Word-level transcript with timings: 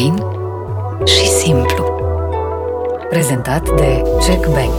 Fain 0.00 0.16
și 1.06 1.26
simplu. 1.26 1.84
Prezentat 3.08 3.64
de 3.76 4.02
Jack 4.26 4.46
Bank. 4.46 4.72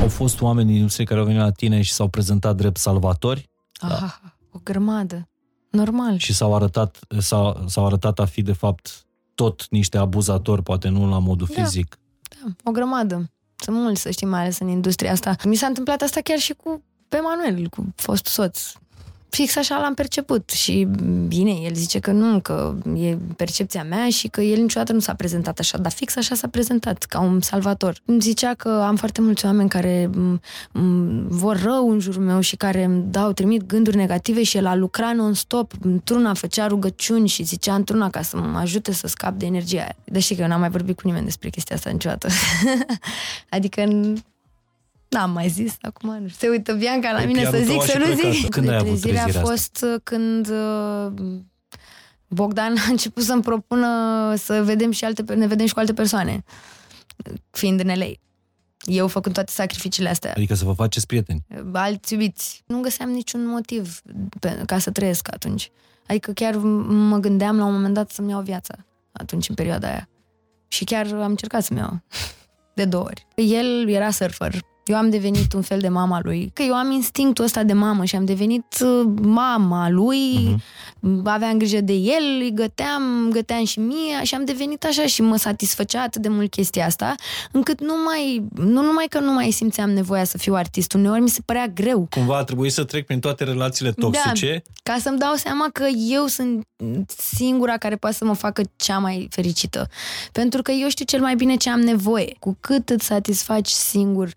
Au 0.00 0.08
fost 0.08 0.40
oameni 0.40 0.66
din 0.66 0.76
industrie 0.76 1.04
care 1.06 1.20
au 1.20 1.26
venit 1.26 1.40
la 1.40 1.50
tine 1.50 1.82
și 1.82 1.92
s-au 1.92 2.08
prezentat 2.08 2.56
drept 2.56 2.76
salvatori 2.76 3.50
Ah, 3.80 4.14
o 4.50 4.58
grămadă. 4.62 5.28
Normal. 5.70 6.16
și 6.18 6.32
s-au 6.34 6.54
arătat, 6.54 6.98
s-au, 7.18 7.64
s-au 7.66 7.86
arătat 7.86 8.18
a 8.18 8.24
fi 8.24 8.42
de 8.42 8.52
fapt 8.52 9.06
tot 9.34 9.66
niște 9.70 9.98
abuzatori, 9.98 10.62
poate 10.62 10.88
nu 10.88 11.08
la 11.08 11.18
modul 11.18 11.48
Da. 11.56 11.62
fizic. 11.62 11.98
O 12.64 12.70
grămadă. 12.70 13.30
Sunt 13.56 13.76
mulți, 13.76 14.00
să 14.00 14.10
știi, 14.10 14.26
mai 14.26 14.40
ales 14.40 14.58
în 14.58 14.68
industria 14.68 15.12
asta. 15.12 15.36
Mi 15.44 15.54
s-a 15.56 15.66
întâmplat 15.66 16.00
asta 16.02 16.20
chiar 16.20 16.38
și 16.38 16.52
cu 16.52 16.82
pe 17.08 17.18
Manuel, 17.20 17.68
cu 17.68 17.86
fost 17.96 18.26
soț. 18.26 18.72
Fix 19.34 19.56
așa 19.56 19.78
l-am 19.80 19.94
perceput 19.94 20.50
și 20.50 20.88
bine, 21.26 21.50
el 21.50 21.74
zice 21.74 21.98
că 21.98 22.10
nu, 22.10 22.40
că 22.40 22.74
e 22.96 23.16
percepția 23.36 23.84
mea 23.84 24.08
și 24.08 24.28
că 24.28 24.40
el 24.40 24.60
niciodată 24.60 24.92
nu 24.92 24.98
s-a 24.98 25.14
prezentat 25.14 25.58
așa, 25.58 25.78
dar 25.78 25.92
fix 25.92 26.16
așa 26.16 26.34
s-a 26.34 26.48
prezentat, 26.48 27.02
ca 27.02 27.20
un 27.20 27.40
salvator. 27.40 27.96
Îmi 28.04 28.20
zicea 28.20 28.54
că 28.54 28.68
am 28.68 28.96
foarte 28.96 29.20
mulți 29.20 29.44
oameni 29.44 29.68
care 29.68 30.10
m- 30.10 30.40
m- 30.68 31.26
vor 31.28 31.62
rău 31.62 31.90
în 31.90 31.98
jurul 31.98 32.22
meu 32.22 32.40
și 32.40 32.56
care 32.56 32.84
îmi 32.84 33.04
dau, 33.10 33.32
trimit 33.32 33.66
gânduri 33.66 33.96
negative 33.96 34.42
și 34.42 34.56
el 34.56 34.66
a 34.66 34.74
lucrat 34.74 35.14
non-stop, 35.14 35.72
într-una 35.80 36.34
făcea 36.34 36.66
rugăciuni 36.66 37.28
și 37.28 37.42
zicea 37.42 37.74
într-una 37.74 38.10
ca 38.10 38.22
să 38.22 38.36
mă 38.36 38.58
ajute 38.58 38.92
să 38.92 39.06
scap 39.06 39.34
de 39.34 39.46
energia 39.46 39.78
aia. 39.80 39.96
Deși 40.04 40.34
că 40.34 40.42
eu 40.42 40.48
n-am 40.48 40.60
mai 40.60 40.70
vorbit 40.70 40.96
cu 40.96 41.02
nimeni 41.04 41.24
despre 41.24 41.48
chestia 41.48 41.76
asta 41.76 41.90
niciodată. 41.90 42.28
adică 43.48 43.80
N-am 45.12 45.30
mai 45.30 45.48
zis, 45.48 45.74
acum 45.80 46.08
nu 46.20 46.28
știu. 46.28 46.38
Se 46.38 46.48
uită 46.48 46.72
Bianca 46.72 47.10
la 47.12 47.18
Pe 47.18 47.24
mine 47.24 47.44
să 47.44 47.50
pianul 47.50 47.66
tău 47.66 47.72
zic, 47.74 47.82
a 47.82 47.84
să 47.84 47.90
și 47.90 47.98
nu 47.98 48.14
plecat. 48.14 48.32
zic. 48.32 48.48
Când 48.48 48.68
ai 48.68 48.74
avut 48.76 48.88
Trezirea 49.00 49.22
trezirea 49.24 49.40
a 49.40 49.44
asta? 49.44 49.50
fost 49.50 49.84
uh, 49.94 50.00
când 50.02 50.48
uh, 50.50 51.40
Bogdan 52.28 52.76
a 52.86 52.90
început 52.90 53.22
să-mi 53.22 53.42
propună 53.42 53.88
să 54.36 54.62
vedem 54.64 54.90
și 54.90 55.04
alte, 55.04 55.34
ne 55.34 55.46
vedem 55.46 55.66
și 55.66 55.72
cu 55.72 55.78
alte 55.78 55.92
persoane, 55.94 56.44
fiind 57.50 57.80
în 57.80 57.86
LA. 57.98 58.10
Eu 58.84 59.08
făcând 59.08 59.34
toate 59.34 59.52
sacrificiile 59.52 60.08
astea. 60.08 60.32
Adică 60.36 60.54
să 60.54 60.64
vă 60.64 60.72
faceți 60.72 61.06
prieteni. 61.06 61.44
Alți 61.72 62.12
iubiți. 62.12 62.62
Nu 62.66 62.80
găseam 62.80 63.10
niciun 63.10 63.46
motiv 63.46 64.00
pe, 64.40 64.62
ca 64.66 64.78
să 64.78 64.90
trăiesc 64.90 65.32
atunci. 65.32 65.70
Adică 66.06 66.32
chiar 66.32 66.54
mă 66.86 67.16
gândeam 67.18 67.58
la 67.58 67.64
un 67.64 67.72
moment 67.72 67.94
dat 67.94 68.10
să-mi 68.10 68.30
iau 68.30 68.40
viața 68.42 68.74
atunci, 69.12 69.48
în 69.48 69.54
perioada 69.54 69.88
aia. 69.88 70.08
Și 70.68 70.84
chiar 70.84 71.06
am 71.06 71.30
încercat 71.30 71.62
să-mi 71.64 71.78
iau 71.78 72.02
de 72.74 72.84
două 72.84 73.04
ori. 73.04 73.26
El 73.34 73.88
era 73.88 74.10
surfer. 74.10 74.54
Eu 74.84 74.96
am 74.96 75.10
devenit 75.10 75.52
un 75.52 75.62
fel 75.62 75.78
de 75.80 75.88
mama 75.88 76.20
lui. 76.22 76.50
Că 76.54 76.62
eu 76.62 76.74
am 76.74 76.90
instinctul 76.90 77.44
ăsta 77.44 77.62
de 77.62 77.72
mamă 77.72 78.04
și 78.04 78.16
am 78.16 78.24
devenit 78.24 78.64
uh, 78.80 79.12
mama 79.22 79.90
lui, 79.90 80.56
uh-huh. 80.56 81.22
aveam 81.24 81.58
grijă 81.58 81.80
de 81.80 81.92
el, 81.92 82.40
îi 82.40 82.52
găteam, 82.54 83.28
găteam 83.30 83.64
și 83.64 83.78
mie 83.78 84.22
și 84.22 84.34
am 84.34 84.44
devenit 84.44 84.84
așa 84.84 85.06
și 85.06 85.22
mă 85.22 85.36
satisfăcea 85.36 86.02
atât 86.02 86.22
de 86.22 86.28
mult 86.28 86.50
chestia 86.50 86.86
asta, 86.86 87.14
încât 87.52 87.80
nu 87.80 87.94
mai, 88.04 88.44
nu 88.54 88.82
numai 88.82 89.06
că 89.08 89.20
nu 89.20 89.32
mai 89.32 89.50
simțeam 89.50 89.90
nevoia 89.90 90.24
să 90.24 90.38
fiu 90.38 90.54
artist, 90.54 90.92
uneori 90.92 91.20
mi 91.20 91.28
se 91.28 91.40
părea 91.44 91.66
greu. 91.66 92.06
Cumva 92.10 92.36
a 92.36 92.44
trebuit 92.44 92.72
să 92.72 92.84
trec 92.84 93.06
prin 93.06 93.20
toate 93.20 93.44
relațiile 93.44 93.92
toxice. 93.92 94.62
Da, 94.64 94.92
ca 94.92 94.98
să-mi 95.00 95.18
dau 95.18 95.34
seama 95.34 95.68
că 95.72 95.86
eu 96.08 96.26
sunt 96.26 96.66
singura 97.06 97.76
care 97.76 97.96
poate 97.96 98.16
să 98.16 98.24
mă 98.24 98.34
facă 98.34 98.62
cea 98.76 98.98
mai 98.98 99.28
fericită. 99.30 99.88
Pentru 100.32 100.62
că 100.62 100.70
eu 100.70 100.88
știu 100.88 101.04
cel 101.04 101.20
mai 101.20 101.34
bine 101.34 101.56
ce 101.56 101.70
am 101.70 101.80
nevoie. 101.80 102.36
Cu 102.38 102.56
cât 102.60 102.88
îți 102.88 103.04
satisfaci 103.06 103.68
singur 103.68 104.32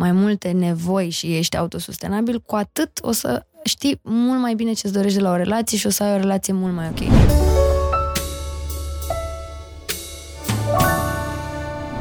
mai 0.00 0.12
multe 0.12 0.50
nevoi 0.50 1.10
și 1.10 1.36
ești 1.36 1.56
autosustenabil, 1.56 2.40
cu 2.40 2.54
atât 2.54 2.98
o 3.02 3.12
să 3.12 3.46
știi 3.64 4.00
mult 4.02 4.40
mai 4.40 4.54
bine 4.54 4.72
ce-ți 4.72 4.92
dorești 4.92 5.16
de 5.16 5.22
la 5.22 5.30
o 5.30 5.36
relație 5.36 5.78
și 5.78 5.86
o 5.86 5.90
să 5.90 6.02
ai 6.02 6.14
o 6.14 6.16
relație 6.16 6.52
mult 6.52 6.74
mai 6.74 6.88
ok. 6.88 6.98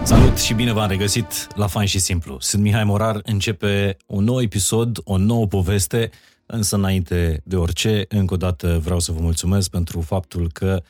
Salut 0.04 0.38
și 0.38 0.54
bine 0.54 0.74
v-am 0.74 0.88
regăsit 0.88 1.48
la 1.56 1.68
Fain 1.68 1.88
și 1.88 2.00
Simplu. 2.00 2.38
Sunt 2.40 2.62
Mihai 2.64 2.84
Morar, 2.84 3.20
începe 3.24 3.98
un 4.06 4.24
nou 4.24 4.42
episod, 4.42 5.00
o 5.04 5.18
nouă 5.18 5.48
poveste, 5.48 6.10
însă 6.46 6.76
înainte 6.76 7.42
de 7.44 7.56
orice, 7.56 8.06
încă 8.10 8.34
o 8.34 8.38
dată 8.38 8.80
vreau 8.84 9.00
să 9.00 9.12
vă 9.12 9.20
mulțumesc 9.22 9.70
pentru 9.70 10.02
faptul 10.02 10.50
că 10.54 10.82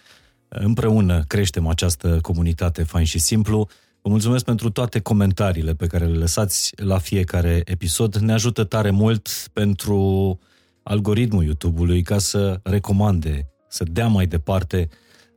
împreună 0.47 1.23
creștem 1.27 1.67
această 1.67 2.19
comunitate 2.21 2.83
Fain 2.83 3.05
și 3.05 3.19
Simplu. 3.19 3.69
Vă 4.01 4.09
mulțumesc 4.09 4.43
pentru 4.45 4.69
toate 4.69 4.99
comentariile 4.99 5.73
pe 5.73 5.87
care 5.87 6.05
le 6.05 6.17
lăsați 6.17 6.71
la 6.75 6.97
fiecare 6.97 7.61
episod. 7.65 8.15
Ne 8.15 8.33
ajută 8.33 8.63
tare 8.63 8.89
mult 8.89 9.29
pentru 9.53 10.39
algoritmul 10.83 11.43
YouTube-ului 11.43 12.01
ca 12.01 12.17
să 12.17 12.59
recomande, 12.63 13.49
să 13.69 13.83
dea 13.83 14.07
mai 14.07 14.25
departe 14.25 14.89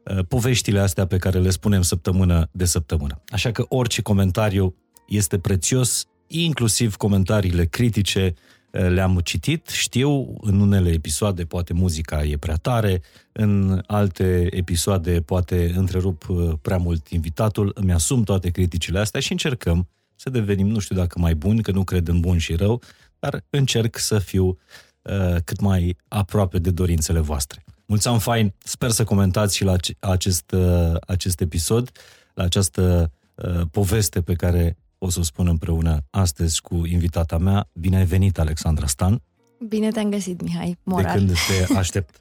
uh, 0.05 0.25
poveștile 0.29 0.81
astea 0.81 1.07
pe 1.07 1.17
care 1.17 1.39
le 1.39 1.51
spunem 1.51 1.83
săptămână 1.83 2.49
de 2.53 2.65
săptămână. 2.65 3.23
Așa 3.29 3.53
că 3.53 3.65
orice 3.69 4.03
comentariu 4.03 4.75
este 5.07 5.39
prețios, 5.39 6.05
inclusiv 6.27 6.97
comentariile 6.97 7.65
critice 7.65 8.35
uh, 8.35 8.62
le-am 8.73 9.21
citit. 9.25 9.69
Știu, 9.69 10.35
în 10.41 10.61
unele 10.61 10.91
episoade 10.91 11.45
poate 11.45 11.73
muzica 11.73 12.25
e 12.25 12.37
prea 12.37 12.57
tare, 12.57 13.03
în 13.33 13.83
alte 13.87 14.47
episoade 14.51 15.21
poate 15.21 15.73
întrerup 15.77 16.29
uh, 16.29 16.53
prea 16.63 16.77
mult 16.77 17.09
invitatul, 17.09 17.71
îmi 17.75 17.93
asum 17.93 18.23
toate 18.23 18.51
criticile 18.51 18.99
astea 18.99 19.21
și 19.21 19.33
încercăm 19.33 19.89
să 20.17 20.31
devenim, 20.31 20.67
nu 20.67 20.79
știu 20.79 20.97
dacă 20.97 21.19
mai 21.19 21.35
buni, 21.35 21.63
că 21.63 21.71
nu 21.71 21.85
cred 21.85 22.09
în 22.09 22.21
bun 22.21 22.39
și 22.39 22.55
rău, 22.55 22.83
dar 23.19 23.45
încerc 23.51 23.99
să 23.99 24.19
fiu 24.19 24.47
uh, 24.47 25.37
cât 25.45 25.61
mai 25.61 25.97
aproape 26.09 26.59
de 26.59 26.71
dorințele 26.71 27.21
voastre. 27.21 27.65
Mulți 27.87 28.09
ani 28.09 28.21
fain, 28.21 28.55
sper 28.59 28.91
să 28.91 29.05
comentați 29.05 29.57
și 29.57 29.65
la 29.65 29.73
ace- 29.73 29.97
acest, 29.99 30.51
uh, 30.51 30.95
acest 31.07 31.41
episod, 31.41 31.91
la 32.35 32.45
această 32.45 33.11
uh, 33.35 33.61
poveste 33.71 34.21
pe 34.23 34.35
care 34.35 34.77
o 35.05 35.11
să 35.11 35.19
o 35.19 35.23
spun 35.23 35.47
împreună 35.47 36.05
astăzi 36.11 36.61
cu 36.61 36.75
invitata 36.87 37.39
mea. 37.39 37.69
Bine 37.73 37.97
ai 37.97 38.05
venit, 38.05 38.39
Alexandra 38.39 38.87
Stan, 38.87 39.23
Bine 39.69 39.91
te-am 39.91 40.11
găsit, 40.11 40.43
Mihai 40.43 40.67
de 40.69 40.77
Morar. 40.83 41.15
când 41.17 41.33
te 41.67 41.75
aștept. 41.75 42.21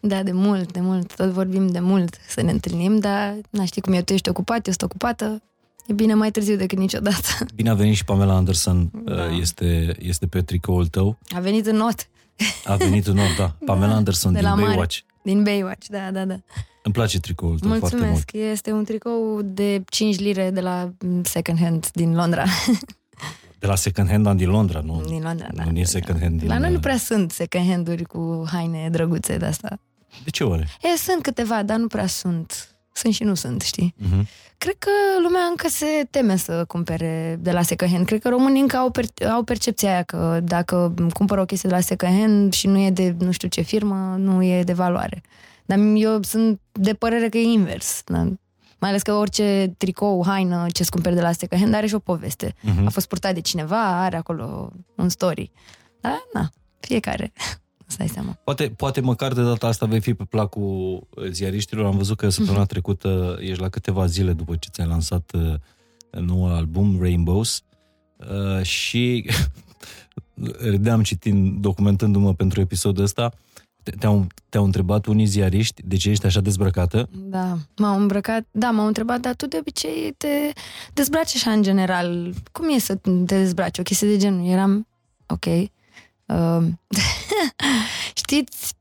Da, 0.00 0.22
de 0.22 0.32
mult, 0.32 0.72
de 0.72 0.80
mult. 0.80 1.14
Tot 1.14 1.30
vorbim 1.30 1.66
de 1.70 1.78
mult 1.80 2.16
să 2.28 2.42
ne 2.42 2.50
întâlnim, 2.50 2.98
dar 2.98 3.34
na, 3.50 3.64
știi 3.64 3.82
cum 3.82 3.92
eu, 3.92 4.00
tu 4.00 4.12
ești 4.12 4.28
ocupat, 4.28 4.66
eu 4.66 4.72
sunt 4.78 4.82
ocupată. 4.82 5.42
E 5.86 5.92
bine 5.92 6.14
mai 6.14 6.30
târziu 6.30 6.56
decât 6.56 6.78
niciodată. 6.78 7.26
Bine 7.54 7.70
a 7.70 7.74
venit 7.74 7.96
și 7.96 8.04
Pamela 8.04 8.34
Anderson, 8.36 8.90
Da. 9.04 9.12
uh, 9.12 9.38
este, 9.40 9.94
este 9.98 10.26
pe 10.26 10.42
tricoul 10.42 10.86
tău. 10.86 11.18
A 11.36 11.40
venit 11.40 11.66
în 11.66 11.76
not. 11.76 12.08
A 12.64 12.74
venit 12.76 13.06
în 13.06 13.14
nou, 13.14 13.26
da. 13.38 13.54
Pamela 13.64 13.94
Anderson 13.94 14.32
de 14.32 14.38
din 14.38 14.48
la 14.48 14.54
mare. 14.54 14.66
Baywatch. 14.66 14.98
Din 15.22 15.42
Baywatch, 15.42 15.86
da, 15.86 16.10
da, 16.10 16.24
da. 16.24 16.36
Îmi 16.82 16.94
place 16.94 17.20
tricoul 17.20 17.58
tău 17.58 17.68
foarte 17.68 17.96
mult. 17.96 18.08
Mulțumesc. 18.08 18.32
Este 18.32 18.72
un 18.72 18.84
tricou 18.84 19.40
de 19.42 19.82
5 19.88 20.18
lire 20.18 20.50
de 20.50 20.60
la 20.60 20.92
mm, 20.98 21.22
second 21.24 21.58
hand 21.58 21.90
din 21.92 22.14
Londra. 22.14 22.44
De 23.58 23.68
la 23.68 23.74
second 23.74 24.08
hand 24.08 24.36
din 24.36 24.50
Londra, 24.50 24.80
nu? 24.80 25.02
din 25.06 25.22
Londra, 25.22 25.48
da. 25.54 25.64
Nu 25.64 25.78
e 25.78 25.84
second 25.84 26.20
hand 26.20 26.38
din... 26.38 26.48
La 26.48 26.58
noi 26.58 26.68
nu 26.68 26.74
uh, 26.74 26.80
prea 26.80 26.96
sunt 26.96 27.30
second 27.30 27.68
hand-uri 27.68 28.02
cu 28.02 28.44
haine 28.46 28.88
drăguțe 28.90 29.36
de 29.36 29.44
asta. 29.44 29.78
De 30.24 30.30
ce 30.30 30.44
oare? 30.44 30.68
E, 30.94 30.96
sunt 30.96 31.22
câteva, 31.22 31.62
dar 31.62 31.78
nu 31.78 31.86
prea 31.86 32.06
sunt. 32.06 32.71
Sunt 33.02 33.14
și 33.14 33.22
nu 33.24 33.34
sunt, 33.34 33.60
știi? 33.62 33.94
Mhm. 33.96 34.26
Cred 34.58 34.74
că 34.78 34.90
lumea 35.22 35.40
încă 35.50 35.68
se 35.68 36.06
teme 36.10 36.36
să 36.36 36.64
cumpere 36.64 37.38
de 37.40 37.50
la 37.52 37.62
second 37.62 37.90
hand. 37.90 38.06
Cred 38.06 38.20
că 38.20 38.28
românii 38.28 38.60
încă 38.60 38.76
au, 38.76 38.90
per- 38.90 39.28
au 39.32 39.42
percepția 39.42 39.90
aia 39.90 40.02
că 40.02 40.40
dacă 40.44 40.94
cumpără 41.12 41.40
o 41.40 41.44
chestie 41.44 41.68
de 41.68 41.74
la 41.74 41.80
second 41.80 42.18
hand 42.18 42.52
și 42.52 42.66
nu 42.66 42.78
e 42.78 42.90
de 42.90 43.14
nu 43.18 43.30
știu 43.32 43.48
ce 43.48 43.60
firmă, 43.60 44.14
nu 44.18 44.42
e 44.42 44.62
de 44.62 44.72
valoare. 44.72 45.22
Dar 45.64 45.78
eu 45.94 46.22
sunt 46.22 46.60
de 46.72 46.94
părere 46.94 47.28
că 47.28 47.38
e 47.38 47.42
invers. 47.42 48.02
Da? 48.04 48.18
Mai 48.78 48.90
ales 48.90 49.02
că 49.02 49.12
orice 49.12 49.74
tricou, 49.78 50.24
haină, 50.26 50.66
ce-ți 50.72 50.90
cumperi 50.90 51.14
de 51.14 51.20
la 51.20 51.32
second 51.32 51.60
hand 51.62 51.74
are 51.74 51.86
și 51.86 51.94
o 51.94 51.98
poveste. 51.98 52.54
Mhm. 52.60 52.86
A 52.86 52.90
fost 52.90 53.08
purtat 53.08 53.34
de 53.34 53.40
cineva, 53.40 54.02
are 54.04 54.16
acolo 54.16 54.72
un 54.96 55.08
story. 55.08 55.50
Da, 56.00 56.22
na, 56.32 56.48
fiecare. 56.80 57.32
Să 57.92 57.98
dai 57.98 58.08
seama. 58.08 58.38
Poate, 58.44 58.68
poate 58.76 59.00
măcar 59.00 59.32
de 59.32 59.42
data 59.42 59.66
asta 59.66 59.86
vei 59.86 60.00
fi 60.00 60.14
pe 60.14 60.24
placul 60.24 61.06
uh, 61.14 61.30
ziariștilor. 61.30 61.84
Am 61.84 61.96
văzut 61.96 62.16
că 62.16 62.28
săptămâna 62.28 62.64
trecută 62.64 63.38
ești 63.40 63.60
la 63.60 63.68
câteva 63.68 64.06
zile 64.06 64.32
după 64.32 64.56
ce 64.56 64.68
ți-ai 64.72 64.86
lansat 64.86 65.30
uh, 65.34 65.54
noul 66.20 66.50
album, 66.50 66.96
Rainbows, 67.00 67.62
uh, 68.16 68.62
și 68.62 69.30
râdeam 70.70 71.02
citind, 71.02 71.60
documentându-mă 71.60 72.34
pentru 72.34 72.60
episodul 72.60 73.04
ăsta, 73.04 73.32
te- 73.82 73.90
te-au, 73.90 74.26
te-au 74.48 74.64
întrebat 74.64 75.06
unii 75.06 75.26
ziariști 75.26 75.82
de 75.86 75.96
ce 75.96 76.10
ești 76.10 76.26
așa 76.26 76.40
dezbrăcată. 76.40 77.08
Da, 77.12 77.58
m-au 77.76 78.00
îmbrăcat, 78.00 78.46
da, 78.50 78.70
m-au 78.70 78.86
întrebat, 78.86 79.20
dar 79.20 79.34
tu 79.34 79.46
de 79.46 79.56
obicei 79.60 80.14
te 80.16 80.28
dezbraci 80.92 81.34
așa 81.34 81.50
în 81.50 81.62
general. 81.62 82.34
Cum 82.52 82.68
e 82.68 82.78
să 82.78 82.94
te 82.94 83.10
dezbraci? 83.10 83.78
O 83.78 83.82
chestie 83.82 84.08
de 84.08 84.16
genul. 84.16 84.46
Eram, 84.46 84.86
ok. 85.26 85.44
Uh, 86.32 86.64
știți, 88.22 88.74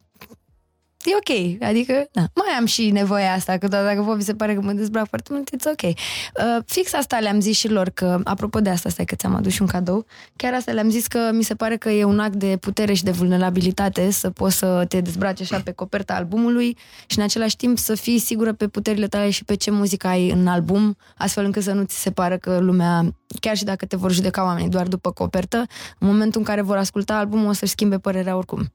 e 1.06 1.12
ok. 1.16 1.62
Adică, 1.70 2.08
da, 2.12 2.22
mai 2.22 2.56
am 2.58 2.66
și 2.66 2.90
nevoia 2.90 3.34
asta, 3.34 3.58
că 3.58 3.68
doar 3.68 3.84
dacă 3.84 4.02
vă 4.02 4.16
vi 4.16 4.24
se 4.24 4.34
pare 4.34 4.54
că 4.54 4.62
mă 4.62 4.72
dezbrac 4.72 5.08
foarte 5.08 5.30
mult, 5.34 5.50
it's 5.50 5.72
ok. 5.72 5.82
Uh, 5.82 6.64
fix 6.66 6.94
asta 6.94 7.20
le-am 7.20 7.40
zis 7.40 7.58
și 7.58 7.70
lor, 7.70 7.90
că, 7.90 8.20
apropo 8.24 8.60
de 8.60 8.70
asta, 8.70 8.90
stai 8.90 9.06
că 9.06 9.16
ți-am 9.16 9.36
adus 9.36 9.52
și 9.54 9.62
un 9.62 9.68
cadou, 9.68 10.06
chiar 10.36 10.54
asta 10.54 10.72
le-am 10.72 10.90
zis 10.90 11.08
că 11.08 11.30
mi 11.34 11.44
se 11.44 11.56
pare 11.56 11.78
că 11.78 11.90
e 11.90 12.04
un 12.04 12.20
act 12.20 12.36
de 12.36 12.58
putere 12.60 12.94
și 12.94 13.04
de 13.04 13.12
vulnerabilitate 13.12 14.12
să 14.12 14.30
poți 14.30 14.58
să 14.58 14.86
te 14.88 15.02
dezbraci 15.02 15.42
așa 15.42 15.62
pe 15.64 15.72
coperta 15.72 16.14
albumului 16.14 16.78
și 17.06 17.18
în 17.18 17.24
același 17.24 17.56
timp 17.56 17.78
să 17.78 17.96
fii 17.96 18.20
sigură 18.20 18.54
pe 18.54 18.68
puterile 18.68 19.08
tale 19.08 19.30
și 19.30 19.44
pe 19.44 19.56
ce 19.56 19.72
muzică 19.72 20.08
ai 20.08 20.30
în 20.30 20.48
album, 20.48 20.98
astfel 21.18 21.46
încât 21.46 21.64
să 21.64 21.72
nu 21.72 21.84
ți 21.84 22.02
se 22.02 22.12
pară 22.12 22.38
că 22.38 22.60
lumea, 22.60 23.16
chiar 23.40 23.58
și 23.58 23.64
dacă 23.64 23.86
te 23.86 23.96
vor 23.96 24.12
judeca 24.12 24.44
oamenii 24.44 24.70
doar 24.70 24.88
după 24.88 25.12
copertă, 25.12 25.58
în 26.00 26.08
momentul 26.08 26.40
în 26.40 26.46
care 26.46 26.62
vor 26.62 26.78
asculta 26.78 27.18
albumul 27.18 27.50
o 27.50 27.54
să-și 27.54 27.72
schimbe 27.72 27.98
părerea 27.98 28.38
oricum. 28.38 28.72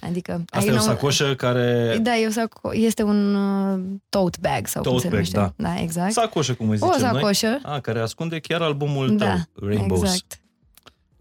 Adică, 0.00 0.44
Asta 0.50 0.70
e 0.70 0.74
o 0.74 0.78
sacoșă 0.78 1.34
care... 1.34 1.98
Da, 2.02 2.16
e 2.16 2.26
o 2.26 2.30
saco... 2.30 2.70
este 2.72 3.02
un 3.02 3.34
uh, 3.34 3.80
tote 4.08 4.38
bag 4.40 4.66
sau 4.66 4.82
tote 4.82 4.94
cum 4.94 4.98
se 4.98 5.08
bag, 5.08 5.14
numește. 5.14 5.36
Da. 5.36 5.52
da, 5.56 5.80
exact. 5.80 6.12
Sacoșă, 6.12 6.54
cum 6.54 6.68
îi 6.68 6.76
zicem 6.76 6.92
O 6.94 6.98
sacoșă. 6.98 7.46
Noi. 7.46 7.60
A, 7.62 7.80
care 7.80 8.00
ascunde 8.00 8.38
chiar 8.38 8.62
albumul 8.62 9.16
da, 9.16 9.26
tău, 9.26 9.68
Rainbows. 9.68 10.02
Exact. 10.02 10.40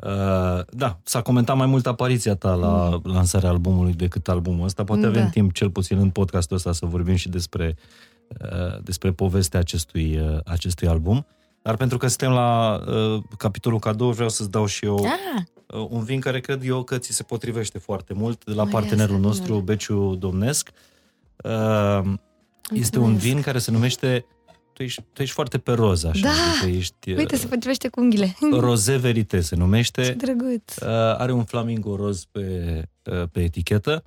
Uh, 0.03 0.63
da, 0.69 0.99
s-a 1.03 1.21
comentat 1.21 1.55
mai 1.55 1.65
mult 1.65 1.87
apariția 1.87 2.35
ta 2.35 2.53
la 2.53 2.89
mm. 2.89 3.13
lansarea 3.13 3.49
albumului 3.49 3.93
decât 3.93 4.27
albumul 4.27 4.65
ăsta. 4.65 4.83
Poate 4.83 5.01
Da. 5.01 5.07
avem 5.07 5.29
timp, 5.29 5.53
cel 5.53 5.69
puțin 5.69 5.97
în 5.97 6.09
podcastul 6.09 6.55
ăsta, 6.55 6.71
să 6.71 6.85
vorbim 6.85 7.15
și 7.15 7.29
despre, 7.29 7.75
uh, 8.41 8.81
despre 8.83 9.11
povestea 9.11 9.59
acestui, 9.59 10.19
uh, 10.19 10.37
acestui 10.45 10.87
album. 10.87 11.25
Dar 11.61 11.75
pentru 11.75 11.97
că 11.97 12.07
suntem 12.07 12.31
la 12.31 12.81
uh, 12.87 13.23
capitolul 13.37 13.79
cadou, 13.79 14.11
vreau 14.11 14.29
să-ți 14.29 14.51
dau 14.51 14.65
și 14.65 14.85
eu 14.85 14.95
Ah, 14.95 15.11
uh, 15.35 15.43
un 15.89 16.03
vin 16.03 16.19
care 16.19 16.39
cred 16.39 16.63
eu 16.63 16.83
că 16.83 16.97
ți 16.97 17.11
se 17.11 17.23
potrivește 17.23 17.77
foarte 17.77 18.13
mult 18.13 18.45
de 18.45 18.53
la 18.53 18.63
Mai 18.63 18.71
partenerul 18.71 19.15
asta, 19.15 19.27
nostru, 19.27 19.53
minune. 19.53 19.63
Beciu 19.63 20.15
Domnesc. 20.15 20.69
Uh, 21.43 21.51
este 22.73 22.97
un 22.97 23.09
Mulțumesc. 23.09 23.19
vin 23.19 23.41
care 23.41 23.57
se 23.57 23.71
numește 23.71 24.25
tu 24.73 24.83
ești, 24.83 25.03
tu 25.13 25.21
ești 25.21 25.33
foarte 25.33 25.57
pe 25.57 25.71
roz, 25.71 26.03
așa. 26.03 26.21
Da! 26.21 26.29
Adică 26.61 26.77
ești, 26.77 27.11
uh, 27.11 27.17
uite, 27.17 27.35
se 27.35 27.47
potrivește 27.47 27.87
cu 27.87 28.01
unghiile. 28.01 28.35
Rosé 28.59 28.97
Verite 28.97 29.41
se 29.41 29.55
numește. 29.55 30.03
Ce 30.03 30.13
drăguț. 30.13 30.75
Uh, 30.75 30.87
are 31.17 31.31
un 31.31 31.43
flamingo 31.43 31.95
roz 31.95 32.25
pe, 32.31 32.81
uh, 33.11 33.23
pe 33.31 33.43
etichetă. 33.43 34.03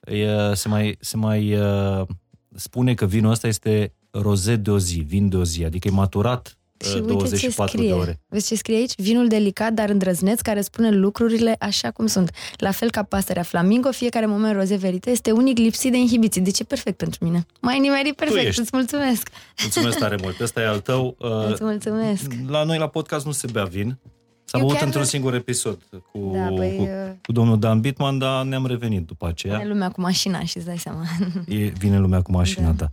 E, 0.00 0.54
se 0.54 0.68
mai, 0.68 0.96
se 1.00 1.16
mai 1.16 1.58
uh, 1.58 2.06
spune 2.54 2.94
că 2.94 3.06
vinul 3.06 3.30
ăsta 3.30 3.46
este 3.46 3.92
rosé 4.10 4.56
de 4.56 4.70
o 4.70 4.78
zi, 4.78 4.98
vin 4.98 5.28
de 5.28 5.36
o 5.36 5.44
zi, 5.44 5.64
adică 5.64 5.88
e 5.88 5.90
maturat 5.90 6.56
uh, 6.58 6.65
Și 6.84 6.94
uite 6.94 7.06
ce 7.06 7.12
24 7.12 7.76
scrie. 7.76 7.88
de 7.92 7.94
ore. 7.98 8.20
Vezi 8.28 8.46
ce 8.46 8.54
scrie 8.54 8.76
aici? 8.76 8.92
Vinul 8.96 9.28
delicat, 9.28 9.72
dar 9.72 9.88
îndrăzneț, 9.88 10.40
care 10.40 10.60
spune 10.60 10.90
lucrurile 10.90 11.56
așa 11.58 11.90
cum 11.90 12.06
sunt. 12.06 12.30
La 12.56 12.70
fel 12.70 12.90
ca 12.90 13.02
pasărea 13.02 13.42
flamingo, 13.42 13.90
fiecare 13.90 14.26
moment 14.26 14.54
roze 14.56 14.76
verite 14.76 15.10
este 15.10 15.30
unic 15.30 15.58
lipsit 15.58 15.92
de 15.92 15.98
inhibiții. 15.98 16.40
Deci 16.40 16.58
e 16.58 16.64
perfect 16.64 16.96
pentru 16.96 17.24
mine. 17.24 17.46
Mai 17.60 17.78
nimerit 17.78 18.16
perfect, 18.16 18.46
ești. 18.46 18.60
îți 18.60 18.70
mulțumesc. 18.72 19.28
Mulțumesc 19.62 19.98
tare 19.98 20.16
mult. 20.22 20.40
Ăsta 20.40 20.60
e 20.60 20.66
al 20.66 20.80
tău. 20.80 21.16
Uh, 21.18 21.50
Îți 21.50 21.62
mulțumesc. 21.64 22.32
La 22.48 22.64
noi 22.64 22.78
la 22.78 22.86
podcast 22.88 23.26
nu 23.26 23.32
se 23.32 23.46
bea 23.52 23.64
vin. 23.64 23.98
S-a 24.44 24.58
Eu 24.58 24.64
băut 24.64 24.76
chiar- 24.76 24.86
într-un 24.86 25.04
singur 25.04 25.34
episod 25.34 25.78
cu, 26.12 26.30
Da, 26.34 26.48
băi, 26.54 26.74
cu, 26.76 26.82
uh, 26.82 26.88
cu 27.22 27.32
domnul 27.32 27.58
Dan 27.58 27.80
Bitman, 27.80 28.18
dar 28.18 28.44
ne-am 28.44 28.66
revenit 28.66 29.06
după 29.06 29.26
aceea. 29.26 29.56
Vine 29.56 29.68
lumea 29.68 29.90
cu 29.90 30.00
mașina 30.00 30.44
și 30.44 30.56
îți 30.56 30.66
dai 30.66 30.78
seama. 30.78 31.02
E, 31.48 31.56
vine 31.66 31.98
lumea 31.98 32.22
cu 32.22 32.30
mașina 32.32 32.70
Da. 32.70 32.86
ta. 32.86 32.92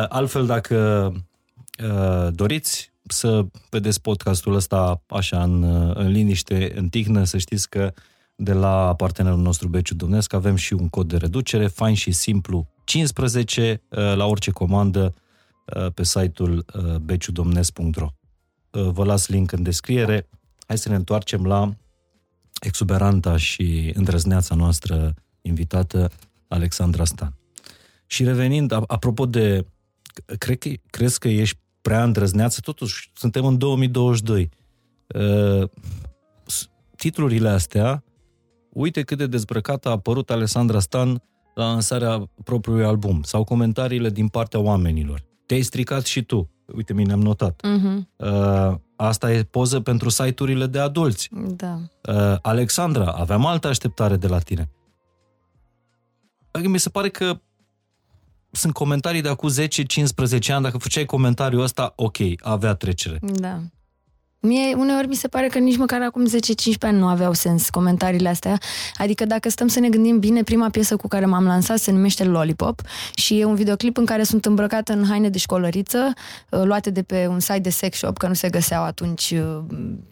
Uh, 0.00 0.06
altfel, 0.08 0.46
dacă 0.46 1.12
uh, 1.84 2.28
doriți 2.34 2.92
să 3.08 3.46
vedeți 3.70 4.00
podcastul 4.00 4.54
ăsta 4.54 5.02
așa 5.06 5.42
în, 5.42 5.62
uh, 5.62 5.96
în 5.96 6.08
liniște, 6.08 6.72
în 6.74 6.88
tihnă, 6.88 7.24
să 7.24 7.38
știți 7.38 7.68
că 7.68 7.92
de 8.36 8.52
la 8.52 8.94
partenerul 8.94 9.38
nostru 9.38 9.68
Beciu 9.68 9.94
Domnesc 9.94 10.32
avem 10.32 10.56
și 10.56 10.72
un 10.72 10.88
cod 10.88 11.08
de 11.08 11.16
reducere, 11.16 11.66
fain 11.66 11.94
și 11.94 12.10
simplu 12.10 12.68
15 12.84 13.82
uh, 13.88 13.98
la 13.98 14.26
orice 14.26 14.50
comandă 14.50 15.14
uh, 15.76 15.92
pe 15.94 16.04
site-ul 16.04 16.64
uh, 16.74 16.96
beciudomnesc.ro. 16.96 18.08
Uh, 18.70 18.88
Vă 18.88 19.04
las 19.04 19.28
link 19.28 19.52
în 19.52 19.62
descriere. 19.62 20.28
Hai 20.66 20.78
să 20.78 20.88
ne 20.88 20.94
întoarcem 20.94 21.44
la 21.44 21.72
exuberanta 22.60 23.36
și 23.36 23.92
îndrăzneața 23.94 24.54
noastră 24.54 25.14
invitată, 25.40 26.10
Alexandra 26.48 27.04
Stan. 27.04 27.36
Și 28.06 28.24
revenind, 28.24 28.72
a- 28.72 28.82
apropo 28.86 29.26
de, 29.26 29.66
cred 30.38 30.58
că, 30.58 30.68
crezi 30.90 31.18
că 31.18 31.28
ești 31.28 31.58
prea 31.86 32.02
îndrăzneață? 32.02 32.60
Totuși, 32.60 33.10
suntem 33.14 33.44
în 33.44 33.58
2022. 33.58 34.48
Uh, 35.14 35.68
s- 36.46 36.68
titlurile 36.96 37.48
astea, 37.48 38.04
uite 38.72 39.02
cât 39.02 39.18
de 39.18 39.26
dezbrăcată 39.26 39.88
a 39.88 39.90
apărut 39.90 40.30
Alexandra 40.30 40.80
Stan 40.80 41.22
la 41.54 41.64
lansarea 41.66 42.30
propriului 42.44 42.84
album, 42.84 43.22
sau 43.22 43.44
comentariile 43.44 44.10
din 44.10 44.28
partea 44.28 44.60
oamenilor. 44.60 45.24
Te-ai 45.46 45.62
stricat 45.62 46.04
și 46.04 46.22
tu. 46.22 46.50
Uite, 46.76 46.92
mine 46.92 47.12
am 47.12 47.20
notat. 47.20 47.60
Mhm, 47.66 48.08
Uh, 48.16 48.74
asta 48.96 49.32
e 49.32 49.42
poză 49.42 49.80
pentru 49.80 50.08
site-urile 50.08 50.66
de 50.66 50.78
adulți. 50.78 51.28
Da. 51.56 51.78
Uh, 52.12 52.36
Alexandra, 52.42 53.04
aveam 53.12 53.46
altă 53.46 53.68
așteptare 53.68 54.16
de 54.16 54.26
la 54.26 54.38
tine. 54.38 54.70
Adică 56.50 56.70
mi 56.70 56.78
se 56.78 56.88
pare 56.90 57.08
că 57.08 57.40
sunt 58.56 58.72
comentarii 58.72 59.20
de 59.20 59.28
acum 59.28 59.50
10-15 59.50 60.52
ani, 60.52 60.62
dacă 60.62 60.78
făceai 60.78 61.04
comentariul 61.04 61.62
ăsta, 61.62 61.92
ok, 61.96 62.16
avea 62.40 62.74
trecere. 62.74 63.18
Da. 63.20 63.60
Mie 64.46 64.74
uneori 64.74 65.06
mi 65.06 65.14
se 65.14 65.28
pare 65.28 65.46
că 65.46 65.58
nici 65.58 65.76
măcar 65.76 66.02
acum 66.02 66.26
10-15 66.28 66.30
ani 66.80 66.98
nu 66.98 67.06
aveau 67.06 67.32
sens 67.32 67.70
comentariile 67.70 68.28
astea. 68.28 68.58
Adică 68.96 69.24
dacă 69.24 69.48
stăm 69.48 69.68
să 69.68 69.80
ne 69.80 69.88
gândim 69.88 70.18
bine, 70.18 70.42
prima 70.42 70.68
piesă 70.68 70.96
cu 70.96 71.08
care 71.08 71.26
m-am 71.26 71.44
lansat 71.44 71.78
se 71.78 71.90
numește 71.90 72.24
Lollipop 72.24 72.80
și 73.14 73.40
e 73.40 73.44
un 73.44 73.54
videoclip 73.54 73.96
în 73.96 74.04
care 74.04 74.22
sunt 74.22 74.44
îmbrăcată 74.44 74.92
în 74.92 75.04
haine 75.08 75.28
de 75.28 75.38
școlăriță, 75.38 76.12
uh, 76.50 76.62
luate 76.64 76.90
de 76.90 77.02
pe 77.02 77.26
un 77.26 77.40
site 77.40 77.58
de 77.58 77.70
sex 77.70 77.96
shop, 77.98 78.18
că 78.18 78.26
nu 78.26 78.34
se 78.34 78.48
găseau 78.48 78.84
atunci, 78.84 79.30
uh, 79.30 79.64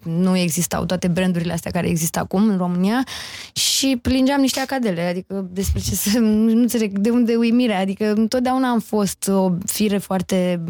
nu 0.03 0.37
existau 0.37 0.85
toate 0.85 1.09
brandurile 1.09 1.53
astea 1.53 1.71
care 1.71 1.89
există 1.89 2.19
acum 2.19 2.49
în 2.49 2.57
România 2.57 3.05
și 3.53 3.99
plingeam 4.03 4.41
niște 4.41 4.61
acadele, 4.61 5.01
adică 5.03 5.49
despre 5.53 5.81
ce 5.81 5.95
să, 5.95 6.19
nu 6.45 6.61
înțeleg 6.61 6.99
de 6.99 7.11
unde 7.11 7.35
uimirea, 7.35 7.81
adică 7.81 8.13
întotdeauna 8.13 8.69
am 8.69 8.81
fost 8.81 9.29
o 9.29 9.53
fire 9.67 9.99
foarte 9.99 10.61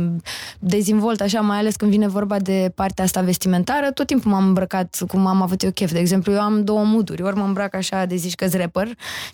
dezvoltă, 0.58 1.22
așa, 1.22 1.40
mai 1.40 1.58
ales 1.58 1.76
când 1.76 1.90
vine 1.90 2.08
vorba 2.08 2.38
de 2.38 2.72
partea 2.74 3.04
asta 3.04 3.20
vestimentară, 3.20 3.52
tot 3.94 4.06
timpul 4.06 4.30
m-am 4.30 4.46
îmbrăcat 4.46 4.96
cum 5.08 5.26
am 5.26 5.42
avut 5.42 5.62
eu 5.62 5.70
chef. 5.70 5.92
De 5.92 5.98
exemplu, 5.98 6.32
eu 6.32 6.40
am 6.40 6.64
două 6.64 6.84
moduri. 6.84 7.22
Ori 7.22 7.36
mă 7.36 7.44
îmbrac 7.44 7.74
așa 7.74 8.04
de 8.04 8.16
zici 8.16 8.34
că 8.34 8.46
rapper 8.52 8.88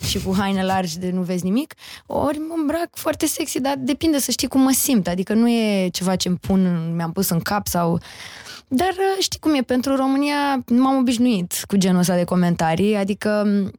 și 0.09 0.23
cu 0.23 0.35
haine 0.39 0.65
largi 0.65 0.99
de 0.99 1.11
nu 1.11 1.23
vezi 1.23 1.45
nimic, 1.45 1.75
ori 2.07 2.39
mă 2.39 2.55
îmbrac 2.59 2.89
foarte 2.93 3.27
sexy, 3.27 3.61
dar 3.61 3.75
depinde 3.79 4.19
să 4.19 4.31
știi 4.31 4.49
cum 4.49 4.61
mă 4.61 4.71
simt. 4.71 5.09
Adică 5.09 5.35
nu 5.35 5.49
e 5.49 5.89
ceva 5.89 6.17
ce 6.17 6.29
îmi 6.29 6.37
pun, 6.37 6.93
mi-am 6.95 7.13
pus 7.13 7.29
în 7.29 7.41
cap 7.41 7.67
sau... 7.67 8.01
Dar 8.73 8.89
uh, 8.89 9.23
știi 9.23 9.39
cum 9.39 9.55
e, 9.55 9.61
pentru 9.61 9.97
România 9.97 10.65
m-am 10.67 10.97
obișnuit 10.97 11.53
cu 11.69 11.77
genul 11.77 12.01
ăsta 12.01 12.17
de 12.17 12.25
comentarii, 12.25 12.95
adică 12.97 13.43
m, 13.47 13.71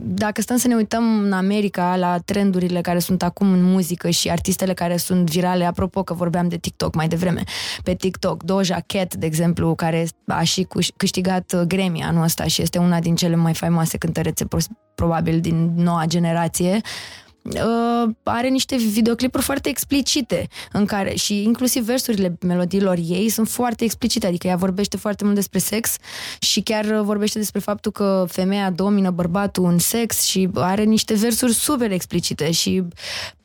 dacă 0.00 0.40
stăm 0.40 0.56
să 0.56 0.68
ne 0.68 0.74
uităm 0.74 1.20
în 1.20 1.32
America 1.32 1.96
la 1.96 2.18
trendurile 2.18 2.80
care 2.80 2.98
sunt 2.98 3.22
acum 3.22 3.52
în 3.52 3.62
muzică 3.62 4.10
și 4.10 4.30
artistele 4.30 4.74
care 4.74 4.96
sunt 4.96 5.30
virale, 5.30 5.64
apropo 5.64 6.02
că 6.02 6.14
vorbeam 6.14 6.48
de 6.48 6.56
TikTok 6.56 6.94
mai 6.94 7.08
devreme, 7.08 7.42
pe 7.82 7.94
TikTok, 7.94 8.42
Doja 8.42 8.78
Cat, 8.86 9.14
de 9.14 9.26
exemplu, 9.26 9.74
care 9.74 10.06
a 10.26 10.42
și 10.42 10.66
cuș- 10.66 10.96
câștigat 10.96 11.52
uh, 11.52 11.60
Grammy 11.60 12.02
anul 12.02 12.22
ăsta 12.22 12.44
și 12.44 12.62
este 12.62 12.78
una 12.78 13.00
din 13.00 13.14
cele 13.14 13.36
mai 13.36 13.54
faimoase 13.54 13.98
cântărețe 13.98 14.44
pros- 14.44 14.68
probabil 14.94 15.40
din 15.40 15.72
noua 15.76 16.04
generație, 16.06 16.80
uh, 17.54 18.10
are 18.22 18.48
niște 18.48 18.76
videoclipuri 18.76 19.42
foarte 19.42 19.68
explicite 19.68 20.48
în 20.72 20.84
care 20.86 21.14
și 21.14 21.42
inclusiv 21.42 21.84
versurile 21.84 22.38
melodiilor 22.40 22.96
ei 23.08 23.28
sunt 23.28 23.48
foarte 23.48 23.84
explicite, 23.84 24.26
adică 24.26 24.46
ea 24.46 24.56
vorbește 24.56 24.96
foarte 24.96 25.24
mult 25.24 25.36
despre 25.36 25.58
sex 25.58 25.96
și 26.38 26.60
chiar 26.60 26.84
uh, 26.84 27.00
vorbește 27.02 27.38
despre 27.38 27.60
faptul 27.60 27.92
că 27.92 28.24
femeia 28.28 28.70
domină 28.70 29.10
bărbatul 29.10 29.64
în 29.64 29.78
sex 29.78 30.22
și 30.22 30.48
are 30.54 30.82
niște 30.84 31.14
versuri 31.14 31.52
super 31.52 31.90
explicite 31.90 32.50
și 32.50 32.82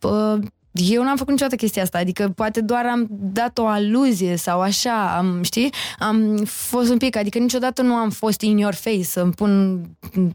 uh, 0.02 0.40
eu 0.74 1.04
n-am 1.04 1.16
făcut 1.16 1.32
niciodată 1.32 1.56
chestia 1.56 1.82
asta, 1.82 1.98
adică 1.98 2.30
poate 2.36 2.62
doar 2.62 2.86
am 2.86 3.08
dat 3.10 3.58
o 3.58 3.66
aluzie 3.66 4.36
sau 4.36 4.62
așa, 4.62 5.18
am, 5.18 5.44
știi? 5.44 5.74
Am 6.00 6.44
fost 6.46 6.90
un 6.90 6.98
pic, 6.98 7.16
adică 7.16 7.38
niciodată 7.38 7.82
nu 7.82 7.94
am 7.94 8.10
fost 8.10 8.42
in 8.42 8.58
your 8.58 8.74
face 8.74 9.02
să-mi 9.02 9.32
pun 9.32 9.82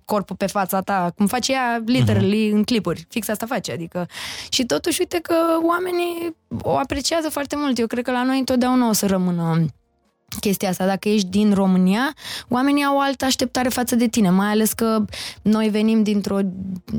corpul 0.05 0.37
pe 0.37 0.47
fața 0.47 0.81
ta, 0.81 1.13
cum 1.17 1.27
face 1.27 1.53
ea 1.53 1.83
literally 1.87 2.51
în 2.51 2.65
clipuri. 2.65 3.07
Fix 3.09 3.29
asta 3.29 3.47
face, 3.47 3.73
adică. 3.73 4.07
Și 4.49 4.65
totuși, 4.65 5.01
uite 5.01 5.19
că 5.19 5.35
oamenii 5.63 6.37
o 6.63 6.77
apreciază 6.77 7.29
foarte 7.29 7.57
mult. 7.59 7.79
Eu 7.79 7.87
cred 7.87 8.05
că 8.05 8.11
la 8.11 8.23
noi 8.23 8.39
întotdeauna 8.39 8.89
o 8.89 8.93
să 8.93 9.07
rămână 9.07 9.67
chestia 10.41 10.69
asta. 10.69 10.87
Dacă 10.87 11.09
ești 11.09 11.29
din 11.29 11.53
România, 11.55 12.15
oamenii 12.49 12.85
au 12.85 12.97
o 12.97 13.01
altă 13.01 13.25
așteptare 13.25 13.69
față 13.69 13.95
de 13.95 14.07
tine, 14.07 14.31
mai 14.31 14.49
ales 14.49 14.73
că 14.73 15.05
noi 15.43 15.69
venim 15.69 16.03
dintr-o, 16.03 16.39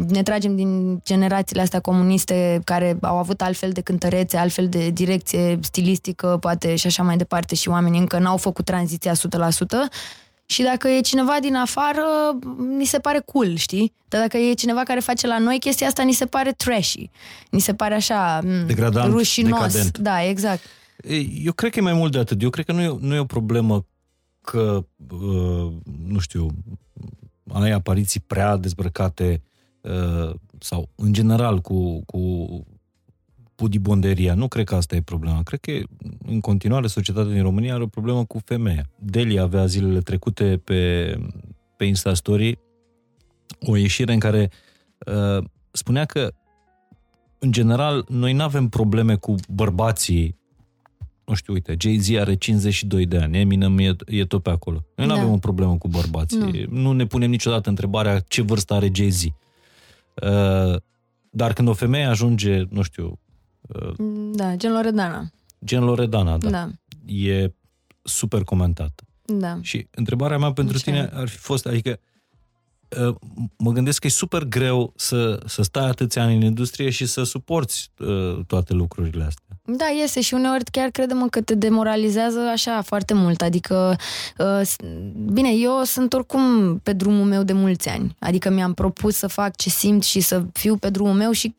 ne 0.07 0.23
tragem 0.23 0.55
din 0.55 1.01
generațiile 1.05 1.61
astea 1.61 1.79
comuniste 1.79 2.61
care 2.63 2.97
au 3.01 3.17
avut 3.17 3.41
altfel 3.41 3.71
de 3.71 3.81
cântărețe, 3.81 4.37
altfel 4.37 4.69
de 4.69 4.89
direcție 4.89 5.59
stilistică, 5.61 6.37
poate 6.41 6.75
și 6.75 6.87
așa 6.87 7.03
mai 7.03 7.17
departe 7.17 7.55
și 7.55 7.69
oamenii 7.69 7.99
încă 7.99 8.19
n-au 8.19 8.37
făcut 8.37 8.65
tranziția 8.65 9.13
100%. 9.13 9.17
Și 10.45 10.61
dacă 10.61 10.87
e 10.87 11.01
cineva 11.01 11.37
din 11.41 11.55
afară, 11.55 12.03
ni 12.77 12.85
se 12.85 12.99
pare 12.99 13.21
cool, 13.25 13.55
știi? 13.55 13.93
Dar 14.07 14.21
dacă 14.21 14.37
e 14.37 14.53
cineva 14.53 14.83
care 14.83 14.99
face 14.99 15.27
la 15.27 15.37
noi 15.37 15.59
chestia 15.59 15.87
asta, 15.87 16.03
ni 16.03 16.11
se 16.13 16.25
pare 16.25 16.51
trashy. 16.51 17.09
Ni 17.49 17.59
se 17.59 17.73
pare 17.73 17.95
așa 17.95 18.39
m, 18.43 18.65
Degradant, 18.67 19.11
rușinos. 19.13 19.59
decadent. 19.59 19.97
Da, 19.97 20.23
exact. 20.23 20.61
Ei, 21.03 21.41
Eu 21.45 21.51
cred 21.51 21.71
că 21.71 21.79
e 21.79 21.81
mai 21.81 21.93
mult 21.93 22.11
de 22.11 22.17
atât. 22.17 22.41
Eu 22.41 22.49
cred 22.49 22.65
că 22.65 22.71
nu 22.71 22.81
e, 22.81 22.97
nu 22.99 23.15
e 23.15 23.19
o 23.19 23.25
problemă 23.25 23.85
că, 24.41 24.85
uh, 25.11 25.73
nu 26.07 26.19
știu, 26.19 26.47
ai 27.51 27.71
apariții 27.71 28.19
prea 28.19 28.57
dezbrăcate 28.57 29.41
uh, 29.81 30.33
sau, 30.59 30.89
în 30.95 31.13
general, 31.13 31.59
cu, 31.59 32.03
cu 32.05 32.47
pudibonderia. 33.55 34.33
Nu 34.33 34.47
cred 34.47 34.65
că 34.65 34.75
asta 34.75 34.95
e 34.95 35.01
problema. 35.01 35.43
Cred 35.43 35.59
că, 35.59 35.71
în 36.25 36.39
continuare, 36.39 36.87
societatea 36.87 37.31
din 37.31 37.41
România 37.41 37.73
are 37.73 37.83
o 37.83 37.87
problemă 37.87 38.25
cu 38.25 38.39
femeia. 38.45 38.89
Delia 38.99 39.41
avea 39.41 39.65
zilele 39.65 39.99
trecute 39.99 40.61
pe, 40.63 41.13
pe 41.77 41.85
Instastory 41.85 42.59
o 43.59 43.75
ieșire 43.75 44.13
în 44.13 44.19
care 44.19 44.51
uh, 45.05 45.43
spunea 45.71 46.05
că, 46.05 46.31
în 47.39 47.51
general, 47.51 48.05
noi 48.09 48.33
nu 48.33 48.43
avem 48.43 48.69
probleme 48.69 49.15
cu 49.15 49.35
bărbații 49.49 50.37
nu 51.29 51.35
știu, 51.35 51.53
uite, 51.53 51.75
Jay-Z 51.79 52.09
are 52.19 52.35
52 52.35 53.05
de 53.05 53.17
ani, 53.17 53.39
Eminem 53.39 53.77
e, 53.77 53.95
e 54.05 54.25
tot 54.25 54.43
pe 54.43 54.49
acolo. 54.49 54.83
Noi 54.95 55.07
nu 55.07 55.13
Da. 55.13 55.19
avem 55.19 55.31
o 55.33 55.37
problemă 55.37 55.77
cu 55.77 55.87
bărbații. 55.87 56.37
Nu. 56.37 56.81
nu 56.81 56.91
ne 56.91 57.05
punem 57.05 57.29
niciodată 57.29 57.69
întrebarea 57.69 58.19
ce 58.19 58.41
vârstă 58.41 58.73
are 58.73 58.91
Jay-Z. 58.93 59.23
Uh, 59.23 60.75
dar 61.29 61.53
când 61.53 61.67
o 61.67 61.73
femeie 61.73 62.05
ajunge, 62.05 62.63
nu 62.69 62.81
știu, 62.81 63.19
uh, 63.61 63.93
Da, 64.33 64.55
gen 64.55 64.71
Loredana. 64.71 65.31
gen 65.65 65.83
Loredana, 65.83 66.37
da, 66.37 66.49
Da, 66.49 66.69
e 67.05 67.53
super 68.03 68.43
comentată. 68.43 69.03
da. 69.25 69.57
Și 69.61 69.87
întrebarea 69.91 70.37
mea 70.37 70.51
pentru 70.53 70.75
Așa 70.75 70.83
tine 70.83 71.09
ar 71.13 71.27
fi 71.27 71.37
fost, 71.37 71.65
adică, 71.65 71.99
uh, 73.07 73.15
mă 73.57 73.71
gândesc 73.71 73.99
că 73.99 74.07
e 74.07 74.09
super 74.09 74.43
greu 74.43 74.93
să, 74.95 75.39
să 75.45 75.61
stai 75.61 75.87
atâția 75.87 76.23
ani 76.23 76.35
în 76.35 76.41
industrie 76.41 76.89
și 76.89 77.05
să 77.05 77.23
suporți 77.23 77.91
uh, 77.99 78.39
toate 78.47 78.73
lucrurile 78.73 79.23
astea. 79.23 79.48
Da, 79.77 79.85
este 79.85 80.21
și 80.21 80.33
uneori 80.33 80.63
chiar 80.71 80.89
credem 80.89 81.27
că 81.29 81.41
te 81.41 81.55
demoralizează 81.55 82.39
așa 82.39 82.81
foarte 82.81 83.13
mult. 83.13 83.41
Adică, 83.41 83.95
uh, 84.37 84.61
s- 84.65 84.75
bine, 85.31 85.49
eu 85.49 85.81
sunt 85.83 86.13
oricum 86.13 86.77
pe 86.83 86.93
drumul 86.93 87.25
meu 87.25 87.43
de 87.43 87.53
mulți 87.53 87.89
ani. 87.89 88.15
Adică 88.19 88.49
mi-am 88.49 88.73
propus 88.73 89.15
să 89.15 89.27
fac 89.27 89.55
ce 89.55 89.69
simt 89.69 90.03
și 90.03 90.19
să 90.19 90.43
fiu 90.53 90.75
pe 90.75 90.89
drumul 90.89 91.13
meu 91.13 91.31
și 91.31 91.55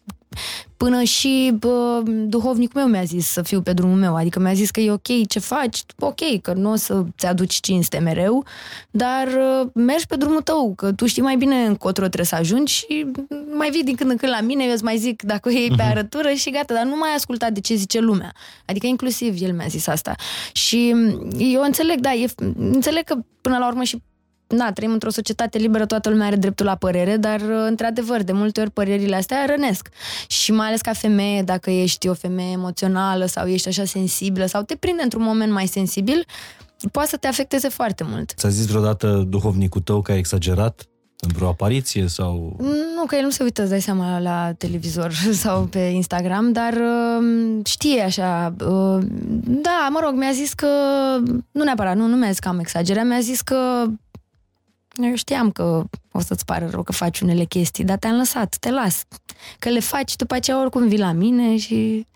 până 0.76 1.02
și 1.02 1.52
bă, 1.58 2.02
duhovnicul 2.04 2.80
meu 2.80 2.90
mi-a 2.90 3.02
zis 3.02 3.26
să 3.26 3.42
fiu 3.42 3.62
pe 3.62 3.72
drumul 3.72 3.96
meu. 3.96 4.16
Adică 4.16 4.40
mi-a 4.40 4.52
zis 4.52 4.70
că 4.70 4.80
e 4.80 4.92
ok 4.92 5.26
ce 5.28 5.38
faci, 5.38 5.82
ok, 5.98 6.40
că 6.42 6.52
nu 6.52 6.70
o 6.70 6.76
să-ți 6.76 7.26
aduci 7.26 7.54
cinste 7.54 7.98
mereu, 7.98 8.44
dar 8.90 9.26
uh, 9.26 9.68
mergi 9.74 10.06
pe 10.06 10.16
drumul 10.16 10.40
tău, 10.40 10.72
că 10.76 10.92
tu 10.92 11.06
știi 11.06 11.22
mai 11.22 11.36
bine 11.36 11.64
încotro 11.64 12.04
trebuie 12.04 12.26
să 12.26 12.34
ajungi 12.34 12.74
și 12.74 13.06
mai 13.52 13.70
vii 13.70 13.84
din 13.84 13.94
când 13.94 14.10
în 14.10 14.16
când 14.16 14.32
la 14.32 14.40
mine, 14.40 14.64
eu 14.64 14.72
îți 14.72 14.84
mai 14.84 14.98
zic 14.98 15.22
dacă 15.22 15.48
o 15.48 15.52
iei 15.52 15.72
pe 15.76 15.82
arătură 15.82 16.30
și 16.32 16.50
gata, 16.50 16.74
dar 16.74 16.84
nu 16.84 16.96
mai 16.96 17.10
asculta 17.16 17.50
de 17.50 17.60
ce 17.60 17.74
zice 17.74 17.98
lumea. 17.98 18.32
Adică 18.64 18.86
inclusiv 18.86 19.42
el 19.42 19.52
mi-a 19.52 19.66
zis 19.66 19.86
asta. 19.86 20.14
Și 20.52 20.94
eu 21.38 21.62
înțeleg, 21.62 22.00
da, 22.00 22.12
e, 22.14 22.26
înțeleg 22.56 23.04
că 23.04 23.16
până 23.40 23.58
la 23.58 23.66
urmă 23.66 23.82
și 23.82 24.02
na, 24.50 24.72
trăim 24.72 24.92
într-o 24.92 25.10
societate 25.10 25.58
liberă, 25.58 25.86
toată 25.86 26.08
lumea 26.08 26.26
are 26.26 26.36
dreptul 26.36 26.66
la 26.66 26.74
părere, 26.74 27.16
dar, 27.16 27.40
uh, 27.40 27.64
într-adevăr, 27.68 28.22
de 28.22 28.32
multe 28.32 28.60
ori 28.60 28.70
părerile 28.70 29.16
astea 29.16 29.44
rănesc. 29.48 29.88
Și 30.26 30.52
mai 30.52 30.66
ales 30.66 30.80
ca 30.80 30.92
femeie, 30.92 31.42
dacă 31.42 31.70
ești 31.70 32.08
o 32.08 32.14
femeie 32.14 32.50
emoțională 32.50 33.26
sau 33.26 33.46
ești 33.46 33.68
așa 33.68 33.84
sensibilă 33.84 34.46
sau 34.46 34.62
te 34.62 34.76
prinde 34.76 35.02
într-un 35.02 35.22
moment 35.22 35.52
mai 35.52 35.66
sensibil, 35.66 36.26
poate 36.92 37.08
să 37.08 37.16
te 37.16 37.26
afecteze 37.26 37.68
foarte 37.68 38.04
mult. 38.04 38.32
Ți-a 38.36 38.48
zis 38.48 38.66
vreodată 38.66 39.26
duhovnicul 39.28 39.80
tău 39.80 40.02
că 40.02 40.12
ai 40.12 40.18
exagerat 40.18 40.84
în 41.20 41.30
vreo 41.34 41.48
apariție 41.48 42.06
sau... 42.06 42.56
Nu, 42.96 43.04
că 43.06 43.16
el 43.16 43.22
nu 43.22 43.30
se 43.30 43.42
uită, 43.42 43.60
îți 43.60 43.70
dai 43.70 43.80
seama, 43.80 44.18
la 44.18 44.52
televizor 44.52 45.12
sau 45.44 45.62
pe 45.62 45.78
Instagram, 45.78 46.52
dar 46.52 46.72
uh, 46.72 47.60
știe 47.64 48.02
așa. 48.02 48.54
uh, 48.60 49.02
Da, 49.44 49.88
mă 49.90 50.00
rog, 50.02 50.14
mi-a 50.14 50.32
zis 50.32 50.52
că... 50.52 50.66
Nu 51.50 51.64
neapărat, 51.64 51.96
nu, 51.96 52.06
nu 52.06 52.16
mi-a 52.16 52.30
zis 52.30 52.38
că 52.38 52.48
am 52.48 52.58
exagerat, 52.58 53.06
mi-a 53.06 53.20
zis 53.20 53.40
că... 53.40 53.56
Eu 55.02 55.14
știam 55.14 55.50
că 55.50 55.84
o 56.12 56.20
să-ți 56.20 56.44
pară 56.44 56.68
rău 56.70 56.82
că 56.82 56.92
faci 56.92 57.20
unele 57.20 57.44
chestii, 57.44 57.84
dar 57.84 57.98
te-am 57.98 58.16
lăsat, 58.16 58.56
te 58.56 58.70
las. 58.70 59.04
Că 59.58 59.68
le 59.68 59.80
faci, 59.80 60.16
după 60.16 60.34
aceea 60.34 60.60
oricum 60.60 60.88
vii 60.88 60.98
la 60.98 61.12
mine 61.12 61.56
și... 61.56 62.06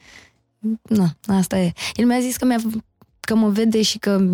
Nu, 0.82 1.06
asta 1.26 1.58
e. 1.58 1.72
El 1.94 2.06
mi-a 2.06 2.20
zis 2.20 2.36
că 2.36 2.44
mi-a 2.44 2.58
că 3.24 3.34
mă 3.34 3.48
vede 3.48 3.82
și 3.82 3.98
că 3.98 4.24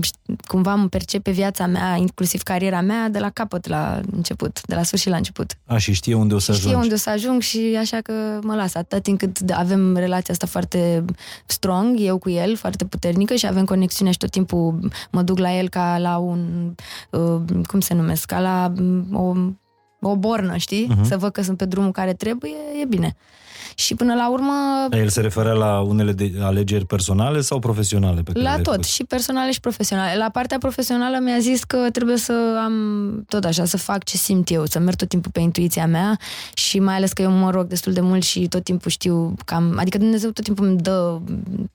cumva 0.46 0.72
îmi 0.72 0.88
percepe 0.88 1.30
viața 1.30 1.66
mea, 1.66 1.96
inclusiv 1.96 2.42
cariera 2.42 2.80
mea, 2.80 3.08
de 3.08 3.18
la 3.18 3.30
capăt 3.30 3.66
la 3.68 4.00
început, 4.12 4.60
de 4.66 4.74
la 4.74 4.82
sfârșit 4.82 5.10
la 5.10 5.16
început. 5.16 5.52
A, 5.66 5.76
și 5.78 5.92
știe 5.92 6.14
unde 6.14 6.34
o 6.34 6.38
să 6.38 6.52
Știe 6.52 6.64
ajungi. 6.66 6.82
unde 6.82 6.94
o 6.94 6.98
să 6.98 7.10
ajung 7.10 7.40
și 7.40 7.76
așa 7.78 7.96
că 8.00 8.12
mă 8.42 8.54
lasă 8.54 8.78
atât 8.78 9.02
timp 9.02 9.18
cât 9.18 9.40
da, 9.40 9.56
avem 9.58 9.96
relația 9.96 10.32
asta 10.34 10.46
foarte 10.46 11.04
strong, 11.46 11.96
eu 11.98 12.18
cu 12.18 12.30
el, 12.30 12.56
foarte 12.56 12.84
puternică 12.84 13.34
și 13.34 13.46
avem 13.46 13.64
conexiune 13.64 14.10
și 14.10 14.16
tot 14.18 14.30
timpul 14.30 14.90
mă 15.10 15.22
duc 15.22 15.38
la 15.38 15.56
el 15.56 15.68
ca 15.68 15.98
la 15.98 16.16
un, 16.16 16.74
uh, 17.10 17.40
cum 17.66 17.80
se 17.80 17.94
numesc, 17.94 18.26
ca 18.26 18.40
la 18.40 18.72
um, 18.78 19.54
o, 20.00 20.08
o 20.08 20.16
bornă, 20.16 20.56
știi? 20.56 20.86
Mhm. 20.88 21.00
Uh-huh. 21.04 21.08
Să 21.08 21.16
văd 21.16 21.32
că 21.32 21.42
sunt 21.42 21.56
pe 21.56 21.64
drumul 21.64 21.92
care 21.92 22.12
trebuie, 22.12 22.52
e 22.82 22.84
bine. 22.84 23.16
Și 23.74 23.94
până 23.94 24.14
la 24.14 24.30
urmă, 24.30 24.52
El 24.90 25.08
se 25.08 25.20
referea 25.20 25.52
la 25.52 25.80
unele 25.80 26.12
de 26.12 26.32
alegeri 26.40 26.86
personale 26.86 27.40
sau 27.40 27.58
profesionale? 27.58 28.22
Pe 28.22 28.32
care 28.32 28.44
La 28.44 28.50
le-ai 28.50 28.62
tot, 28.62 28.72
făcut? 28.72 28.88
și 28.88 29.04
personale 29.04 29.52
și 29.52 29.60
profesionale. 29.60 30.16
La 30.16 30.28
partea 30.32 30.58
profesională 30.58 31.18
mi-a 31.22 31.38
zis 31.38 31.64
că 31.64 31.76
trebuie 31.92 32.16
să 32.16 32.60
am 32.64 32.72
tot 33.28 33.44
așa, 33.44 33.64
să 33.64 33.76
fac 33.76 34.04
ce 34.04 34.16
simt 34.16 34.50
eu, 34.50 34.66
să 34.66 34.78
merg 34.78 34.96
tot 34.96 35.08
timpul 35.08 35.30
pe 35.30 35.40
intuiția 35.40 35.86
mea 35.86 36.18
și 36.54 36.78
mai 36.78 36.94
ales 36.94 37.12
că 37.12 37.22
eu 37.22 37.30
mă 37.30 37.50
rog 37.50 37.66
destul 37.66 37.92
de 37.92 38.00
mult 38.00 38.22
și 38.22 38.48
tot 38.48 38.64
timpul 38.64 38.90
știu 38.90 39.34
cam, 39.44 39.74
adică 39.78 39.98
Dumnezeu 39.98 40.30
tot 40.30 40.44
timpul 40.44 40.66
îmi 40.66 40.76
dă 40.78 41.18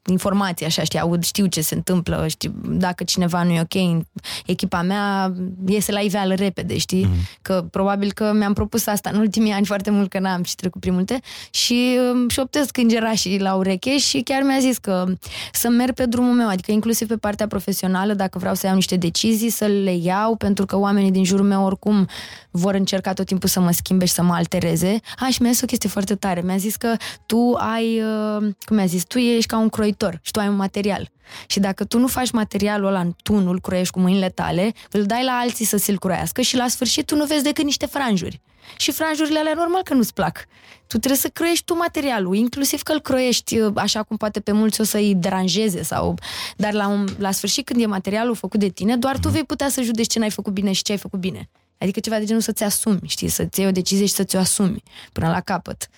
informații 0.09 0.65
așa, 0.65 0.83
știi, 0.83 0.99
aud, 0.99 1.23
știu 1.23 1.45
ce 1.45 1.61
se 1.61 1.75
întâmplă, 1.75 2.25
știu, 2.27 2.53
dacă 2.67 3.03
cineva 3.03 3.43
nu 3.43 3.51
e 3.51 3.61
ok 3.61 3.73
în 3.75 4.05
echipa 4.45 4.81
mea, 4.81 5.33
iese 5.67 5.91
la 5.91 5.99
iveală 5.99 6.33
repede, 6.33 6.77
știi? 6.77 7.05
Mm-hmm. 7.05 7.41
Că 7.41 7.65
probabil 7.71 8.11
că 8.11 8.31
mi-am 8.33 8.53
propus 8.53 8.87
asta 8.87 9.09
în 9.13 9.19
ultimii 9.19 9.51
ani 9.51 9.65
foarte 9.65 9.89
mult, 9.89 10.09
că 10.09 10.19
n-am 10.19 10.43
și 10.43 10.55
trecut 10.55 10.81
prin 10.81 10.93
multe 10.93 11.19
și 11.49 11.84
îmi 12.11 12.29
șoptesc 12.29 12.77
îngerașii 12.77 13.39
la 13.39 13.53
ureche 13.53 13.97
și 13.97 14.21
chiar 14.21 14.41
mi-a 14.41 14.59
zis 14.59 14.77
că 14.77 15.05
să 15.53 15.69
merg 15.69 15.93
pe 15.93 16.05
drumul 16.05 16.33
meu, 16.33 16.47
adică 16.47 16.71
inclusiv 16.71 17.07
pe 17.07 17.17
partea 17.17 17.47
profesională, 17.47 18.13
dacă 18.13 18.37
vreau 18.39 18.55
să 18.55 18.65
iau 18.65 18.75
niște 18.75 18.95
decizii, 18.95 19.49
să 19.49 19.65
le 19.65 19.95
iau, 19.95 20.35
pentru 20.35 20.65
că 20.65 20.77
oamenii 20.77 21.11
din 21.11 21.23
jurul 21.23 21.45
meu 21.45 21.63
oricum 21.63 22.07
vor 22.51 22.73
încerca 22.73 23.13
tot 23.13 23.25
timpul 23.25 23.49
să 23.49 23.59
mă 23.59 23.71
schimbe 23.71 24.05
și 24.05 24.13
să 24.13 24.23
mă 24.23 24.33
altereze. 24.33 24.99
Aș, 25.19 25.33
și 25.33 25.41
mi-a 25.41 25.51
zis 25.51 25.61
o 25.61 25.65
chestie 25.65 25.89
foarte 25.89 26.15
tare. 26.15 26.41
Mi-a 26.41 26.57
zis 26.57 26.75
că 26.75 26.95
tu 27.25 27.53
ai, 27.57 28.01
uh, 28.01 28.37
cum 28.65 28.75
mi-a 28.75 28.85
zis, 28.85 29.03
tu 29.03 29.17
ești 29.17 29.45
ca 29.45 29.57
un 29.57 29.69
croitor 29.69 30.19
și 30.21 30.31
tu 30.31 30.39
ai 30.39 30.47
un 30.47 30.55
material. 30.55 31.11
Și 31.47 31.59
dacă 31.59 31.83
tu 31.83 31.99
nu 31.99 32.07
faci 32.07 32.31
materialul 32.31 32.87
ăla, 32.87 33.07
tu 33.23 33.39
nu-l 33.39 33.61
croiești 33.61 33.93
cu 33.93 33.99
mâinile 33.99 34.29
tale, 34.29 34.73
îl 34.91 35.03
dai 35.03 35.23
la 35.23 35.31
alții 35.31 35.65
să 35.65 35.77
ți-l 35.77 35.99
croiască 35.99 36.41
și 36.41 36.55
la 36.55 36.67
sfârșit 36.67 37.05
tu 37.05 37.15
nu 37.15 37.25
vezi 37.25 37.43
decât 37.43 37.63
niște 37.63 37.85
franjuri. 37.85 38.41
Și 38.77 38.91
franjurile 38.91 39.39
alea 39.39 39.53
normal 39.55 39.81
că 39.83 39.93
nu-ți 39.93 40.13
plac. 40.13 40.45
Tu 40.87 40.97
trebuie 40.97 41.19
să 41.19 41.27
croiești 41.27 41.65
tu 41.65 41.75
materialul, 41.75 42.35
inclusiv 42.35 42.81
că 42.81 42.91
îl 42.91 42.99
croiești 42.99 43.59
uh, 43.59 43.71
așa 43.75 44.03
cum 44.03 44.17
poate 44.17 44.39
pe 44.39 44.51
mulți 44.51 44.81
o 44.81 44.83
să-i 44.83 45.15
deranjeze 45.15 45.83
sau... 45.83 46.17
Dar 46.57 46.73
la, 46.73 46.87
un, 46.87 47.07
la 47.17 47.31
sfârșit 47.31 47.65
când 47.65 47.81
e 47.81 47.85
materialul 47.85 48.35
făcut 48.35 48.59
de 48.59 48.69
tine, 48.69 48.97
doar 48.97 49.17
tu 49.17 49.29
vei 49.29 49.43
putea 49.43 49.69
să 49.69 49.81
judeci 49.81 50.07
ce 50.07 50.19
n-ai 50.19 50.29
făcut 50.29 50.53
bine 50.53 50.71
și 50.71 50.83
ce 50.83 50.91
ai 50.91 50.97
făcut 50.97 51.19
bine. 51.19 51.49
Adică 51.77 51.99
ceva 51.99 52.17
de 52.17 52.25
genul 52.25 52.41
să-ți 52.41 52.63
asumi, 52.63 52.99
știi, 53.05 53.27
să-ți 53.27 53.59
iei 53.59 53.67
o 53.69 53.71
decizie 53.71 54.05
și 54.05 54.13
să-ți 54.13 54.35
o 54.35 54.39
asumi 54.39 54.83
până 55.11 55.27
la 55.27 55.41
capăt. 55.41 55.89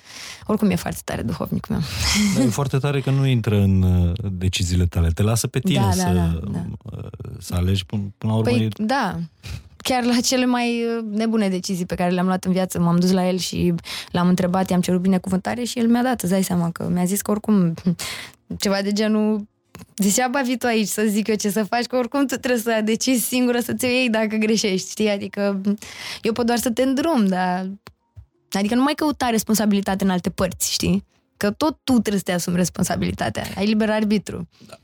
Oricum 0.46 0.70
e 0.70 0.76
foarte 0.76 1.02
tare 1.04 1.22
duhovnicul 1.22 1.76
meu. 1.76 1.84
Dar 2.36 2.46
e 2.46 2.50
foarte 2.50 2.78
tare 2.78 3.02
că 3.02 3.10
nu 3.10 3.26
intră 3.26 3.56
în 3.56 3.82
uh, 3.82 4.12
deciziile 4.32 4.86
tale. 4.86 5.08
Te 5.08 5.22
lasă 5.22 5.48
pe 5.48 5.60
tine 5.60 5.80
Da, 5.80 5.86
da, 5.86 5.92
să, 5.92 6.10
da, 6.14 6.40
da. 6.52 6.66
uh, 6.84 7.04
să 7.40 7.56
alegi 7.56 7.86
până, 7.86 8.02
până 8.18 8.32
la 8.32 8.38
urmă. 8.38 8.52
Păi, 8.52 8.64
e- 8.64 8.84
da. 8.84 9.20
Chiar 9.88 10.04
la 10.04 10.20
cele 10.20 10.46
mai 10.46 10.84
uh, 10.84 11.04
nebune 11.12 11.50
decizii 11.50 11.86
pe 11.86 11.96
care 11.96 12.12
le-am 12.12 12.26
luat 12.26 12.44
în 12.44 12.52
viață, 12.52 12.80
m-am 12.80 13.00
dus 13.00 13.12
la 13.12 13.28
el 13.28 13.38
și 13.38 13.74
l-am 14.12 14.28
întrebat, 14.28 14.70
i-am 14.70 14.82
cerut 14.82 15.02
binecuvântare 15.02 15.64
și 15.64 15.80
el 15.80 15.88
mi-a 15.88 16.04
dat, 16.04 16.22
îți 16.22 16.32
dai 16.32 16.44
seama 16.44 16.72
că 16.72 16.90
mi-a 16.94 17.06
zis 17.06 17.22
că 17.22 17.32
oricum 17.32 17.74
ceva 18.64 18.82
de 18.82 18.92
genul 18.92 19.48
Degeaba 19.96 20.42
vii 20.42 20.58
tu 20.58 20.66
aici 20.66 20.88
să 20.88 21.04
zic 21.08 21.28
eu 21.28 21.36
ce 21.36 21.50
să 21.50 21.64
faci, 21.64 21.86
că 21.86 21.96
oricum 21.96 22.26
tu 22.26 22.36
trebuie 22.36 22.62
să 22.62 22.82
decizi 22.84 23.28
singură 23.28 23.60
să 23.60 23.74
ți-o 23.74 23.88
iei 23.88 24.10
dacă 24.10 24.36
greșești, 24.36 24.90
știi? 24.90 25.10
Adică 25.10 25.62
eu 26.22 26.32
pot 26.32 26.46
doar 26.46 26.58
să 26.58 26.70
te 26.70 26.82
îndrum, 26.82 27.26
dar... 27.28 27.70
Adică 28.52 28.76
nu 28.76 28.82
mai 28.82 28.94
căuta 28.94 29.30
responsabilitate 29.30 30.04
în 30.04 30.10
alte 30.10 30.30
părți, 30.30 30.72
știi? 30.72 31.04
Că 31.38 31.52
tot 31.52 31.80
tu 31.84 31.92
trebuie 31.92 32.18
să 32.18 32.24
te 32.24 32.32
asumi 32.32 32.56
responsabilitatea. 32.56 33.44
Ai 33.56 33.66
liber 33.66 33.90
arbitru. 33.90 34.48
Da. 34.68 34.76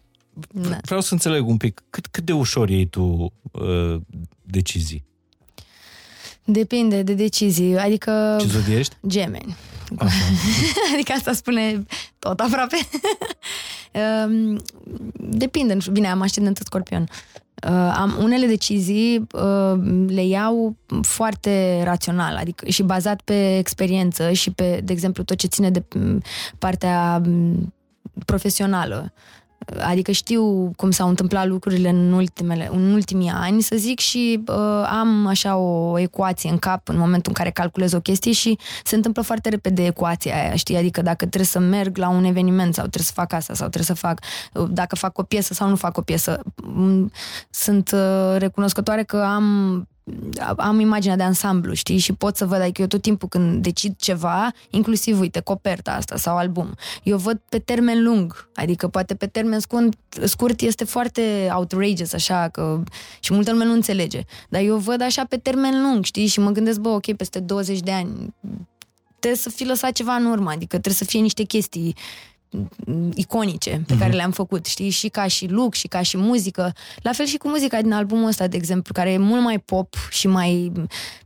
Vreau 0.81 1.01
să 1.01 1.13
înțeleg 1.13 1.47
un 1.47 1.57
pic, 1.57 1.83
cât, 1.89 2.07
cât 2.07 2.23
de 2.25 2.31
ușor 2.31 2.69
iei 2.69 2.85
tu 2.85 3.33
uh, 3.51 4.01
decizii? 4.41 5.05
Depinde 6.45 7.01
de 7.01 7.13
decizii. 7.13 7.77
Adică... 7.77 8.37
Ce 8.39 8.47
zodie 8.47 8.77
ești? 8.77 8.95
Gemeni. 9.07 9.55
Așa. 9.97 10.23
adică 10.93 11.13
asta 11.15 11.33
spune 11.33 11.85
tot 12.19 12.39
aproape. 12.39 12.77
Um, 14.27 14.61
Depinde, 15.13 15.73
nu 15.73 15.79
știu, 15.79 15.91
bine, 15.91 16.07
am 16.07 16.21
ascendentă 16.21 16.61
scorpion. 16.65 17.01
Uh, 17.01 17.93
am 17.95 18.15
unele 18.21 18.45
decizii 18.45 19.27
uh, 19.31 19.79
le 20.07 20.25
iau 20.25 20.75
foarte 21.01 21.81
rațional, 21.83 22.35
adică 22.35 22.69
și 22.69 22.83
bazat 22.83 23.21
pe 23.21 23.57
experiență 23.57 24.31
și 24.31 24.51
pe, 24.51 24.81
de 24.83 24.91
exemplu, 24.91 25.23
tot 25.23 25.37
ce 25.37 25.47
ține 25.47 25.69
de 25.69 25.83
mm, 25.95 26.21
partea 26.57 27.21
mm, 27.25 27.73
profesională. 28.25 29.13
Adică 29.82 30.12
știu 30.12 30.72
cum 30.75 30.91
s-au 30.91 31.10
întâmplat 31.10 31.48
lucrurile 31.48 31.89
în, 31.89 32.12
ultimele, 32.12 32.70
în 32.72 32.91
ultimii 32.93 33.29
ani, 33.29 33.62
să 33.62 33.75
zic, 33.75 34.00
și 34.00 34.43
uh, 34.48 34.55
am 35.00 35.25
așa 35.27 35.55
o 35.55 36.00
ecuație 36.00 36.50
în 36.50 36.58
cap 36.58 36.89
în 36.89 36.98
momentul 36.98 37.24
în 37.27 37.34
care 37.34 37.50
calculez 37.50 37.93
o 37.93 38.00
chestie 38.00 38.32
și 38.32 38.58
se 38.84 38.96
întâmplă 38.96 39.22
foarte 39.22 39.50
repede 39.50 39.86
ecuația 39.86 40.36
aia, 40.36 40.55
știi? 40.55 40.77
Adică 40.77 41.01
dacă 41.01 41.25
trebuie 41.25 41.46
să 41.46 41.60
merg 41.60 41.98
la 41.98 42.10
un 42.10 42.24
eveniment 42.24 42.74
sau 42.74 42.84
trebuie 42.84 43.05
să 43.05 43.13
fac 43.13 43.34
asta 43.34 43.53
sau 43.53 43.67
trebuie 43.67 43.96
să 43.96 44.08
fac, 44.08 44.20
uh, 44.53 44.67
dacă 44.70 44.96
fac 44.96 45.17
o 45.17 45.24
piesă 45.24 45.53
sau 45.53 45.70
nu 45.70 45.75
fac 45.75 45.98
o 45.98 46.01
piesă. 46.01 46.39
Mm, 46.63 47.12
sunt 47.50 47.91
uh, 47.93 48.36
recunoscătoare 48.38 49.03
că 49.03 49.17
am 49.17 49.88
am 50.57 50.79
imaginea 50.79 51.15
de 51.15 51.24
ansamblu, 51.24 51.74
știi, 51.74 51.98
și 51.98 52.13
pot 52.13 52.36
să 52.36 52.45
văd, 52.45 52.62
adică 52.62 52.81
eu 52.81 52.88
tot 52.88 53.01
timpul 53.01 53.27
când 53.27 53.63
decid 53.63 53.95
ceva, 53.98 54.51
inclusiv, 54.69 55.19
uite, 55.19 55.39
coperta 55.39 55.91
asta 55.91 56.17
sau 56.17 56.38
album, 56.38 56.75
eu 57.03 57.17
văd 57.17 57.41
pe 57.50 57.60
termen 57.60 58.03
lung, 58.03 58.50
adică 58.55 58.88
poate 58.88 59.15
pe 59.15 59.27
termen 59.27 59.60
scurt, 59.60 59.98
scurt 60.24 60.62
este 60.62 60.83
foarte 60.83 61.50
outrageous, 61.53 62.13
așa, 62.13 62.50
că 62.51 62.83
și 63.19 63.33
multă 63.33 63.51
lume 63.51 63.65
nu 63.65 63.74
înțelege, 63.74 64.22
dar 64.50 64.62
eu 64.62 64.77
văd 64.77 65.01
așa 65.01 65.25
pe 65.25 65.38
termen 65.38 65.81
lung, 65.81 66.03
știi, 66.03 66.27
și 66.27 66.39
mă 66.39 66.50
gândesc, 66.50 66.79
bă, 66.79 66.89
ok, 66.89 67.13
peste 67.13 67.39
20 67.39 67.79
de 67.79 67.91
ani. 67.91 68.33
Trebuie 69.19 69.41
să 69.41 69.50
fi 69.50 69.65
lăsat 69.65 69.91
ceva 69.91 70.15
în 70.15 70.25
urmă, 70.25 70.50
adică 70.50 70.67
trebuie 70.67 70.93
să 70.93 71.05
fie 71.05 71.19
niște 71.19 71.43
chestii 71.43 71.95
iconice 73.13 73.83
pe 73.88 73.93
care 73.93 74.07
mhm. 74.07 74.17
le-am 74.17 74.31
făcut, 74.31 74.65
știi, 74.65 74.89
și 74.89 75.07
ca 75.07 75.27
și 75.27 75.48
look, 75.48 75.74
și 75.74 75.88
ca 75.88 76.01
și 76.01 76.17
muzică. 76.17 76.74
La 77.01 77.12
fel 77.12 77.25
și 77.25 77.38
cu 77.38 77.48
muzica 77.48 77.81
din 77.81 77.91
albumul 77.91 78.27
ăsta, 78.27 78.48
de 78.48 78.57
exemplu, 78.57 78.93
care 78.93 79.12
e 79.12 79.17
mult 79.17 79.41
mai 79.41 79.60
pop 79.60 79.95
și 80.10 80.27
mai 80.27 80.72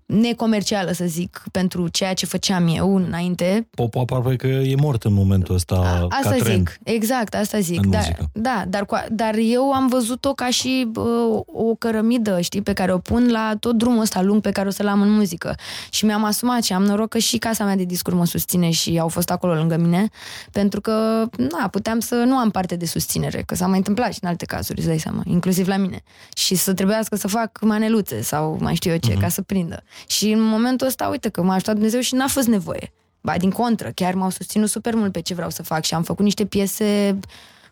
necomercială, 0.08 0.92
să 0.92 1.06
zic, 1.06 1.44
pentru 1.52 1.88
ceea 1.88 2.14
ce 2.14 2.26
făceam 2.26 2.68
eu 2.68 2.96
înainte. 2.96 3.68
Pop 3.76 3.96
aproape 3.96 4.36
că 4.36 4.48
e 4.48 4.76
mort 4.76 5.04
în 5.04 5.14
momentul 5.14 5.56
ăsta 5.56 5.76
A, 5.76 6.08
Asta 6.10 6.30
ca 6.30 6.36
trend 6.36 6.70
zic, 6.70 6.80
exact, 6.84 7.36
asta 7.36 7.60
zic. 7.60 7.86
Da, 7.86 8.00
da 8.32 8.64
dar, 8.68 9.08
dar 9.12 9.36
eu 9.36 9.72
am 9.72 9.88
văzut-o 9.88 10.34
ca 10.34 10.50
și 10.50 10.92
uh, 10.96 11.04
o 11.46 11.76
cărămidă, 11.76 12.42
știi, 12.42 12.62
pe 12.62 12.74
care 12.74 12.94
o 12.94 12.98
pun 12.98 13.32
la 13.32 13.56
tot 13.60 13.78
drumul 13.78 14.02
ăsta 14.02 14.22
lung 14.22 14.42
pe 14.42 14.52
care 14.52 14.68
o 14.68 14.72
să-l 14.72 14.88
am 14.88 15.02
în 15.02 15.12
muzică. 15.12 15.56
Și 15.90 16.06
mi-am 16.06 16.24
asumat 16.24 16.64
și 16.64 16.74
am 16.74 16.84
noroc 16.84 17.10
că 17.10 17.18
și 17.18 17.38
casa 17.38 17.64
mea 17.64 17.76
de 17.76 17.84
discuri 17.84 18.16
mă 18.16 18.26
susține 18.26 18.70
și 18.70 18.98
au 19.00 19.08
fost 19.08 19.30
acolo 19.30 19.54
lângă 19.54 19.78
mine, 19.78 20.10
pentru 20.52 20.82
că, 20.82 21.26
na, 21.38 21.68
puteam 21.68 22.00
să 22.00 22.16
nu 22.16 22.38
am 22.38 22.50
parte 22.50 22.76
de 22.76 22.86
susținere, 22.86 23.44
că 23.46 23.56
s-a 23.56 23.68
mai 23.68 23.78
întâmplat 23.78 24.14
și 24.14 24.20
în 24.22 24.30
alte 24.30 24.46
cazuri, 24.46 24.78
îți 24.78 24.88
dai 24.88 24.98
seama, 24.98 25.22
inclusiv 25.26 25.68
la 25.68 25.78
mine. 25.78 26.04
Și 26.36 26.56
să 26.56 26.74
trebuiască 26.74 27.16
să 27.16 27.28
fac 27.28 27.60
maneluțe 27.62 28.22
sau 28.22 28.58
mai 28.62 28.76
știu 28.76 28.92
eu 28.92 28.98
ce, 28.98 29.14
uh-huh. 29.14 29.20
ca 29.20 29.28
să 29.28 29.42
prindă. 29.42 29.84
Și 30.08 30.32
în 30.32 30.42
momentul 30.42 30.88
ăsta, 30.88 31.08
uite 31.08 31.30
că 31.30 31.44
m-a 31.44 31.54
ajutat 31.54 31.74
Dumnezeu 31.74 32.00
și 32.00 32.16
n-a 32.16 32.28
fost 32.28 32.48
nevoie. 32.48 32.92
Ba, 33.22 33.38
din 33.38 33.50
contră, 33.50 33.92
chiar 33.96 34.14
m-au 34.14 34.30
susținut 34.30 34.70
super 34.70 34.96
mult 34.96 35.12
pe 35.12 35.20
ce 35.22 35.34
vreau 35.34 35.50
să 35.50 35.64
fac 35.64 35.84
și 35.84 35.94
am 35.94 36.04
făcut 36.04 36.24
niște 36.24 36.46
piese 36.46 37.20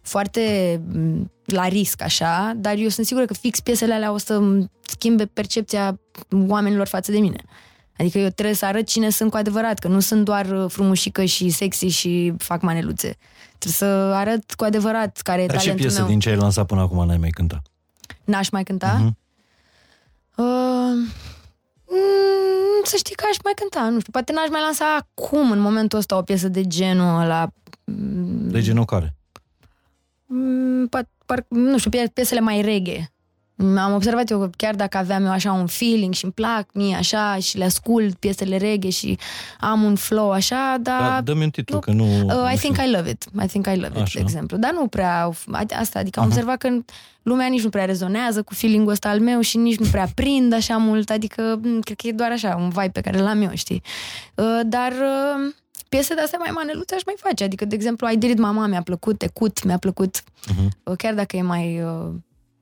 foarte 0.01 0.81
la 1.45 1.67
risc, 1.67 2.01
așa, 2.01 2.53
dar 2.55 2.75
eu 2.77 2.87
sunt 2.87 3.05
sigură 3.05 3.25
că 3.25 3.33
fix 3.33 3.59
piesele 3.59 3.93
alea 3.93 4.11
o 4.11 4.17
să 4.17 4.41
schimbe 4.81 5.25
percepția 5.25 5.99
oamenilor 6.47 6.87
față 6.87 7.11
de 7.11 7.19
mine. 7.19 7.43
Adică 7.97 8.17
eu 8.17 8.29
trebuie 8.29 8.55
să 8.55 8.65
arăt 8.65 8.87
cine 8.87 9.09
sunt 9.09 9.31
cu 9.31 9.37
adevărat, 9.37 9.79
că 9.79 9.87
nu 9.87 9.99
sunt 9.99 10.25
doar 10.25 10.65
frumușică 10.67 11.23
și 11.23 11.49
sexy 11.49 11.87
și 11.87 12.33
fac 12.37 12.61
maneluțe. 12.61 13.17
Trebuie 13.57 13.73
să 13.73 14.13
arăt 14.15 14.53
cu 14.53 14.63
adevărat 14.63 15.17
care 15.17 15.41
e 15.41 15.45
Dar 15.45 15.55
talentul 15.55 15.81
ce 15.81 15.87
piesă 15.87 15.99
meu. 16.01 16.09
din 16.09 16.19
ce 16.19 16.29
ai 16.29 16.35
lansat 16.35 16.65
până 16.65 16.81
acum 16.81 17.05
n-ai 17.05 17.17
mai 17.17 17.29
cântat? 17.29 17.61
N-aș 18.23 18.49
mai 18.49 18.63
cânta? 18.63 19.01
Uh-huh. 19.01 19.23
Uh, 20.35 20.45
Mm, 21.89 22.83
să 22.83 22.95
știi 22.97 23.15
că 23.15 23.23
aș 23.29 23.35
mai 23.43 23.53
cânta, 23.55 23.89
nu 23.89 23.99
știu, 23.99 24.11
poate 24.11 24.33
n-aș 24.33 24.49
mai 24.49 24.61
lansa 24.61 24.95
acum, 24.95 25.51
în 25.51 25.59
momentul 25.59 25.99
ăsta, 25.99 26.17
o 26.17 26.21
piesă 26.21 26.47
de 26.47 26.67
genul 26.67 27.21
ăla. 27.21 27.47
De 28.51 28.61
genul 28.61 28.85
care? 28.85 29.15
Mm, 30.25 30.87
par, 30.87 31.07
par, 31.25 31.45
nu 31.49 31.77
știu, 31.77 31.91
piesele 32.13 32.39
mai 32.39 32.61
reghe. 32.61 33.14
Am 33.57 33.93
observat 33.93 34.29
eu 34.29 34.39
că 34.39 34.49
chiar 34.57 34.75
dacă 34.75 34.97
aveam 34.97 35.25
eu 35.25 35.31
așa 35.31 35.51
un 35.51 35.67
feeling 35.67 36.13
și 36.13 36.23
îmi 36.23 36.33
plac 36.33 36.67
mie 36.73 36.95
așa 36.95 37.37
și 37.37 37.57
le 37.57 37.63
ascult 37.63 38.15
piesele 38.15 38.57
reghe 38.57 38.89
și 38.89 39.17
am 39.59 39.83
un 39.83 39.95
flow 39.95 40.31
așa, 40.31 40.77
dar... 40.81 40.99
Da, 40.99 41.21
dă-mi 41.21 41.43
un 41.43 41.49
titlu, 41.49 41.75
nu, 41.75 41.79
că 41.79 41.91
nu... 41.91 42.03
Uh, 42.03 42.21
nu 42.21 42.51
I 42.51 42.57
think 42.57 42.77
I 42.77 42.91
love 42.91 43.09
it. 43.09 43.25
I 43.43 43.47
think 43.47 43.65
I 43.65 43.75
love 43.75 43.91
it, 43.95 44.01
așa. 44.01 44.11
de 44.13 44.19
exemplu. 44.19 44.57
Dar 44.57 44.71
nu 44.71 44.87
prea... 44.87 45.31
Asta, 45.79 45.99
adică 45.99 46.19
am 46.19 46.25
Aha. 46.25 46.33
observat 46.33 46.57
că 46.57 46.69
lumea 47.23 47.47
nici 47.47 47.63
nu 47.63 47.69
prea 47.69 47.85
rezonează 47.85 48.43
cu 48.43 48.53
feeling-ul 48.53 48.91
ăsta 48.91 49.09
al 49.09 49.19
meu 49.19 49.41
și 49.41 49.57
nici 49.57 49.77
nu 49.77 49.85
prea 49.91 50.07
prind 50.15 50.53
așa 50.53 50.77
mult, 50.77 51.09
adică 51.09 51.59
cred 51.81 51.97
că 51.97 52.07
e 52.07 52.11
doar 52.11 52.31
așa, 52.31 52.55
un 52.59 52.69
vibe 52.69 52.89
pe 52.93 53.01
care 53.01 53.19
l-am 53.19 53.41
eu, 53.41 53.51
știi? 53.53 53.81
Uh, 54.35 54.59
dar... 54.65 54.91
Uh, 54.91 55.53
piese 55.89 56.13
de 56.13 56.21
astea 56.21 56.39
mai 56.39 56.51
maneluțe 56.53 56.95
aș 56.95 57.03
mai 57.05 57.15
face. 57.17 57.43
Adică, 57.43 57.65
de 57.65 57.75
exemplu, 57.75 58.09
I 58.09 58.17
Did 58.17 58.29
It 58.29 58.39
Mama 58.39 58.65
mi-a 58.65 58.81
plăcut, 58.81 59.21
Ecut 59.21 59.63
mi-a 59.63 59.77
plăcut, 59.77 60.21
uh-huh. 60.21 60.95
chiar 60.97 61.13
dacă 61.13 61.37
e 61.37 61.41
mai 61.41 61.81
uh, 61.81 62.13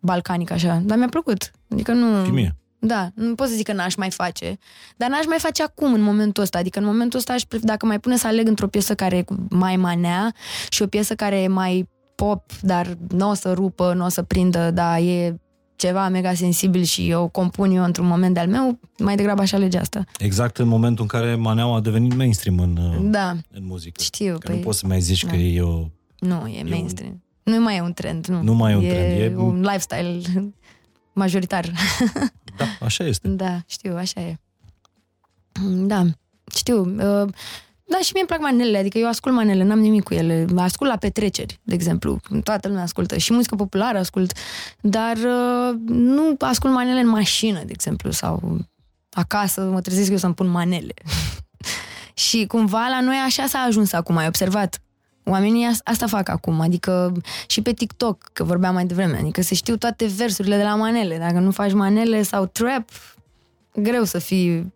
balcanic 0.04 0.52
așa, 0.52 0.82
dar 0.86 0.98
mi-a 0.98 1.08
plăcut. 1.08 1.52
Adică 1.70 1.92
nu... 1.92 2.26
Și 2.26 2.32
mie. 2.32 2.56
Da, 2.80 3.10
nu 3.16 3.36
pot 3.36 3.48
să 3.48 3.54
zic 3.56 3.66
că 3.66 3.74
n-aș 3.74 3.96
mai 3.96 4.12
face, 4.12 4.58
dar 4.98 5.10
n-aș 5.10 5.26
mai 5.26 5.38
face 5.40 5.64
acum, 5.64 5.94
în 5.94 6.02
momentul 6.02 6.44
ăsta. 6.44 6.58
Adică 6.58 6.80
în 6.80 6.86
momentul 6.86 7.20
ăsta, 7.20 7.34
aș, 7.34 7.42
dacă 7.62 7.86
mai 7.86 8.00
pune 8.00 8.18
să 8.18 8.28
aleg 8.28 8.48
într-o 8.48 8.68
piesă 8.68 8.96
care 8.96 9.18
e 9.18 9.26
mai 9.50 9.76
manea 9.76 10.34
și 10.70 10.82
o 10.82 10.88
piesă 10.88 11.16
care 11.16 11.42
e 11.42 11.48
mai 11.48 11.90
pop, 12.16 12.52
dar 12.62 12.98
nu 13.10 13.30
o 13.30 13.34
să 13.34 13.54
rupă, 13.54 13.94
nu 13.94 14.06
o 14.06 14.10
să 14.10 14.22
prindă, 14.22 14.72
dar 14.72 15.00
e 15.00 15.38
ceva 15.76 16.10
mega 16.10 16.34
sensibil 16.34 16.84
și 16.84 17.10
eu 17.10 17.28
compun 17.28 17.72
eu 17.72 17.84
într-un 17.84 18.08
moment 18.08 18.34
de-al 18.34 18.48
meu, 18.48 18.80
mai 18.98 19.16
degrabă 19.16 19.42
aș 19.42 19.52
alege 19.52 19.78
asta. 19.78 20.04
Exact 20.18 20.58
în 20.58 20.68
momentul 20.68 21.02
în 21.02 21.20
care 21.20 21.36
maneaua 21.36 21.76
a 21.76 21.82
devenit 21.82 22.16
mainstream 22.16 22.60
în, 22.60 22.78
da. 23.12 23.30
în 23.52 23.66
muzică. 23.66 24.02
Știu. 24.02 24.34
Că 24.34 24.48
păi... 24.48 24.56
nu 24.56 24.62
poți 24.62 24.80
să 24.80 24.88
mai 24.88 25.00
zici 25.00 25.24
da. 25.24 25.30
că 25.30 25.36
e 25.36 25.62
o... 25.62 25.88
Nu, 26.20 26.48
e, 26.48 26.60
e 26.60 26.64
mainstream. 26.70 27.23
Un 27.44 27.54
nu 27.54 27.62
mai 27.62 27.78
e 27.78 27.82
un 27.82 27.94
trend, 27.94 28.26
nu. 28.26 28.42
Nu 28.42 28.54
mai 28.54 28.72
e 28.72 28.76
un 28.76 28.84
e 28.84 28.90
trend, 28.90 29.20
e 29.20 29.36
un 29.36 29.62
lifestyle 29.62 30.22
majoritar. 31.14 31.72
Da, 32.58 32.66
așa 32.86 33.04
este. 33.04 33.28
Da, 33.28 33.60
știu, 33.68 33.96
așa 33.96 34.22
e. 34.22 34.38
Da, 35.86 36.06
știu. 36.56 36.80
Uh, 36.80 37.30
da, 37.84 38.00
și 38.02 38.12
mie 38.14 38.22
îmi 38.22 38.28
plac 38.28 38.40
manelele, 38.40 38.78
adică 38.78 38.98
eu 38.98 39.08
ascult 39.08 39.36
manele, 39.36 39.64
n-am 39.64 39.80
nimic 39.80 40.04
cu 40.04 40.14
ele. 40.14 40.46
Ascult 40.58 40.90
la 40.90 40.98
petreceri, 40.98 41.60
de 41.64 41.74
exemplu. 41.74 42.20
Toată 42.44 42.68
lumea 42.68 42.84
ascultă. 42.84 43.18
Și 43.18 43.34
muzică 43.34 43.56
populară 43.56 43.98
ascult. 43.98 44.38
Dar 44.82 45.18
uh, 45.18 45.76
nu 45.88 46.36
ascult 46.40 46.74
manele 46.74 47.00
în 47.00 47.08
mașină, 47.08 47.58
de 47.58 47.72
exemplu, 47.72 48.12
sau 48.12 48.60
acasă 49.12 49.62
mă 49.62 49.82
trezesc 49.82 50.12
eu 50.12 50.18
să-mi 50.18 50.34
pun 50.34 50.48
manele. 50.48 50.94
și 52.28 52.46
cumva 52.46 52.88
la 52.88 53.02
noi 53.02 53.16
așa 53.26 53.46
s-a 53.46 53.60
ajuns 53.60 53.94
acum, 53.94 54.18
ai 54.18 54.28
observat. 54.28 54.82
Oamenii 55.26 55.68
asta 55.84 56.08
fac 56.08 56.30
acum, 56.30 56.60
adică 56.60 57.12
și 57.48 57.62
pe 57.62 57.74
TikTok, 57.74 58.30
că 58.34 58.44
vorbeam 58.44 58.74
mai 58.74 58.86
devreme, 58.86 59.18
adică 59.18 59.42
se 59.42 59.56
știu 59.56 59.78
toate 59.78 60.06
versurile 60.06 60.56
de 60.56 60.64
la 60.64 60.76
manele. 60.76 61.18
Dacă 61.18 61.40
nu 61.40 61.52
faci 61.52 61.74
manele 61.74 62.22
sau 62.22 62.46
trap, 62.46 62.90
greu 63.76 64.04
să 64.04 64.20
fii 64.20 64.74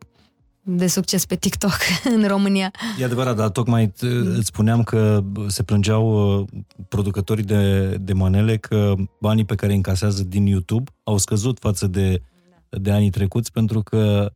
de 0.62 0.88
succes 0.88 1.26
pe 1.26 1.36
TikTok 1.36 1.78
în 2.16 2.28
România. 2.28 2.72
E 3.00 3.04
adevărat, 3.04 3.36
dar 3.36 3.50
tocmai 3.50 3.94
îți 4.00 4.46
spuneam 4.46 4.84
că 4.84 5.24
se 5.48 5.64
plângeau 5.64 6.38
uh, 6.40 6.48
producătorii 6.88 7.44
de, 7.44 7.90
de 7.98 8.14
manele 8.14 8.58
că 8.58 8.94
banii 9.20 9.46
pe 9.46 9.56
care 9.56 9.72
îi 9.72 9.78
încasează 9.78 10.24
din 10.24 10.46
YouTube 10.46 10.92
au 11.04 11.18
scăzut 11.18 11.60
față 11.60 11.88
de, 11.88 12.22
de 12.70 12.92
anii 12.92 13.10
trecuți 13.10 13.52
pentru 13.52 13.82
că 13.82 14.32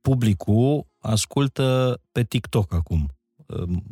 publicul 0.00 0.86
ascultă 0.98 1.98
pe 2.12 2.22
TikTok 2.22 2.74
acum 2.74 3.10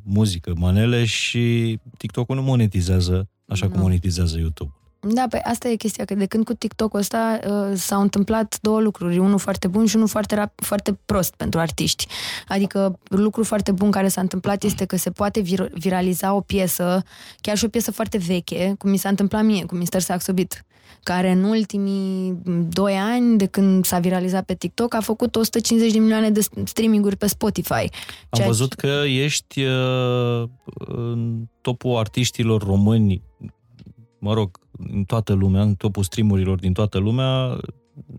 muzică, 0.03 0.53
manele 0.57 1.05
și 1.05 1.79
TikTok-ul 1.97 2.37
nu 2.37 2.43
monetizează 2.43 3.29
așa 3.47 3.67
no. 3.67 3.73
cum 3.73 3.81
monetizează 3.81 4.39
YouTube. 4.39 4.73
Da, 5.01 5.27
pe 5.31 5.41
asta 5.45 5.69
e 5.69 5.75
chestia, 5.75 6.05
că 6.05 6.15
de 6.15 6.27
când 6.27 6.45
cu 6.45 6.53
TikTok-ul 6.53 7.01
ăsta 7.01 7.39
uh, 7.47 7.77
s-au 7.77 8.01
întâmplat 8.01 8.59
două 8.61 8.81
lucruri, 8.81 9.19
unul 9.19 9.39
foarte 9.39 9.69
bun 9.69 9.87
și 9.87 9.97
unul 9.97 10.09
foarte, 10.09 10.35
rap, 10.35 10.53
foarte 10.57 10.99
prost 11.05 11.35
pentru 11.35 11.61
artiști. 11.61 12.07
Adică 12.49 12.99
lucrul 13.05 13.45
foarte 13.45 13.73
bun 13.73 13.91
care 13.91 14.09
s-a 14.09 14.21
întâmplat 14.21 14.63
este 14.63 14.85
că 14.85 14.97
se 14.97 15.11
poate 15.11 15.43
vir- 15.43 15.73
viraliza 15.73 16.35
o 16.35 16.41
piesă, 16.41 17.03
chiar 17.41 17.57
și 17.57 17.65
o 17.65 17.69
piesă 17.69 17.91
foarte 17.91 18.19
veche, 18.19 18.75
cum 18.79 18.91
mi 18.91 18.97
s-a 18.97 19.09
întâmplat 19.09 19.45
mie, 19.45 19.65
cu 19.65 19.75
Mr. 19.75 19.99
Saxo 19.99 20.33
Beat 20.33 20.65
care 21.09 21.31
în 21.31 21.45
ultimii 21.45 22.39
doi 22.69 22.95
ani, 22.95 23.39
de 23.39 23.47
când 23.47 23.85
s-a 23.85 23.99
viralizat 23.99 24.45
pe 24.45 24.55
TikTok, 24.55 24.95
a 24.95 25.01
făcut 25.01 25.37
150 25.37 25.93
de 25.93 25.99
milioane 25.99 26.31
de 26.31 26.41
streaminguri 26.65 27.17
pe 27.17 27.27
Spotify. 27.27 27.89
Am 28.31 28.43
văzut 28.47 28.73
că 28.73 29.03
ești 29.07 29.63
uh, 29.63 30.49
în 30.75 31.49
topul 31.61 31.97
artiștilor 31.97 32.63
români, 32.63 33.23
mă 34.19 34.33
rog, 34.33 34.59
în 34.93 35.05
toată 35.05 35.33
lumea, 35.33 35.63
în 35.63 35.75
topul 35.75 36.03
streamurilor 36.03 36.59
din 36.59 36.73
toată 36.73 36.99
lumea, 36.99 37.61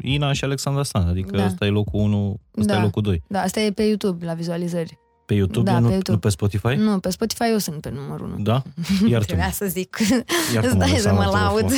Ina 0.01 0.33
și 0.33 0.43
Alexandra 0.43 0.83
Stan, 0.83 1.07
adică 1.07 1.37
da. 1.37 1.45
ăsta 1.45 1.65
e 1.65 1.69
locul 1.69 1.99
1, 1.99 2.39
ăsta 2.57 2.73
da. 2.73 2.79
e 2.79 2.83
locul 2.83 3.01
2. 3.01 3.23
Da, 3.27 3.41
asta 3.41 3.59
e 3.59 3.71
pe 3.71 3.83
YouTube, 3.83 4.25
la 4.25 4.33
vizualizări. 4.33 4.97
Pe 5.25 5.33
YouTube, 5.33 5.71
da, 5.71 5.79
nu, 5.79 5.87
pe 5.87 5.93
YouTube. 5.93 6.11
nu 6.11 6.19
pe 6.19 6.29
Spotify? 6.29 6.75
Nu, 6.75 6.99
pe 6.99 7.09
Spotify 7.09 7.43
eu 7.51 7.57
sunt 7.57 7.81
pe 7.81 7.91
numărul 7.95 8.27
1. 8.27 8.43
Da? 8.43 8.63
Iar 9.11 9.23
Trebuia 9.23 9.51
să 9.51 9.65
zic. 9.65 9.97
Iar 10.53 10.63
Îți 10.63 10.77
dai 10.77 10.89
să 10.97 11.13
mă 11.13 11.29
laud. 11.33 11.71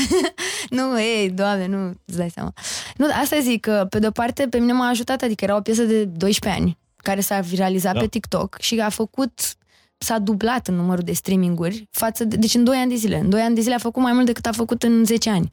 Nu, 0.72 1.00
ei, 1.02 1.30
doamne, 1.30 1.68
nu, 1.68 1.94
îți 2.06 2.18
dai 2.18 2.30
seama. 2.30 2.54
Nu, 2.98 3.06
asta 3.22 3.40
zic, 3.42 3.62
că 3.62 3.88
pe 3.90 4.00
de-o 4.00 4.12
parte 4.12 4.48
pe 4.48 4.58
mine 4.58 4.72
m-a 4.74 4.88
ajutat, 4.88 5.22
adică 5.22 5.44
era 5.44 5.56
o 5.56 5.62
piesă 5.62 5.84
de 5.84 6.06
12 6.06 6.62
ani 6.62 6.78
care 6.98 7.20
s-a 7.22 7.40
viralizat 7.40 7.94
Da. 7.94 8.00
pe 8.00 8.08
TikTok 8.08 8.58
și 8.60 8.80
a 8.80 8.90
făcut 8.90 9.56
s-a 9.98 10.20
dublat 10.20 10.68
în 10.68 10.76
numărul 10.76 11.04
de 11.04 11.14
streaminguri 11.14 11.88
față 11.92 12.24
de, 12.24 12.36
deci 12.36 12.54
în 12.54 12.64
2 12.64 12.78
ani 12.78 12.90
de 12.90 12.96
zile. 12.96 13.18
În 13.20 13.30
2 13.30 13.42
ani 13.42 13.56
de 13.56 13.62
zile 13.62 13.74
a 13.76 13.78
făcut 13.78 14.02
mai 14.04 14.14
mult 14.14 14.26
decât 14.26 14.46
a 14.46 14.52
făcut 14.52 14.84
în 14.84 15.06
10 15.06 15.30
ani. 15.30 15.52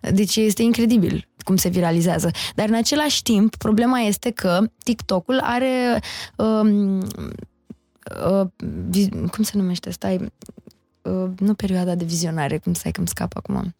Deci 0.00 0.36
este 0.36 0.62
incredibil 0.62 1.28
cum 1.44 1.56
se 1.56 1.68
viralizează. 1.68 2.30
Dar 2.54 2.68
în 2.68 2.74
același 2.74 3.22
timp, 3.22 3.56
problema 3.56 3.98
este 3.98 4.30
că 4.30 4.60
TikTok-ul 4.82 5.38
are 5.42 6.00
um, 6.36 6.98
uh, 6.98 8.46
vi- 8.88 9.08
cum 9.30 9.44
se 9.44 9.52
numește? 9.54 9.90
Stai, 9.90 10.32
uh, 11.02 11.30
nu 11.38 11.54
perioada 11.54 11.94
de 11.94 12.04
vizionare, 12.04 12.58
cum 12.58 12.74
stai 12.74 12.90
că 12.92 12.98
îmi 12.98 13.08
scap 13.08 13.36
acum. 13.36 13.74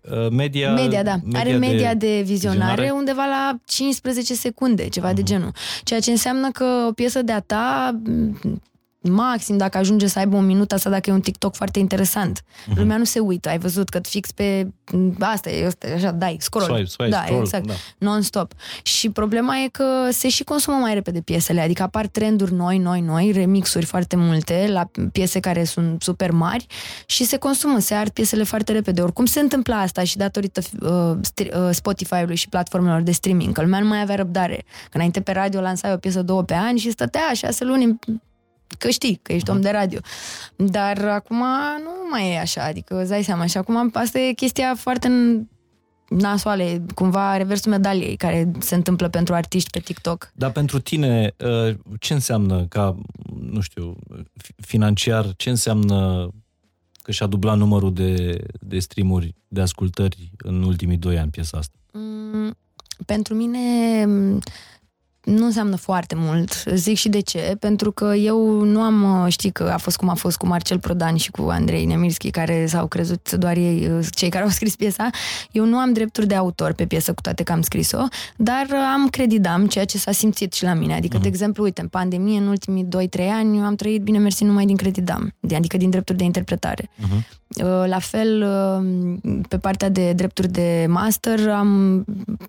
Uh, 0.00 0.30
Media, 0.30 0.72
Media, 0.72 1.02
da. 1.02 1.18
Are 1.32 1.56
media 1.56 1.94
de, 1.94 2.06
de 2.06 2.22
vizionare, 2.22 2.70
vizionare? 2.70 2.90
undeva 2.90 3.24
la 3.24 3.56
15 3.64 4.34
secunde, 4.34 4.88
ceva 4.88 5.12
de 5.12 5.22
genul. 5.22 5.52
Ceea 5.84 6.00
ce 6.00 6.10
înseamnă 6.10 6.50
că 6.50 6.84
o 6.88 6.92
piesă 6.92 7.22
de-a 7.22 7.40
ta 7.40 8.00
m, 8.04 8.60
maxim 9.02 9.56
dacă 9.56 9.78
ajunge 9.78 10.06
să 10.06 10.18
aibă 10.18 10.36
un 10.36 10.46
minut 10.46 10.72
asta 10.72 10.90
dacă 10.90 11.10
e 11.10 11.12
un 11.12 11.20
TikTok 11.20 11.54
foarte 11.54 11.78
interesant. 11.78 12.42
Lumea 12.74 12.96
nu 12.96 13.04
se 13.04 13.18
uită, 13.18 13.48
ai 13.48 13.58
văzut 13.58 13.88
că 13.88 14.00
fix 14.02 14.30
pe 14.30 14.66
m, 14.92 15.16
asta 15.18 15.50
e, 15.50 15.66
asta 15.66 15.86
e 15.88 15.94
așa, 15.94 16.10
dai, 16.10 16.36
scroll. 16.40 16.64
Swipe, 16.64 16.84
swipe, 16.84 17.10
da, 17.10 17.22
scroll, 17.24 17.40
exact, 17.40 17.66
da. 17.66 17.72
non-stop. 17.98 18.52
Și 18.82 19.10
problema 19.10 19.56
e 19.56 19.68
că 19.68 20.08
se 20.10 20.28
și 20.28 20.44
consumă 20.44 20.76
mai 20.76 20.94
repede 20.94 21.20
piesele, 21.20 21.60
adică 21.60 21.82
apar 21.82 22.06
trenduri 22.06 22.52
noi, 22.52 22.78
noi, 22.78 23.00
noi, 23.00 23.32
remixuri 23.32 23.84
foarte 23.84 24.16
multe 24.16 24.68
la 24.72 24.90
piese 25.12 25.40
care 25.40 25.64
sunt 25.64 26.02
super 26.02 26.30
mari 26.30 26.66
și 27.06 27.24
se 27.24 27.36
consumă, 27.36 27.78
se 27.78 27.94
ard 27.94 28.10
piesele 28.10 28.42
foarte 28.42 28.72
repede. 28.72 29.00
Oricum 29.00 29.24
se 29.24 29.40
întâmpla 29.40 29.80
asta 29.80 30.04
și 30.04 30.16
datorită 30.16 30.60
uh, 30.80 31.18
stri- 31.20 31.54
uh, 31.54 31.68
Spotify-ului 31.70 32.36
și 32.36 32.48
platformelor 32.48 33.00
de 33.00 33.12
streaming, 33.12 33.52
că 33.52 33.60
lumea 33.60 33.80
nu 33.80 33.88
mai 33.88 34.00
avea 34.00 34.14
răbdare. 34.14 34.64
Că 34.82 34.96
înainte 34.96 35.20
pe 35.20 35.32
radio 35.32 35.60
lansai 35.60 35.92
o 35.92 35.96
piesă 35.96 36.22
două 36.22 36.42
pe 36.42 36.54
an 36.54 36.76
și 36.76 36.90
stătea 36.90 37.32
șase 37.34 37.64
luni 37.64 37.84
în 37.84 37.98
că 38.78 38.88
știi 38.88 39.20
că 39.22 39.32
ești 39.32 39.50
om 39.50 39.60
de 39.60 39.70
radio. 39.70 39.98
Dar 40.56 41.04
acum 41.04 41.44
nu 41.82 41.90
mai 42.10 42.32
e 42.32 42.38
așa, 42.38 42.64
adică 42.64 43.00
îți 43.00 43.08
dai 43.08 43.22
seama. 43.22 43.46
Și 43.46 43.56
acum 43.56 43.90
asta 43.92 44.18
e 44.18 44.32
chestia 44.32 44.74
foarte 44.74 45.08
nasoale, 46.08 46.84
cumva 46.94 47.36
reversul 47.36 47.70
medaliei 47.70 48.16
care 48.16 48.50
se 48.58 48.74
întâmplă 48.74 49.08
pentru 49.08 49.34
artiști 49.34 49.70
pe 49.70 49.78
TikTok. 49.78 50.30
Dar 50.34 50.50
pentru 50.50 50.78
tine, 50.80 51.34
uh, 51.36 51.74
ce 51.98 52.12
înseamnă 52.12 52.66
ca, 52.68 52.96
nu 53.40 53.60
știu, 53.60 53.96
fi- 54.36 54.54
financiar, 54.56 55.32
ce 55.36 55.50
înseamnă 55.50 56.28
că 57.02 57.12
și-a 57.12 57.26
dublat 57.26 57.56
numărul 57.56 57.92
de, 57.92 58.44
de 58.60 58.78
streamuri, 58.78 59.34
de 59.48 59.60
ascultări 59.60 60.30
în 60.38 60.62
ultimii 60.62 60.96
doi 60.96 61.18
ani 61.18 61.30
piesa 61.30 61.58
asta? 61.58 61.76
Mm, 61.92 62.56
pentru 63.06 63.34
mine 63.34 63.58
mm, 64.06 64.40
nu 65.24 65.44
înseamnă 65.44 65.76
foarte 65.76 66.14
mult. 66.18 66.64
Zic 66.74 66.96
și 66.96 67.08
de 67.08 67.20
ce. 67.20 67.56
Pentru 67.58 67.92
că 67.92 68.14
eu 68.14 68.62
nu 68.62 68.80
am, 68.80 69.24
uh, 69.24 69.32
știi 69.32 69.50
că 69.50 69.70
a 69.72 69.76
fost 69.76 69.96
cum 69.96 70.08
a 70.08 70.14
fost 70.14 70.36
cu 70.36 70.46
Marcel 70.46 70.78
Prodan 70.78 71.16
și 71.16 71.30
cu 71.30 71.42
Andrei 71.50 71.84
Nemirski, 71.84 72.30
care 72.30 72.66
s-au 72.66 72.86
crezut 72.86 73.32
doar 73.32 73.56
ei, 73.56 73.88
uh, 73.90 74.06
cei 74.10 74.28
care 74.28 74.44
au 74.44 74.50
scris 74.58 74.76
piesa. 74.76 75.10
Eu 75.50 75.64
nu 75.64 75.76
am 75.76 75.92
drepturi 75.92 76.26
de 76.26 76.34
autor 76.34 76.72
pe 76.72 76.86
piesă, 76.86 77.12
cu 77.12 77.20
toate 77.20 77.42
că 77.42 77.52
am 77.52 77.62
scris-o, 77.62 78.04
dar 78.36 78.66
uh, 78.70 78.90
am 78.94 79.08
credidam, 79.08 79.66
ceea 79.66 79.84
ce 79.84 79.98
s-a 79.98 80.12
simțit 80.12 80.52
și 80.52 80.64
la 80.64 80.74
mine. 80.74 80.94
Adică, 80.94 81.18
de 81.18 81.28
exemplu, 81.28 81.62
uite, 81.62 81.80
în 81.80 81.88
pandemie, 81.88 82.38
în 82.38 82.46
ultimii 82.46 82.84
2-3 82.84 82.88
ani, 83.32 83.58
eu 83.58 83.64
am 83.64 83.74
trăit 83.74 84.02
bine 84.02 84.18
mersi 84.18 84.44
numai 84.44 84.64
din 84.64 84.76
credidam, 84.76 85.34
adică 85.54 85.76
din 85.76 85.90
drepturi 85.90 86.18
de 86.18 86.24
interpretare. 86.24 86.90
Uh-huh. 86.98 87.38
Uh, 87.56 87.84
La 87.86 87.98
fel, 87.98 88.42
uh, 88.42 89.38
pe 89.48 89.58
partea 89.58 89.88
de 89.88 90.12
drepturi 90.12 90.48
de 90.48 90.86
master, 90.88 91.48
am, 91.48 92.04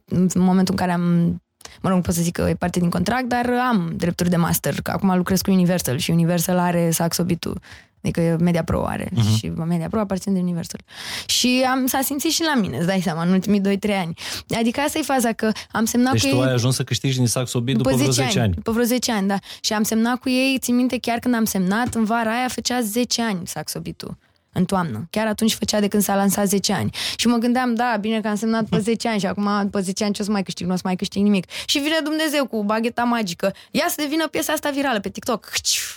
în 0.06 0.28
momentul 0.36 0.74
în 0.74 0.86
care 0.86 0.92
am, 0.92 1.42
mă 1.82 1.90
rog, 1.90 1.98
nu 1.98 2.04
pot 2.04 2.14
să 2.14 2.22
zic 2.22 2.34
că 2.34 2.46
e 2.50 2.54
parte 2.54 2.80
din 2.80 2.90
contract, 2.90 3.26
dar 3.26 3.50
am 3.70 3.94
drepturi 3.96 4.30
de 4.30 4.36
master, 4.36 4.82
că 4.82 4.92
acum 4.92 5.16
lucrez 5.16 5.42
cu 5.42 5.52
Universal 5.52 5.98
și 5.98 6.12
Universal 6.12 6.58
are 6.58 6.92
Saxobitul. 6.92 7.60
Adică 8.04 8.38
Media 8.40 8.64
Pro 8.64 8.86
are 8.86 9.10
uh-huh. 9.10 9.38
și 9.38 9.48
Media 9.48 9.88
Pro 9.88 10.00
aparține 10.00 10.34
de 10.34 10.40
Universal. 10.40 10.80
Și 11.26 11.66
am, 11.72 11.86
s-a 11.86 12.00
simțit 12.02 12.32
și 12.32 12.42
la 12.42 12.62
mine, 12.62 12.78
îți 12.78 12.86
dai 12.86 13.02
seama, 13.02 13.24
în 13.24 13.32
ultimii 13.32 13.60
2-3 13.60 13.64
ani. 14.00 14.14
Adică 14.60 14.80
asta 14.80 14.98
e 14.98 15.02
faza, 15.02 15.32
că 15.32 15.52
am 15.72 15.86
semnat 15.86 16.12
Deci 16.12 16.22
cu 16.22 16.28
tu 16.30 16.36
ei... 16.36 16.44
ai 16.44 16.54
ajuns 16.54 16.76
să 16.76 16.84
câștigi 16.84 17.18
din 17.18 17.28
Saxo 17.28 17.62
Beat 17.62 17.78
după, 17.78 17.96
vreo 17.96 18.10
10 18.10 18.40
ani. 18.40 18.54
După 18.54 18.72
vreo 18.72 18.84
10 18.84 19.12
ani, 19.12 19.28
da. 19.28 19.38
Și 19.62 19.74
am 19.74 19.84
semnat 19.84 20.16
cu 20.20 20.30
ei, 20.30 20.58
țin 20.60 20.76
minte 20.76 20.98
chiar 20.98 21.20
când 21.20 21.36
am 21.36 21.46
semnat, 21.46 21.94
în 21.94 22.04
vara 22.04 22.38
aia 22.38 22.48
făcea 22.48 22.82
10 22.82 23.22
ani 23.22 23.48
Saxobitul 23.48 24.18
în 24.54 24.66
toamnă. 24.66 25.08
Chiar 25.10 25.28
atunci 25.28 25.54
făcea 25.54 25.80
de 25.80 25.88
când 25.88 26.04
s-a 26.04 26.16
lansat 26.16 26.48
10 26.48 26.74
ani. 26.74 26.90
Și 27.16 27.28
mă 27.28 27.38
gândeam, 27.38 27.76
da, 27.76 27.98
bine 28.00 28.22
că 28.22 28.28
am 28.28 28.36
semnat 28.36 28.64
după 28.64 28.80
10 28.80 29.08
ani 29.08 29.20
și 29.20 29.26
acum 29.26 29.50
după 29.64 29.80
10 29.82 30.04
ani 30.04 30.14
ce 30.14 30.22
o 30.22 30.26
să 30.26 30.32
mai 30.32 30.44
câștig? 30.44 30.68
Nu 30.68 30.74
o 30.74 30.76
să 30.76 30.82
mai 30.86 30.96
câștig 30.96 31.22
nimic. 31.24 31.46
Și 31.66 31.78
vine 31.80 31.96
Dumnezeu 32.04 32.46
cu 32.48 32.64
bagheta 32.64 33.04
magică. 33.04 33.54
Ia 33.72 33.86
să 33.88 33.96
devină 33.98 34.28
piesa 34.28 34.54
asta 34.54 34.70
virală 34.70 35.00
pe 35.00 35.10
TikTok. 35.10 35.50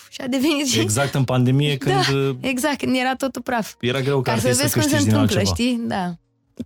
Și 0.08 0.20
a 0.20 0.26
devenit 0.26 0.66
și... 0.66 0.80
Exact 0.80 1.14
în 1.14 1.24
pandemie 1.24 1.76
când 1.82 1.94
Da, 1.94 2.16
uh, 2.16 2.36
exact, 2.40 2.76
când 2.78 2.96
era 2.96 3.14
totul 3.14 3.42
praf. 3.42 3.74
era 3.80 4.00
greu 4.00 4.20
ca 4.20 4.32
Ca 4.32 4.38
să 4.38 4.46
artist 4.46 4.56
să 4.58 4.62
vezi 4.62 4.72
cum 4.74 4.82
se 4.82 4.88
câștigi 4.88 5.10
din 5.10 5.20
întâmplă, 5.20 5.38
altceva. 5.38 5.54
știi? 5.68 5.80
Da. 5.88 6.14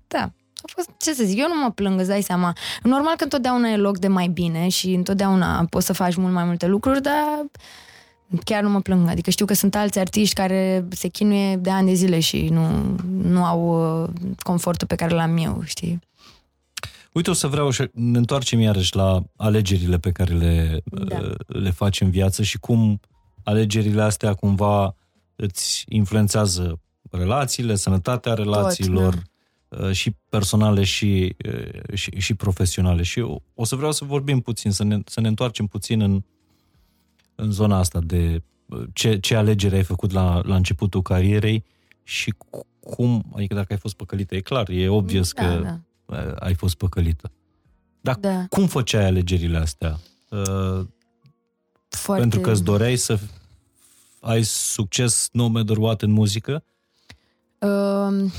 Da. 0.08 0.30
A 0.62 0.70
fost, 0.74 0.88
ce 0.98 1.12
să 1.14 1.22
zic, 1.24 1.38
eu 1.38 1.48
nu 1.48 1.60
mă 1.62 1.70
plâng, 1.70 1.98
îți 1.98 2.08
dai 2.08 2.22
seama. 2.22 2.52
Normal 2.82 3.16
că 3.16 3.24
întotdeauna 3.24 3.68
e 3.68 3.76
loc 3.76 3.98
de 3.98 4.08
mai 4.08 4.26
bine 4.26 4.68
și 4.68 4.88
întotdeauna 4.92 5.64
poți 5.70 5.86
să 5.86 5.92
faci 5.92 6.14
mult 6.14 6.32
mai 6.32 6.44
multe 6.44 6.66
lucruri, 6.66 7.02
dar 7.02 7.44
chiar 8.44 8.62
nu 8.62 8.70
mă 8.70 8.80
plâng. 8.80 9.08
Adică 9.08 9.30
știu 9.30 9.46
că 9.46 9.54
sunt 9.54 9.74
alți 9.74 9.98
artiști 9.98 10.34
care 10.34 10.84
se 10.88 11.08
chinuie 11.08 11.56
de 11.56 11.70
ani 11.70 11.86
de 11.86 11.94
zile 11.94 12.20
și 12.20 12.48
nu, 12.48 12.96
nu 13.22 13.44
au 13.44 14.02
uh, 14.02 14.08
confortul 14.42 14.86
pe 14.86 14.94
care 14.94 15.14
l-am 15.14 15.36
eu, 15.36 15.62
știi? 15.64 16.00
Uite, 17.12 17.30
o 17.30 17.32
să 17.32 17.46
vreau 17.46 17.70
să 17.70 17.90
ne 17.92 18.18
întoarcem 18.18 18.60
iarăși 18.60 18.96
la 18.96 19.22
alegerile 19.36 19.98
pe 19.98 20.10
care 20.12 20.34
le, 20.34 20.80
Da. 20.84 21.18
uh, 21.18 21.34
le 21.46 21.70
faci 21.70 22.00
în 22.00 22.10
viață 22.10 22.42
și 22.42 22.58
cum 22.58 23.00
alegerile 23.42 24.02
astea 24.02 24.34
cumva 24.34 24.96
îți 25.36 25.84
influențează 25.88 26.80
relațiile, 27.10 27.74
sănătatea 27.74 28.34
relațiilor 28.34 29.22
uh, 29.68 29.90
și 29.92 30.16
personale 30.28 30.84
și, 30.84 31.36
uh, 31.46 31.94
și, 31.94 32.10
și 32.16 32.34
profesionale. 32.34 33.02
Și 33.02 33.20
o, 33.20 33.36
o 33.54 33.64
să 33.64 33.76
vreau 33.76 33.92
să 33.92 34.04
vorbim 34.04 34.40
puțin, 34.40 34.70
să 34.70 34.84
ne, 34.84 34.98
să 35.04 35.20
ne 35.20 35.28
întoarcem 35.28 35.66
puțin 35.66 36.00
în, 36.00 36.24
în 37.40 37.50
zona 37.50 37.78
asta 37.78 38.00
de 38.00 38.42
uh, 38.66 38.82
ce, 38.92 39.18
ce 39.18 39.34
alegere 39.36 39.76
ai 39.76 39.82
făcut 39.82 40.10
la, 40.10 40.40
la 40.44 40.54
începutul 40.54 41.02
carierei 41.02 41.64
și 42.02 42.34
cu- 42.50 42.66
cum, 42.80 43.24
adică 43.34 43.54
dacă 43.54 43.66
ai 43.72 43.78
fost 43.78 43.94
păcălită, 43.96 44.34
e 44.34 44.40
clar, 44.40 44.68
e 44.68 44.88
obvious 44.88 45.32
Da, 45.32 45.42
că 45.46 45.60
da. 45.62 45.80
uh, 46.16 46.32
ai 46.38 46.54
fost 46.54 46.74
păcălită. 46.74 47.30
Dar 48.00 48.14
Da. 48.16 48.46
cum 48.48 48.66
făceai 48.66 49.04
alegerile 49.06 49.58
astea? 49.58 49.98
Uh, 50.30 50.86
Foarte... 51.88 52.20
Pentru 52.20 52.40
că 52.40 52.50
îți 52.50 52.62
doreai 52.64 52.96
să 52.96 53.18
ai 54.20 54.42
succes 54.44 55.28
no 55.32 55.46
matter 55.46 55.76
what 55.76 56.02
în 56.02 56.10
muzică? 56.10 56.64
Uh, 57.58 58.30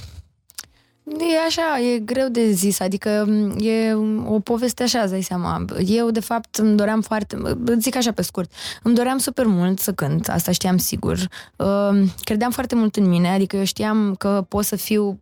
e 1.18 1.46
așa, 1.46 1.80
e 1.80 2.00
greu 2.00 2.28
de 2.28 2.52
zis, 2.52 2.80
adică 2.80 3.26
m, 3.28 3.56
e 3.60 3.94
o 4.26 4.40
poveste 4.40 4.84
așa, 4.84 5.00
îți 5.00 5.12
dai 5.12 5.22
seama. 5.22 5.66
Eu, 5.86 6.12
de 6.12 6.20
fapt, 6.20 6.56
îmi 6.56 6.76
doream 6.76 7.02
foarte, 7.02 7.38
îți 7.66 7.82
zic 7.82 7.96
așa 7.96 8.12
pe 8.12 8.22
scurt, 8.22 8.52
îmi 8.84 8.96
doream 8.96 9.18
super 9.18 9.46
mult 9.46 9.80
să 9.80 9.94
cânt, 9.94 10.30
asta 10.30 10.52
știam 10.52 10.78
sigur. 10.78 11.18
Uh, 11.56 12.04
credeam 12.22 12.52
foarte 12.52 12.76
mult 12.76 12.96
în 12.96 13.10
mine, 13.10 13.30
adică 13.30 13.56
eu 13.56 13.64
știam 13.64 14.16
că 14.18 14.46
pot 14.48 14.66
să 14.66 14.76
fiu 14.76 15.20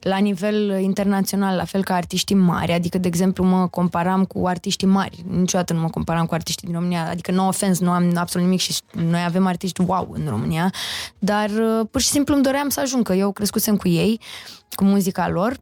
la 0.00 0.16
nivel 0.16 0.80
internațional, 0.80 1.56
la 1.56 1.64
fel 1.64 1.84
ca 1.84 1.94
artiștii 1.94 2.36
mari, 2.36 2.72
adică, 2.72 2.98
de 2.98 3.08
exemplu, 3.08 3.44
mă 3.44 3.68
comparam 3.68 4.24
cu 4.24 4.46
artiștii 4.46 4.86
mari. 4.86 5.24
Niciodată 5.28 5.72
nu 5.72 5.80
mă 5.80 5.88
comparam 5.88 6.26
cu 6.26 6.34
artiștii 6.34 6.66
din 6.66 6.76
România, 6.76 7.08
adică 7.10 7.32
no 7.32 7.46
offense, 7.46 7.84
nu 7.84 7.90
am 7.90 8.12
absolut 8.16 8.46
nimic 8.46 8.60
și 8.60 8.74
noi 8.92 9.22
avem 9.24 9.46
artiști 9.46 9.80
wow 9.80 10.08
în 10.12 10.26
România, 10.28 10.72
dar 11.18 11.50
uh, 11.50 11.86
pur 11.90 12.00
și 12.00 12.08
simplu 12.08 12.34
îmi 12.34 12.42
doream 12.42 12.68
să 12.68 12.80
ajung, 12.80 13.04
că 13.04 13.12
eu 13.12 13.32
crescusem 13.32 13.76
cu 13.76 13.88
ei, 13.88 14.20
cu 14.74 14.84
muzica 14.84 15.28
lor 15.28 15.56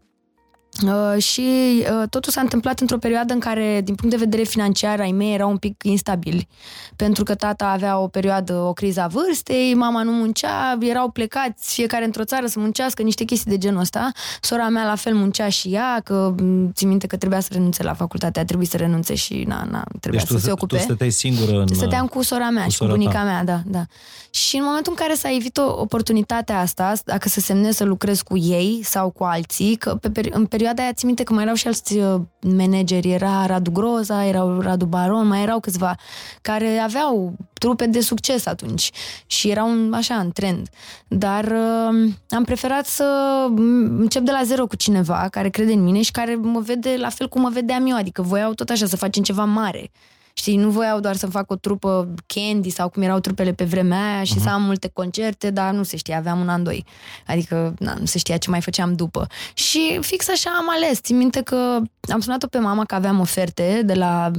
Uh, 0.87 1.23
și 1.23 1.43
uh, 1.81 2.09
totul 2.09 2.33
s-a 2.33 2.41
întâmplat 2.41 2.81
într-o 2.81 2.99
perioadă 2.99 3.33
în 3.33 3.39
care, 3.39 3.81
din 3.85 3.95
punct 3.95 4.15
de 4.15 4.25
vedere 4.25 4.43
financiar, 4.43 5.01
ai 5.01 5.13
mei 5.13 5.35
erau 5.35 5.51
un 5.51 5.57
pic 5.57 5.83
instabili. 5.83 6.49
Pentru 6.97 7.25
că 7.25 7.35
tata 7.35 7.67
avea 7.67 7.99
o 7.99 8.09
perioadă, 8.09 8.55
o 8.55 8.73
criză 8.73 9.01
a 9.01 9.07
vârstei, 9.07 9.75
mama 9.75 10.03
nu 10.03 10.11
muncea, 10.11 10.79
erau 10.81 11.11
plecați 11.11 11.75
fiecare 11.75 12.05
într-o 12.05 12.25
țară 12.25 12.47
să 12.47 12.61
muncească, 12.61 13.03
niște 13.03 13.25
chestii 13.25 13.51
de 13.51 13.59
genul 13.59 13.81
ăsta. 13.81 14.11
Sora 14.41 14.69
mea 14.69 14.87
la 14.87 14.95
fel 14.95 15.15
muncea 15.15 15.49
și 15.49 15.69
ea, 15.69 16.01
că 16.05 16.35
m, 16.39 16.73
țin 16.73 16.89
minte 16.89 17.07
că 17.07 17.17
trebuia 17.17 17.41
să 17.41 17.49
renunțe 17.53 17.83
la 17.83 17.95
facultate, 17.95 18.41
a 18.41 18.45
trebuit 18.45 18.69
să 18.69 18.77
renunțe 18.77 19.15
și 19.15 19.45
na, 19.47 19.67
na, 19.71 19.85
trebuia 20.01 20.21
deci 20.21 20.29
să 20.29 20.35
tu, 20.35 20.41
se 20.41 20.51
ocupe. 20.51 20.77
tu 20.77 20.83
stăteai 20.83 21.11
singură 21.11 21.61
în... 21.61 21.67
Stăteam 21.75 22.07
cu 22.07 22.23
sora 22.23 22.51
mea 22.51 22.65
cu 22.65 22.71
și 22.71 22.79
cu 22.79 22.85
sora 22.85 22.97
bunica 22.97 23.19
ta. 23.19 23.25
mea, 23.25 23.45
da, 23.45 23.61
da. 23.67 23.83
Și 24.31 24.57
în 24.57 24.65
momentul 24.65 24.93
în 24.97 25.05
care 25.05 25.15
s-a 25.15 25.35
evit 25.35 25.57
o 25.57 25.81
oportunitatea 25.81 26.59
asta, 26.61 26.93
dacă 27.05 27.29
să 27.29 27.41
semnez 27.41 27.77
să 27.77 27.85
lucrez 27.85 28.23
cu 28.23 28.37
ei 28.37 28.81
sau 28.85 29.11
cu 29.11 29.25
alții, 29.25 29.77
că 29.77 29.95
pe, 29.95 30.11
peri- 30.11 30.33
în 30.33 30.47
perioada 30.47 30.68
perioada 30.69 30.83
aia, 30.83 30.93
țin 30.93 31.07
minte 31.07 31.23
că 31.23 31.33
mai 31.33 31.43
erau 31.43 31.55
și 31.55 31.67
alți 31.67 31.97
uh, 31.97 32.21
manageri, 32.41 33.11
era 33.11 33.47
Radu 33.47 33.71
Groza, 33.71 34.27
erau 34.27 34.61
Radu 34.61 34.85
Baron, 34.85 35.27
mai 35.27 35.43
erau 35.43 35.61
câțiva 35.61 35.97
care 36.43 36.79
aveau 36.79 37.33
trupe 37.53 37.87
de 37.87 38.01
succes 38.01 38.47
atunci 38.47 38.91
și 39.27 39.51
erau 39.51 39.71
un, 39.71 39.93
așa 39.93 40.15
în 40.15 40.31
trend. 40.31 40.69
Dar 41.09 41.45
uh, 41.45 42.13
am 42.29 42.45
preferat 42.45 42.87
să 42.87 43.05
încep 43.99 44.23
de 44.23 44.31
la 44.31 44.43
zero 44.45 44.67
cu 44.67 44.77
cineva 44.77 45.29
care 45.31 45.49
crede 45.49 45.73
în 45.73 45.85
mine 45.85 46.03
și 46.03 46.11
care 46.11 46.35
mă 46.35 46.61
vede 46.61 46.97
la 46.99 47.09
fel 47.09 47.29
cum 47.29 47.41
mă 47.41 47.51
vedeam 47.53 47.87
eu, 47.87 47.97
adică 47.97 48.23
voiau 48.23 48.53
tot 48.53 48.69
așa 48.69 48.87
să 48.87 48.97
facem 48.97 49.23
ceva 49.23 49.45
mare. 49.45 49.91
Știi, 50.39 50.57
nu 50.57 50.71
voiau 50.71 51.01
doar 51.01 51.17
să 51.17 51.27
fac 51.27 51.51
o 51.51 51.55
trupă 51.55 52.15
candy 52.27 52.71
sau 52.71 52.89
cum 52.89 53.03
erau 53.03 53.19
trupele 53.19 53.53
pe 53.53 53.65
vremea 53.65 54.15
aia 54.15 54.25
și 54.25 54.35
uh-huh. 54.39 54.43
să 54.43 54.49
am 54.49 54.63
multe 54.63 54.91
concerte, 54.93 55.51
dar 55.51 55.73
nu 55.73 55.83
se 55.83 55.97
știa, 55.97 56.17
aveam 56.17 56.41
un 56.41 56.49
an, 56.49 56.63
doi. 56.63 56.85
Adică 57.27 57.75
na, 57.79 57.97
nu 57.99 58.05
se 58.05 58.19
știa 58.19 58.37
ce 58.37 58.51
mai 58.51 58.61
făceam 58.61 58.95
după. 58.95 59.27
Și 59.55 59.99
fix 60.01 60.29
așa 60.29 60.51
am 60.59 60.71
ales. 60.71 61.01
Țin 61.01 61.17
minte 61.17 61.41
că 61.41 61.79
am 62.13 62.21
sunat-o 62.21 62.47
pe 62.47 62.59
mama 62.59 62.85
că 62.85 62.95
aveam 62.95 63.21
oferte 63.21 63.83
de 63.85 63.95
la, 63.95 64.31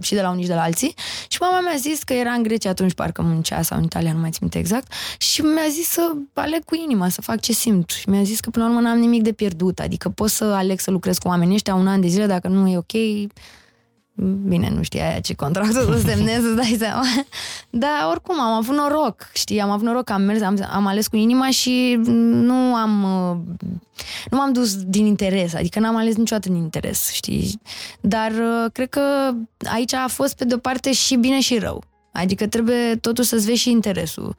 și 0.00 0.14
de 0.14 0.20
la 0.20 0.30
unii 0.30 0.42
și 0.42 0.48
de 0.48 0.54
la 0.54 0.62
alții 0.62 0.94
și 1.28 1.38
mama 1.40 1.60
mi-a 1.60 1.76
zis 1.76 2.02
că 2.02 2.12
era 2.12 2.30
în 2.30 2.42
Grecia 2.42 2.70
atunci, 2.70 2.94
parcă 2.94 3.22
muncea 3.22 3.62
sau 3.62 3.78
în 3.78 3.84
Italia, 3.84 4.12
nu 4.12 4.20
mai 4.20 4.30
țin 4.30 4.38
minte 4.40 4.58
exact, 4.58 4.92
și 5.18 5.40
mi-a 5.40 5.68
zis 5.70 5.88
să 5.88 6.12
aleg 6.32 6.64
cu 6.64 6.74
inima, 6.74 7.08
să 7.08 7.20
fac 7.20 7.40
ce 7.40 7.52
simt. 7.52 7.90
Și 7.90 8.08
mi-a 8.08 8.22
zis 8.22 8.40
că 8.40 8.50
până 8.50 8.64
la 8.64 8.70
urmă 8.70 8.88
n-am 8.88 8.98
nimic 8.98 9.22
de 9.22 9.32
pierdut, 9.32 9.78
adică 9.78 10.08
pot 10.08 10.30
să 10.30 10.44
aleg 10.44 10.80
să 10.80 10.90
lucrez 10.90 11.18
cu 11.18 11.28
oamenii 11.28 11.54
ăștia 11.54 11.74
un 11.74 11.86
an 11.86 12.00
de 12.00 12.06
zile, 12.06 12.26
dacă 12.26 12.48
nu 12.48 12.68
e 12.68 12.76
ok, 12.76 12.92
Bine, 14.46 14.70
nu 14.76 14.82
știa 14.82 15.08
aia 15.08 15.20
ce 15.20 15.34
contract 15.34 15.72
să 15.72 16.00
semnez, 16.06 16.44
îți 16.44 16.54
dai 16.56 16.76
seama. 16.78 17.02
Dar 17.70 18.08
oricum 18.10 18.40
am 18.40 18.52
avut 18.52 18.76
noroc, 18.76 19.30
știi, 19.32 19.60
am 19.60 19.70
avut 19.70 19.86
noroc, 19.86 20.10
am 20.10 20.22
mers, 20.22 20.40
am, 20.40 20.66
am 20.70 20.86
ales 20.86 21.06
cu 21.06 21.16
inima 21.16 21.50
și 21.50 22.00
nu 22.04 22.74
am 22.74 22.90
nu 24.30 24.36
m-am 24.36 24.52
dus 24.52 24.84
din 24.84 25.06
interes, 25.06 25.54
adică 25.54 25.80
n-am 25.80 25.96
ales 25.96 26.16
niciodată 26.16 26.48
din 26.48 26.56
interes, 26.56 27.10
știi. 27.12 27.60
Dar 28.00 28.32
cred 28.72 28.88
că 28.88 29.00
aici 29.72 29.92
a 29.92 30.06
fost 30.08 30.36
pe 30.36 30.44
de-o 30.44 30.58
parte 30.58 30.92
și 30.92 31.16
bine 31.16 31.40
și 31.40 31.58
rău. 31.58 31.84
Adică 32.12 32.46
trebuie 32.46 32.96
totuși 32.96 33.28
să-ți 33.28 33.46
vezi 33.46 33.60
și 33.60 33.70
interesul. 33.70 34.36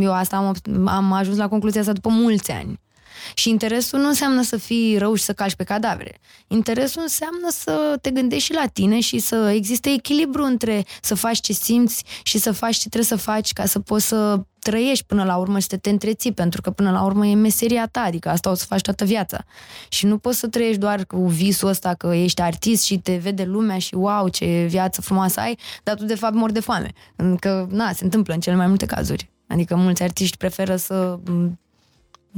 Eu 0.00 0.12
asta 0.12 0.36
am, 0.36 0.56
am 0.86 1.12
ajuns 1.12 1.36
la 1.36 1.48
concluzia 1.48 1.80
asta 1.80 1.92
după 1.92 2.08
mulți 2.08 2.50
ani. 2.50 2.80
Și 3.34 3.48
interesul 3.48 3.98
nu 3.98 4.08
înseamnă 4.08 4.42
să 4.42 4.56
fii 4.56 4.98
rău 4.98 5.14
și 5.14 5.22
să 5.22 5.32
calci 5.32 5.54
pe 5.54 5.64
cadavre. 5.64 6.18
Interesul 6.46 7.02
înseamnă 7.02 7.48
să 7.50 7.98
te 8.00 8.10
gândești 8.10 8.44
și 8.44 8.52
la 8.52 8.66
tine 8.72 9.00
și 9.00 9.18
să 9.18 9.52
existe 9.54 9.90
echilibru 9.90 10.42
între 10.42 10.84
să 11.02 11.14
faci 11.14 11.40
ce 11.40 11.52
simți 11.52 12.04
și 12.22 12.38
să 12.38 12.52
faci 12.52 12.76
ce 12.76 12.88
trebuie 12.88 13.04
să 13.04 13.16
faci 13.16 13.52
ca 13.52 13.66
să 13.66 13.78
poți 13.80 14.06
să 14.06 14.40
trăiești 14.58 15.04
până 15.04 15.24
la 15.24 15.36
urmă 15.36 15.58
și 15.58 15.66
să 15.68 15.76
te 15.76 15.90
întreții, 15.90 16.32
pentru 16.32 16.60
că 16.60 16.70
până 16.70 16.90
la 16.90 17.04
urmă 17.04 17.26
e 17.26 17.34
meseria 17.34 17.86
ta, 17.86 18.00
adică 18.00 18.28
asta 18.28 18.50
o 18.50 18.54
să 18.54 18.64
faci 18.64 18.80
toată 18.80 19.04
viața. 19.04 19.44
Și 19.88 20.06
nu 20.06 20.18
poți 20.18 20.38
să 20.38 20.48
trăiești 20.48 20.78
doar 20.78 21.04
cu 21.06 21.26
visul 21.26 21.68
ăsta 21.68 21.94
că 21.94 22.06
ești 22.06 22.42
artist 22.42 22.84
și 22.84 22.98
te 22.98 23.16
vede 23.16 23.44
lumea 23.44 23.78
și 23.78 23.94
wow, 23.94 24.28
ce 24.28 24.66
viață 24.68 25.00
frumoasă 25.00 25.40
ai, 25.40 25.58
dar 25.82 25.94
tu 25.94 26.04
de 26.04 26.14
fapt 26.14 26.34
mori 26.34 26.52
de 26.52 26.60
foame. 26.60 26.92
Că, 27.40 27.66
na, 27.70 27.92
se 27.92 28.04
întâmplă 28.04 28.34
în 28.34 28.40
cele 28.40 28.56
mai 28.56 28.66
multe 28.66 28.86
cazuri. 28.86 29.30
Adică 29.46 29.76
mulți 29.76 30.02
artiști 30.02 30.36
preferă 30.36 30.76
să 30.76 31.18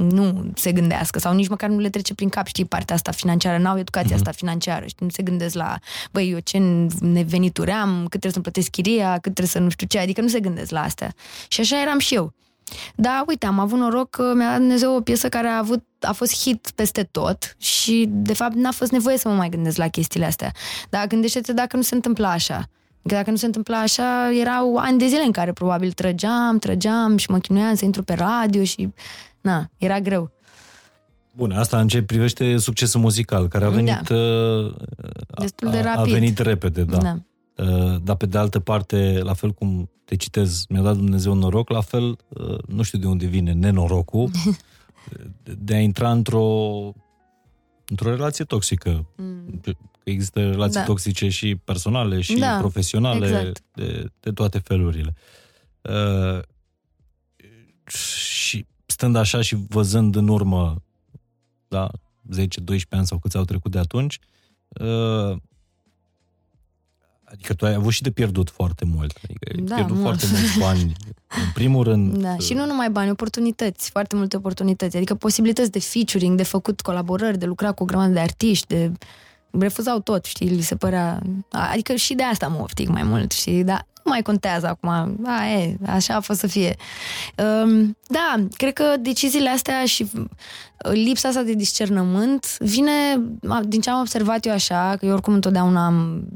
nu 0.03 0.51
se 0.55 0.71
gândească 0.71 1.19
sau 1.19 1.33
nici 1.33 1.47
măcar 1.47 1.69
nu 1.69 1.79
le 1.79 1.89
trece 1.89 2.13
prin 2.13 2.29
cap, 2.29 2.47
știi, 2.47 2.65
partea 2.65 2.95
asta 2.95 3.11
financiară, 3.11 3.57
n-au 3.57 3.77
educația 3.77 4.11
mm-hmm. 4.11 4.17
asta 4.17 4.31
financiară, 4.31 4.85
știi, 4.85 5.05
nu 5.05 5.11
se 5.11 5.23
gândesc 5.23 5.55
la, 5.55 5.79
băi, 6.11 6.29
eu 6.31 6.39
ce 6.39 6.59
venituri 7.25 7.71
am, 7.71 7.99
cât 8.01 8.09
trebuie 8.09 8.31
să-mi 8.31 8.43
plătesc 8.43 8.69
chiria, 8.69 9.11
cât 9.11 9.21
trebuie 9.21 9.47
să 9.47 9.59
nu 9.59 9.69
știu 9.69 9.87
ce, 9.87 9.99
adică 9.99 10.21
nu 10.21 10.27
se 10.27 10.39
gândesc 10.39 10.71
la 10.71 10.81
astea. 10.81 11.13
Și 11.47 11.59
așa 11.59 11.81
eram 11.81 11.99
și 11.99 12.15
eu. 12.15 12.33
Da, 12.95 13.23
uite, 13.27 13.45
am 13.45 13.59
avut 13.59 13.79
noroc 13.79 14.09
că 14.09 14.33
mi-a 14.35 14.49
dat 14.49 14.57
Dumnezeu 14.57 14.95
o 14.95 15.01
piesă 15.01 15.29
care 15.29 15.47
a 15.47 15.57
avut 15.57 15.83
a 15.99 16.11
fost 16.11 16.41
hit 16.43 16.71
peste 16.75 17.03
tot 17.03 17.55
și, 17.57 18.05
de 18.09 18.33
fapt, 18.33 18.53
n-a 18.53 18.71
fost 18.71 18.91
nevoie 18.91 19.17
să 19.17 19.27
mă 19.27 19.35
mai 19.35 19.49
gândesc 19.49 19.77
la 19.77 19.87
chestiile 19.87 20.25
astea. 20.25 20.51
Dar 20.89 21.07
gândește-te 21.07 21.53
dacă 21.53 21.75
nu 21.75 21.81
se 21.81 21.95
întâmpla 21.95 22.31
așa. 22.31 22.69
Că 23.07 23.15
dacă 23.15 23.29
nu 23.29 23.35
se 23.35 23.45
întâmpla 23.45 23.79
așa, 23.79 24.31
erau 24.33 24.75
ani 24.75 24.99
de 24.99 25.07
zile 25.07 25.23
în 25.23 25.31
care 25.31 25.53
probabil 25.53 25.91
trăgeam, 25.91 26.59
trăgeam 26.59 27.17
și 27.17 27.31
mă 27.31 27.37
chinuiam 27.37 27.75
să 27.75 27.85
intru 27.85 28.03
pe 28.03 28.13
radio 28.13 28.63
și 28.63 28.93
na, 29.41 29.69
era 29.77 29.99
greu. 29.99 30.31
Bun, 31.35 31.51
asta 31.51 31.79
în 31.79 31.87
ce 31.87 32.03
privește 32.03 32.57
succesul 32.57 32.99
muzical, 32.99 33.47
care 33.47 33.65
a 33.65 33.69
da. 33.69 33.75
venit, 33.75 34.07
da. 34.07 34.71
Destul 35.39 35.69
de 35.69 35.79
rapid. 35.79 36.13
a 36.13 36.17
venit 36.17 36.39
repede, 36.39 36.83
da. 36.83 36.97
da. 36.97 37.17
Uh, 37.55 37.95
dar 38.03 38.15
pe 38.15 38.25
de 38.25 38.37
altă 38.37 38.59
parte, 38.59 39.19
la 39.23 39.33
fel 39.33 39.51
cum 39.51 39.89
te 40.05 40.15
citez, 40.15 40.65
mi-a 40.69 40.81
dat 40.81 40.95
Dumnezeu 40.95 41.33
noroc, 41.33 41.69
la 41.69 41.81
fel, 41.81 42.17
uh, 42.27 42.57
nu 42.67 42.81
știu 42.81 42.99
de 42.99 43.07
unde 43.07 43.25
vine 43.25 43.51
nenorocul, 43.51 44.29
de 45.57 45.73
a 45.73 45.79
intra 45.79 46.11
într-o 46.11 46.93
într-o 47.85 48.09
relație 48.09 48.45
toxică. 48.45 49.05
Mm. 49.15 49.61
Există 50.03 50.49
relații 50.49 50.79
da. 50.79 50.85
toxice 50.85 51.29
și 51.29 51.55
personale 51.55 52.21
și 52.21 52.35
da, 52.35 52.57
profesionale, 52.57 53.25
exact. 53.25 53.63
de, 53.73 54.11
de 54.19 54.31
toate 54.31 54.57
felurile. 54.57 55.13
Uh, 55.81 56.39
și 57.87 58.65
stând 59.01 59.15
așa 59.15 59.41
și 59.41 59.57
văzând 59.67 60.15
în 60.15 60.27
urmă, 60.27 60.81
da, 61.67 61.89
10-12 62.35 62.39
ani 62.89 63.05
sau 63.05 63.19
câți 63.19 63.37
au 63.37 63.43
trecut 63.43 63.71
de 63.71 63.79
atunci, 63.79 64.19
uh, 64.69 65.37
Adică 67.23 67.53
tu 67.53 67.65
ai 67.65 67.73
avut 67.73 67.91
și 67.91 68.01
de 68.01 68.11
pierdut 68.11 68.49
foarte 68.49 68.85
mult. 68.85 69.19
Adică 69.23 69.51
ai 69.55 69.61
da, 69.61 69.75
pierdut 69.75 69.97
mult. 69.97 70.07
foarte 70.07 70.25
mulți 70.37 70.59
bani. 70.59 70.93
În 71.27 71.51
primul 71.53 71.83
rând... 71.83 72.17
Da, 72.17 72.37
și 72.37 72.53
nu 72.53 72.65
numai 72.65 72.89
bani, 72.89 73.09
oportunități, 73.09 73.89
foarte 73.89 74.15
multe 74.15 74.37
oportunități. 74.37 74.95
Adică 74.97 75.15
posibilități 75.15 75.71
de 75.71 75.79
featuring, 75.79 76.37
de 76.37 76.43
făcut 76.43 76.81
colaborări, 76.81 77.37
de 77.37 77.45
lucra 77.45 77.71
cu 77.71 77.83
o 77.83 77.85
grămadă 77.85 78.11
de 78.11 78.19
artiști, 78.19 78.67
de 78.67 78.91
refuzau 79.59 79.99
tot, 79.99 80.25
știi, 80.25 80.49
li 80.49 80.61
se 80.61 80.75
părea... 80.75 81.21
Adică 81.51 81.95
și 81.95 82.13
de 82.13 82.23
asta 82.23 82.47
mă 82.47 82.59
oftic 82.61 82.89
mai 82.89 83.03
mult, 83.03 83.31
știi, 83.31 83.63
dar 83.63 83.85
nu 84.03 84.11
mai 84.11 84.21
contează 84.21 84.67
acum. 84.67 84.89
A, 85.25 85.45
e, 85.45 85.77
așa 85.85 86.15
a 86.15 86.19
fost 86.19 86.39
să 86.39 86.47
fie. 86.47 86.75
Um, 87.63 87.97
da, 88.07 88.35
cred 88.57 88.73
că 88.73 88.95
deciziile 88.99 89.49
astea 89.49 89.85
și 89.85 90.09
uh, 90.13 90.91
lipsa 90.91 91.27
asta 91.27 91.41
de 91.41 91.53
discernământ 91.53 92.57
vine, 92.59 92.91
din 93.63 93.81
ce 93.81 93.89
am 93.89 93.99
observat 93.99 94.45
eu 94.45 94.53
așa, 94.53 94.95
că 94.99 95.05
eu 95.05 95.13
oricum 95.13 95.33
întotdeauna 95.33 95.85
am 95.85 96.27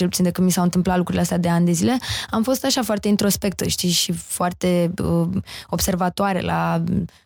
cel 0.00 0.08
puțin 0.08 0.24
de 0.24 0.30
când 0.30 0.46
mi 0.46 0.52
s-au 0.52 0.64
întâmplat 0.64 0.96
lucrurile 0.96 1.22
astea 1.22 1.38
de 1.38 1.48
ani 1.48 1.64
de 1.64 1.72
zile, 1.72 1.98
am 2.30 2.42
fost 2.42 2.64
așa 2.64 2.82
foarte 2.82 3.08
introspectă, 3.08 3.66
știi, 3.68 3.90
și 3.90 4.12
foarte 4.12 4.90
uh, 5.02 5.28
observatoare 5.68 6.40
la 6.40 6.82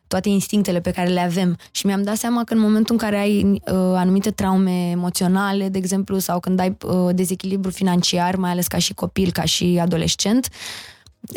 toate 0.07 0.29
instinctele 0.29 0.81
pe 0.81 0.91
care 0.91 1.09
le 1.09 1.21
avem. 1.21 1.57
Și 1.71 1.87
mi-am 1.87 2.03
dat 2.03 2.17
seama 2.17 2.45
că 2.45 2.55
în 2.55 2.61
momentul 2.61 2.95
în 2.95 3.01
care 3.01 3.17
ai 3.17 3.43
uh, 3.43 3.61
anumite 3.75 4.31
traume 4.31 4.91
emoționale, 4.91 5.69
de 5.69 5.79
exemplu, 5.79 6.19
sau 6.19 6.41
când 6.41 6.59
ai 6.59 6.77
uh, 6.83 7.15
dezechilibru 7.15 7.71
financiar, 7.71 8.37
mai 8.37 8.51
ales 8.51 8.67
ca 8.67 8.79
și 8.79 8.95
copil, 8.95 9.33
ca 9.33 9.45
și 9.45 9.79
adolescent, 9.83 10.49
uh, 10.51 10.94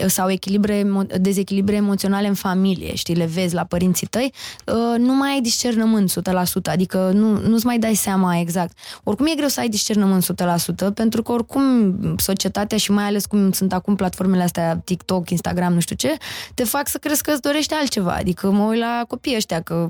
sau 0.08 0.30
echilibre, 0.30 0.86
dezechilibre 1.20 1.76
emoționale 1.76 2.28
în 2.28 2.34
familie, 2.34 2.96
știi, 2.96 3.16
le 3.16 3.26
vezi 3.26 3.54
la 3.54 3.64
părinții 3.64 4.08
tăi, 4.08 4.34
uh, 4.66 4.98
nu 4.98 5.16
mai 5.16 5.32
ai 5.32 5.42
discernământ 5.42 6.12
100%, 6.12 6.72
adică 6.72 7.12
nu, 7.14 7.48
nu-ți 7.48 7.66
mai 7.66 7.80
dai 7.80 7.96
seama 7.96 8.38
exact. 8.38 8.78
Oricum 9.04 9.26
e 9.26 9.36
greu 9.36 9.48
să 9.48 9.60
ai 9.60 9.70
discernământ 9.70 10.24
100%, 10.24 10.94
pentru 10.94 11.22
că 11.22 11.32
oricum 11.32 11.96
societatea 12.18 12.78
și 12.78 12.92
mai 12.92 13.04
ales 13.04 13.26
cum 13.26 13.52
sunt 13.52 13.74
acum 13.74 13.96
platformele 13.96 14.44
astea, 14.44 14.78
TikTok, 14.78 15.30
Instagram, 15.30 15.74
nu 15.74 15.80
știu 15.80 15.96
ce, 15.96 16.18
te 16.54 16.64
fac 16.64 16.88
să 16.88 16.98
crezi 16.98 17.24
că 17.24 17.32
îți 17.32 17.42
dorești 17.42 17.74
altceva. 17.74 18.14
Adică 18.14 18.52
mă 18.52 18.64
uit 18.64 18.80
la 18.80 19.04
copiii 19.08 19.36
ăștia, 19.36 19.62
că 19.62 19.90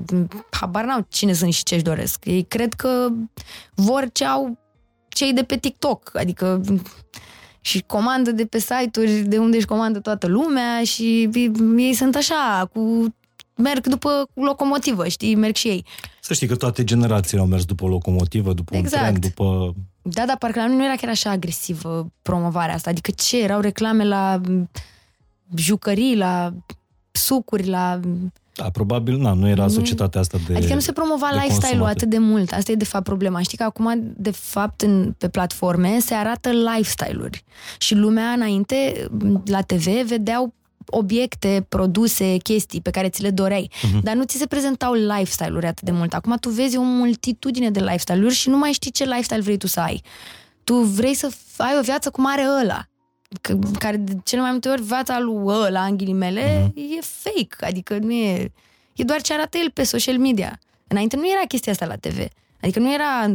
habar 0.50 0.84
n-au 0.84 1.06
cine 1.08 1.32
sunt 1.32 1.52
și 1.52 1.62
ce-și 1.62 1.82
doresc. 1.82 2.24
Ei 2.24 2.42
cred 2.42 2.72
că 2.74 3.08
vor 3.74 4.08
ce 4.12 4.24
au 4.24 4.58
cei 5.08 5.32
de 5.32 5.42
pe 5.42 5.56
TikTok, 5.56 6.10
adică 6.14 6.60
și 7.68 7.84
comandă 7.86 8.30
de 8.30 8.44
pe 8.44 8.58
site-uri 8.58 9.12
de 9.12 9.38
unde 9.38 9.56
își 9.56 9.66
comandă 9.66 9.98
toată 9.98 10.26
lumea 10.26 10.84
și 10.84 11.28
ei 11.76 11.94
sunt 11.94 12.14
așa, 12.14 12.70
cu 12.72 13.14
merg 13.56 13.86
după 13.86 14.28
locomotivă, 14.34 15.08
știi, 15.08 15.34
merg 15.34 15.54
și 15.54 15.68
ei. 15.68 15.84
Să 16.20 16.34
știi 16.34 16.46
că 16.46 16.56
toate 16.56 16.84
generațiile 16.84 17.40
au 17.40 17.46
mers 17.46 17.64
după 17.64 17.84
o 17.84 17.88
locomotivă, 17.88 18.52
după 18.52 18.76
exact. 18.76 19.02
un 19.02 19.08
tren, 19.08 19.20
după... 19.20 19.74
Da, 20.02 20.26
dar 20.26 20.36
parcă 20.38 20.58
la 20.58 20.66
noi 20.66 20.76
nu 20.76 20.84
era 20.84 20.94
chiar 20.94 21.10
așa 21.10 21.30
agresivă 21.30 22.12
promovarea 22.22 22.74
asta. 22.74 22.90
Adică 22.90 23.10
ce? 23.16 23.42
Erau 23.42 23.60
reclame 23.60 24.04
la 24.04 24.40
jucării, 25.56 26.16
la 26.16 26.52
sucuri, 27.10 27.66
la 27.66 28.00
da, 28.58 28.70
probabil 28.70 29.16
na, 29.16 29.32
nu 29.32 29.48
era 29.48 29.68
societatea 29.68 30.20
asta 30.20 30.38
de 30.46 30.56
Adică 30.56 30.74
nu 30.74 30.80
se 30.80 30.92
promova 30.92 31.30
lifestyle-ul 31.42 31.86
atât 31.86 32.08
de 32.08 32.18
mult. 32.18 32.52
Asta 32.52 32.72
e 32.72 32.74
de 32.74 32.84
fapt 32.84 33.04
problema. 33.04 33.40
Știi 33.40 33.56
că 33.56 33.62
acum, 33.62 34.12
de 34.16 34.30
fapt, 34.30 34.80
în, 34.80 35.14
pe 35.18 35.28
platforme 35.28 35.98
se 36.00 36.14
arată 36.14 36.50
lifestyle-uri. 36.50 37.44
Și 37.78 37.94
lumea 37.94 38.28
înainte, 38.28 39.08
la 39.44 39.60
TV, 39.60 39.86
vedeau 40.06 40.54
obiecte, 40.86 41.66
produse, 41.68 42.36
chestii 42.36 42.80
pe 42.80 42.90
care 42.90 43.08
ți 43.08 43.22
le 43.22 43.30
doreai. 43.30 43.70
Uh-huh. 43.70 44.02
Dar 44.02 44.14
nu 44.14 44.24
ți 44.24 44.36
se 44.36 44.46
prezentau 44.46 44.92
lifestyle-uri 44.92 45.66
atât 45.66 45.84
de 45.84 45.90
mult. 45.90 46.14
Acum 46.14 46.36
tu 46.40 46.48
vezi 46.48 46.76
o 46.76 46.82
multitudine 46.82 47.70
de 47.70 47.80
lifestyle-uri 47.80 48.34
și 48.34 48.48
nu 48.48 48.58
mai 48.58 48.72
știi 48.72 48.90
ce 48.90 49.04
lifestyle 49.04 49.40
vrei 49.40 49.56
tu 49.56 49.66
să 49.66 49.80
ai. 49.80 50.02
Tu 50.64 50.74
vrei 50.74 51.14
să 51.14 51.30
ai 51.56 51.76
o 51.78 51.82
viață 51.82 52.10
cum 52.10 52.26
are 52.26 52.46
ăla 52.62 52.82
că, 52.82 52.97
care 53.78 53.96
de 53.96 54.12
cele 54.24 54.40
mai 54.40 54.50
multe 54.50 54.68
ori 54.68 54.82
viața 54.82 55.20
lui 55.20 55.42
ăla, 55.46 55.84
în 55.84 55.96
ghilimele, 55.96 56.66
uh-huh. 56.66 56.96
e 56.98 57.00
fake, 57.00 57.66
adică 57.66 57.98
nu 57.98 58.12
e... 58.12 58.52
E 58.94 59.04
doar 59.04 59.20
ce 59.20 59.32
arată 59.32 59.58
el 59.58 59.70
pe 59.70 59.82
social 59.82 60.18
media. 60.18 60.58
Înainte 60.86 61.16
nu 61.16 61.30
era 61.30 61.46
chestia 61.48 61.72
asta 61.72 61.86
la 61.86 61.96
TV. 61.96 62.18
Adică 62.60 62.78
nu 62.78 62.92
era 62.92 63.34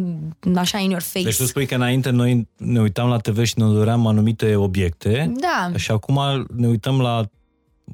așa 0.56 0.78
in 0.78 0.90
your 0.90 1.02
face. 1.02 1.26
Deci 1.26 1.38
tu 1.38 1.46
spui 1.46 1.66
că 1.66 1.76
înainte 1.76 2.10
noi 2.10 2.48
ne 2.58 2.82
uitam 2.82 3.10
la 3.10 3.18
TV 3.18 3.44
și 3.44 3.54
ne 3.56 3.66
doream 3.66 4.08
anumite 4.08 4.56
obiecte 4.56 5.32
Da, 5.36 5.78
și 5.78 5.92
acum 5.92 6.20
ne 6.56 6.68
uităm 6.68 7.02
la, 7.02 7.26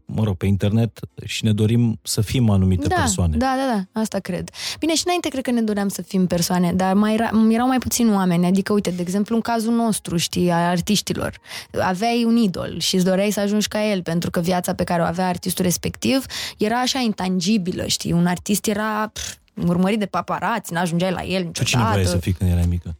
mă 0.05 0.23
rog, 0.23 0.37
pe 0.37 0.45
internet 0.45 0.99
și 1.25 1.45
ne 1.45 1.51
dorim 1.51 1.99
să 2.03 2.21
fim 2.21 2.49
anumite 2.49 2.87
da, 2.87 2.95
persoane. 2.95 3.37
da, 3.37 3.55
da, 3.57 3.73
da, 3.93 4.01
asta 4.01 4.19
cred. 4.19 4.49
Bine, 4.79 4.95
și 4.95 5.01
înainte 5.05 5.29
cred 5.29 5.43
că 5.43 5.51
ne 5.51 5.61
doream 5.61 5.87
să 5.87 6.01
fim 6.01 6.27
persoane, 6.27 6.73
dar 6.73 6.93
mai 6.93 7.13
era, 7.13 7.29
erau 7.49 7.67
mai 7.67 7.77
puțini 7.77 8.11
oameni. 8.11 8.45
Adică, 8.45 8.73
uite, 8.73 8.89
de 8.89 9.01
exemplu, 9.01 9.35
în 9.35 9.41
cazul 9.41 9.73
nostru, 9.73 10.17
știi, 10.17 10.49
a 10.49 10.69
artiștilor, 10.69 11.39
aveai 11.81 12.23
un 12.23 12.35
idol 12.35 12.75
și 12.79 12.95
îți 12.95 13.05
doreai 13.05 13.31
să 13.31 13.39
ajungi 13.39 13.67
ca 13.67 13.89
el, 13.89 14.01
pentru 14.01 14.29
că 14.29 14.39
viața 14.39 14.73
pe 14.73 14.83
care 14.83 15.01
o 15.01 15.05
avea 15.05 15.27
artistul 15.27 15.65
respectiv 15.65 16.25
era 16.57 16.75
așa 16.79 16.99
intangibilă, 16.99 17.85
știi? 17.85 18.11
Un 18.11 18.25
artist 18.25 18.67
era 18.67 19.07
pf, 19.13 19.35
urmărit 19.67 19.99
de 19.99 20.05
paparați, 20.05 20.73
n-ajungeai 20.73 21.11
la 21.11 21.23
el 21.23 21.43
Tu 21.43 21.63
cine 21.63 21.81
vrei 21.81 21.93
să 21.93 21.97
niciodată. 21.99 22.17
fii 22.21 22.33
când 22.33 22.51
erai 22.51 22.65
mică? 22.69 22.95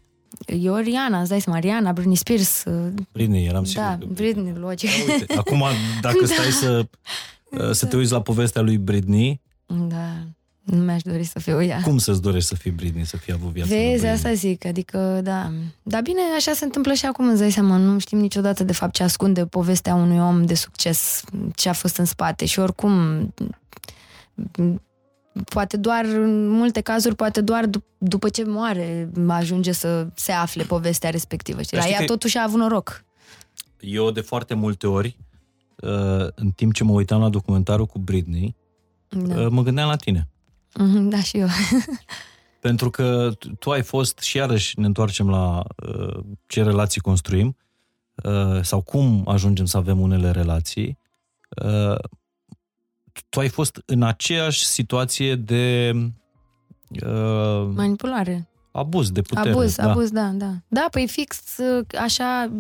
Eu, 0.54 0.76
Rihanna, 0.76 1.20
îți 1.20 1.30
dai 1.30 1.40
seama, 1.42 1.60
Rihanna, 1.60 1.92
Britney 1.94 2.16
Spears, 2.16 2.64
Britney, 3.12 3.46
eram 3.46 3.64
sigur. 3.64 3.84
da, 3.84 3.98
că- 4.00 4.06
Britney, 4.14 4.54
logic. 4.60 4.90
Da, 5.08 5.14
uite, 5.14 5.34
acum, 5.38 5.64
dacă 6.02 6.26
stai 6.34 6.52
să, 6.52 6.86
să 7.72 7.86
te 7.86 7.96
uiți 7.96 8.12
la 8.12 8.22
povestea 8.22 8.62
lui 8.62 8.78
Britney, 8.78 9.42
Da, 9.66 10.14
nu 10.64 10.78
mi-aș 10.84 11.02
dori 11.02 11.24
să 11.24 11.40
fiu 11.40 11.64
ea. 11.64 11.82
cum 11.82 11.98
să-ți 11.98 12.22
dorești 12.22 12.48
să 12.48 12.56
fii 12.56 12.72
Britney, 12.72 13.06
să 13.06 13.18
fii 13.18 13.34
avut 13.34 13.50
viața 13.52 13.70
lui 13.70 13.78
Vezi, 13.80 13.92
Britney? 13.92 14.12
asta 14.12 14.34
zic, 14.34 14.66
adică, 14.66 15.20
da. 15.24 15.52
Dar 15.84 16.02
bine, 16.02 16.20
așa 16.38 16.54
se 16.54 16.64
întâmplă 16.66 16.94
și 16.94 17.06
acum, 17.06 17.28
îți 17.30 17.40
dai 17.40 17.52
seama, 17.52 17.78
nu 17.78 18.00
știm 18.00 18.18
niciodată, 18.20 18.64
de 18.64 18.74
fapt, 18.74 18.94
ce 18.94 19.04
ascunde 19.04 19.46
povestea 19.46 19.94
unui 19.96 20.20
om 20.20 20.46
de 20.46 20.54
succes, 20.54 21.24
ce 21.56 21.70
a 21.70 21.74
fost 21.74 21.98
în 21.98 22.06
spate 22.06 22.46
și 22.46 22.60
oricum, 22.60 22.94
poate 25.44 25.78
doar, 25.78 26.06
în 26.06 26.48
multe 26.48 26.82
cazuri, 26.82 27.16
poate 27.16 27.42
doar 27.42 27.66
dup- 27.66 27.98
după 27.98 28.30
ce 28.30 28.44
moare 28.46 29.10
ajunge 29.28 29.72
să 29.72 30.08
se 30.16 30.32
afle 30.32 30.64
povestea 30.64 31.10
respectivă. 31.10 31.62
Știi? 31.62 31.78
Dar 31.78 31.86
La 31.86 31.92
știi 31.92 32.00
ea 32.02 32.08
că- 32.08 32.14
totuși 32.14 32.38
a 32.38 32.44
avut 32.44 32.60
noroc. 32.60 33.04
Eu 33.80 34.12
de 34.12 34.22
foarte 34.22 34.54
multe 34.54 34.88
ori, 34.88 35.18
uh, 35.82 36.28
în 36.36 36.50
timp 36.52 36.74
ce 36.74 36.84
mă 36.84 36.92
uitam 36.92 37.22
la 37.22 37.30
documentarul 37.30 37.86
cu 37.86 38.00
Britney, 38.00 38.56
Da, 39.10 39.40
uh, 39.42 39.48
mă 39.50 39.62
gândeam 39.64 39.88
la 39.88 39.96
tine. 39.96 40.28
Mhm, 40.76 41.08
da 41.10 41.22
și 41.22 41.38
eu. 41.38 41.48
Pentru 42.62 42.90
că 42.90 43.32
tu- 43.40 43.50
tu 43.50 43.70
ai 43.72 43.82
fost, 43.84 44.20
și 44.20 44.38
iarăși 44.38 44.80
ne 44.80 44.86
întoarcem 44.86 45.30
la 45.30 45.64
uh, 45.88 46.20
ce 46.48 46.64
relații 46.64 47.02
construim, 47.02 47.58
uh, 48.24 48.60
sau 48.62 48.82
cum 48.82 49.24
ajungem 49.28 49.66
să 49.66 49.78
avem 49.78 50.00
unele 50.00 50.32
relații, 50.32 50.98
uh, 51.66 51.96
tu 53.30 53.40
ai 53.40 53.48
fost 53.48 53.82
în 53.86 54.04
aceeași 54.04 54.66
situație 54.66 55.36
de 55.36 55.92
uh, 57.06 57.72
Manipulare. 57.76 58.50
abuz 58.72 59.12
de 59.12 59.22
putere. 59.22 59.50
abuz, 59.50 59.76
da. 59.76 59.90
abuz, 59.92 60.12
da, 60.12 60.32
da. 60.34 60.52
Da, 60.68 60.88
păi 60.92 61.08
fix 61.08 61.58
uh, 61.58 61.86
așa, 62.00 62.52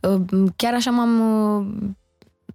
uh, 0.00 0.50
chiar 0.56 0.74
așa 0.74 0.90
m-am 0.90 1.20
uh, 1.58 1.90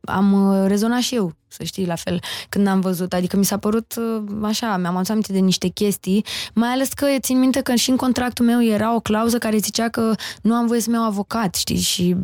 am 0.02 0.34
uh, 0.34 0.68
rezonat 0.68 1.00
și 1.00 1.16
eu, 1.16 1.34
să 1.48 1.64
știi, 1.64 1.86
la 1.86 1.96
fel, 1.96 2.20
când 2.50 2.68
am 2.68 2.80
văzut. 2.80 3.14
Adică 3.14 3.38
mi 3.38 3.46
s-a 3.46 3.58
părut 3.58 3.96
uh, 3.98 4.24
așa, 4.42 4.78
mi-am 4.78 4.96
adus 4.96 5.10
aminte 5.10 5.34
de 5.34 5.40
niște 5.40 5.68
chestii, 5.68 6.26
mai 6.54 6.70
ales 6.70 6.94
că 6.94 7.06
țin 7.20 7.40
minte 7.40 7.62
că 7.62 7.76
și 7.76 7.90
în 7.90 7.96
contractul 7.96 8.46
meu 8.46 8.64
era 8.64 8.96
o 8.96 9.00
clauză 9.00 9.38
care 9.38 9.58
zicea 9.58 9.90
că 9.90 10.14
nu 10.42 10.54
am 10.54 10.68
voie 10.68 10.82
să-mi 10.82 10.96
iau 10.96 11.06
avocat, 11.06 11.56
știi, 11.56 11.80
și 11.80 12.16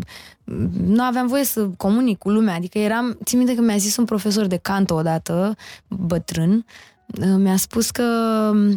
mm, 0.44 0.72
nu 0.86 1.04
aveam 1.04 1.28
voie 1.28 1.44
să 1.44 1.70
comunic 1.78 2.18
cu 2.18 2.30
lumea. 2.30 2.56
Adică 2.56 2.78
eram, 2.78 3.18
țin 3.24 3.38
minte 3.38 3.56
că 3.56 3.62
mi-a 3.62 3.78
zis 3.78 3.98
un 3.98 4.06
profesor 4.06 4.46
de 4.46 4.58
canto 4.58 4.94
odată, 4.94 5.56
bătrân, 5.88 6.66
uh, 7.20 7.36
mi-a 7.38 7.58
spus 7.58 7.90
că 7.90 8.04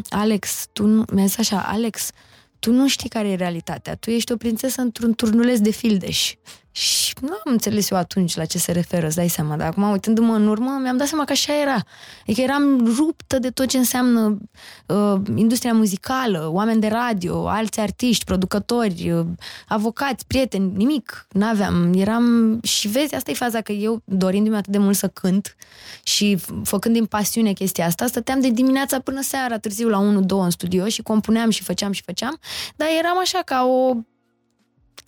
Alex, 0.08 0.66
tu 0.72 0.86
nu, 0.86 1.04
mi-a 1.12 1.26
zis 1.26 1.38
așa, 1.38 1.64
Alex, 1.68 2.10
tu 2.58 2.72
nu 2.72 2.88
știi 2.88 3.08
care 3.08 3.28
e 3.28 3.34
realitatea. 3.34 3.94
Tu 3.94 4.10
ești 4.10 4.32
o 4.32 4.36
prințesă 4.36 4.80
într-un 4.80 5.14
turnuleț 5.14 5.58
de 5.58 5.70
fildeș. 5.70 6.34
Și 6.76 7.14
nu 7.20 7.32
am 7.32 7.52
înțeles 7.52 7.90
eu 7.90 7.98
atunci 7.98 8.36
la 8.36 8.44
ce 8.44 8.58
se 8.58 8.72
referă, 8.72 9.06
îți 9.06 9.16
dai 9.16 9.28
seama. 9.28 9.56
Dar 9.56 9.66
acum, 9.66 9.90
uitându-mă 9.90 10.34
în 10.34 10.46
urmă, 10.46 10.78
mi-am 10.82 10.96
dat 10.96 11.06
seama 11.06 11.24
că 11.24 11.32
așa 11.32 11.60
era. 11.60 11.84
Adică 12.22 12.40
eram 12.40 12.94
ruptă 12.96 13.38
de 13.38 13.50
tot 13.50 13.66
ce 13.66 13.76
înseamnă 13.76 14.38
uh, 14.86 15.20
industria 15.34 15.72
muzicală, 15.72 16.48
oameni 16.52 16.80
de 16.80 16.86
radio, 16.88 17.48
alți 17.48 17.80
artiști, 17.80 18.24
producători, 18.24 19.10
uh, 19.10 19.26
avocați, 19.68 20.26
prieteni, 20.26 20.72
nimic. 20.74 21.26
N-aveam. 21.30 21.92
Eram... 21.94 22.58
Și 22.62 22.88
vezi, 22.88 23.14
asta 23.14 23.30
e 23.30 23.34
faza, 23.34 23.60
că 23.60 23.72
eu, 23.72 24.02
dorindu-mi 24.04 24.56
atât 24.56 24.72
de 24.72 24.78
mult 24.78 24.96
să 24.96 25.08
cânt 25.08 25.56
și 26.02 26.36
f- 26.36 26.62
făcând 26.62 26.94
din 26.94 27.06
pasiune 27.06 27.52
chestia 27.52 27.86
asta, 27.86 28.06
stăteam 28.06 28.40
de 28.40 28.50
dimineața 28.50 29.00
până 29.00 29.20
seara, 29.22 29.58
târziu 29.58 29.88
la 29.88 29.98
1-2 29.98 30.28
în 30.28 30.50
studio 30.50 30.86
și 30.86 31.02
compuneam 31.02 31.50
și 31.50 31.62
făceam 31.62 31.92
și 31.92 32.02
făceam, 32.02 32.38
dar 32.76 32.88
eram 32.98 33.18
așa 33.18 33.40
ca 33.44 33.64
o 33.64 33.96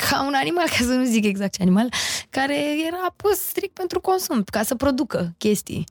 ca 0.07 0.25
un 0.27 0.35
animal, 0.35 0.69
ca 0.69 0.77
să 0.77 0.93
nu 0.93 1.05
zic 1.05 1.25
exact 1.25 1.57
ce 1.57 1.63
animal, 1.63 1.93
care 2.31 2.87
era 2.87 3.15
pus 3.17 3.39
strict 3.39 3.75
pentru 3.75 4.01
consum, 4.01 4.43
ca 4.43 4.63
să 4.63 4.75
producă 4.75 5.35
chestii. 5.39 5.85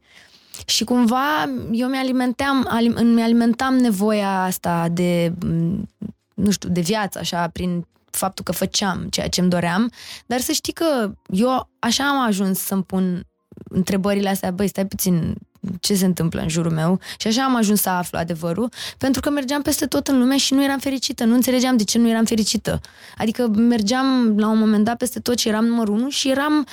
Și 0.65 0.84
cumva 0.84 1.43
eu 1.72 1.88
mi-alimentam, 1.88 2.65
alim, 2.70 3.08
mi-alimentam 3.08 3.76
nevoia 3.76 4.43
asta 4.43 4.88
de, 4.91 5.34
m, 5.46 5.89
nu 6.34 6.52
știu, 6.52 6.70
de 6.70 6.82
viață, 6.82 7.20
așa, 7.20 7.48
prin 7.48 7.86
faptul 8.10 8.43
că 8.43 8.52
făceam 8.52 9.08
ceea 9.10 9.28
ce 9.28 9.41
îmi 9.41 9.50
doream, 9.50 9.91
dar 10.26 10.39
să 10.39 10.52
știi 10.52 10.74
că 10.74 11.12
eu 11.30 11.70
așa 11.80 12.08
am 12.08 12.20
ajuns 12.20 12.60
să-mi 12.60 12.84
pun 12.84 13.24
întrebările 13.70 14.30
astea, 14.30 14.52
băi, 14.52 14.67
stai 14.67 14.86
puțin, 14.86 15.36
ce 15.80 15.96
se 15.96 16.06
întâmplă 16.06 16.41
în 16.41 16.50
jurul 16.50 16.72
meu 16.72 17.00
și 17.17 17.28
așa 17.28 17.43
am 17.43 17.56
ajuns 17.56 17.82
să 17.82 17.89
aflu 17.89 18.17
adevărul, 18.17 18.70
pentru 18.98 19.22
că 19.22 19.30
mergeam 19.30 19.62
peste 19.62 19.86
tot 19.86 20.08
în 20.08 20.20
lume 20.20 20.38
și 20.38 20.54
nu 20.54 20.63
eram 20.63 20.80
fericită, 20.80 21.24
nu 21.24 21.34
înțelegeam 21.34 21.78
de 21.78 21.84
ce 21.84 21.98
nu 21.98 22.10
eram 22.10 22.26
fericită. 22.26 22.80
Adică 23.17 23.48
mergeam 23.48 24.38
la 24.38 24.48
un 24.48 24.60
moment 24.60 24.84
dat 24.84 24.98
peste 24.98 25.20
tot 25.20 25.38
și 25.38 25.48
eram 25.48 25.65
numărul 25.65 25.93
unu 25.93 26.10
și 26.10 26.30
eram 26.30 26.67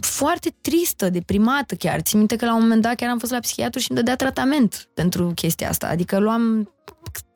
foarte 0.00 0.54
tristă, 0.60 1.10
deprimată 1.10 1.74
chiar. 1.74 2.00
Țin 2.00 2.18
minte 2.18 2.36
că 2.36 2.44
la 2.44 2.54
un 2.54 2.60
moment 2.60 2.82
dat 2.82 2.94
chiar 2.94 3.10
am 3.10 3.18
fost 3.18 3.32
la 3.32 3.38
psihiatru 3.38 3.80
și 3.80 3.90
îmi 3.90 3.98
dădea 3.98 4.16
tratament 4.16 4.88
pentru 4.94 5.32
chestia 5.34 5.68
asta. 5.68 5.86
Adică 5.86 6.18
luam, 6.18 6.72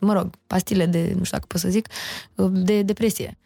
mă 0.00 0.12
rog, 0.12 0.30
pastile 0.46 0.86
de, 0.86 0.98
nu 0.98 1.24
știu 1.24 1.36
dacă 1.36 1.44
pot 1.48 1.60
să 1.60 1.68
zic, 1.68 1.88
de 2.52 2.82
depresie. 2.82 3.38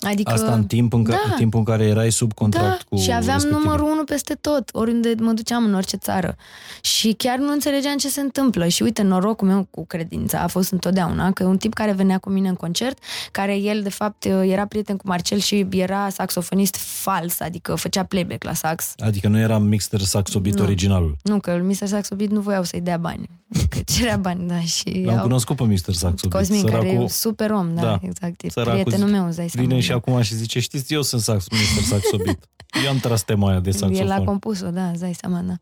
Adică, 0.00 0.32
Asta 0.32 0.52
în, 0.54 0.64
timp 0.64 0.92
în, 0.92 1.02
ca, 1.04 1.10
Da. 1.12 1.18
în 1.30 1.36
timpul 1.36 1.58
în 1.58 1.64
care 1.64 1.84
erai 1.84 2.12
sub 2.12 2.32
contract 2.32 2.68
da, 2.68 2.78
cu 2.88 2.96
și 2.96 3.12
aveam 3.12 3.24
respectivul. 3.24 3.62
numărul 3.62 3.90
unu 3.90 4.04
peste 4.04 4.34
tot, 4.34 4.68
oriunde 4.72 5.14
mă 5.18 5.32
duceam 5.32 5.64
în 5.64 5.74
orice 5.74 5.96
țară. 5.96 6.36
Și 6.80 7.12
chiar 7.12 7.38
nu 7.38 7.52
înțelegeam 7.52 7.96
ce 7.96 8.08
se 8.08 8.20
întâmplă. 8.20 8.68
Și 8.68 8.82
uite, 8.82 9.02
norocul 9.02 9.48
meu 9.48 9.66
cu 9.70 9.86
credința 9.86 10.38
a 10.40 10.46
fost 10.46 10.72
întotdeauna 10.72 11.30
că 11.32 11.44
un 11.44 11.56
tip 11.56 11.74
care 11.74 11.92
venea 11.92 12.18
cu 12.18 12.30
mine 12.30 12.48
în 12.48 12.54
concert, 12.54 12.98
care 13.32 13.56
el, 13.56 13.82
de 13.82 13.90
fapt, 13.90 14.24
era 14.24 14.66
prieten 14.66 14.96
cu 14.96 15.06
Marcel 15.06 15.38
și 15.38 15.66
era 15.70 16.08
saxofonist 16.08 16.76
fals, 16.76 17.40
adică 17.40 17.74
făcea 17.74 18.04
playback 18.04 18.44
la 18.44 18.54
sax. 18.54 18.94
Adică 18.98 19.28
nu 19.28 19.38
era 19.38 19.58
Mixter 19.58 20.00
Saxo 20.00 20.40
Beat 20.40 20.54
Nu. 20.56 20.62
originalul. 20.64 21.16
Nu, 21.22 21.40
că 21.40 21.60
Mr. 21.62 21.86
Saxo 21.86 22.14
Beat 22.14 22.30
nu 22.30 22.40
voiau 22.40 22.62
să-i 22.64 22.80
dea 22.80 22.96
bani. 22.96 23.28
Că 23.68 23.78
cerea 23.94 24.16
bani, 24.16 24.48
da, 24.48 24.60
și 24.60 25.02
L-am 25.04 25.16
au- 25.16 25.22
cunoscut 25.22 25.56
pe 25.56 25.62
Mr. 25.62 25.92
Saxo 25.92 26.28
Beat. 26.28 26.46
Cosmin, 26.46 26.64
care 26.64 26.76
e 26.76 26.80
Săracul 26.80 27.00
un 27.02 27.08
super 27.08 27.50
om, 27.50 27.74
da, 27.74 27.80
da, 27.82 27.98
exact. 28.02 28.42
E 28.42 28.48
săracul 28.50 28.72
prietenul 28.80 29.06
zice- 29.06 29.18
meu, 29.18 29.26
îți 29.28 29.36
dai 29.36 29.48
seama. 29.48 29.68
Vine 29.68 29.80
și 29.80 29.89
da. 29.90 29.94
acum 29.96 30.20
și 30.22 30.34
zice, 30.34 30.60
știți, 30.60 30.92
eu 30.94 31.02
sunt 31.02 31.20
sax, 31.22 31.46
Mr. 31.50 31.82
Saxo 31.82 32.16
Beat. 32.24 32.38
Eu 32.84 32.90
am 32.90 32.98
tras 32.98 33.22
tema 33.22 33.48
aia 33.50 33.60
de 33.60 33.70
El 33.70 33.76
a 33.84 33.88
saxofon. 33.88 34.24
compus-o, 34.24 34.70
da, 34.70 34.88
îți 34.88 35.00
dai 35.00 35.14
seama, 35.20 35.40
da. 35.40 35.54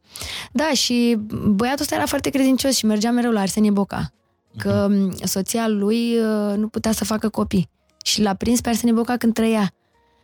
Da, 0.52 0.70
și 0.74 1.16
băiatul 1.48 1.80
ăsta 1.80 1.94
era 1.94 2.06
foarte 2.06 2.30
credincios 2.30 2.76
și 2.76 2.86
mergea 2.86 3.10
mereu 3.10 3.30
la 3.30 3.40
Arsenie 3.40 3.70
Boca. 3.70 4.12
Că 4.56 4.86
Mhm. 4.90 5.06
uh 5.06 5.12
soția 5.24 5.68
lui 5.68 6.18
uh, 6.18 6.56
nu 6.56 6.68
putea 6.68 6.92
să 6.92 7.04
facă 7.04 7.28
copii. 7.28 7.68
Și 8.04 8.22
l-a 8.22 8.34
prins 8.34 8.60
pe 8.60 8.68
Arsenie 8.68 8.94
Boca 8.94 9.16
când 9.16 9.34
trăia. 9.34 9.72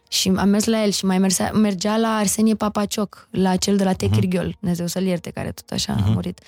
Și 0.09 0.33
am 0.37 0.49
mers 0.49 0.64
la 0.64 0.83
el 0.85 0.90
și 0.90 1.05
mai 1.05 1.19
mersea, 1.19 1.51
mergea 1.53 1.97
la 1.97 2.09
Arsenie 2.17 2.55
Papacioc, 2.55 3.29
la 3.31 3.57
cel 3.57 3.77
de 3.77 3.85
la 3.85 3.93
Techir 3.93 4.25
Gheol, 4.27 4.57
Dumnezeu 4.61 4.87
să-l 4.87 5.03
ierte, 5.05 5.31
care 5.31 5.51
tot 5.53 5.71
așa 5.71 5.93
a 5.93 6.01
Mhm. 6.01 6.12
murit. 6.12 6.40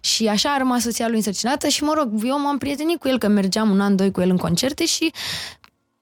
Și 0.00 0.26
așa 0.26 0.48
a 0.54 0.58
rămas 0.58 0.82
soția 0.82 1.06
lui 1.08 1.16
însărcinată 1.16 1.68
și, 1.68 1.82
mă 1.82 1.92
rog, 1.96 2.10
eu 2.24 2.40
m-am 2.40 2.58
prietenit 2.58 2.98
cu 2.98 3.08
el, 3.08 3.18
că 3.18 3.28
mergeam 3.28 3.70
un 3.70 3.80
an, 3.80 3.96
doi 3.96 4.10
cu 4.10 4.20
el 4.20 4.30
în 4.30 4.36
concerte 4.36 4.86
și 4.86 5.12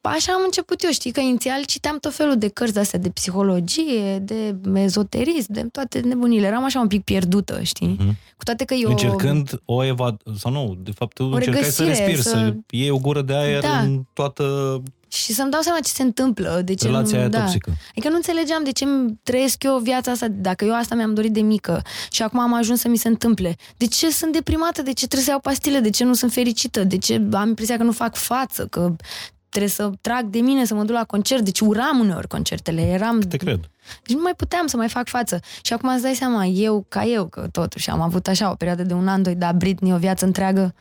așa 0.08 0.32
am 0.32 0.40
început 0.44 0.82
eu, 0.82 0.90
știi, 0.90 1.10
că 1.12 1.20
inițial 1.20 1.64
citeam 1.64 1.98
tot 1.98 2.14
felul 2.14 2.38
de 2.38 2.48
cărți 2.48 2.78
astea 2.78 2.98
de 2.98 3.10
psihologie, 3.10 4.18
de 4.18 4.56
ezoterism, 4.74 5.52
de 5.52 5.62
toate 5.72 6.00
nebunile. 6.00 6.46
Eram 6.46 6.64
așa 6.64 6.80
un 6.80 6.86
pic 6.86 7.04
pierdută, 7.04 7.62
știi? 7.62 7.96
Mhm. 7.98 8.16
Cu 8.36 8.44
toate 8.44 8.64
că 8.64 8.74
eu... 8.74 8.90
Încercând 8.90 9.60
o 9.64 9.84
evad... 9.84 10.20
sau 10.38 10.52
nu, 10.52 10.76
de 10.82 10.90
fapt 10.90 11.14
tu 11.14 11.24
încercai 11.24 11.62
să 11.62 11.82
regăsire, 11.82 11.88
respiri, 12.06 12.22
să... 12.22 12.28
să- 12.28 12.56
iei 12.70 12.90
o 12.90 12.98
gură 12.98 13.22
de 13.22 13.34
aer 13.34 13.60
Da. 13.60 13.78
în 13.78 14.02
toată 14.12 14.82
Și 15.08 15.32
să-mi 15.32 15.50
dau 15.50 15.60
seama 15.60 15.78
ce 15.80 15.90
se 15.90 16.02
întâmplă. 16.02 16.62
De 16.64 16.74
ce 16.74 16.86
relația 16.86 17.14
nu, 17.16 17.20
aia 17.20 17.28
da. 17.28 17.40
toxică. 17.40 17.72
Adică 17.90 18.08
nu 18.08 18.14
înțelegeam 18.16 18.64
de 18.64 18.72
ce 18.72 18.84
îmi 18.84 19.20
trăiesc 19.22 19.62
eu 19.62 19.78
viața 19.78 20.10
asta, 20.10 20.26
dacă 20.28 20.64
eu 20.64 20.74
asta 20.74 20.94
mi-am 20.94 21.14
dorit 21.14 21.32
de 21.32 21.40
mică 21.40 21.82
și 22.10 22.22
acum 22.22 22.38
am 22.40 22.54
ajuns 22.54 22.80
să 22.80 22.88
mi 22.88 22.96
se 22.96 23.08
întâmple. 23.08 23.56
De 23.76 23.86
ce 23.86 24.10
sunt 24.10 24.32
deprimată? 24.32 24.82
De 24.82 24.92
ce 24.92 25.04
trebuie 25.06 25.24
să 25.24 25.30
iau 25.30 25.40
pastile? 25.40 25.78
De 25.78 25.90
ce 25.90 26.04
nu 26.04 26.14
sunt 26.14 26.32
fericită? 26.32 26.84
De 26.84 26.98
ce 26.98 27.22
am 27.32 27.48
impresia 27.48 27.76
că 27.76 27.82
nu 27.82 27.92
fac 27.92 28.14
față? 28.16 28.66
Că 28.66 28.94
trebuie 29.52 29.70
să 29.70 29.90
trag 30.00 30.24
de 30.24 30.38
mine 30.38 30.64
să 30.64 30.74
mă 30.74 30.84
duc 30.84 30.94
la 30.96 31.04
concert. 31.04 31.42
Deci 31.42 31.60
uram 31.60 31.98
uneori 31.98 32.28
concertele. 32.28 32.80
Eram... 32.82 33.20
Te 33.20 33.36
cred. 33.36 33.60
Deci 34.06 34.16
nu 34.16 34.22
mai 34.22 34.32
puteam 34.36 34.66
să 34.66 34.76
mai 34.76 34.88
fac 34.88 35.08
față. 35.08 35.40
Și 35.62 35.72
acum 35.72 35.88
îți 35.88 36.02
dai 36.02 36.14
seama, 36.14 36.44
eu 36.44 36.84
ca 36.88 37.04
eu, 37.04 37.26
că 37.26 37.48
totuși 37.52 37.90
am 37.90 38.00
avut 38.00 38.26
așa 38.26 38.50
o 38.50 38.54
perioadă 38.54 38.82
de 38.82 38.94
un 38.94 39.08
an, 39.08 39.22
doi, 39.22 39.34
dar 39.34 39.54
Britney 39.54 39.92
o 39.92 39.96
viață 39.98 40.24
întreagă. 40.24 40.74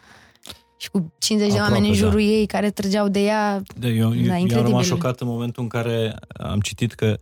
și 0.78 0.90
cu 0.90 1.14
50 1.18 1.48
de 1.52 1.54
Aproape, 1.60 1.74
oameni 1.74 1.94
în 1.96 2.00
da. 2.02 2.06
jurul 2.08 2.22
ei 2.22 2.46
care 2.46 2.70
trăgeau 2.70 3.08
de 3.08 3.20
ea. 3.24 3.62
De, 3.76 3.88
eu, 3.88 4.10
Da, 4.10 4.16
eu, 4.16 4.24
eu 4.26 4.32
am 4.32 4.38
incredibil. 4.38 4.70
rămas 4.70 4.86
șocat 4.86 5.20
în 5.22 5.28
momentul 5.28 5.64
în 5.64 5.70
care 5.70 6.16
am 6.40 6.60
citit 6.60 6.94
că 6.94 7.18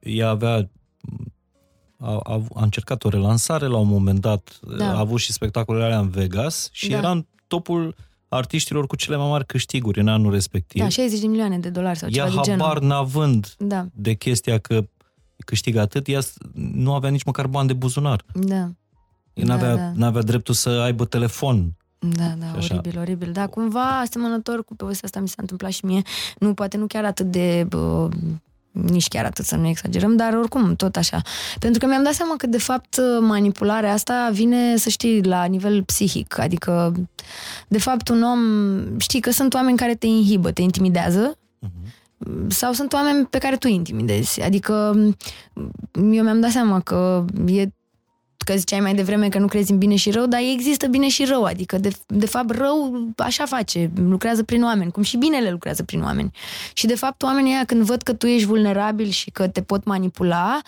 ea 0.00 0.28
avea 0.28 0.68
a, 2.00 2.12
a, 2.22 2.42
a 2.54 2.62
încercat 2.62 3.04
o 3.04 3.08
relansare 3.08 3.66
la 3.66 3.76
un 3.76 3.88
moment 3.88 4.20
dat, 4.20 4.58
Da. 4.78 4.94
a 4.94 4.98
avut 4.98 5.20
și 5.20 5.32
spectacolele 5.32 5.84
alea 5.84 5.98
în 5.98 6.08
Vegas 6.08 6.68
și 6.72 6.88
Da. 6.88 6.96
era 6.96 7.10
în 7.10 7.26
topul 7.46 7.94
artiștilor 8.28 8.86
cu 8.86 8.96
cele 8.96 9.16
mai 9.16 9.28
mari 9.28 9.46
câștiguri 9.46 10.00
în 10.00 10.08
anul 10.08 10.32
respectiv. 10.32 10.82
Da, 10.82 10.88
60 10.88 11.20
de 11.20 11.26
milioane 11.26 11.58
de 11.58 11.68
dolari 11.68 11.98
sau 11.98 12.08
ea 12.12 12.24
ceva 12.28 12.42
de 12.44 12.50
habar 12.50 12.72
genul. 12.78 12.88
n-având 12.94 13.54
Da, 13.58 13.86
de 13.94 14.14
chestia 14.14 14.58
că 14.58 14.84
câștigă 15.44 15.80
atât, 15.80 16.08
ea 16.08 16.20
s- 16.20 16.34
nu 16.54 16.94
avea 16.94 17.10
nici 17.10 17.24
măcar 17.24 17.46
bani 17.46 17.66
de 17.66 17.72
buzunar. 17.74 18.24
da. 18.34 18.54
Ea 19.34 19.44
n-avea, 19.44 19.76
da. 19.76 19.92
n-avea 19.94 20.22
dreptul 20.22 20.54
să 20.54 20.68
aibă 20.68 21.04
telefon. 21.04 21.72
Da, 21.98 22.24
da, 22.38 22.46
Așa. 22.56 22.74
oribil, 22.74 22.98
oribil. 22.98 23.32
Da, 23.32 23.46
cumva 23.46 23.98
asemănător 24.00 24.64
cu 24.64 24.74
povestea 24.76 25.04
asta 25.08 25.20
mi 25.20 25.28
s-a 25.28 25.34
întâmplat 25.40 25.70
și 25.70 25.84
mie. 25.84 26.02
Nu, 26.38 26.54
poate 26.54 26.76
nu 26.76 26.86
chiar 26.86 27.04
atât 27.04 27.26
de... 27.26 27.64
Bă, 27.68 28.08
nici 28.82 29.08
chiar 29.08 29.24
atât 29.24 29.44
să 29.44 29.56
nu 29.56 29.66
exagerăm, 29.66 30.16
dar 30.16 30.34
oricum, 30.34 30.74
tot 30.76 30.96
așa. 30.96 31.22
Pentru 31.58 31.80
că 31.80 31.86
mi-am 31.86 32.02
dat 32.02 32.12
seama 32.12 32.34
că, 32.36 32.46
de 32.46 32.58
fapt, 32.58 33.00
manipularea 33.20 33.92
asta 33.92 34.28
vine, 34.32 34.76
să 34.76 34.88
știi, 34.88 35.22
la 35.22 35.44
nivel 35.44 35.82
psihic. 35.82 36.38
Adică, 36.38 36.92
de 37.68 37.78
fapt, 37.78 38.08
un 38.08 38.22
om... 38.22 38.40
Știi 38.98 39.20
că 39.20 39.30
sunt 39.30 39.54
oameni 39.54 39.76
care 39.76 39.94
te 39.94 40.06
inhibă, 40.06 40.50
te 40.50 40.62
intimidează 40.62 41.38
sau 42.48 42.72
sunt 42.72 42.92
oameni 42.92 43.26
pe 43.26 43.38
care 43.38 43.56
tu 43.56 43.66
îi 43.68 43.74
intimidezi. 43.74 44.42
Adică 44.42 44.94
eu 45.94 46.22
mi-am 46.22 46.40
dat 46.40 46.50
seama 46.50 46.80
că 46.80 47.24
e 47.46 47.68
că 48.48 48.56
ziceai 48.56 48.80
mai 48.80 48.94
devreme 48.94 49.28
că 49.28 49.38
nu 49.38 49.46
crezi 49.46 49.70
în 49.70 49.78
bine 49.78 49.96
și 49.96 50.10
rău, 50.10 50.26
dar 50.26 50.40
există 50.40 50.86
bine 50.86 51.08
și 51.08 51.24
rău, 51.24 51.44
adică 51.44 51.78
de, 51.78 51.90
de 52.06 52.26
fapt 52.26 52.50
rău 52.50 53.08
așa 53.16 53.44
face, 53.44 53.90
lucrează 53.94 54.42
prin 54.42 54.62
oameni, 54.62 54.90
cum 54.90 55.02
și 55.02 55.16
binele 55.16 55.50
lucrează 55.50 55.82
prin 55.82 56.02
oameni. 56.02 56.30
Și 56.72 56.86
de 56.86 56.94
fapt 56.94 57.22
oamenii 57.22 57.52
ăia 57.52 57.64
când 57.64 57.82
văd 57.82 58.02
că 58.02 58.12
tu 58.12 58.26
ești 58.26 58.46
vulnerabil 58.46 59.08
și 59.08 59.30
că 59.30 59.48
te 59.48 59.62
pot 59.62 59.84
manipula 59.84 60.60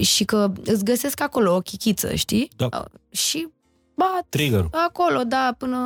și 0.00 0.24
că 0.24 0.52
îți 0.64 0.84
găsesc 0.84 1.20
acolo 1.20 1.54
o 1.54 1.60
chichiță, 1.60 2.14
știi? 2.14 2.50
Da. 2.56 2.84
Și 3.10 3.48
bat 3.96 4.26
Trigger. 4.28 4.68
acolo, 4.86 5.22
da, 5.24 5.54
până 5.58 5.78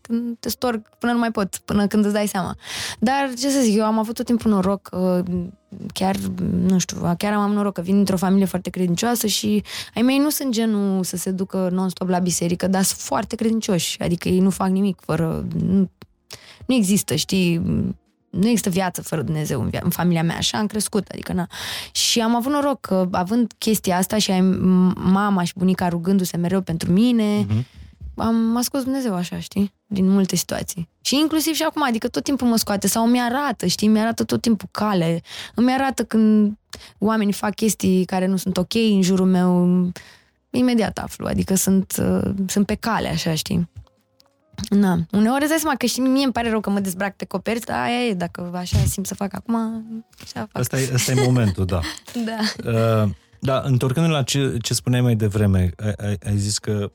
când 0.00 0.36
te 0.40 0.48
storc, 0.48 0.88
până 0.98 1.12
nu 1.12 1.18
mai 1.18 1.30
pot, 1.30 1.56
până 1.64 1.86
când 1.86 2.04
îți 2.04 2.14
dai 2.14 2.26
seama. 2.26 2.56
Dar, 2.98 3.30
ce 3.38 3.50
să 3.50 3.60
zic, 3.60 3.76
eu 3.76 3.84
am 3.84 3.98
avut 3.98 4.14
tot 4.14 4.26
timpul 4.26 4.50
noroc, 4.50 4.88
uh, 4.92 5.24
chiar, 5.92 6.16
nu 6.50 6.78
știu, 6.78 7.14
chiar 7.18 7.32
am 7.32 7.52
noroc 7.52 7.74
că 7.74 7.80
vin 7.80 7.94
dintr-o 7.94 8.16
familie 8.16 8.46
foarte 8.46 8.70
credincioasă 8.70 9.26
și 9.26 9.62
ai 9.94 10.02
mei 10.02 10.18
nu 10.18 10.30
sunt 10.30 10.52
genul 10.52 11.04
să 11.04 11.16
se 11.16 11.30
ducă 11.30 11.68
non-stop 11.72 12.08
la 12.08 12.18
biserică, 12.18 12.66
dar 12.66 12.82
sunt 12.82 13.00
foarte 13.00 13.36
credincioși, 13.36 14.00
adică 14.02 14.28
ei 14.28 14.40
nu 14.40 14.50
fac 14.50 14.68
nimic 14.68 15.00
fără... 15.00 15.46
Nu, 15.58 15.90
nu 16.66 16.74
există, 16.74 17.14
știi, 17.14 17.60
nu 18.30 18.46
există 18.46 18.70
viață 18.70 19.02
fără 19.02 19.22
Dumnezeu 19.22 19.60
în, 19.62 19.70
via- 19.70 19.80
în 19.82 19.90
familia 19.90 20.22
mea, 20.22 20.36
așa 20.36 20.58
am 20.58 20.66
crescut, 20.66 21.08
adică 21.08 21.32
na. 21.32 21.46
Și 21.92 22.20
am 22.20 22.34
avut 22.34 22.52
noroc 22.52 22.80
că 22.80 23.08
având 23.10 23.52
chestia 23.58 23.96
asta 23.96 24.18
și 24.18 24.30
ai 24.30 24.40
mama 24.96 25.44
și 25.44 25.52
bunica 25.56 25.88
rugându-se 25.88 26.36
mereu 26.36 26.60
pentru 26.60 26.92
mine, 26.92 27.46
Mhm. 27.48 27.66
am 28.16 28.34
m-a 28.34 28.62
scos 28.62 28.82
Dumnezeu 28.82 29.14
așa, 29.14 29.38
știi? 29.40 29.72
Din 29.86 30.08
multe 30.08 30.36
situații. 30.36 30.88
Și 31.00 31.14
inclusiv 31.16 31.54
și 31.54 31.62
acum, 31.62 31.82
adică 31.84 32.08
tot 32.08 32.22
timpul 32.24 32.46
mă 32.48 32.56
scoate 32.56 32.86
sau 32.86 33.06
mi-arată, 33.06 33.66
știi? 33.66 33.88
Mi-arată 33.88 34.24
tot 34.24 34.40
timpul 34.40 34.68
cale. 34.70 35.22
Îmi 35.54 35.72
arată 35.72 36.04
când 36.04 36.56
oamenii 36.98 37.32
fac 37.32 37.54
chestii 37.54 38.04
care 38.04 38.26
nu 38.26 38.36
sunt 38.36 38.56
ok 38.56 38.74
în 38.74 39.02
jurul 39.02 39.26
meu. 39.26 39.88
Imediat 40.50 40.98
aflu, 40.98 41.26
adică 41.26 41.54
sunt, 41.54 41.94
uh, 42.00 42.30
sunt 42.46 42.66
pe 42.66 42.74
cale, 42.74 43.08
așa, 43.08 43.34
știi? 43.34 43.68
Na, 44.68 44.98
uneori 45.12 45.40
îți 45.40 45.48
dai 45.48 45.58
seama 45.58 45.76
că 45.76 45.86
și 45.86 46.00
mie 46.00 46.24
îmi 46.24 46.32
pare 46.32 46.50
rău 46.50 46.60
că 46.60 46.70
mă 46.70 46.80
dezbrac 46.80 47.16
pe 47.16 47.24
coperți, 47.24 47.66
dar 47.66 47.82
aia 47.82 48.04
e, 48.08 48.14
dacă 48.14 48.50
așa 48.54 48.78
simt 48.78 49.06
să 49.06 49.14
fac 49.14 49.34
acum, 49.34 49.56
așa 50.22 50.40
fac. 50.40 50.48
Asta 50.52 50.80
e, 50.80 50.90
asta 50.94 51.12
e 51.12 51.24
momentul, 51.24 51.64
da. 51.64 51.80
Da. 52.64 52.70
Uh, 53.04 53.10
da, 53.40 53.62
întorcându-ne 53.64 54.14
la 54.14 54.22
ce, 54.22 54.56
ce 54.62 54.74
spuneai 54.74 55.02
mai 55.02 55.14
devreme, 55.16 55.72
ai, 55.76 55.92
ai, 56.06 56.16
ai 56.26 56.36
zis 56.36 56.58
că 56.58 56.92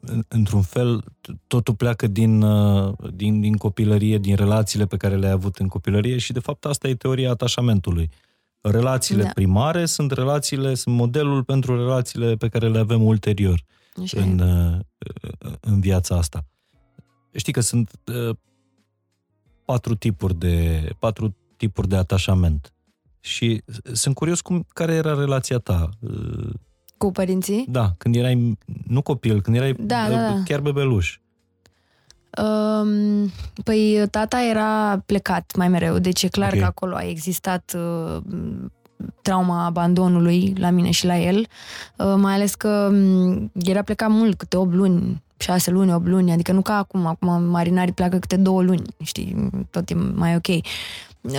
în- 0.00 0.24
într-un 0.28 0.62
fel 0.62 1.04
totul 1.46 1.74
pleacă 1.74 2.06
din, 2.06 2.42
uh, 2.42 2.94
din, 3.14 3.40
din 3.40 3.56
copilărie, 3.56 4.18
din 4.18 4.36
relațiile 4.36 4.86
pe 4.86 4.96
care 4.96 5.16
le-ai 5.16 5.32
avut 5.32 5.56
în 5.56 5.68
copilărie 5.68 6.18
și 6.18 6.32
de 6.32 6.40
fapt 6.40 6.64
asta 6.64 6.88
e 6.88 6.94
teoria 6.94 7.30
atașamentului. 7.30 8.10
Relațiile 8.60 9.22
Da. 9.22 9.28
primare 9.34 9.86
sunt 9.86 10.10
relațiile, 10.12 10.74
sunt 10.74 10.94
modelul 10.96 11.44
pentru 11.44 11.76
relațiile 11.76 12.34
pe 12.34 12.48
care 12.48 12.68
le 12.68 12.78
avem 12.78 13.02
ulterior 13.04 13.64
Așa 14.02 14.20
în, 14.20 14.38
e. 14.38 14.78
uh, 15.46 15.52
în 15.60 15.80
viața 15.80 16.16
asta. 16.16 16.44
Știi 17.32 17.52
că 17.52 17.60
sunt 17.60 17.90
uh, 18.28 18.36
patru 19.64 19.94
tipuri 19.94 20.34
de 20.38 20.88
patru 20.98 21.34
tipuri 21.56 21.88
de 21.88 21.96
atașament. 21.96 22.72
Și 23.20 23.62
sunt 23.92 24.14
curios 24.14 24.40
cum 24.40 24.66
care 24.68 24.92
era 24.94 25.14
relația 25.14 25.58
ta. 25.58 25.88
uh, 26.00 26.50
Cu 26.96 27.10
părinții? 27.12 27.66
Da, 27.68 27.94
când 27.98 28.14
erai 28.16 28.58
nu 28.86 29.02
copil, 29.02 29.42
când 29.42 29.56
erai 29.56 29.72
Da, 29.78 30.04
uh, 30.08 30.14
da, 30.14 30.16
da. 30.28 30.42
chiar 30.44 30.60
bebeluș. 30.60 31.18
Um, 32.42 33.30
păi 33.64 34.04
tata 34.10 34.42
era 34.42 35.02
plecat 35.06 35.56
mai 35.56 35.68
mereu, 35.68 35.98
deci 35.98 36.22
e 36.22 36.28
clar 36.28 36.52
Ok. 36.52 36.58
că 36.58 36.64
acolo 36.64 36.94
a 36.96 37.02
existat 37.02 37.76
uh, 37.76 38.16
trauma 39.22 39.64
abandonului 39.64 40.52
la 40.56 40.70
mine 40.70 40.90
și 40.90 41.06
la 41.06 41.18
el, 41.18 41.38
uh, 41.96 42.14
mai 42.16 42.34
ales 42.34 42.54
că 42.54 42.88
um, 42.92 43.50
era 43.54 43.82
plecat 43.82 44.10
mult, 44.10 44.36
câte 44.36 44.56
8 44.56 44.72
luni, 44.72 45.22
6 45.38 45.70
luni, 45.70 45.92
8 45.92 46.06
luni, 46.06 46.32
adică 46.32 46.52
nu 46.52 46.62
ca 46.62 46.76
acum, 46.76 47.06
acum 47.06 47.42
marinarii 47.42 47.92
pleacă 47.92 48.18
câte 48.18 48.36
2 48.36 48.64
luni, 48.64 48.82
știi, 49.02 49.50
tot 49.70 49.90
e 49.90 49.94
mai 49.94 50.36
ok. 50.36 50.46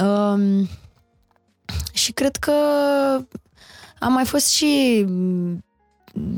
Um, 0.01 0.67
și 1.93 2.11
cred 2.11 2.35
că 2.35 2.53
am 3.99 4.13
mai 4.13 4.25
fost 4.25 4.49
și 4.49 5.05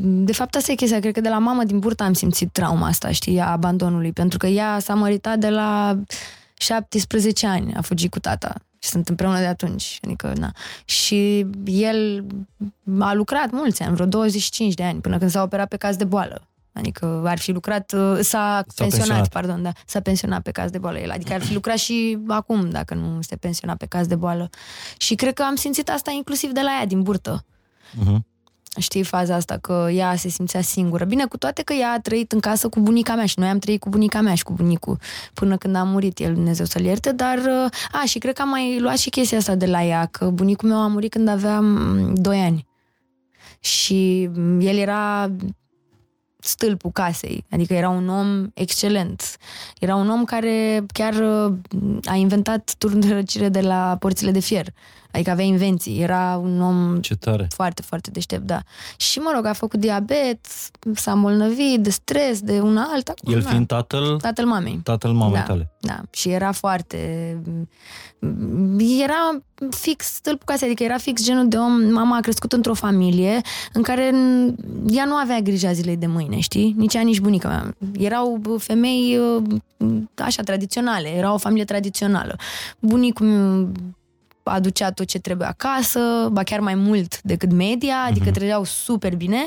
de 0.04 0.34
fapt, 0.34 0.56
asta 0.56 0.72
e 0.72 0.76
chestia. 0.76 1.00
Cred 1.00 1.14
că 1.14 1.22
de 1.22 1.30
la 1.30 1.38
mamă 1.38 1.64
din 1.64 1.80
burtă 1.80 2.04
am 2.04 2.14
simțit 2.14 2.52
trauma 2.52 2.88
asta, 2.88 3.12
știi, 3.12 3.40
a 3.40 3.52
abandonului. 3.52 4.12
Pentru 4.12 4.38
că 4.38 4.48
ea 4.48 4.80
s-a 4.80 4.94
măritat 4.94 5.40
de 5.40 5.50
la 5.50 6.00
17 6.58 7.48
ani, 7.48 7.74
a 7.74 7.82
fugit 7.82 8.12
cu 8.12 8.20
tata. 8.20 8.56
Și 8.80 8.90
sunt 8.90 9.10
împreună 9.10 9.40
de 9.40 9.46
atunci. 9.46 10.00
Adică, 10.02 10.34
na. 10.38 10.52
Și 10.86 11.46
el 11.66 12.26
a 13.00 13.14
lucrat 13.14 13.52
mulți 13.52 13.84
ani, 13.84 13.94
vreo 13.94 14.06
25 14.06 14.74
de 14.74 14.84
ani, 14.84 15.02
până 15.02 15.18
când 15.18 15.32
s-a 15.32 15.42
operat 15.42 15.68
pe 15.68 15.78
caz 15.78 15.96
de 15.96 16.04
boală. 16.04 16.42
Adică 16.74 17.24
ar 17.26 17.38
fi 17.38 17.52
lucrat, 17.52 17.92
uh, 17.92 18.20
s-a, 18.22 18.64
pensionat, 18.76 19.08
pensionat. 19.08 19.28
pardon, 19.28 19.64
da, 19.64 19.72
s-a 19.86 20.00
pensionat 20.00 20.42
pe 20.42 20.52
caz 20.52 20.72
de 20.72 20.78
boală 20.78 21.00
el. 21.00 21.12
Adică 21.12 21.34
ar 21.34 21.42
fi 21.42 21.54
lucrat 21.60 21.78
și 21.78 22.18
acum, 22.28 22.70
dacă 22.70 22.94
nu 22.94 23.22
se 23.22 23.36
pensiona 23.36 23.76
pe 23.76 23.86
caz 23.86 24.08
de 24.08 24.16
boală. 24.16 24.50
Și 24.98 25.16
cred 25.16 25.34
că 25.34 25.44
am 25.44 25.56
simțit 25.56 25.90
asta 25.90 26.12
inclusiv 26.12 26.52
de 26.52 26.62
la 26.62 26.72
ea, 26.80 26.86
din 26.86 27.02
burtă 27.02 27.46
Uh-huh. 28.00 28.20
știi 28.78 29.04
faza 29.04 29.36
asta, 29.36 29.58
că 29.58 29.90
ea 29.94 30.16
se 30.16 30.30
simțea 30.30 30.62
singură. 30.62 31.06
Bine, 31.06 31.26
cu 31.26 31.38
toate 31.38 31.62
că 31.62 31.74
ea 31.74 31.92
a 31.92 32.00
trăit 32.00 32.32
în 32.32 32.40
casă 32.40 32.70
cu 32.70 32.80
bunica 32.80 33.16
mea 33.16 33.26
și 33.26 33.40
noi 33.40 33.50
am 33.50 33.60
trăit 33.60 33.80
cu 33.80 33.90
bunica 33.90 34.22
mea 34.22 34.36
și 34.36 34.44
cu 34.44 34.54
bunicul 34.54 34.98
până 35.34 35.58
când 35.58 35.76
a 35.76 35.84
murit 35.84 36.20
el, 36.20 36.34
Dumnezeu 36.34 36.66
să-l 36.66 36.84
ierte, 36.84 37.12
dar, 37.12 37.38
uh, 37.38 37.70
a, 37.92 38.04
și 38.06 38.20
cred 38.20 38.34
că 38.34 38.42
am 38.42 38.50
mai 38.50 38.80
luat 38.80 38.98
și 38.98 39.10
chestia 39.10 39.38
asta 39.38 39.56
de 39.56 39.66
la 39.66 39.84
ea, 39.84 40.06
că 40.06 40.30
bunicul 40.30 40.70
meu 40.70 40.78
a 40.78 40.88
murit 40.88 41.12
când 41.12 41.28
aveam 41.28 42.14
2 42.16 42.40
ani. 42.40 42.68
Și 43.60 44.30
mm, 44.34 44.60
el 44.60 44.78
era 44.78 45.32
stâlpul 46.46 46.92
casei, 46.92 47.46
adică 47.52 47.74
era 47.74 47.90
un 47.90 48.08
om 48.08 48.52
excelent. 48.54 49.38
Era 49.80 49.96
un 49.96 50.10
om 50.10 50.24
care 50.24 50.86
chiar 50.94 51.14
uh, 51.14 51.54
a 52.06 52.16
inventat 52.16 52.76
turnul 52.78 53.00
de 53.00 53.14
răcire 53.14 53.50
de 53.50 53.62
la 53.62 53.96
porțile 54.00 54.32
de 54.32 54.40
fier. 54.40 54.74
Adică 55.14 55.30
avea 55.30 55.46
invenții, 55.46 56.02
era 56.02 56.40
un 56.44 56.62
om 56.62 56.98
Ce 57.02 57.16
tare. 57.16 57.48
foarte, 57.56 57.82
foarte 57.82 58.12
deștept, 58.12 58.46
da. 58.46 58.60
Și, 58.98 59.20
mă 59.20 59.32
rog, 59.36 59.46
a 59.46 59.54
făcut 59.54 59.80
diabet, 59.80 60.40
s-a 60.94 61.12
îmbolnăvit 61.12 61.80
de 61.80 61.90
stres, 61.90 62.40
de 62.42 62.60
una 62.60 62.88
alta. 62.94 63.14
acum, 63.18 63.34
El 63.34 63.42
na, 63.44 63.50
fiind 63.50 63.68
tatăl, 63.68 64.18
Tatăl 64.20 64.46
mamei. 64.46 64.80
tatăl 64.84 65.12
mamei 65.12 65.40
Da. 65.40 65.44
tale. 65.44 65.72
Da, 65.80 66.02
și 66.12 66.30
era 66.30 66.52
foarte... 66.52 66.98
Era 69.04 69.42
fix 69.70 70.06
stâlpul 70.06 70.46
casei, 70.46 70.68
adică 70.68 70.84
era 70.84 70.98
fix 70.98 71.24
genul 71.24 71.48
de 71.48 71.58
om... 71.58 71.72
Mama 71.92 72.16
a 72.18 72.20
crescut 72.20 72.54
într-o 72.54 72.74
familie 72.74 73.42
în 73.74 73.82
care 73.82 74.04
ea 74.90 75.06
nu 75.06 75.14
avea 75.16 75.40
grija 75.40 75.72
zilei 75.72 75.98
de 75.98 76.06
mâine, 76.08 76.40
știi? 76.40 76.74
Nici 76.78 76.94
ea, 76.94 77.02
nici 77.02 77.20
bunica 77.20 77.48
mea. 77.48 77.76
Erau 78.06 78.42
femei 78.58 79.20
așa, 80.18 80.44
tradiționale. 80.44 81.10
Era 81.10 81.34
o 81.34 81.38
familie 81.38 81.66
tradițională. 81.66 82.36
Bunicul 82.80 83.26
meu 83.26 83.72
aducea 84.44 84.92
tot 84.92 85.06
ce 85.08 85.20
trebuie 85.20 85.48
acasă, 85.48 86.28
ba 86.32 86.44
chiar 86.44 86.60
mai 86.60 86.76
mult 86.76 87.22
decât 87.22 87.52
media, 87.52 88.04
adică 88.04 88.26
Mhm. 88.30 88.34
trăgeau 88.34 88.64
super 88.64 89.16
bine. 89.16 89.46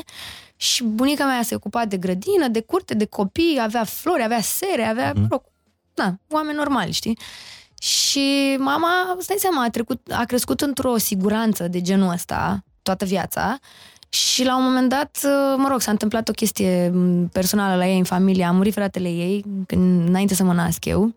Și 0.55 0.83
bunica 0.83 1.25
mea 1.25 1.41
se 1.43 1.55
ocupa 1.55 1.85
de 1.85 1.97
grădină, 1.97 2.47
de 2.47 2.61
curte, 2.61 2.93
de 2.93 3.05
copii, 3.05 3.59
avea 3.61 3.83
flori, 3.83 4.23
avea 4.23 4.41
sere, 4.41 4.83
avea, 4.83 5.11
Mhm. 5.11 5.19
mă 5.21 5.27
rog, 5.29 5.41
na, 5.95 6.17
oameni 6.29 6.57
normali, 6.57 6.91
știi? 6.91 7.17
Și 7.79 8.55
mama, 8.59 8.89
îți 9.17 9.27
dai 9.27 9.37
seama, 9.39 9.63
a, 9.63 9.69
trecut, 9.69 10.11
a 10.11 10.23
crescut 10.23 10.61
într-o 10.61 10.97
siguranță 10.97 11.67
de 11.67 11.81
genul 11.81 12.11
ăsta 12.11 12.63
toată 12.81 13.05
viața 13.05 13.57
Și 14.09 14.43
la 14.43 14.57
un 14.57 14.63
moment 14.63 14.89
dat, 14.89 15.17
uh, 15.23 15.55
mă 15.57 15.67
rog, 15.69 15.81
s-a 15.81 15.91
întâmplat 15.91 16.29
o 16.29 16.31
chestie 16.31 16.89
m, 16.93 17.27
personală 17.33 17.75
la 17.75 17.87
ei 17.87 17.97
în 17.97 18.03
familie. 18.03 18.43
A 18.43 18.51
murit 18.51 18.73
fratele 18.73 19.07
ei 19.09 19.45
când, 19.67 20.07
înainte 20.07 20.35
să 20.35 20.43
mă 20.43 20.53
nasc 20.53 20.85
eu. 20.85 21.13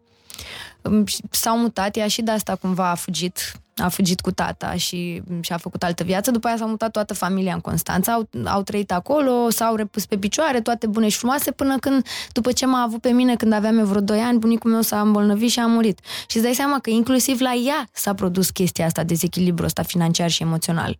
Um, 0.88 1.06
și 1.06 1.22
S-au 1.30 1.58
mutat, 1.58 1.96
ea 1.96 2.08
și 2.08 2.22
de 2.22 2.30
asta 2.30 2.56
cumva 2.56 2.90
a 2.90 2.94
fugit. 2.94 3.52
A 3.76 3.88
fugit 3.88 4.20
cu 4.20 4.30
tata 4.30 4.74
și 4.74 5.22
și-a 5.40 5.56
făcut 5.56 5.82
altă 5.82 6.04
viață. 6.04 6.30
După 6.30 6.46
aia 6.46 6.56
s-a 6.56 6.64
mutat 6.64 6.90
toată 6.90 7.14
familia 7.14 7.54
în 7.54 7.60
Constanța. 7.60 8.12
Au, 8.12 8.28
au 8.44 8.62
trăit 8.62 8.92
acolo, 8.92 9.50
s-au 9.50 9.74
repus 9.74 10.06
pe 10.06 10.18
picioare, 10.18 10.60
toate 10.60 10.86
bune 10.86 11.08
și 11.08 11.18
frumoase, 11.18 11.50
până 11.50 11.78
când, 11.78 12.06
după 12.32 12.52
ce 12.52 12.66
m-a 12.66 12.82
avut 12.82 13.00
pe 13.00 13.10
mine 13.10 13.36
când 13.36 13.52
aveam 13.52 13.78
eu 13.78 13.84
vreo 13.84 14.00
2 14.00 14.20
ani, 14.20 14.38
bunicul 14.38 14.70
meu 14.70 14.80
s-a 14.80 15.00
îmbolnăvit 15.00 15.50
și 15.50 15.58
a 15.58 15.66
murit. 15.66 16.00
Și 16.28 16.36
îți 16.36 16.44
dai 16.44 16.54
seama 16.54 16.78
că 16.78 16.90
inclusiv 16.90 17.40
la 17.40 17.54
ea 17.54 17.88
s-a 17.92 18.14
produs 18.14 18.50
chestia 18.50 18.86
asta, 18.86 19.02
dezechilibrul 19.04 19.66
ăsta 19.66 19.82
financiar 19.82 20.30
și 20.30 20.42
emoțional. 20.42 20.98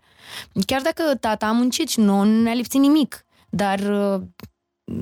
Chiar 0.67 0.81
dacă 0.83 1.03
tata 1.21 1.47
a 1.47 1.53
muncit 1.53 1.89
și 1.89 2.01
nu 2.01 2.25
ne-a 2.43 2.55
lipsit 2.55 2.81
nimic, 2.81 3.25
dar 3.49 3.79
uh, 3.79 4.21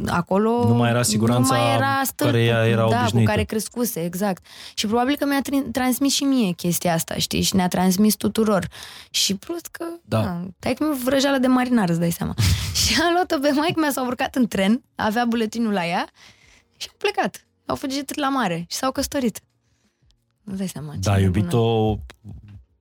acolo 0.06 0.64
Nu 0.68 0.74
mai 0.74 0.90
era 0.90 1.02
siguranța 1.02 1.54
nu 1.56 1.60
mai 1.62 1.74
era 1.74 1.98
cu 1.98 2.04
stâlpul, 2.04 2.34
care 2.34 2.44
ea 2.44 2.66
era 2.66 2.88
da, 2.88 2.98
obișnuită. 2.98 3.16
cu 3.18 3.24
care 3.34 3.42
crescuse, 3.44 4.04
exact. 4.04 4.46
Și 4.74 4.86
probabil 4.86 5.16
că 5.16 5.24
mi-a 5.26 5.40
trin- 5.42 5.70
transmis 5.72 6.12
și 6.14 6.24
mie 6.24 6.52
chestia 6.52 6.92
asta, 6.92 7.14
știi, 7.14 7.40
și 7.42 7.54
ne-a 7.56 7.68
transmis 7.68 8.14
tuturor. 8.14 8.68
Și 9.10 9.34
plus 9.34 9.60
că, 9.70 9.84
Da. 10.04 10.20
da, 10.22 10.40
tai 10.58 10.74
că 10.74 10.84
mi 10.84 10.98
vrăjeală 11.04 11.38
de 11.38 11.46
marinar, 11.46 11.88
îți 11.88 11.98
dai 11.98 12.10
seama. 12.10 12.34
și 12.86 12.96
a 13.00 13.10
luat-o 13.12 13.38
pe 13.38 13.50
maică 13.50 13.80
mea, 13.80 13.90
s-a 13.90 14.02
urcat 14.06 14.34
în 14.34 14.46
tren, 14.48 14.82
avea 14.94 15.24
buletinul 15.24 15.72
la 15.72 15.86
ea 15.86 16.08
și 16.76 16.86
au 16.90 16.94
plecat. 16.98 17.46
Au 17.66 17.74
fugit 17.74 18.14
la 18.18 18.28
mare 18.28 18.64
și 18.68 18.76
s-au 18.76 18.92
căsătorit. 18.92 19.40
Nu 20.42 20.54
dai 20.54 20.66
seama. 20.68 20.92
ce 20.92 20.98
Da, 20.98 21.16
nebună. 21.16 21.36
iubito, 21.38 21.98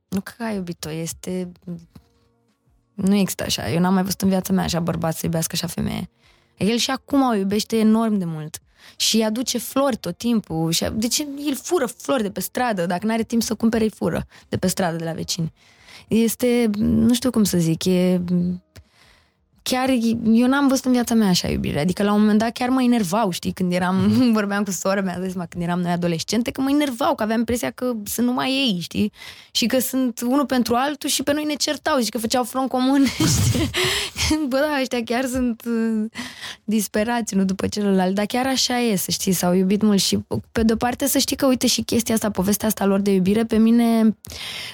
Nu 0.07 0.21
că 0.21 0.43
ai 0.43 0.55
iubit-o, 0.55 0.91
este... 0.91 1.51
Nu 2.93 3.15
există 3.15 3.43
așa. 3.43 3.69
Eu 3.69 3.79
n-am 3.79 3.93
mai 3.93 4.03
văzut 4.03 4.21
în 4.21 4.29
viața 4.29 4.53
mea 4.53 4.63
așa 4.63 4.79
bărbat 4.79 5.13
să 5.15 5.21
iubească 5.23 5.51
așa 5.55 5.67
femeie. 5.67 6.09
El 6.57 6.77
și 6.77 6.91
acum 6.91 7.21
o 7.21 7.33
iubește 7.33 7.77
enorm 7.77 8.17
de 8.17 8.25
mult. 8.25 8.59
Și 8.95 9.15
îi 9.15 9.23
aduce 9.23 9.57
flori 9.57 9.97
tot 9.97 10.17
timpul. 10.17 10.71
Și, 10.71 10.85
deci 10.93 11.19
el 11.19 11.55
fură 11.55 11.85
flori 11.85 12.21
de 12.21 12.31
pe 12.31 12.39
stradă. 12.39 12.85
Dacă 12.85 13.05
n-are 13.05 13.23
timp 13.23 13.41
să 13.41 13.55
cumpere, 13.55 13.83
îi 13.83 13.89
fură 13.89 14.25
de 14.49 14.57
pe 14.57 14.67
stradă 14.67 14.95
de 14.95 15.03
la 15.03 15.11
vecini. 15.11 15.53
Este, 16.07 16.69
nu 16.77 17.13
știu 17.13 17.29
cum 17.29 17.43
să 17.43 17.57
zic, 17.57 17.85
e... 17.85 18.21
Chiar 19.69 19.89
eu 20.31 20.47
n-am 20.47 20.67
văzut 20.67 20.85
în 20.85 20.91
viața 20.91 21.13
mea 21.13 21.27
așa 21.27 21.47
iubire. 21.47 21.79
Adică 21.79 22.03
la 22.03 22.13
un 22.13 22.19
moment 22.19 22.39
dat 22.39 22.51
chiar 22.51 22.69
mă 22.69 22.83
enervau, 22.83 23.29
știi, 23.29 23.51
când 23.51 23.73
eram, 23.73 24.07
vorbeam 24.37 24.63
cu 24.63 24.71
sora 24.71 25.01
mea, 25.01 25.19
dai 25.19 25.29
seama, 25.29 25.45
când 25.49 25.63
eram 25.63 25.79
noi 25.79 25.91
adolescente, 25.91 26.51
că 26.51 26.61
mă 26.61 26.69
enervau, 26.69 27.15
că 27.15 27.23
aveam 27.23 27.39
impresia 27.39 27.71
că 27.71 27.93
sunt 28.03 28.27
numai 28.27 28.49
ei, 28.49 28.79
știi? 28.81 29.11
Și 29.51 29.65
că 29.65 29.79
sunt 29.79 30.21
unul 30.21 30.45
pentru 30.45 30.75
altul 30.75 31.09
și 31.09 31.23
pe 31.23 31.33
noi 31.33 31.43
ne 31.43 31.53
certau 31.53 31.99
și 31.99 32.09
că 32.09 32.17
făceau 32.17 32.43
front 32.43 32.69
comun, 32.69 33.05
știi? 33.47 33.69
Bă, 34.49 34.57
da, 34.57 34.81
ăștia 34.81 35.03
chiar 35.03 35.25
sunt 35.25 35.61
uh, 35.65 36.05
disperați 36.63 37.33
unul 37.33 37.45
după 37.45 37.67
celălalt, 37.67 38.15
dar 38.15 38.25
chiar 38.25 38.45
așa 38.45 38.79
e, 38.79 38.95
să 38.95 39.11
știi, 39.11 39.31
s-au 39.31 39.53
iubit 39.53 39.81
mult 39.81 39.99
și 39.99 40.19
pe 40.51 40.63
de-o 40.63 40.75
parte 40.75 41.07
să 41.07 41.17
știi 41.17 41.35
că, 41.35 41.45
uite, 41.45 41.67
și 41.67 41.81
chestia 41.81 42.13
asta, 42.13 42.29
povestea 42.29 42.67
asta 42.67 42.85
lor 42.85 42.99
de 42.99 43.11
iubire, 43.11 43.43
pe 43.43 43.57
mine 43.57 44.17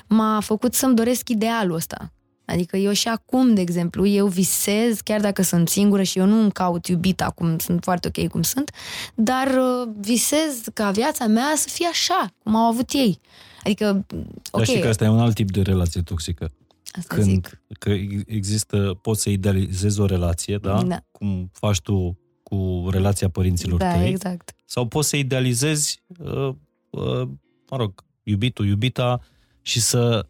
m-a 0.07 0.39
făcut 0.39 0.73
să-mi 0.73 0.95
doresc 0.95 1.29
idealul 1.29 1.75
ăsta. 1.75 2.11
Adică 2.45 2.77
eu 2.77 2.91
și 2.91 3.07
acum, 3.07 3.53
de 3.53 3.61
exemplu, 3.61 4.05
eu 4.07 4.27
visez, 4.27 4.99
chiar 5.03 5.21
dacă 5.21 5.41
sunt 5.41 5.69
singură 5.69 6.03
și 6.03 6.17
eu 6.19 6.25
nu 6.25 6.39
îmi 6.41 6.51
caut 6.51 6.87
iubit 6.87 7.21
acum, 7.21 7.57
sunt 7.59 7.83
foarte 7.83 8.07
ok 8.15 8.27
cum 8.27 8.41
sunt, 8.41 8.71
dar 9.15 9.47
uh, 9.47 9.89
visez 9.99 10.61
ca 10.73 10.91
viața 10.91 11.27
mea 11.27 11.53
să 11.55 11.67
fie 11.71 11.87
așa, 11.91 12.33
cum 12.43 12.55
au 12.55 12.69
avut 12.71 12.89
ei. 12.93 13.19
Adică, 13.63 14.05
Dar 14.07 14.25
ok, 14.51 14.63
știi 14.63 14.79
că 14.81 14.87
asta 14.87 15.03
e 15.03 15.09
un 15.09 15.19
alt 15.19 15.35
tip 15.35 15.51
de 15.51 15.61
relație 15.61 16.01
toxică. 16.01 16.51
asta 16.91 17.15
Când 17.15 17.27
zic. 17.27 17.61
că 17.79 17.89
există, 18.25 18.99
poți 19.01 19.21
să 19.21 19.29
idealizezi 19.29 19.99
o 19.99 20.05
relație, 20.05 20.57
da? 20.57 20.83
Da. 20.83 21.03
Cum 21.11 21.49
faci 21.53 21.79
tu 21.81 22.17
cu 22.43 22.87
relația 22.91 23.29
părinților 23.29 23.79
Da, 23.79 23.93
tăi. 23.93 24.09
exact. 24.09 24.55
Sau 24.65 24.87
poți 24.87 25.09
să 25.09 25.15
idealizezi, 25.15 26.01
uh, 26.19 26.53
uh, 26.89 27.27
mă 27.69 27.77
rog, 27.77 28.03
iubitul, 28.23 28.67
iubita 28.67 29.19
și 29.61 29.81
să 29.81 30.25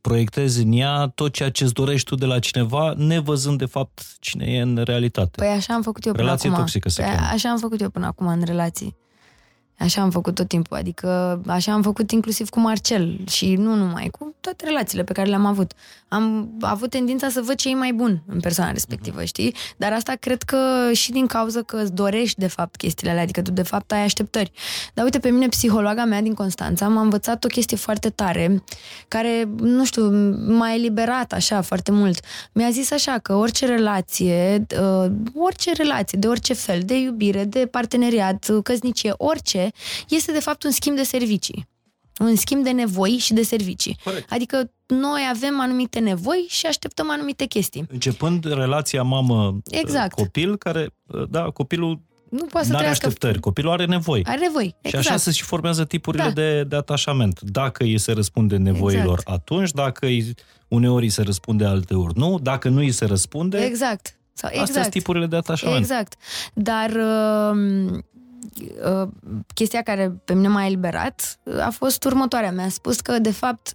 proiectezi 0.00 0.62
în 0.62 0.72
ea 0.72 1.12
tot 1.14 1.32
ceea 1.32 1.50
ce 1.50 1.64
îți 1.64 1.72
dorești 1.72 2.08
tu 2.08 2.14
de 2.14 2.26
la 2.26 2.38
cineva, 2.38 2.94
nevăzând 2.96 3.58
de 3.58 3.64
fapt 3.64 4.02
cine 4.20 4.44
e 4.44 4.60
în 4.60 4.80
realitate. 4.84 5.30
Păi 5.36 5.48
așa 5.48 5.74
am 5.74 5.82
făcut 5.82 6.04
eu 6.04 6.12
până 6.12 6.24
Relație 6.24 6.48
acum. 6.48 6.60
toxică 6.60 6.88
se 6.88 7.02
Păi 7.02 7.10
cheamă. 7.10 7.28
Așa 7.32 7.50
am 7.50 7.58
făcut 7.58 7.80
eu 7.80 7.90
până 7.90 8.06
acum 8.06 8.26
în 8.26 8.42
relații. 8.44 8.96
Așa 9.80 10.02
am 10.02 10.10
făcut 10.10 10.34
tot 10.34 10.48
timpul, 10.48 10.76
adică 10.76 11.40
așa 11.46 11.72
am 11.72 11.82
făcut 11.82 12.10
inclusiv 12.10 12.48
cu 12.48 12.60
Marcel 12.60 13.18
și 13.28 13.54
nu 13.54 13.74
numai, 13.74 14.08
cu 14.18 14.34
toate 14.40 14.64
relațiile 14.64 15.04
pe 15.04 15.12
care 15.12 15.28
le-am 15.28 15.44
avut. 15.44 15.72
Am 16.08 16.50
avut 16.60 16.90
tendința 16.90 17.28
să 17.28 17.40
văd 17.40 17.54
ce 17.54 17.70
e 17.70 17.74
mai 17.74 17.92
bun 17.92 18.22
în 18.26 18.40
persoana 18.40 18.70
respectivă, 18.70 19.24
știi? 19.24 19.54
Dar 19.76 19.92
asta 19.92 20.12
cred 20.20 20.42
că 20.42 20.90
și 20.92 21.10
din 21.10 21.26
cauza 21.26 21.62
că 21.62 21.76
îți 21.76 21.92
dorești 21.92 22.40
de 22.40 22.46
fapt 22.46 22.76
chestiile 22.76 23.10
alea, 23.10 23.22
adică 23.22 23.42
tu 23.42 23.50
de 23.50 23.62
fapt 23.62 23.92
ai 23.92 24.02
așteptări. 24.02 24.52
Dar 24.94 25.04
uite, 25.04 25.18
pe 25.18 25.30
mine 25.30 25.48
psihologa 25.48 26.04
mea 26.04 26.20
din 26.20 26.34
Constanța 26.34 26.88
m-a 26.88 27.00
învățat 27.00 27.44
o 27.44 27.48
chestie 27.48 27.76
foarte 27.76 28.10
tare, 28.10 28.62
care, 29.08 29.48
nu 29.60 29.84
știu, 29.84 30.10
m-a 30.56 30.74
eliberat 30.74 31.32
așa 31.32 31.60
foarte 31.60 31.90
mult. 31.90 32.20
Mi-a 32.52 32.70
zis 32.70 32.90
așa 32.90 33.18
că 33.18 33.34
orice 33.34 33.66
relație, 33.66 34.66
uh, 34.80 35.10
orice 35.34 35.72
relație, 35.72 36.18
de 36.18 36.26
orice 36.26 36.54
fel, 36.54 36.80
de 36.84 36.98
iubire, 36.98 37.44
de 37.44 37.66
parteneriat, 37.70 38.48
uh, 38.48 38.58
căsnicie, 38.62 39.12
orice, 39.16 39.69
este 40.08 40.32
de 40.32 40.40
fapt 40.40 40.62
un 40.62 40.70
schimb 40.70 40.96
de 40.96 41.02
servicii. 41.02 41.68
Un 42.18 42.36
schimb 42.36 42.64
de 42.64 42.70
nevoi 42.70 43.10
și 43.10 43.32
de 43.32 43.42
servicii. 43.42 43.98
Corect. 44.04 44.32
Adică 44.32 44.70
noi 44.86 45.20
avem 45.34 45.60
anumite 45.60 45.98
nevoi 45.98 46.46
și 46.48 46.66
așteptăm 46.66 47.10
anumite 47.10 47.44
chestii. 47.44 47.86
Începând 47.90 48.44
relația 48.44 49.02
mamă-copil, 49.02 49.62
Exact. 49.80 50.58
care, 50.58 50.88
da, 51.30 51.42
copilul 51.42 52.00
Nu 52.30 52.44
poate 52.44 52.66
să 52.66 52.72
nu 52.72 52.76
are 52.78 52.84
trăiască... 52.84 53.06
așteptări, 53.06 53.40
copilul 53.40 53.72
are 53.72 53.84
nevoi. 53.84 54.22
Are 54.26 54.38
nevoi, 54.38 54.64
Și 54.64 54.74
exact. 54.82 55.06
așa 55.06 55.16
se 55.16 55.30
și 55.30 55.42
formează 55.42 55.84
tipurile 55.84 56.22
Da. 56.22 56.30
de, 56.30 56.64
de 56.64 56.76
atașament. 56.76 57.40
Dacă 57.40 57.84
îi 57.84 57.98
se 57.98 58.12
răspunde 58.12 58.56
nevoilor 58.56 59.18
Exact. 59.18 59.28
atunci, 59.28 59.70
dacă 59.70 60.06
îi, 60.06 60.34
uneori 60.68 61.04
îi 61.04 61.10
se 61.10 61.22
răspunde, 61.22 61.64
alteori 61.64 62.18
nu, 62.18 62.38
dacă 62.42 62.68
nu 62.68 62.78
îi 62.78 62.90
se 62.92 63.04
răspunde, 63.04 63.58
Exact. 63.64 64.14
Sau, 64.32 64.48
astea 64.48 64.64
sunt 64.64 64.76
exact. 64.76 64.92
tipurile 64.94 65.26
de 65.26 65.36
atașament. 65.36 65.78
Exact. 65.80 66.14
Dar 66.54 66.90
uh, 68.82 69.02
uh, 69.02 69.08
chestia 69.54 69.82
care 69.82 70.20
pe 70.24 70.34
mine 70.34 70.48
m-a 70.48 70.64
eliberat 70.64 71.38
uh, 71.42 71.58
a 71.58 71.70
fost 71.70 72.04
următoarea. 72.04 72.52
Mi-a 72.52 72.68
spus 72.68 73.00
că, 73.00 73.18
de 73.18 73.32
fapt, 73.32 73.74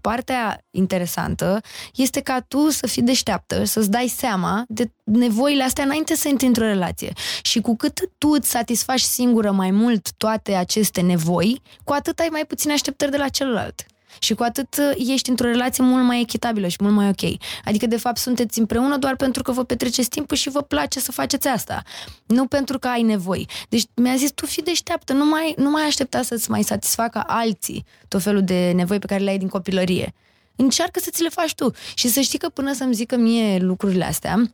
partea 0.00 0.64
interesantă 0.70 1.60
este 1.94 2.20
ca 2.20 2.40
tu 2.40 2.68
să 2.68 2.86
fii 2.86 3.02
deșteaptă, 3.02 3.64
să-ți 3.64 3.90
dai 3.90 4.06
seama 4.06 4.64
de 4.68 4.90
nevoile 5.04 5.62
astea 5.62 5.84
înainte 5.84 6.14
să 6.14 6.28
intri 6.28 6.46
într-o 6.46 6.64
relație. 6.64 7.12
Și 7.42 7.60
cu 7.60 7.76
cât 7.76 8.10
tu 8.18 8.28
îți 8.28 8.50
satisfaci 8.50 9.00
singură 9.00 9.50
mai 9.50 9.70
mult 9.70 10.12
toate 10.12 10.54
aceste 10.54 11.00
nevoi, 11.00 11.62
cu 11.84 11.92
atât 11.92 12.18
ai 12.18 12.28
mai 12.30 12.44
puține 12.44 12.72
așteptări 12.72 13.10
de 13.10 13.16
la 13.16 13.28
celălalt. 13.28 13.86
Și 14.18 14.34
cu 14.34 14.42
atât 14.42 14.76
uh, 14.78 15.06
ești 15.12 15.30
într-o 15.30 15.46
relație 15.46 15.84
mult 15.84 16.04
mai 16.04 16.20
echitabilă 16.20 16.68
și 16.68 16.76
mult 16.80 16.94
mai 16.94 17.08
ok. 17.08 17.38
Adică, 17.64 17.86
de 17.86 17.96
fapt, 17.96 18.16
sunteți 18.16 18.58
împreună 18.58 18.96
doar 18.96 19.16
pentru 19.16 19.42
că 19.42 19.52
vă 19.52 19.64
petreceți 19.64 20.08
timpul 20.08 20.36
și 20.36 20.50
vă 20.50 20.62
place 20.62 21.00
să 21.00 21.12
faceți 21.12 21.48
asta. 21.48 21.82
Nu 22.26 22.46
pentru 22.46 22.78
că 22.78 22.88
ai 22.88 23.02
nevoi. 23.02 23.48
Deci 23.68 23.84
mi-a 23.94 24.16
zis, 24.16 24.30
tu 24.30 24.46
fii 24.46 24.62
deșteaptă, 24.62 25.12
nu 25.12 25.24
mai, 25.24 25.54
nu 25.56 25.70
mai 25.70 25.82
aștepta 25.82 26.22
să-ți 26.22 26.50
mai 26.50 26.62
satisfacă 26.62 27.24
alții 27.26 27.84
tot 28.08 28.22
felul 28.22 28.42
de 28.42 28.72
nevoi 28.74 28.98
pe 28.98 29.06
care 29.06 29.22
le 29.22 29.30
ai 29.30 29.38
din 29.38 29.48
copilărie. 29.48 30.14
Încearcă 30.56 31.00
să 31.00 31.10
ți 31.10 31.22
le 31.22 31.28
faci 31.28 31.54
tu. 31.54 31.70
Și 31.94 32.08
să 32.08 32.20
știi 32.20 32.38
că 32.38 32.48
până 32.48 32.72
să-mi 32.72 32.94
zică 32.94 33.16
mie 33.16 33.58
lucrurile 33.58 34.04
astea, 34.04 34.52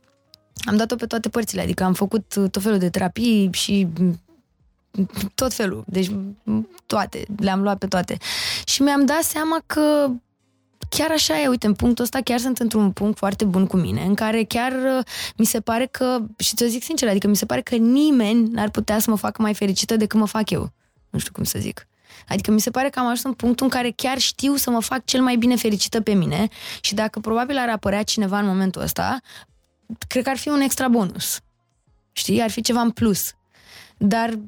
am 0.65 0.75
dat-o 0.77 0.95
pe 0.95 1.05
toate 1.05 1.29
părțile. 1.29 1.61
Adică 1.61 1.83
am 1.83 1.93
făcut 1.93 2.35
uh, 2.35 2.49
tot 2.49 2.61
felul 2.61 2.77
de 2.77 2.89
terapii 2.89 3.49
și 3.53 3.87
tot 5.35 5.53
felul. 5.53 5.83
Deci 5.87 6.11
toate, 6.85 7.25
le-am 7.37 7.61
luat 7.61 7.77
pe 7.77 7.87
toate. 7.87 8.17
Și 8.65 8.81
mi-am 8.81 9.05
dat 9.05 9.21
seama 9.21 9.57
că 9.65 10.09
chiar 10.89 11.11
așa 11.11 11.41
e, 11.41 11.47
uite, 11.47 11.67
în 11.67 11.73
punctul 11.73 12.03
ăsta 12.03 12.19
chiar 12.21 12.39
sunt 12.39 12.59
într-un 12.59 12.91
punct 12.91 13.17
foarte 13.17 13.45
bun 13.45 13.67
cu 13.67 13.77
mine, 13.77 14.03
în 14.03 14.15
care 14.15 14.43
chiar 14.43 14.71
uh, 14.71 15.05
mi 15.37 15.45
se 15.45 15.59
pare 15.59 15.85
că, 15.85 16.19
și 16.37 16.55
ți-o 16.55 16.67
zic 16.67 16.83
sincer, 16.83 17.09
adică 17.09 17.27
mi 17.27 17.35
se 17.35 17.45
pare 17.45 17.61
că 17.61 17.75
nimeni 17.75 18.49
n-ar 18.49 18.69
putea 18.69 18.99
să 18.99 19.09
mă 19.09 19.15
facă 19.15 19.41
mai 19.41 19.53
fericită 19.53 19.95
decât 19.95 20.19
mă 20.19 20.25
fac 20.25 20.49
eu. 20.49 20.71
Nu 21.09 21.19
știu 21.19 21.31
cum 21.31 21.43
să 21.43 21.59
zic. 21.59 21.87
Adică 22.27 22.51
mi 22.51 22.61
se 22.61 22.71
pare 22.71 22.89
că 22.89 22.99
am 22.99 23.05
ajuns 23.05 23.23
în 23.23 23.33
punctul 23.33 23.65
în 23.65 23.71
care 23.71 23.91
chiar 23.95 24.17
știu 24.17 24.55
să 24.55 24.69
mă 24.69 24.79
fac 24.79 25.05
cel 25.05 25.21
mai 25.21 25.35
bine 25.35 25.55
fericită 25.55 26.01
pe 26.01 26.13
mine 26.13 26.47
și 26.81 26.93
dacă 26.93 27.19
probabil 27.19 27.57
ar 27.57 27.69
apărea 27.69 28.03
cineva 28.03 28.39
în 28.39 28.45
momentul 28.45 28.81
ăsta, 28.81 29.19
cred 30.07 30.23
că 30.23 30.29
ar 30.29 30.37
fi 30.37 30.49
un 30.49 30.59
extra 30.59 30.87
bonus. 30.87 31.39
Știi? 32.11 32.41
Ar 32.41 32.49
fi 32.49 32.61
ceva 32.61 32.81
în 32.81 32.91
plus. 32.91 33.33
Dar 33.97 34.39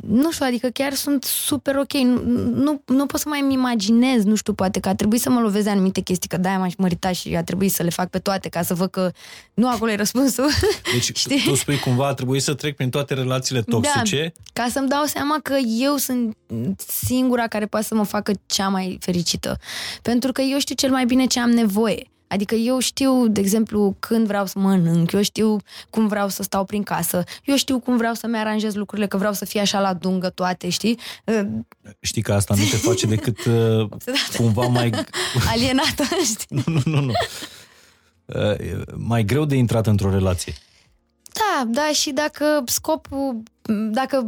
nu 0.00 0.30
știu, 0.32 0.46
adică 0.46 0.68
chiar 0.68 0.92
sunt 0.92 1.24
super 1.24 1.76
ok. 1.76 1.92
Nu, 1.92 2.22
nu, 2.54 2.82
nu 2.86 3.06
pot 3.06 3.20
să 3.20 3.28
mai 3.28 3.40
îmi 3.40 3.52
imaginez, 3.52 4.24
nu 4.24 4.34
știu, 4.34 4.52
poate 4.52 4.80
că 4.80 4.88
a 4.88 4.94
trebuit 4.94 5.20
să 5.20 5.30
mă 5.30 5.40
lovesc 5.40 5.64
de 5.64 5.70
anumite 5.70 6.00
chestii, 6.00 6.28
că 6.28 6.36
de-aia 6.36 6.58
m-aș 6.58 6.72
mărita 6.76 7.12
și 7.12 7.34
a 7.36 7.42
trebuit 7.42 7.72
să 7.72 7.82
le 7.82 7.90
fac 7.90 8.10
pe 8.10 8.18
toate 8.18 8.48
ca 8.48 8.62
să 8.62 8.74
văd 8.74 8.90
că 8.90 9.10
nu 9.54 9.68
acolo 9.68 9.90
e 9.90 9.94
răspunsul. 9.96 10.48
Deci 10.92 11.10
Știi? 11.14 11.42
tu 11.44 11.54
spui 11.54 11.78
cumva 11.78 12.06
a 12.06 12.14
trebuit 12.14 12.42
să 12.42 12.54
trec 12.54 12.76
prin 12.76 12.90
toate 12.90 13.14
relațiile 13.14 13.62
toxice. 13.62 14.32
ca 14.52 14.66
să-mi 14.70 14.88
dau 14.88 15.04
seama 15.04 15.38
că 15.42 15.56
eu 15.78 15.96
sunt 15.96 16.36
singura 17.04 17.46
care 17.46 17.66
poate 17.66 17.86
să 17.86 17.94
mă 17.94 18.04
facă 18.04 18.32
cea 18.46 18.68
mai 18.68 18.98
fericită. 19.00 19.58
Pentru 20.02 20.32
că 20.32 20.40
eu 20.40 20.58
știu 20.58 20.74
cel 20.74 20.90
mai 20.90 21.04
bine 21.04 21.26
ce 21.26 21.40
am 21.40 21.50
nevoie. 21.50 22.06
Adică 22.32 22.54
eu 22.54 22.78
știu, 22.78 23.28
de 23.28 23.40
exemplu, 23.40 23.96
când 23.98 24.26
vreau 24.26 24.46
să 24.46 24.58
mănânc, 24.58 25.12
eu 25.12 25.22
știu 25.22 25.56
cum 25.90 26.06
vreau 26.06 26.28
să 26.28 26.42
stau 26.42 26.64
prin 26.64 26.82
casă, 26.82 27.24
eu 27.44 27.56
știu 27.56 27.78
cum 27.78 27.96
vreau 27.96 28.14
să-mi 28.14 28.36
aranjez 28.36 28.74
lucrurile, 28.74 29.06
că 29.06 29.16
vreau 29.16 29.32
să 29.32 29.44
fie 29.44 29.60
așa 29.60 29.80
la 29.80 29.94
dungă 29.94 30.28
toate, 30.28 30.68
știi? 30.68 30.98
Știi 32.00 32.22
că 32.22 32.32
asta 32.32 32.54
nu 32.54 32.62
te 32.70 32.76
face 32.76 33.06
decât 33.06 33.44
uh, 33.44 33.88
cumva 34.36 34.66
mai... 34.66 34.90
Alienată, 35.52 36.02
știi? 36.24 36.46
nu, 36.48 36.62
nu, 36.66 36.80
nu. 36.84 37.00
nu. 37.00 37.12
Uh, 38.24 38.82
mai 38.96 39.24
greu 39.24 39.44
de 39.44 39.56
intrat 39.56 39.86
într-o 39.86 40.10
relație. 40.10 40.54
Da, 41.22 41.64
da, 41.66 41.90
și 41.92 42.10
dacă 42.10 42.62
scopul 42.66 43.42
dacă, 43.70 44.26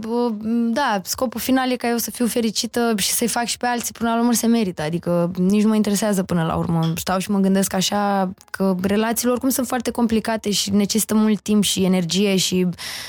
da, 0.72 1.00
scopul 1.04 1.40
final 1.40 1.70
e 1.70 1.76
ca 1.76 1.88
eu 1.88 1.96
să 1.96 2.10
fiu 2.10 2.26
fericită 2.26 2.94
și 2.96 3.10
să-i 3.10 3.28
fac 3.28 3.44
și 3.44 3.56
pe 3.56 3.66
alții, 3.66 3.92
până 3.92 4.10
la 4.10 4.18
urmă 4.18 4.32
se 4.32 4.46
merită. 4.46 4.82
Adică 4.82 5.30
nici 5.36 5.62
nu 5.62 5.68
mă 5.68 5.74
interesează 5.74 6.22
până 6.22 6.44
la 6.44 6.54
urmă. 6.54 6.92
Stau 6.96 7.18
și 7.18 7.30
mă 7.30 7.38
gândesc 7.38 7.72
așa 7.72 8.30
că 8.50 8.76
relațiile 8.82 9.30
oricum 9.30 9.48
sunt 9.48 9.66
foarte 9.66 9.90
complicate 9.90 10.50
și 10.50 10.70
necesită 10.70 11.14
mult 11.14 11.40
timp 11.40 11.62
și 11.62 11.84
energie 11.84 12.36
și 12.36 12.66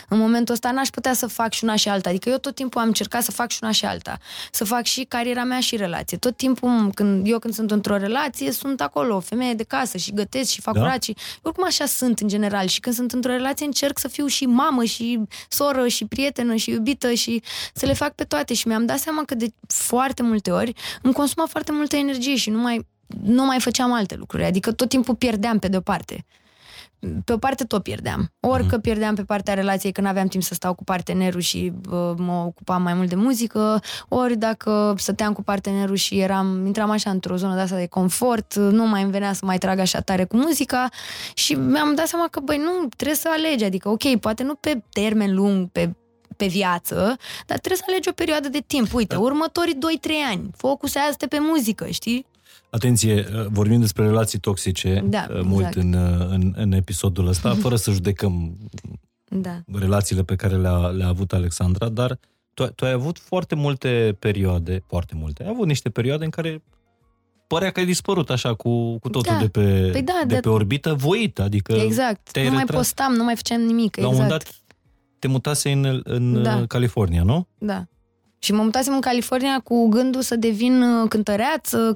în 0.10 0.18
momentul 0.18 0.54
ăsta 0.54 0.72
n-aș 0.72 0.88
putea 0.88 1.14
să 1.14 1.28
fac 1.28 1.54
și 1.54 1.64
una 1.64 1.76
și 1.76 1.90
alta. 1.90 2.10
Adică 2.10 2.30
eu 2.30 2.38
tot 2.38 2.56
timpul 2.56 2.82
am 2.82 2.88
încercat 2.88 3.24
să 3.24 3.32
fac 3.32 3.50
și 3.50 3.60
una 3.62 3.72
și 3.72 3.86
alta. 3.86 4.18
Să 4.52 4.64
fac 4.64 4.84
și 4.84 5.04
cariera 5.04 5.44
mea 5.44 5.60
și 5.60 5.76
relație. 5.76 6.18
Tot 6.18 6.38
timpul, 6.38 6.92
când, 6.94 7.28
eu 7.28 7.40
când 7.40 7.54
sunt 7.54 7.72
într-o 7.72 7.98
relație, 7.98 8.52
sunt 8.52 8.82
acolo, 8.82 9.20
femeie 9.20 9.54
de 9.54 9.64
casă 9.64 9.98
și 9.98 10.14
gătesc 10.14 10.50
și 10.50 10.62
fac 10.62 10.74
da? 10.74 10.80
curat 10.80 11.04
și 11.04 11.16
oricum 11.42 11.64
așa 11.66 11.86
sunt 11.86 12.20
în 12.20 12.28
general. 12.28 12.68
Și 12.68 12.80
când 12.80 12.96
sunt 12.96 13.12
într-o 13.12 13.32
relație 13.32 13.66
încerc 13.66 14.00
să 14.00 14.08
fiu 14.08 14.26
și 14.26 14.46
mamă 14.46 14.84
și 14.84 15.20
soră 15.50 15.88
și 15.88 16.06
prietenă 16.16 16.56
și 16.56 16.70
iubită 16.70 17.14
și 17.14 17.42
să 17.74 17.86
le 17.86 17.94
fac 17.94 18.14
pe 18.16 18.24
toate 18.24 18.54
și 18.54 18.68
mi-am 18.68 18.86
dat 18.86 19.00
seama 19.00 19.24
că 19.26 19.36
de 19.36 19.54
foarte 19.68 20.24
multe 20.24 20.52
ori 20.52 20.74
îmi 21.02 21.14
consuma 21.14 21.46
foarte 21.46 21.72
multă 21.72 21.96
energie 21.96 22.36
și 22.36 22.50
nu 22.50 22.60
mai, 22.60 22.88
nu 23.24 23.46
mai 23.46 23.60
făceam 23.60 23.94
alte 23.94 24.16
lucruri, 24.16 24.44
adică 24.44 24.72
tot 24.72 24.90
timpul 24.90 25.16
pierdeam 25.16 25.60
pe 25.60 25.68
de-o 25.68 25.82
parte 25.82 26.26
pe 27.26 27.34
o 27.34 27.38
parte 27.38 27.64
tot 27.64 27.84
pierdeam. 27.84 28.32
Ori 28.40 28.62
mhm. 28.62 28.70
că 28.70 28.78
pierdeam 28.78 29.16
pe 29.16 29.24
partea 29.24 29.54
relației 29.54 29.92
când 29.92 30.08
aveam 30.08 30.28
timp 30.28 30.44
să 30.44 30.54
stau 30.54 30.74
cu 30.74 30.84
partenerul 30.84 31.40
și 31.40 31.72
uh, 31.92 32.12
mă 32.18 32.44
ocupam 32.46 32.82
mai 32.82 32.94
mult 32.94 33.10
de 33.10 33.16
muzică, 33.16 33.82
ori 34.08 34.38
dacă 34.38 34.96
stăteam 34.98 35.34
cu 35.34 35.44
partenerul 35.44 35.96
și 35.96 36.20
eram, 36.20 36.66
intram 36.66 36.90
așa 36.90 37.10
într-o 37.10 37.36
zonă 37.36 37.56
de 37.56 37.60
asta 37.60 37.78
de 37.78 37.88
confort, 37.88 38.56
nu 38.56 38.88
mai 38.88 39.02
îmi 39.02 39.12
venea 39.12 39.34
să 39.34 39.46
mai 39.46 39.58
trag 39.58 39.80
așa 39.80 40.00
tare 40.00 40.24
cu 40.24 40.38
muzica 40.38 40.90
și 41.34 41.54
mi-am 41.54 41.96
dat 41.96 42.08
seama 42.08 42.28
că, 42.32 42.40
băi, 42.40 42.58
nu, 42.58 42.88
trebuie 42.96 43.18
să 43.18 43.30
alegi, 43.32 43.64
adică, 43.64 43.90
ok, 43.90 44.16
poate 44.20 44.44
nu 44.44 44.56
pe 44.56 44.84
termen 44.90 45.36
lung, 45.36 45.70
pe 45.72 45.96
pe 46.38 46.48
viață, 46.48 46.96
dar 47.46 47.58
trebuie 47.58 47.78
să 47.78 47.84
alegi 47.88 48.10
o 48.10 48.12
perioadă 48.12 48.50
de 48.50 48.64
timp. 48.68 48.94
Uite, 48.94 49.16
da. 49.16 49.22
următorii 49.22 49.76
2-3 49.76 49.78
ani, 50.32 50.52
focusează-te 50.58 51.28
pe 51.28 51.38
muzică, 51.40 51.88
știi? 51.90 52.26
Atenție, 52.70 53.26
uh, 53.34 53.46
vorbim 53.50 53.80
despre 53.80 54.06
relații 54.06 54.40
toxice 54.40 55.04
da, 55.06 55.28
uh, 55.30 55.42
mult 55.44 55.66
exact. 55.66 55.76
în, 55.76 55.94
uh, 55.94 56.28
în, 56.30 56.54
în 56.56 56.72
episodul 56.72 57.28
ăsta, 57.28 57.56
fără 57.64 57.76
să 57.76 57.92
judecăm 57.92 58.58
da. 59.30 59.62
relațiile 59.74 60.24
pe 60.24 60.36
care 60.36 60.56
le-a, 60.56 60.88
le-a 60.88 61.08
avut 61.08 61.34
Alexandra, 61.34 61.90
dar 61.90 62.20
tu, 62.54 62.66
tu 62.66 62.86
ai 62.86 62.92
avut 62.92 63.20
foarte 63.20 63.56
multe 63.56 64.16
perioade, 64.20 64.84
foarte 64.88 65.14
multe, 65.16 65.44
ai 65.44 65.50
avut 65.50 65.68
niște 65.68 65.90
perioade 65.90 66.24
în 66.24 66.30
care 66.30 66.64
părea 67.48 67.72
că 67.72 67.80
ai 67.80 67.86
dispărut 67.86 68.30
așa 68.30 68.54
cu, 68.54 68.98
cu 69.00 69.10
totul 69.10 69.34
da. 69.34 69.40
de, 69.40 69.48
pe, 69.48 69.90
păi 69.92 70.02
da, 70.02 70.22
de, 70.26 70.34
de 70.34 70.40
pe 70.40 70.50
orbită, 70.50 70.94
voit, 70.94 71.40
adică 71.40 71.74
Exact, 71.74 72.38
nu 72.38 72.52
mai 72.52 72.66
postam, 72.66 73.14
nu 73.14 73.24
mai 73.24 73.36
făceam 73.36 73.62
nimic, 73.62 73.96
La 73.96 74.04
exact. 74.04 74.20
un 74.20 74.24
moment 74.24 74.30
dat 74.30 74.54
te 75.20 75.28
mutase 75.28 75.72
în, 75.72 76.02
în 76.04 76.44
da. 76.44 76.66
California, 76.68 77.24
nu? 77.24 77.48
Da. 77.58 77.86
Și 78.46 78.54
mă 78.54 78.64
mutasem 78.64 78.94
în 78.94 79.00
California 79.00 79.60
cu 79.60 79.88
gândul 79.88 80.22
să 80.22 80.36
devin 80.36 80.82
uh, 80.82 81.10
cântăreață, 81.10 81.94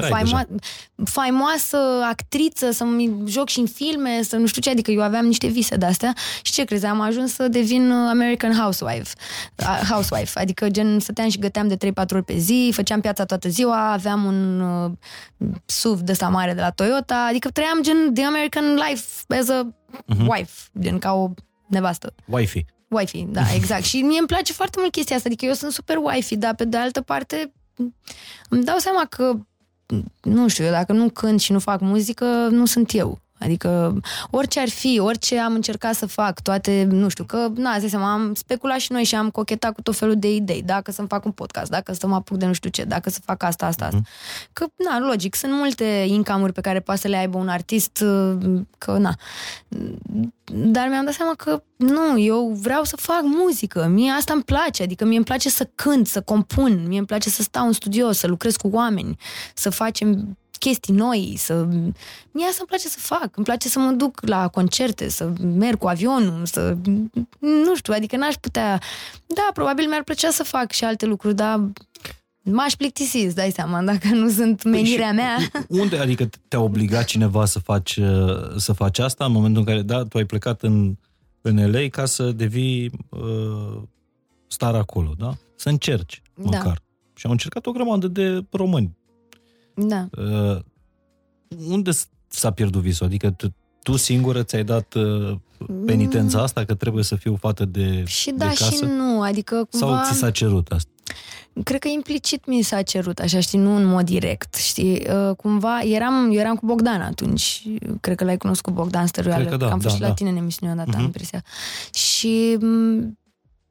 faimo- 0.00 0.60
faimoasă, 1.04 1.76
actriță, 2.08 2.70
să-mi 2.70 3.22
joc 3.26 3.48
și 3.48 3.58
în 3.58 3.66
filme, 3.66 4.22
să 4.22 4.36
nu 4.36 4.46
știu 4.46 4.60
ce, 4.60 4.70
adică 4.70 4.90
eu 4.90 5.02
aveam 5.02 5.26
niște 5.26 5.46
vise 5.46 5.76
de-astea 5.76 6.14
și 6.42 6.52
ce 6.52 6.64
crezi, 6.64 6.86
am 6.86 7.00
ajuns 7.00 7.32
să 7.32 7.48
devin 7.48 7.90
uh, 7.90 8.08
American 8.08 8.52
Housewife, 8.52 9.14
housewife 9.90 10.40
adică 10.40 10.68
gen 10.68 11.00
stăteam 11.00 11.28
și 11.28 11.38
găteam 11.38 11.68
de 11.68 11.76
3-4 11.76 11.90
ori 12.12 12.24
pe 12.24 12.38
zi, 12.38 12.70
făceam 12.74 13.00
piața 13.00 13.24
toată 13.24 13.48
ziua, 13.48 13.92
aveam 13.92 14.24
un 14.24 14.60
uh, 14.60 14.90
SUV 15.64 16.00
de 16.00 16.18
mare 16.30 16.54
de 16.54 16.60
la 16.60 16.70
Toyota, 16.70 17.26
adică 17.28 17.48
trăiam 17.48 17.78
gen 17.82 18.14
The 18.14 18.24
American 18.24 18.74
Life 18.74 19.36
as 19.40 19.48
a 19.48 19.72
uh-huh. 19.92 20.26
wife, 20.26 20.52
gen 20.80 20.98
ca 20.98 21.12
o 21.12 21.30
nevastă. 21.70 22.14
Wi-Fi. 22.24 22.64
Wi-Fi, 22.88 23.26
da, 23.28 23.54
exact. 23.54 23.82
și 23.82 24.02
mie 24.02 24.18
îmi 24.18 24.26
place 24.26 24.52
foarte 24.52 24.76
mult 24.80 24.92
chestia 24.92 25.16
asta, 25.16 25.28
adică 25.28 25.44
eu 25.44 25.52
sunt 25.52 25.72
super 25.72 25.96
Wi-Fi, 25.96 26.36
dar 26.36 26.54
pe 26.54 26.64
de 26.64 26.76
altă 26.76 27.00
parte 27.00 27.52
îmi 28.48 28.64
dau 28.64 28.78
seama 28.78 29.04
că, 29.04 29.32
nu 30.22 30.48
știu, 30.48 30.64
eu 30.64 30.70
dacă 30.70 30.92
nu 30.92 31.10
cânt 31.10 31.40
și 31.40 31.52
nu 31.52 31.58
fac 31.58 31.80
muzică, 31.80 32.24
nu 32.50 32.66
sunt 32.66 32.94
eu. 32.94 33.20
Adică 33.40 34.00
orice 34.30 34.60
ar 34.60 34.68
fi, 34.68 34.98
orice 35.02 35.38
am 35.38 35.54
încercat 35.54 35.94
să 35.94 36.06
fac, 36.06 36.40
toate, 36.40 36.86
nu 36.90 37.08
știu, 37.08 37.24
că, 37.24 37.48
na, 37.54 37.78
zi 37.78 37.86
seama, 37.86 38.12
am 38.12 38.34
speculat 38.34 38.78
și 38.78 38.92
noi 38.92 39.04
și 39.04 39.14
am 39.14 39.30
cochetat 39.30 39.74
cu 39.74 39.82
tot 39.82 39.96
felul 39.96 40.16
de 40.18 40.34
idei, 40.34 40.62
dacă 40.62 40.90
să-mi 40.90 41.08
fac 41.08 41.24
un 41.24 41.30
podcast, 41.30 41.70
dacă 41.70 41.92
să 41.92 42.06
mă 42.06 42.14
apuc 42.14 42.36
de 42.36 42.46
nu 42.46 42.52
știu 42.52 42.70
ce, 42.70 42.84
dacă 42.84 43.10
să 43.10 43.20
fac 43.24 43.42
asta, 43.42 43.66
asta, 43.66 43.84
asta. 43.84 43.96
Mm. 43.96 44.06
Că, 44.52 44.66
na, 44.76 44.98
logic, 44.98 45.34
sunt 45.34 45.52
multe 45.52 45.84
income 46.08 46.48
pe 46.48 46.60
care 46.60 46.80
poate 46.80 47.00
să 47.00 47.08
le 47.08 47.16
aibă 47.16 47.38
un 47.38 47.48
artist, 47.48 48.04
că, 48.78 48.98
na. 48.98 49.14
Dar 50.44 50.88
mi-am 50.88 51.04
dat 51.04 51.14
seama 51.14 51.34
că, 51.36 51.62
nu, 51.76 52.18
eu 52.18 52.58
vreau 52.60 52.84
să 52.84 52.96
fac 52.96 53.20
muzică, 53.22 53.86
mie 53.86 54.10
asta 54.10 54.32
îmi 54.32 54.42
place, 54.42 54.82
adică 54.82 55.04
mie 55.04 55.16
îmi 55.16 55.24
place 55.24 55.48
să 55.48 55.68
cânt, 55.74 56.06
să 56.06 56.20
compun, 56.20 56.84
mie 56.86 56.98
îmi 56.98 57.06
place 57.06 57.30
să 57.30 57.42
stau 57.42 57.66
în 57.66 57.72
studio, 57.72 58.12
să 58.12 58.26
lucrez 58.26 58.56
cu 58.56 58.68
oameni, 58.72 59.16
să 59.54 59.70
facem 59.70 60.38
chestii 60.60 60.94
noi, 60.94 61.34
să... 61.36 61.64
Mie 62.30 62.46
asta 62.46 62.56
îmi 62.58 62.68
place 62.68 62.88
să 62.88 62.98
fac, 62.98 63.36
îmi 63.36 63.44
place 63.44 63.68
să 63.68 63.78
mă 63.78 63.90
duc 63.90 64.20
la 64.26 64.48
concerte, 64.48 65.08
să 65.08 65.32
merg 65.42 65.78
cu 65.78 65.88
avionul, 65.88 66.46
să... 66.46 66.76
Nu 67.38 67.76
știu, 67.76 67.92
adică 67.96 68.16
n-aș 68.16 68.34
putea... 68.34 68.80
Da, 69.26 69.48
probabil 69.52 69.88
mi-ar 69.88 70.02
plăcea 70.04 70.30
să 70.30 70.42
fac 70.42 70.70
și 70.70 70.84
alte 70.84 71.06
lucruri, 71.06 71.34
dar 71.34 71.60
m-aș 72.42 72.72
plictisi, 72.72 73.16
îți 73.16 73.34
dai 73.34 73.50
seama, 73.50 73.82
dacă 73.82 74.08
nu 74.08 74.28
sunt 74.28 74.62
păi 74.62 74.70
menirea 74.70 75.12
mea. 75.12 75.36
Unde, 75.68 75.98
adică 75.98 76.28
te-a 76.48 76.60
obligat 76.60 77.04
cineva 77.04 77.44
să 77.44 77.58
faci, 77.58 78.00
să 78.56 78.72
faci 78.72 78.98
asta 78.98 79.24
în 79.24 79.32
momentul 79.32 79.60
în 79.60 79.66
care, 79.66 79.82
da, 79.82 80.04
tu 80.04 80.18
ai 80.18 80.24
plecat 80.24 80.62
în, 80.62 80.96
în 81.40 81.70
LA 81.70 81.88
ca 81.90 82.04
să 82.04 82.30
devii 82.30 82.90
uh, 83.08 83.82
star 84.46 84.74
acolo, 84.74 85.14
da? 85.18 85.32
Să 85.56 85.68
încerci, 85.68 86.22
da. 86.34 86.42
măcar. 86.44 86.62
Da. 86.62 86.84
Și 87.14 87.26
au 87.26 87.32
încercat 87.32 87.66
o 87.66 87.72
grămadă 87.72 88.08
de 88.08 88.44
români 88.50 88.98
da. 89.88 90.08
Uh, 90.16 90.58
unde 91.68 91.90
s-a 92.28 92.50
pierdut 92.50 92.80
visul? 92.80 93.06
Adică 93.06 93.30
tu, 93.30 93.54
tu 93.82 93.96
singură 93.96 94.42
ți-ai 94.42 94.64
dat 94.64 94.94
uh, 94.94 95.36
penitența 95.86 96.38
mm. 96.38 96.42
asta 96.42 96.64
că 96.64 96.74
trebuie 96.74 97.04
să 97.04 97.16
fiu 97.16 97.36
fată 97.36 97.64
de 97.64 98.04
Și 98.06 98.30
da 98.30 98.46
de 98.46 98.54
casă? 98.54 98.70
și 98.70 98.84
nu, 98.84 99.22
adică 99.22 99.68
cumva... 99.70 99.86
Sau 99.86 100.12
ți 100.12 100.18
s-a 100.18 100.30
cerut 100.30 100.68
asta? 100.72 100.90
Cred 101.64 101.80
că 101.80 101.88
implicit 101.88 102.46
mi 102.46 102.62
s-a 102.62 102.82
cerut, 102.82 103.18
așa, 103.18 103.40
știi, 103.40 103.58
nu 103.58 103.76
în 103.76 103.84
mod 103.84 104.04
direct, 104.04 104.54
știi, 104.54 105.06
uh, 105.28 105.36
cumva, 105.36 105.80
eram, 105.80 106.30
eu 106.32 106.38
eram 106.38 106.54
cu 106.54 106.66
Bogdan 106.66 107.00
atunci, 107.00 107.62
cred 108.00 108.16
că 108.16 108.24
l-ai 108.24 108.36
cunoscut 108.36 108.72
Bogdan 108.72 109.06
Stăruială, 109.06 109.44
cred 109.44 109.58
că 109.58 109.64
da, 109.64 109.72
am 109.72 109.80
fost 109.80 109.84
da, 109.88 109.94
și 109.94 110.00
la 110.00 110.06
da. 110.06 110.14
tine 110.14 110.30
în 110.30 110.36
emisiunea 110.36 110.74
dată, 110.74 110.90
uh-huh. 110.90 110.98
am 110.98 111.04
impresia. 111.04 111.44
Și, 111.94 112.56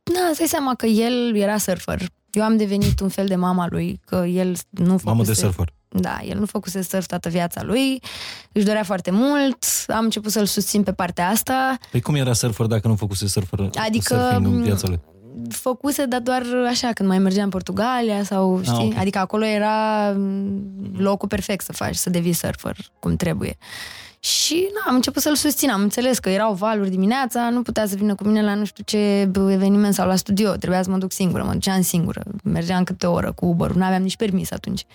da, 0.03 0.19
îți 0.29 0.37
dai 0.37 0.47
seama 0.47 0.75
că 0.75 0.85
el 0.85 1.35
era 1.35 1.57
surfer, 1.57 2.01
eu 2.31 2.43
am 2.43 2.57
devenit 2.57 2.99
un 2.99 3.09
fel 3.09 3.27
de 3.27 3.35
mama 3.35 3.67
lui, 3.69 3.99
că 4.05 4.15
el 4.15 4.55
nu 4.69 4.85
făcuse... 4.85 5.05
Mamă 5.05 5.23
de 5.23 5.33
surfer. 5.33 5.73
Da, 5.91 6.19
el 6.23 6.39
nu 6.39 6.45
făcuse 6.45 6.81
surf 6.81 7.05
toată 7.05 7.29
viața 7.29 7.63
lui, 7.63 8.01
își 8.51 8.65
dorea 8.65 8.83
foarte 8.83 9.11
mult, 9.11 9.65
am 9.87 10.03
început 10.03 10.31
să-l 10.31 10.45
susțin 10.45 10.83
pe 10.83 10.93
partea 10.93 11.29
asta. 11.29 11.77
Păi 11.91 12.01
cum 12.01 12.15
era 12.15 12.33
surfer 12.33 12.65
dacă 12.65 12.87
nu 12.87 12.95
făcuse 12.95 13.27
surfer, 13.27 13.69
adică, 13.85 14.15
surfing 14.15 14.45
în 14.45 14.61
viața 14.61 14.87
lui? 14.87 14.99
Făcuse, 15.49 16.05
dar 16.05 16.19
doar 16.19 16.43
așa, 16.69 16.91
când 16.93 17.09
mai 17.09 17.19
mergea 17.19 17.43
în 17.43 17.49
Portugalia 17.49 18.23
sau, 18.23 18.55
ah, 18.55 18.61
știi? 18.63 18.77
Ah, 18.77 18.85
okay. 18.85 19.01
Adică 19.01 19.19
acolo 19.19 19.45
era 19.45 20.15
locul 20.97 21.27
perfect 21.27 21.63
să 21.63 21.73
faci, 21.73 21.95
să 21.95 22.09
devii 22.09 22.33
surfer, 22.33 22.75
cum 22.99 23.15
trebuie. 23.15 23.57
Și 24.19 24.67
na, 24.73 24.89
am 24.89 24.95
început 24.95 25.21
să-l 25.21 25.35
susțin, 25.35 25.69
am 25.69 25.81
înțeles 25.81 26.19
că 26.19 26.29
erau 26.29 26.53
valuri 26.53 26.89
dimineața, 26.89 27.49
nu 27.49 27.61
putea 27.61 27.87
să 27.87 27.95
vină 27.95 28.15
cu 28.15 28.23
mine 28.23 28.43
la 28.43 28.53
nu 28.53 28.65
știu 28.65 28.83
ce 28.83 29.29
eveniment 29.49 29.93
sau 29.93 30.07
la 30.07 30.15
studio, 30.15 30.51
trebuia 30.51 30.83
să 30.83 30.89
mă 30.89 30.97
duc 30.97 31.11
singură, 31.11 31.43
mă 31.43 31.53
duceam 31.53 31.81
singură, 31.81 32.23
mergeam 32.43 32.83
câte 32.83 33.07
o 33.07 33.11
oră 33.11 33.31
cu 33.31 33.45
Uber, 33.45 33.71
nu 33.71 33.83
aveam 33.83 34.01
nici 34.01 34.15
permis 34.15 34.51
atunci 34.51 34.85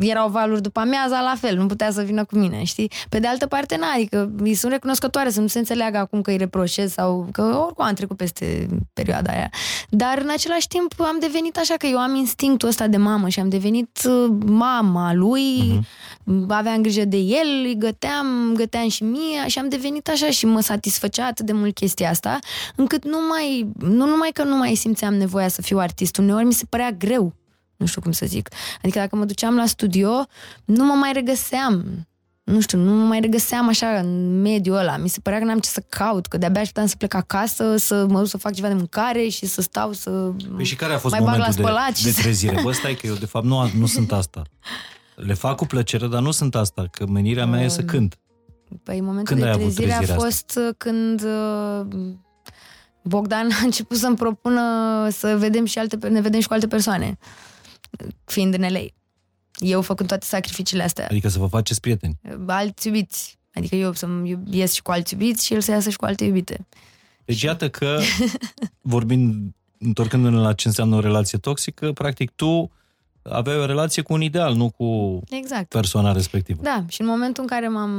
erau 0.00 0.28
valuri 0.28 0.62
după 0.62 0.80
amiaza, 0.80 1.20
la 1.20 1.34
fel, 1.40 1.56
nu 1.56 1.66
putea 1.66 1.90
să 1.90 2.02
vină 2.02 2.24
cu 2.24 2.36
mine, 2.36 2.62
știi? 2.64 2.90
Pe 3.08 3.18
de 3.18 3.26
altă 3.26 3.46
parte, 3.46 3.76
n 3.76 3.82
adică 3.94 4.32
îi 4.38 4.54
sunt 4.54 4.72
recunoscătoare 4.72 5.30
să 5.30 5.40
nu 5.40 5.46
se 5.46 5.58
înțeleagă 5.58 5.98
acum 5.98 6.20
că 6.20 6.30
îi 6.30 6.36
reproșez 6.36 6.92
sau 6.92 7.28
că 7.32 7.42
oricum 7.42 7.84
am 7.84 7.94
trecut 7.94 8.16
peste 8.16 8.68
perioada 8.92 9.32
aia. 9.32 9.50
Dar 9.88 10.18
în 10.18 10.30
același 10.32 10.68
timp 10.68 10.94
am 10.98 11.16
devenit 11.20 11.58
așa 11.58 11.74
că 11.74 11.86
eu 11.86 11.98
am 11.98 12.14
instinctul 12.14 12.68
ăsta 12.68 12.86
de 12.86 12.96
mamă 12.96 13.28
și 13.28 13.40
am 13.40 13.48
devenit 13.48 13.98
uh, 14.04 14.34
mama 14.46 15.14
lui, 15.14 15.80
uh-huh. 15.80 16.46
aveam 16.48 16.82
grijă 16.82 17.04
de 17.04 17.16
el, 17.16 17.64
îi 17.64 17.76
găteam, 17.78 18.52
găteam 18.54 18.88
și 18.88 19.02
mie 19.02 19.46
și 19.46 19.58
am 19.58 19.68
devenit 19.68 20.08
așa 20.08 20.30
și 20.30 20.46
mă 20.46 20.60
satisfăcea 20.60 21.26
atât 21.26 21.46
de 21.46 21.52
mult 21.52 21.74
chestia 21.74 22.10
asta, 22.10 22.38
încât 22.76 23.04
nu 23.04 23.18
mai, 23.28 23.68
nu 23.78 24.06
numai 24.06 24.30
că 24.32 24.42
nu 24.42 24.56
mai 24.56 24.74
simțeam 24.74 25.14
nevoia 25.14 25.48
să 25.48 25.62
fiu 25.62 25.78
artist, 25.78 26.16
uneori 26.16 26.44
mi 26.44 26.52
se 26.52 26.64
părea 26.68 26.90
greu 26.90 27.34
nu 27.82 27.88
știu 27.88 28.00
cum 28.00 28.12
să 28.12 28.26
zic. 28.26 28.48
Adică 28.82 28.98
dacă 28.98 29.16
mă 29.16 29.24
duceam 29.24 29.54
la 29.56 29.66
studio, 29.66 30.26
nu 30.64 30.84
mă 30.84 30.92
mai 30.94 31.10
regăseam. 31.12 32.06
nu 32.44 32.60
știu, 32.60 32.78
nu 32.78 32.94
mă 32.94 33.04
mai 33.04 33.20
regăseam 33.20 33.68
așa 33.68 33.86
în 33.86 34.40
mediul 34.40 34.76
ăla. 34.76 34.96
Mi 34.96 35.08
se 35.08 35.20
părea 35.20 35.38
că 35.38 35.44
n-am 35.44 35.58
ce 35.58 35.68
să 35.68 35.82
caut, 35.88 36.26
că 36.26 36.36
de-abia 36.36 36.60
așteptam 36.60 36.86
să 36.86 36.94
plec 36.96 37.14
acasă, 37.14 37.76
să 37.76 38.06
mă 38.08 38.18
duc 38.18 38.28
să 38.28 38.36
fac 38.36 38.54
ceva 38.54 38.68
de 38.68 38.74
mâncare 38.74 39.28
și 39.28 39.46
să 39.46 39.60
stau 39.60 39.92
să 39.92 40.10
Păi 40.56 40.64
și 40.64 40.76
care 40.76 40.92
a 40.92 40.98
fost 40.98 41.14
mai 41.14 41.24
bag 41.24 41.30
la 41.30 41.36
momentul 41.38 41.62
de, 41.62 41.68
spălat 41.68 41.96
și 41.96 42.04
de 42.04 42.10
să- 42.10 42.20
trezire? 42.20 42.60
Bă, 42.62 42.72
stai 42.72 42.94
că 42.94 43.06
eu 43.06 43.14
de 43.14 43.26
fapt 43.26 43.44
nu, 43.44 43.70
nu 43.78 43.86
sunt 43.86 44.12
asta. 44.12 44.42
Le 45.14 45.34
fac 45.34 45.56
cu 45.56 45.66
plăcere, 45.66 46.06
dar 46.06 46.22
nu 46.22 46.30
sunt 46.30 46.54
asta, 46.54 46.86
că 46.90 47.06
menirea 47.06 47.46
mea 47.46 47.62
e 47.62 47.68
să 47.68 47.82
cânt. 47.82 48.18
Păi 48.82 49.00
momentul 49.00 49.34
Când 49.34 49.42
ai 49.42 49.56
de 49.56 49.62
avut 49.62 49.74
trezire 49.74 49.92
a 49.92 49.96
trezirea 49.96 50.20
fost 50.22 50.58
uh, 50.68 50.74
când 50.76 51.22
uh, 51.24 51.86
Bogdan 53.02 53.48
a 53.60 53.64
început 53.64 53.96
să-mi 53.96 54.16
propună 54.16 54.62
să 55.10 55.36
vedem 55.38 55.64
și 55.64 55.78
alte, 55.78 56.08
ne 56.08 56.20
vedem 56.20 56.40
și 56.40 56.46
cu 56.46 56.52
alte 56.52 56.66
persoane, 56.66 57.18
fiind 58.24 58.54
în 58.54 58.60
LA. 58.72 58.80
Eu 59.58 59.82
făcând 59.82 60.08
toate 60.08 60.26
sacrificiile 60.26 60.82
astea. 60.82 61.06
Adică 61.10 61.28
să 61.28 61.38
vă 61.38 61.46
faceți 61.46 61.80
prieteni. 61.80 62.18
Alți 62.46 62.86
iubiți. 62.86 63.38
Adică 63.54 63.74
eu 63.76 63.92
să-mi 63.92 64.28
iub- 64.30 64.46
ies 64.54 64.72
și 64.72 64.82
cu 64.82 64.90
alți 64.90 65.12
iubiți 65.12 65.46
și 65.46 65.54
el 65.54 65.60
să 65.60 65.70
iasă 65.70 65.90
și 65.90 65.96
cu 65.96 66.04
alte 66.04 66.24
iubite. 66.24 66.66
Deci 67.24 67.42
iată 67.42 67.70
că, 67.70 67.98
vorbind, 68.80 69.52
întorcându-ne 69.78 70.36
la 70.36 70.52
ce 70.52 70.68
înseamnă 70.68 70.96
o 70.96 71.00
relație 71.00 71.38
toxică, 71.38 71.92
practic 71.92 72.30
tu 72.30 72.70
aveai 73.22 73.56
o 73.58 73.64
relație 73.66 74.02
cu 74.02 74.12
un 74.12 74.20
ideal, 74.22 74.54
nu 74.54 74.70
cu 74.70 75.20
Exact. 75.30 75.68
persoana 75.68 76.12
respectivă. 76.12 76.62
Da, 76.62 76.84
și 76.88 77.00
în 77.00 77.06
momentul 77.06 77.42
în 77.42 77.48
care 77.48 77.68
m-am, 77.68 77.90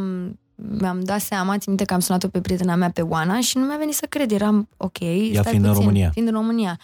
mi-am 0.55 0.99
dat 1.03 1.21
seama, 1.21 1.51
țin 1.51 1.63
minte 1.67 1.83
că 1.85 1.93
am 1.93 1.99
sunat-o 1.99 2.27
pe 2.27 2.41
prietena 2.41 2.75
mea, 2.75 2.89
pe 2.91 3.01
Oana, 3.01 3.41
și 3.41 3.57
nu 3.57 3.65
mi-a 3.65 3.77
venit 3.77 3.95
să 3.95 4.05
cred. 4.09 4.31
Eram, 4.31 4.69
ok, 4.77 4.97
stai 4.97 5.11
fiind 5.31 5.43
în 5.45 5.51
puțin, 5.51 5.73
România. 5.73 6.09
Fiind 6.09 6.27
în 6.27 6.33
România. 6.33 6.79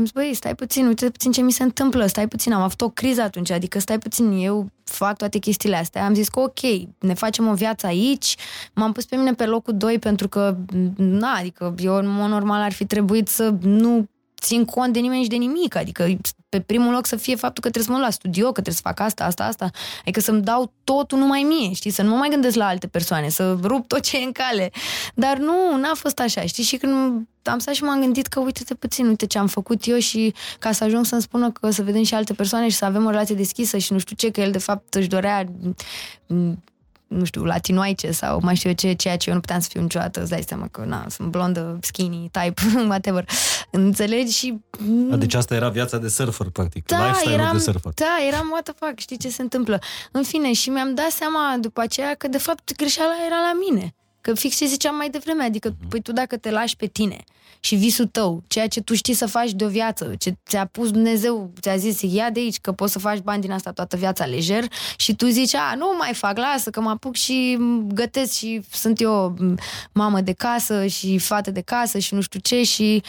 Și 0.00 0.06
am 0.06 0.22
zis, 0.22 0.24
băi, 0.24 0.34
stai 0.34 0.54
puțin, 0.54 0.86
uite 0.86 1.10
puțin 1.10 1.32
ce 1.32 1.40
mi 1.40 1.52
se 1.52 1.62
întâmplă, 1.62 2.06
stai 2.06 2.28
puțin, 2.28 2.52
am 2.52 2.62
avut 2.62 2.80
o 2.80 2.88
criză 2.88 3.20
atunci, 3.20 3.50
adică 3.50 3.78
stai 3.78 3.98
puțin, 3.98 4.30
eu 4.30 4.70
fac 4.84 5.16
toate 5.16 5.38
chestiile 5.38 5.76
astea. 5.76 6.04
Am 6.04 6.14
zis 6.14 6.28
că 6.28 6.40
ok, 6.40 6.60
ne 6.98 7.14
facem 7.14 7.46
o 7.46 7.54
viață 7.54 7.86
aici, 7.86 8.36
m-am 8.74 8.92
pus 8.92 9.04
pe 9.04 9.16
mine 9.16 9.32
pe 9.32 9.46
locul 9.46 9.76
2 9.76 9.98
pentru 9.98 10.28
că, 10.28 10.56
na, 10.96 11.32
adică 11.32 11.74
eu 11.78 11.94
în 11.94 12.08
mod 12.08 12.30
normal 12.30 12.60
ar 12.60 12.72
fi 12.72 12.84
trebuit 12.84 13.28
să 13.28 13.54
nu 13.60 14.08
țin 14.40 14.64
cont 14.64 14.92
de 14.92 14.98
nimeni 14.98 15.22
și 15.22 15.28
de 15.28 15.36
nimic, 15.36 15.76
adică 15.76 16.06
pe 16.48 16.60
primul 16.60 16.92
loc 16.92 17.06
să 17.06 17.16
fie 17.16 17.34
faptul 17.34 17.62
că 17.62 17.70
trebuie 17.70 17.82
să 17.82 17.90
mă 17.90 17.96
duc 17.96 18.06
la 18.06 18.12
studio, 18.12 18.44
că 18.46 18.52
trebuie 18.52 18.74
să 18.74 18.80
fac 18.84 19.00
asta, 19.00 19.24
asta, 19.24 19.44
asta, 19.44 19.70
adică 20.00 20.20
să-mi 20.20 20.42
dau 20.42 20.72
totul 20.84 21.18
numai 21.18 21.42
mie, 21.42 21.72
știi, 21.72 21.90
să 21.90 22.02
nu 22.02 22.10
mă 22.10 22.16
mai 22.16 22.28
gândesc 22.28 22.56
la 22.56 22.66
alte 22.66 22.86
persoane, 22.86 23.28
să 23.28 23.56
rup 23.62 23.88
tot 23.88 24.00
ce 24.00 24.16
e 24.16 24.24
în 24.24 24.32
cale. 24.32 24.70
Dar 25.14 25.36
nu, 25.36 25.76
n-a 25.76 25.94
fost 25.94 26.18
așa, 26.18 26.40
știi, 26.40 26.64
și 26.64 26.76
când 26.76 27.26
am 27.42 27.58
stat 27.58 27.74
și 27.74 27.82
m-am 27.82 28.00
gândit 28.00 28.26
că 28.26 28.40
uite-te 28.40 28.74
puțin, 28.74 29.06
uite 29.06 29.26
ce 29.26 29.38
am 29.38 29.46
făcut 29.46 29.86
eu 29.86 29.98
și 29.98 30.34
ca 30.58 30.72
să 30.72 30.84
ajung 30.84 31.04
să-mi 31.04 31.22
spună 31.22 31.50
că 31.50 31.70
să 31.70 31.82
vedem 31.82 32.02
și 32.02 32.14
alte 32.14 32.32
persoane 32.32 32.68
și 32.68 32.76
să 32.76 32.84
avem 32.84 33.06
o 33.06 33.10
relație 33.10 33.34
deschisă 33.34 33.78
și 33.78 33.92
nu 33.92 33.98
știu 33.98 34.16
ce, 34.16 34.30
că 34.30 34.40
el 34.40 34.50
de 34.50 34.58
fapt 34.58 34.94
își 34.94 35.08
dorea 35.08 35.46
m, 36.26 36.62
nu 37.06 37.24
știu, 37.24 37.44
latinoaice 37.44 38.10
sau 38.10 38.40
mai 38.42 38.54
știu 38.56 38.68
eu 38.68 38.74
ce, 38.74 38.92
ceea 38.92 39.16
ce 39.16 39.28
eu 39.28 39.34
nu 39.34 39.40
puteam 39.40 39.60
să 39.60 39.68
fiu 39.72 39.80
niciodată, 39.80 40.20
îți 40.20 40.30
dai 40.30 40.44
seama 40.46 40.68
că 40.70 40.84
na, 40.84 41.06
sunt 41.08 41.28
blondă, 41.28 41.78
skinny, 41.82 42.30
type, 42.32 42.62
whatever. 42.88 43.28
Înțelegi? 43.70 44.32
Și 44.36 44.60
A, 45.12 45.16
Deci 45.16 45.34
asta 45.34 45.54
era 45.54 45.68
viața 45.68 45.98
de 45.98 46.08
surfer, 46.08 46.46
practic. 46.48 46.84
da, 46.86 46.98
Lifestyle-ul 47.06 47.40
eram, 47.40 47.56
de 47.56 47.62
surfer. 47.62 47.92
da, 47.94 48.16
eram 48.28 48.48
what 48.50 48.62
the 48.62 48.72
fuck, 48.76 48.98
știi 48.98 49.16
ce 49.16 49.28
se 49.28 49.42
întâmplă. 49.42 49.78
În 50.10 50.22
fine, 50.22 50.52
și 50.52 50.70
mi-am 50.70 50.94
dat 50.94 51.10
seama 51.10 51.56
după 51.60 51.80
aceea 51.80 52.14
că 52.14 52.28
de 52.28 52.38
fapt 52.38 52.76
greșeala 52.76 53.12
era 53.26 53.36
la 53.36 53.58
mine. 53.70 53.94
Că 54.20 54.34
fix 54.34 54.56
ce 54.56 54.66
ziceam 54.66 54.96
mai 54.96 55.10
devreme, 55.10 55.44
adică, 55.44 55.76
păi 55.88 56.00
tu 56.00 56.12
dacă 56.12 56.36
te 56.36 56.50
lași 56.50 56.76
pe 56.76 56.86
tine 56.86 57.24
și 57.60 57.74
visul 57.74 58.06
tău, 58.06 58.42
ceea 58.46 58.68
ce 58.68 58.80
tu 58.80 58.94
știi 58.94 59.14
să 59.14 59.26
faci 59.26 59.50
de 59.50 59.64
o 59.64 59.68
viață, 59.68 60.12
ce 60.18 60.34
ți-a 60.48 60.64
pus 60.66 60.90
Dumnezeu, 60.90 61.52
ți-a 61.60 61.76
zis, 61.76 62.00
ia 62.00 62.30
de 62.30 62.40
aici, 62.40 62.60
că 62.60 62.72
poți 62.72 62.92
să 62.92 62.98
faci 62.98 63.18
bani 63.18 63.40
din 63.40 63.52
asta 63.52 63.72
toată 63.72 63.96
viața 63.96 64.24
lejer. 64.24 64.64
Și 64.96 65.14
tu 65.14 65.26
zici, 65.26 65.54
a, 65.54 65.74
nu 65.76 65.94
mai 65.98 66.14
fac, 66.14 66.38
lasă, 66.38 66.70
că 66.70 66.80
mă 66.80 66.90
apuc 66.90 67.14
și 67.14 67.58
gătesc 67.86 68.32
și 68.32 68.62
sunt 68.72 69.00
eu 69.00 69.36
mamă 69.92 70.20
de 70.20 70.32
casă 70.32 70.86
și 70.86 71.18
fată 71.18 71.50
de 71.50 71.60
casă 71.60 71.98
și 71.98 72.14
nu 72.14 72.20
știu 72.20 72.40
ce 72.40 72.62
și 72.62 73.02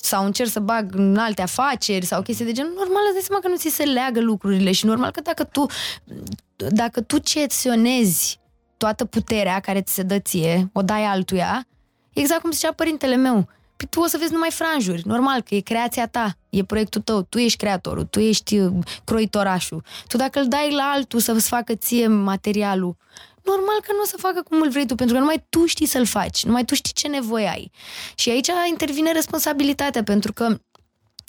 sau 0.00 0.24
încerc 0.24 0.50
să 0.50 0.60
bag 0.60 0.94
în 0.94 1.16
alte 1.16 1.42
afaceri 1.42 2.06
sau 2.06 2.22
chestii 2.22 2.44
de 2.44 2.52
genul, 2.52 2.72
normal 2.76 3.02
îți 3.04 3.12
dai 3.12 3.22
seama 3.22 3.42
că 3.42 3.48
nu 3.48 3.56
ți 3.56 3.68
se 3.68 3.82
leagă 3.82 4.20
lucrurile 4.20 4.72
și 4.72 4.86
normal 4.86 5.10
că 5.10 5.20
dacă 5.20 5.44
tu 5.44 5.66
dacă 6.56 7.00
tu 7.00 7.18
ceționezi 7.18 8.40
toată 8.82 9.04
puterea 9.04 9.60
care 9.60 9.80
ți 9.80 9.94
se 9.94 10.02
dă 10.02 10.18
ție, 10.18 10.70
o 10.72 10.82
dai 10.82 11.04
altuia, 11.04 11.66
exact 12.12 12.40
cum 12.40 12.50
zicea 12.50 12.72
părintele 12.72 13.16
meu, 13.16 13.48
Păi 13.76 13.90
tu 13.90 14.00
o 14.00 14.06
să 14.06 14.16
vezi 14.18 14.32
numai 14.32 14.50
franjuri. 14.50 15.02
Normal 15.04 15.40
că 15.40 15.54
e 15.54 15.60
creația 15.60 16.06
ta, 16.06 16.36
e 16.50 16.64
proiectul 16.64 17.00
tău, 17.00 17.22
tu 17.22 17.38
ești 17.38 17.58
creatorul, 17.58 18.04
tu 18.04 18.20
ești 18.20 18.58
uh, 18.58 18.72
croitorașul. 19.04 19.82
Tu 20.06 20.16
dacă 20.16 20.40
îl 20.40 20.48
dai 20.48 20.72
la 20.74 20.82
altul 20.82 21.20
să-ți 21.20 21.48
facă 21.48 21.74
ție 21.74 22.06
materialul, 22.06 22.96
normal 23.42 23.80
că 23.82 23.92
nu 23.92 24.00
o 24.02 24.06
să 24.06 24.16
facă 24.18 24.42
cum 24.42 24.60
îl 24.60 24.70
vrei 24.70 24.86
tu, 24.86 24.94
pentru 24.94 25.14
că 25.14 25.20
numai 25.20 25.44
tu 25.48 25.66
știi 25.66 25.86
să-l 25.86 26.06
faci, 26.06 26.44
numai 26.44 26.64
tu 26.64 26.74
știi 26.74 26.92
ce 26.92 27.08
nevoie 27.08 27.48
ai. 27.48 27.70
Și 28.14 28.30
aici 28.30 28.50
intervine 28.68 29.12
responsabilitatea, 29.12 30.02
pentru 30.02 30.32
că 30.32 30.56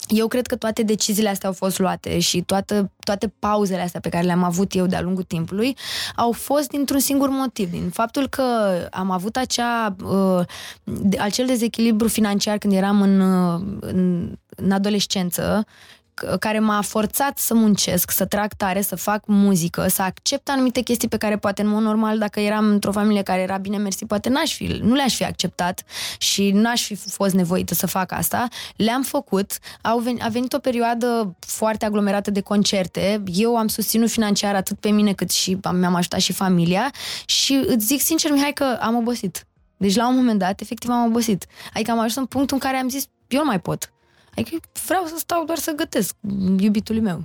eu 0.08 0.28
cred 0.28 0.48
că 0.48 0.56
toate 0.56 0.84
deciziile 0.84 1.30
astea 1.30 1.50
au 1.50 1.56
fost 1.56 1.80
luate 1.80 2.20
și 2.20 2.42
toate, 2.42 2.92
toate 3.04 3.34
pauzele 3.40 3.82
astea 3.82 4.00
pe 4.00 4.10
care 4.10 4.26
le-am 4.26 4.44
avut 4.44 4.76
eu 4.76 4.86
de-a 4.86 5.02
lungul 5.02 5.24
timpului 5.24 5.78
au 6.16 6.32
fost 6.32 6.70
dintr-un 6.70 7.00
singur 7.00 7.30
motiv, 7.30 7.70
din 7.72 7.90
faptul 7.90 8.28
că 8.28 8.44
am 8.92 9.12
avut 9.12 9.36
acea, 9.36 9.96
uh, 10.04 10.46
de- 10.84 11.18
acel 11.20 11.46
dezechilibru 11.46 12.08
financiar 12.08 12.58
când 12.58 12.74
eram 12.74 13.02
în, 13.02 13.20
uh, 13.20 13.62
în, 13.80 14.32
în 14.56 14.72
adolescență, 14.72 15.66
c- 15.66 16.03
care 16.40 16.60
m-a 16.60 16.82
forțat 16.82 17.38
să 17.38 17.54
muncesc, 17.54 18.12
să 18.12 18.26
trag 18.26 18.54
tare, 18.54 18.82
să 18.82 18.96
fac 18.96 19.24
muzică, 19.26 19.88
să 19.88 20.02
accept 20.02 20.50
anumite 20.50 20.82
chestii 20.82 21.08
pe 21.08 21.18
care 21.18 21.38
poate 21.38 21.62
în 21.62 21.68
mod 21.68 21.82
normal, 21.82 22.18
dacă 22.18 22.40
eram 22.40 22.66
într-o 22.66 22.92
familie 22.92 23.22
care 23.22 23.42
era 23.42 23.58
bine 23.58 23.78
mersi, 23.78 24.06
poate 24.06 24.30
n-aș 24.30 24.54
fi, 24.54 24.80
nu 24.84 24.94
le-aș 24.94 25.16
fi 25.16 25.24
acceptat 25.26 25.84
și 26.18 26.52
n-aș 26.52 26.86
fi 26.86 26.96
fost 26.96 27.34
nevoită 27.34 27.74
să 27.74 27.88
fac 27.88 28.12
asta. 28.12 28.48
Le-am 28.76 29.04
făcut, 29.04 29.58
au 29.82 30.00
venit, 30.00 30.24
a 30.24 30.28
venit 30.28 30.54
o 30.54 30.60
perioadă 30.60 31.36
foarte 31.40 31.86
aglomerată 31.86 32.32
de 32.32 32.42
concerte, 32.42 33.24
eu 33.26 33.56
am 33.58 33.68
susținut 33.68 34.10
financiar 34.10 34.56
atât 34.56 34.80
pe 34.80 34.90
mine 34.90 35.14
cât 35.14 35.32
și 35.32 35.58
am- 35.62 35.76
mi-am 35.76 35.96
ajutat 35.96 36.20
și 36.20 36.34
familia 36.34 36.92
și 37.26 37.64
îți 37.68 37.86
zic 37.86 38.02
sincer, 38.02 38.32
Mihai, 38.32 38.52
că 38.54 38.78
am 38.82 38.96
obosit. 38.96 39.46
Deci 39.78 39.96
la 39.96 40.08
un 40.08 40.16
moment 40.16 40.40
dat, 40.40 40.62
efectiv, 40.62 40.90
am 40.90 41.06
obosit. 41.06 41.46
Adică 41.74 41.92
am 41.92 41.98
ajuns 41.98 42.16
în 42.16 42.26
punctul 42.26 42.58
în 42.62 42.70
care 42.70 42.82
am 42.82 42.90
zis, 42.90 43.06
eu 43.28 43.40
nu 43.40 43.46
mai 43.46 43.60
pot. 43.60 43.94
Adică 44.36 44.58
vreau 44.86 45.06
să 45.06 45.16
stau 45.18 45.46
doar 45.46 45.58
să 45.58 45.74
gătesc 45.76 46.16
iubitului 46.60 47.02
meu. 47.02 47.24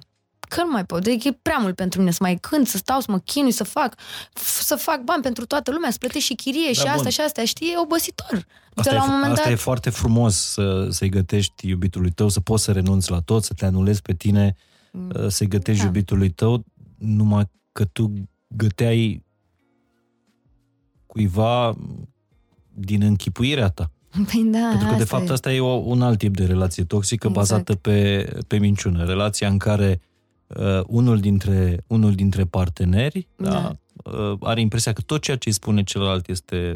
Că 0.49 0.63
nu 0.63 0.71
mai 0.71 0.85
pot. 0.87 1.07
Adică 1.07 1.29
e 1.29 1.39
prea 1.43 1.59
mult 1.59 1.75
pentru 1.75 1.99
mine 1.99 2.11
să 2.11 2.19
mai 2.21 2.37
cânt, 2.37 2.67
să 2.67 2.77
stau, 2.77 3.01
să 3.01 3.11
mă 3.11 3.19
chinui, 3.19 3.51
să 3.51 3.65
fac, 3.65 3.95
f- 4.41 4.61
să 4.63 4.77
fac 4.77 5.01
bani 5.03 5.23
pentru 5.23 5.47
toată 5.47 5.71
lumea, 5.71 5.91
să 5.91 5.99
plătesc 5.99 6.25
și 6.25 6.35
chirie 6.35 6.73
și 6.73 6.81
bun. 6.83 6.91
asta 6.91 7.09
și 7.09 7.21
asta. 7.21 7.45
Știi, 7.45 7.71
e 7.73 7.79
obositor. 7.79 8.27
Adică 8.31 8.47
Asta, 8.75 8.93
la 8.93 8.99
e, 8.99 9.03
un 9.03 9.11
moment 9.11 9.33
asta 9.33 9.45
dat... 9.45 9.53
e 9.53 9.57
foarte 9.57 9.91
frumos 9.91 10.37
să, 10.37 10.89
să-i 10.91 11.09
gătești 11.09 11.69
iubitului 11.69 12.11
tău, 12.11 12.29
să 12.29 12.41
poți 12.41 12.63
să 12.65 12.73
renunți 12.73 13.11
la 13.11 13.21
tot, 13.21 13.45
să 13.45 13.55
te 13.55 13.65
anulezi 13.65 14.03
pe 14.03 14.15
tine, 14.15 14.57
mm. 14.93 15.29
să-i 15.29 15.49
gătești 15.49 15.81
Da. 15.81 15.87
iubitului 15.87 16.31
tău, 16.31 16.65
numai 16.97 17.51
că 17.73 17.85
tu 17.85 18.13
găteai 18.47 19.25
cuiva 21.07 21.77
din 22.75 23.03
închipuirea 23.03 23.69
ta. 23.69 23.91
Păi 24.33 24.49
da, 24.51 24.69
Pentru 24.69 24.89
că, 24.89 24.95
de 24.95 25.03
asta 25.03 25.17
fapt, 25.17 25.29
e. 25.29 25.33
asta 25.33 25.53
e 25.53 25.61
o, 25.61 25.67
un 25.67 26.03
alt 26.03 26.19
tip 26.19 26.37
de 26.37 26.45
relație 26.45 26.85
toxică 26.85 27.27
Exact. 27.27 27.49
bazată 27.49 27.75
pe, 27.75 28.29
pe 28.47 28.59
minciună. 28.59 29.05
Relația 29.05 29.49
în 29.49 29.59
care 29.59 30.01
uh, 30.47 30.81
unul, 30.87 31.19
dintre, 31.21 31.85
unul 31.87 32.15
dintre 32.15 32.45
parteneri 32.45 33.29
da. 33.37 33.51
Da. 33.51 33.77
uh, 34.11 34.39
are 34.41 34.61
impresia 34.61 34.93
că 34.93 35.01
tot 35.01 35.23
ceea 35.23 35.37
ce 35.37 35.49
îi 35.49 35.55
spune 35.55 35.83
celălalt 35.83 36.29
este, 36.29 36.75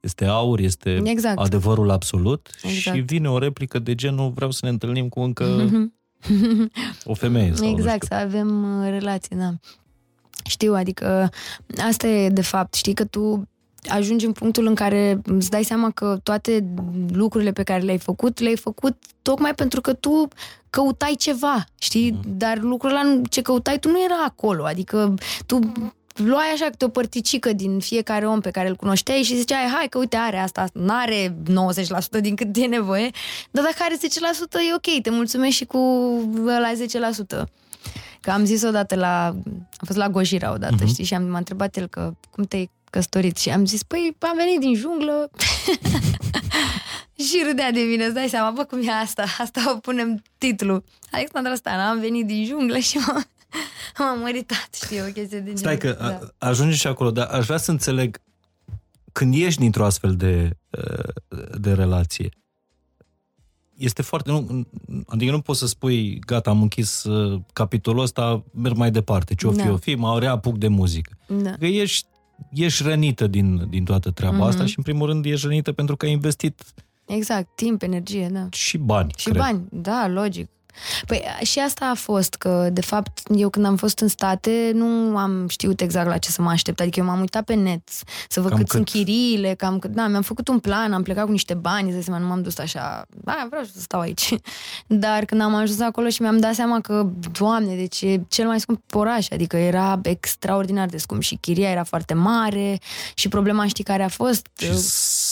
este 0.00 0.24
aur, 0.24 0.58
este 0.58 1.02
Exact. 1.04 1.38
adevărul 1.38 1.90
absolut 1.90 2.50
Exact. 2.62 2.96
și 2.96 3.02
vine 3.02 3.30
o 3.30 3.38
replică 3.38 3.78
de 3.78 3.94
genul 3.94 4.30
vreau 4.30 4.50
să 4.50 4.60
ne 4.62 4.70
întâlnim 4.70 5.08
cu 5.08 5.20
încă 5.20 5.44
o 7.04 7.14
femeie. 7.14 7.54
Sau 7.54 7.70
nu 7.70 7.76
Exact, 7.76 8.04
știu. 8.04 8.16
să 8.16 8.22
avem 8.22 8.80
uh, 8.80 8.88
relații, 8.88 9.36
da. 9.36 9.50
Știu, 10.44 10.74
adică 10.74 11.30
asta 11.88 12.06
e 12.06 12.28
de 12.28 12.42
fapt, 12.42 12.74
știi 12.74 12.94
că 12.94 13.04
tu 13.04 13.48
ajungi 13.88 14.26
în 14.26 14.32
punctul 14.32 14.66
în 14.66 14.74
care 14.74 15.20
îți 15.24 15.50
dai 15.50 15.62
seama 15.64 15.90
că 15.90 16.18
toate 16.22 16.64
lucrurile 17.12 17.52
pe 17.52 17.62
care 17.62 17.82
le-ai 17.82 17.98
făcut, 17.98 18.38
le-ai 18.40 18.56
făcut 18.56 18.96
tocmai 19.22 19.54
pentru 19.54 19.80
că 19.80 19.92
tu 19.92 20.28
căutai 20.70 21.14
ceva, 21.18 21.64
știi? 21.78 22.10
Mhm. 22.10 22.20
Dar 22.36 22.58
lucrul 22.58 22.90
ăla 22.90 23.20
ce 23.30 23.42
căutai 23.42 23.78
tu 23.78 23.90
nu 23.90 24.02
era 24.04 24.24
acolo, 24.26 24.64
adică 24.64 25.14
tu 25.46 25.58
luai 26.14 26.44
așa 26.54 26.64
câte 26.64 26.84
o 26.84 26.88
părticică 26.88 27.52
din 27.52 27.78
fiecare 27.78 28.26
om 28.26 28.40
pe 28.40 28.50
care 28.50 28.68
îl 28.68 28.76
cunoșteai 28.76 29.22
și 29.22 29.36
ziceai, 29.36 29.64
hai 29.74 29.86
că 29.88 29.98
uite 29.98 30.16
are 30.16 30.38
asta, 30.38 30.64
n-are 30.72 31.36
90% 32.18 32.20
din 32.20 32.34
cât 32.34 32.56
e 32.56 32.66
nevoie, 32.66 33.10
dar 33.50 33.64
dacă 33.64 33.76
are 33.78 33.96
10% 33.96 34.60
e 34.70 34.74
ok, 34.74 35.02
te 35.02 35.10
mulțumesc 35.10 35.56
și 35.56 35.64
cu 35.64 35.78
la 36.44 36.72
10%. 37.42 37.44
Că 38.20 38.30
am 38.30 38.44
zis 38.44 38.62
odată 38.62 38.94
la... 38.94 39.26
Am 39.26 39.86
fost 39.86 39.98
la 39.98 40.08
Gojira 40.08 40.52
odată, 40.52 40.74
Mhm. 40.74 40.84
uh-huh. 40.84 40.88
știi, 40.88 41.04
și 41.04 41.14
am, 41.14 41.22
m-a 41.22 41.38
întrebat 41.38 41.76
el 41.76 41.86
că 41.86 42.12
cum 42.30 42.44
te-ai 42.44 42.70
căsătorit 42.90 43.36
și 43.36 43.50
am 43.50 43.66
zis, 43.66 43.82
păi 43.82 44.16
am 44.18 44.36
venit 44.36 44.60
din 44.60 44.74
junglă 44.74 45.30
și 47.28 47.42
râdea 47.46 47.70
de 47.70 47.80
mine, 47.80 48.04
îți 48.04 48.14
dai 48.14 48.28
seama, 48.28 48.50
bă, 48.50 48.64
cum 48.64 48.82
e 48.88 48.90
asta, 48.92 49.24
asta 49.38 49.72
o 49.74 49.78
punem 49.78 50.22
titlul. 50.38 50.84
Alexandra 51.10 51.54
Stana, 51.54 51.88
am 51.90 52.00
venit 52.00 52.26
din 52.26 52.44
junglă 52.46 52.78
și 52.78 52.96
m-am, 52.96 53.24
M-am 53.98 54.18
măritat, 54.20 54.68
știi, 54.84 55.00
o 55.00 55.12
chestie 55.12 55.40
de 55.40 55.52
Stai 55.54 55.78
genul. 55.78 55.96
că 55.96 56.02
da. 56.38 56.46
ajunge 56.48 56.76
și 56.76 56.86
acolo, 56.86 57.10
dar 57.10 57.26
aș 57.26 57.44
vrea 57.46 57.58
să 57.58 57.70
înțeleg 57.70 58.20
când 59.12 59.34
ești 59.34 59.60
dintr-o 59.60 59.84
astfel 59.84 60.16
de, 60.16 60.50
uh, 60.70 61.58
de 61.60 61.72
relație, 61.72 62.28
este 63.76 64.02
foarte... 64.02 64.30
Nu, 64.30 64.66
adică 65.06 65.30
nu 65.30 65.40
poți 65.40 65.58
să 65.58 65.66
spui, 65.66 66.18
gata, 66.18 66.50
am 66.50 66.62
închis 66.62 67.04
uh, 67.04 67.40
capitolul 67.52 68.02
ăsta, 68.02 68.44
merg 68.54 68.76
mai 68.76 68.90
departe. 68.90 69.34
Ce-o 69.34 69.50
fi, 69.50 69.56
Da. 69.56 69.70
o 69.72 69.76
fi, 69.76 69.94
mă 69.94 70.18
reapuc 70.18 70.58
de 70.58 70.68
muzică. 70.68 71.12
Da. 71.26 71.50
Că 71.58 71.66
ești, 71.66 72.08
ești 72.52 72.82
rănită 72.82 73.26
din, 73.26 73.66
din 73.68 73.84
toată 73.84 74.10
treaba 74.10 74.36
Mhm. 74.36 74.44
asta 74.46 74.66
și, 74.66 74.74
în 74.76 74.82
primul 74.82 75.06
rând, 75.06 75.24
ești 75.24 75.46
rănită 75.46 75.72
pentru 75.72 75.96
că 75.96 76.06
ai 76.06 76.12
investit 76.12 76.62
Exact, 77.06 77.48
timp, 77.54 77.82
energie, 77.82 78.28
da. 78.32 78.46
și 78.50 78.78
bani, 78.78 79.10
Și 79.16 79.24
cred. 79.28 79.36
bani, 79.36 79.66
da, 79.70 80.08
logic. 80.08 80.48
Păi 81.06 81.22
și 81.42 81.58
asta 81.58 81.86
a 81.86 81.94
fost, 81.94 82.34
că 82.34 82.68
de 82.72 82.80
fapt 82.80 83.20
eu 83.36 83.48
când 83.48 83.66
am 83.66 83.76
fost 83.76 83.98
în 83.98 84.08
state 84.08 84.70
nu 84.74 85.16
am 85.16 85.48
știut 85.48 85.80
exact 85.80 86.08
la 86.08 86.18
ce 86.18 86.30
să 86.30 86.42
mă 86.42 86.50
aștept, 86.50 86.80
adică 86.80 87.00
eu 87.00 87.06
m-am 87.06 87.20
uitat 87.20 87.44
pe 87.44 87.54
net 87.54 87.88
să 88.28 88.40
văd 88.40 88.48
Cam 88.48 88.58
cât, 88.58 88.68
cât? 88.68 88.74
sunt 88.74 88.88
chiriile, 88.88 89.54
cam 89.54 89.78
cât, 89.78 89.90
da, 89.90 90.06
mi-am 90.06 90.22
făcut 90.22 90.48
un 90.48 90.58
plan, 90.58 90.92
am 90.92 91.02
plecat 91.02 91.24
cu 91.24 91.30
niște 91.30 91.54
bani, 91.54 91.84
îți 91.84 91.92
dai 91.92 92.02
seama, 92.02 92.20
nu 92.20 92.26
m-am 92.26 92.42
dus 92.42 92.58
așa, 92.58 93.06
da, 93.08 93.46
vreau 93.48 93.64
să 93.64 93.80
stau 93.80 94.00
aici. 94.00 94.34
Dar 94.86 95.24
când 95.24 95.40
am 95.40 95.54
ajuns 95.54 95.80
acolo 95.80 96.08
și 96.08 96.22
mi-am 96.22 96.38
dat 96.38 96.54
seama 96.54 96.80
că, 96.80 97.06
doamne, 97.38 97.74
deci 97.74 98.00
e 98.02 98.24
cel 98.28 98.46
mai 98.46 98.60
scump 98.60 98.94
oraș, 98.94 99.26
adică 99.30 99.56
era 99.56 100.00
extraordinar 100.02 100.86
de 100.86 100.96
scump 100.96 101.22
și 101.22 101.36
chiria 101.40 101.70
era 101.70 101.84
foarte 101.84 102.14
mare 102.14 102.78
și 103.14 103.28
problema 103.28 103.66
știi 103.66 103.84
care 103.84 104.02
a 104.02 104.08
fost? 104.08 104.46
Și 104.56 104.78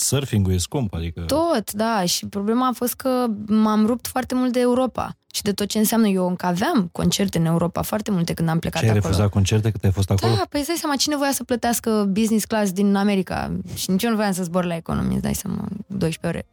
surfing-ul 0.04 0.52
e 0.52 0.58
scump, 0.58 0.94
adică... 0.94 1.20
Tot, 1.20 1.72
da, 1.72 2.04
și 2.04 2.26
problema 2.26 2.66
a 2.68 2.72
fost 2.72 2.94
că 2.94 3.26
m-am 3.46 3.86
rupt 3.86 4.06
foarte 4.06 4.34
mult 4.34 4.52
de 4.52 4.60
Europa 4.60 5.16
și 5.38 5.44
de 5.44 5.52
tot 5.52 5.68
ce 5.68 5.78
înseamnă. 5.78 6.06
Eu 6.08 6.28
încă 6.28 6.46
aveam 6.46 6.88
concerte 6.92 7.38
în 7.38 7.44
Europa, 7.44 7.82
foarte 7.82 8.10
multe 8.10 8.32
când 8.32 8.48
am 8.48 8.58
plecat 8.58 8.82
Și 8.82 8.88
ai 8.88 8.90
acolo. 8.90 9.06
refuzat 9.08 9.30
concerte 9.30 9.70
cât 9.70 9.84
ai 9.84 9.90
fost 9.90 10.10
acolo? 10.10 10.34
Da, 10.34 10.46
păi 10.48 10.60
îți 10.60 10.68
dai 10.68 10.78
seama, 10.78 10.96
cine 10.96 11.16
voia 11.16 11.32
să 11.32 11.44
plătească 11.44 12.08
business 12.10 12.44
class 12.44 12.72
din 12.72 12.94
America? 12.94 13.52
Și 13.74 13.90
nici 13.90 14.02
eu 14.02 14.10
nu 14.10 14.16
voiam 14.16 14.32
să 14.32 14.42
zbor 14.42 14.64
la 14.64 14.76
economie, 14.76 15.12
îți 15.12 15.22
dai 15.22 15.34
seama, 15.34 15.64
12 15.86 16.26
ore. 16.26 16.46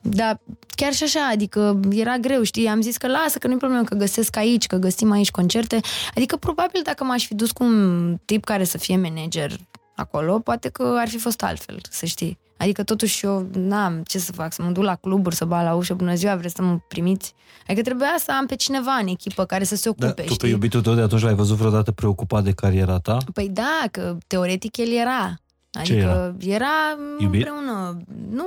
Dar 0.00 0.40
chiar 0.74 0.92
și 0.92 1.02
așa, 1.02 1.28
adică 1.32 1.80
era 1.90 2.16
greu, 2.16 2.42
știi? 2.42 2.66
Am 2.68 2.80
zis 2.80 2.96
că 2.96 3.06
lasă, 3.06 3.38
că 3.38 3.46
nu-i 3.46 3.56
problemă, 3.56 3.82
că 3.82 3.94
găsesc 3.94 4.36
aici, 4.36 4.66
că 4.66 4.76
găsim 4.76 5.10
aici 5.10 5.30
concerte. 5.30 5.80
Adică 6.14 6.36
probabil 6.36 6.80
dacă 6.84 7.04
m-aș 7.04 7.26
fi 7.26 7.34
dus 7.34 7.50
cu 7.52 7.64
un 7.64 8.16
tip 8.24 8.44
care 8.44 8.64
să 8.64 8.78
fie 8.78 8.96
manager 8.96 9.56
acolo, 9.96 10.38
poate 10.38 10.68
că 10.68 10.96
ar 10.98 11.08
fi 11.08 11.18
fost 11.18 11.42
altfel, 11.42 11.78
să 11.90 12.06
știi. 12.06 12.38
Adică 12.58 12.82
totuși 12.82 13.24
eu 13.24 13.48
n-am 13.52 14.02
ce 14.06 14.18
să 14.18 14.32
fac, 14.32 14.52
să 14.52 14.62
mă 14.62 14.70
duc 14.70 14.82
la 14.84 14.94
cluburi, 14.94 15.34
să 15.34 15.44
bat 15.44 15.64
la 15.64 15.74
ușă, 15.74 15.94
bună 15.94 16.14
ziua, 16.14 16.36
vreți 16.36 16.54
să 16.54 16.62
mă 16.62 16.78
primiți? 16.88 17.34
Adică 17.66 17.82
trebuia 17.82 18.14
să 18.18 18.32
am 18.38 18.46
pe 18.46 18.54
cineva 18.56 18.92
în 18.92 19.06
echipă 19.06 19.44
care 19.44 19.64
să 19.64 19.76
se 19.76 19.90
Da, 19.96 20.06
ocupe, 20.06 20.22
tu 20.22 20.28
pe 20.28 20.34
știi? 20.34 20.50
iubitul 20.50 20.80
tău 20.80 20.94
de 20.94 21.00
atunci 21.00 21.22
l-ai 21.22 21.34
văzut 21.34 21.56
vreodată 21.56 21.92
preocupat 21.92 22.44
de 22.44 22.52
cariera 22.52 22.98
ta? 22.98 23.16
Păi 23.32 23.48
da, 23.48 23.82
că 23.90 24.16
teoretic 24.26 24.76
el 24.76 24.92
era. 24.92 25.34
Adică 25.72 25.94
era? 25.96 26.34
era, 26.54 26.98
Iubit? 27.18 27.46
împreună. 27.46 27.98
Nu, 28.30 28.46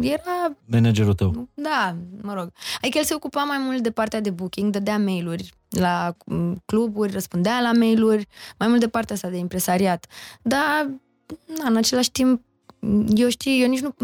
era, 0.00 0.56
Managerul 0.66 1.14
tău. 1.14 1.48
da, 1.54 1.96
mă 2.22 2.34
rog. 2.34 2.52
Adică 2.80 2.98
el 2.98 3.04
se 3.04 3.14
ocupa 3.14 3.42
mai 3.42 3.58
mult 3.64 3.82
de 3.82 3.90
partea 3.90 4.20
de 4.20 4.30
booking, 4.30 4.72
dădea 4.72 4.98
mail-uri 4.98 5.50
la 5.68 6.14
mm, 6.26 6.62
cluburi, 6.64 7.12
răspundea 7.12 7.60
la 7.60 7.72
mail-uri, 7.72 8.26
mai 8.58 8.68
mult 8.68 8.80
de 8.80 8.88
partea 8.88 9.14
asta 9.14 9.28
de 9.28 9.36
impresariat. 9.36 10.06
Dar, 10.42 10.90
na, 11.58 11.68
în 11.68 11.76
același 11.76 12.10
timp, 12.10 12.42
eu 13.14 13.28
știu, 13.28 13.52
eu 13.52 13.68
nici 13.68 13.80
nu... 13.80 13.94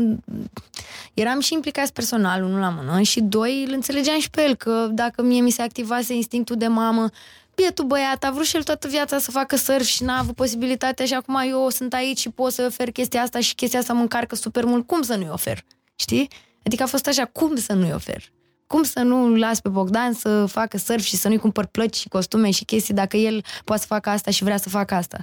Eram 1.14 1.40
și 1.40 1.54
implicați 1.54 1.92
personal, 1.92 2.42
unul 2.42 2.60
la 2.60 2.68
mână, 2.68 3.00
și 3.02 3.20
doi, 3.20 3.64
îl 3.66 3.72
înțelegeam 3.72 4.20
și 4.20 4.30
pe 4.30 4.42
el, 4.42 4.54
că 4.54 4.88
dacă 4.92 5.22
mie 5.22 5.40
mi 5.40 5.50
se 5.50 5.62
activase 5.62 6.14
instinctul 6.14 6.56
de 6.56 6.66
mamă, 6.66 7.10
bietul 7.54 7.84
băiat, 7.84 8.24
a 8.24 8.30
vrut 8.30 8.46
și 8.46 8.56
el 8.56 8.62
toată 8.62 8.88
viața 8.88 9.18
să 9.18 9.30
facă 9.30 9.56
surf 9.56 9.84
și 9.84 10.02
n-a 10.02 10.18
avut 10.18 10.34
posibilitatea 10.34 11.06
și 11.06 11.14
acum 11.14 11.42
eu 11.48 11.68
sunt 11.68 11.94
aici 11.94 12.18
și 12.18 12.30
pot 12.30 12.52
să 12.52 12.64
ofer 12.66 12.90
chestia 12.90 13.22
asta 13.22 13.40
și 13.40 13.54
chestia 13.54 13.78
asta 13.78 13.92
mă 13.92 14.00
încarcă 14.00 14.34
super 14.34 14.64
mult, 14.64 14.86
cum 14.86 15.02
să 15.02 15.14
nu-i 15.14 15.28
ofer? 15.30 15.64
Știi? 15.94 16.28
Adică 16.64 16.82
a 16.82 16.86
fost 16.86 17.06
așa, 17.06 17.24
cum 17.24 17.56
să 17.56 17.72
nu-i 17.72 17.92
ofer? 17.92 18.22
Cum 18.66 18.82
să 18.82 19.00
nu 19.00 19.34
las 19.34 19.60
pe 19.60 19.68
Bogdan 19.68 20.12
să 20.12 20.46
facă 20.46 20.78
surf 20.78 21.04
și 21.04 21.16
să 21.16 21.28
nu-i 21.28 21.38
cumpăr 21.38 21.66
plăci 21.66 21.96
și 21.96 22.08
costume 22.08 22.50
și 22.50 22.64
chestii 22.64 22.94
dacă 22.94 23.16
el 23.16 23.44
poate 23.64 23.80
să 23.80 23.86
facă 23.86 24.10
asta 24.10 24.30
și 24.30 24.44
vrea 24.44 24.56
să 24.56 24.68
facă 24.68 24.94
asta? 24.94 25.18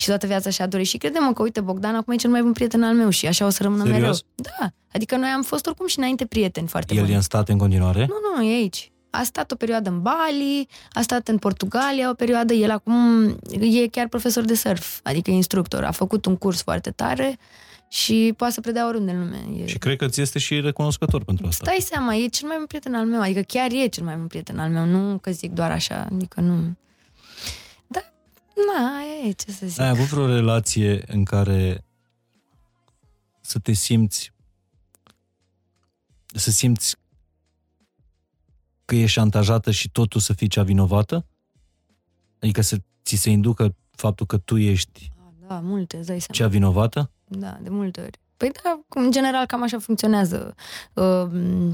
Și 0.00 0.06
toată 0.06 0.26
viața 0.26 0.50
și-a 0.50 0.66
dorit. 0.66 0.86
Și 0.86 0.98
crede-mă 0.98 1.32
că, 1.32 1.42
uite, 1.42 1.60
Bogdan 1.60 1.94
acum 1.94 2.12
e 2.12 2.16
cel 2.16 2.30
mai 2.30 2.42
bun 2.42 2.52
prieten 2.52 2.82
al 2.82 2.94
meu 2.94 3.08
și 3.08 3.26
așa 3.26 3.46
o 3.46 3.48
să 3.48 3.62
rămână 3.62 3.84
Serios? 3.84 4.00
mereu. 4.00 4.16
Da. 4.58 4.72
Adică 4.92 5.16
noi 5.16 5.28
am 5.28 5.42
fost 5.42 5.66
oricum 5.66 5.86
și 5.86 5.98
înainte 5.98 6.26
prieteni 6.26 6.68
foarte 6.68 6.94
El 6.94 7.00
buni. 7.00 7.12
e 7.12 7.16
în 7.16 7.22
state 7.22 7.52
în 7.52 7.58
continuare? 7.58 8.06
Nu, 8.08 8.14
nu, 8.36 8.42
e 8.42 8.52
aici. 8.54 8.92
A 9.10 9.22
stat 9.22 9.50
o 9.52 9.54
perioadă 9.54 9.90
în 9.90 10.02
Bali, 10.02 10.68
a 10.92 11.00
stat 11.00 11.28
în 11.28 11.38
Portugalia 11.38 12.10
o 12.10 12.14
perioadă, 12.14 12.52
el 12.52 12.70
acum 12.70 13.26
e 13.60 13.86
chiar 13.86 14.08
profesor 14.08 14.44
de 14.44 14.54
surf, 14.54 15.00
adică 15.02 15.30
instructor. 15.30 15.84
A 15.84 15.90
făcut 15.90 16.24
un 16.24 16.36
curs 16.36 16.62
foarte 16.62 16.90
tare 16.90 17.38
și 17.88 18.34
poate 18.36 18.52
să 18.52 18.60
predea 18.60 18.86
oriunde 18.86 19.10
în 19.10 19.18
lume. 19.18 19.62
E... 19.62 19.66
Și 19.66 19.78
cred 19.78 19.96
că 19.96 20.06
ți 20.06 20.20
este 20.20 20.38
și 20.38 20.60
recunoscător 20.60 21.24
pentru 21.24 21.46
asta. 21.46 21.64
Stai 21.64 21.80
seama, 21.80 22.14
e 22.14 22.26
cel 22.26 22.48
mai 22.48 22.56
bun 22.56 22.66
prieten 22.66 22.94
al 22.94 23.06
meu, 23.06 23.20
adică 23.20 23.40
chiar 23.40 23.70
e 23.72 23.86
cel 23.86 24.04
mai 24.04 24.16
bun 24.16 24.26
prieten 24.26 24.58
al 24.58 24.70
meu, 24.70 24.84
nu 24.84 25.18
că 25.18 25.30
zic 25.30 25.52
doar 25.52 25.70
așa, 25.70 26.08
adică 26.12 26.40
nu... 26.40 26.54
Da, 28.66 28.80
na, 28.82 29.02
e, 29.28 29.32
ce 29.32 29.50
să 29.52 29.66
zic. 29.66 29.80
Ai 29.80 29.88
avut 29.88 30.06
vreo 30.06 30.26
relație 30.26 31.02
în 31.12 31.24
care 31.24 31.84
să 33.40 33.58
te 33.58 33.72
simți 33.72 34.32
să 36.34 36.50
simți 36.50 36.96
că 38.84 38.94
ești 38.94 39.10
șantajată 39.12 39.70
și 39.70 39.90
totul 39.90 40.20
să 40.20 40.32
fii 40.32 40.48
cea 40.48 40.62
vinovată? 40.62 41.26
Adică 42.40 42.60
să 42.60 42.76
ți 43.04 43.16
se 43.16 43.30
inducă 43.30 43.74
faptul 43.90 44.26
că 44.26 44.36
tu 44.38 44.56
ești 44.56 45.10
Da, 45.48 45.60
multe, 45.60 45.96
îți 45.96 46.06
dai 46.06 46.20
seama. 46.20 46.34
cea 46.34 46.48
vinovată? 46.48 47.10
Da, 47.24 47.58
de 47.62 47.68
multe 47.68 48.00
ori. 48.00 48.18
Păi 48.36 48.50
da, 48.62 48.80
în 48.88 49.10
general 49.10 49.46
cam 49.46 49.62
așa 49.62 49.78
funcționează 49.78 50.54
uh, 50.94 51.70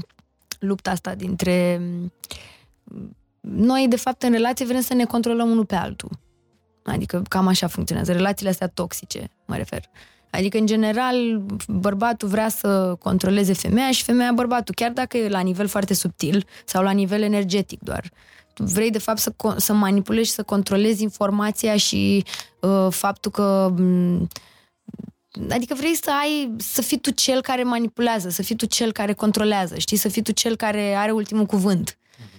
lupta 0.59 0.91
asta 0.91 1.15
dintre... 1.15 1.81
Noi, 3.39 3.85
de 3.89 3.95
fapt, 3.95 4.23
în 4.23 4.31
relație 4.31 4.65
vrem 4.65 4.81
să 4.81 4.93
ne 4.93 5.05
controlăm 5.05 5.49
unul 5.49 5.65
pe 5.65 5.75
altul. 5.75 6.09
Adică 6.91 7.21
cam 7.29 7.47
așa 7.47 7.67
funcționează. 7.67 8.11
Relațiile 8.11 8.51
astea 8.51 8.67
toxice, 8.67 9.29
mă 9.45 9.55
refer. 9.55 9.89
Adică, 10.29 10.57
în 10.57 10.65
general, 10.65 11.41
bărbatul 11.67 12.27
vrea 12.27 12.49
să 12.49 12.95
controleze 12.99 13.53
femeia 13.53 13.91
și 13.91 14.03
femeia 14.03 14.31
bărbatul, 14.31 14.75
chiar 14.75 14.91
dacă 14.91 15.17
e 15.17 15.29
la 15.29 15.39
nivel 15.39 15.67
foarte 15.67 15.93
subtil 15.93 16.45
sau 16.65 16.83
la 16.83 16.91
nivel 16.91 17.21
energetic 17.21 17.79
doar. 17.79 18.11
Tu 18.53 18.63
vrei, 18.63 18.91
de 18.91 18.97
fapt, 18.97 19.19
să, 19.19 19.31
co- 19.31 19.55
să 19.55 19.73
manipulezi 19.73 20.27
și 20.27 20.33
să 20.33 20.43
controlezi 20.43 21.03
informația 21.03 21.77
și 21.77 22.23
uh, 22.59 22.87
faptul 22.89 23.31
că 23.31 23.73
m, 23.77 24.27
Adică 25.49 25.73
vrei 25.73 25.95
să 25.95 26.11
ai, 26.21 26.55
să 26.57 26.81
fii 26.81 26.97
tu 26.97 27.11
cel 27.11 27.41
care 27.41 27.63
manipulează, 27.63 28.29
să 28.29 28.41
fii 28.41 28.55
tu 28.55 28.65
cel 28.65 28.91
care 28.91 29.13
controlează, 29.13 29.77
știi? 29.77 29.97
Să 29.97 30.09
fii 30.09 30.21
tu 30.21 30.31
cel 30.31 30.55
care 30.55 30.93
are 30.93 31.11
ultimul 31.11 31.45
cuvânt. 31.45 31.97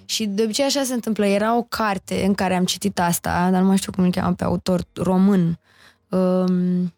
Și 0.08 0.26
de 0.26 0.42
obicei 0.42 0.64
așa 0.64 0.82
se 0.82 0.94
întâmplă. 0.94 1.26
Era 1.26 1.56
o 1.56 1.62
carte 1.62 2.24
în 2.26 2.34
care 2.34 2.54
am 2.54 2.64
citit 2.64 3.00
asta, 3.00 3.48
dar 3.50 3.60
nu 3.60 3.66
mai 3.66 3.76
știu 3.76 3.92
cum 3.92 4.04
îl 4.04 4.10
cheamă 4.10 4.34
pe 4.34 4.44
autor 4.44 4.84
român. 4.92 5.58
Um, 6.08 6.92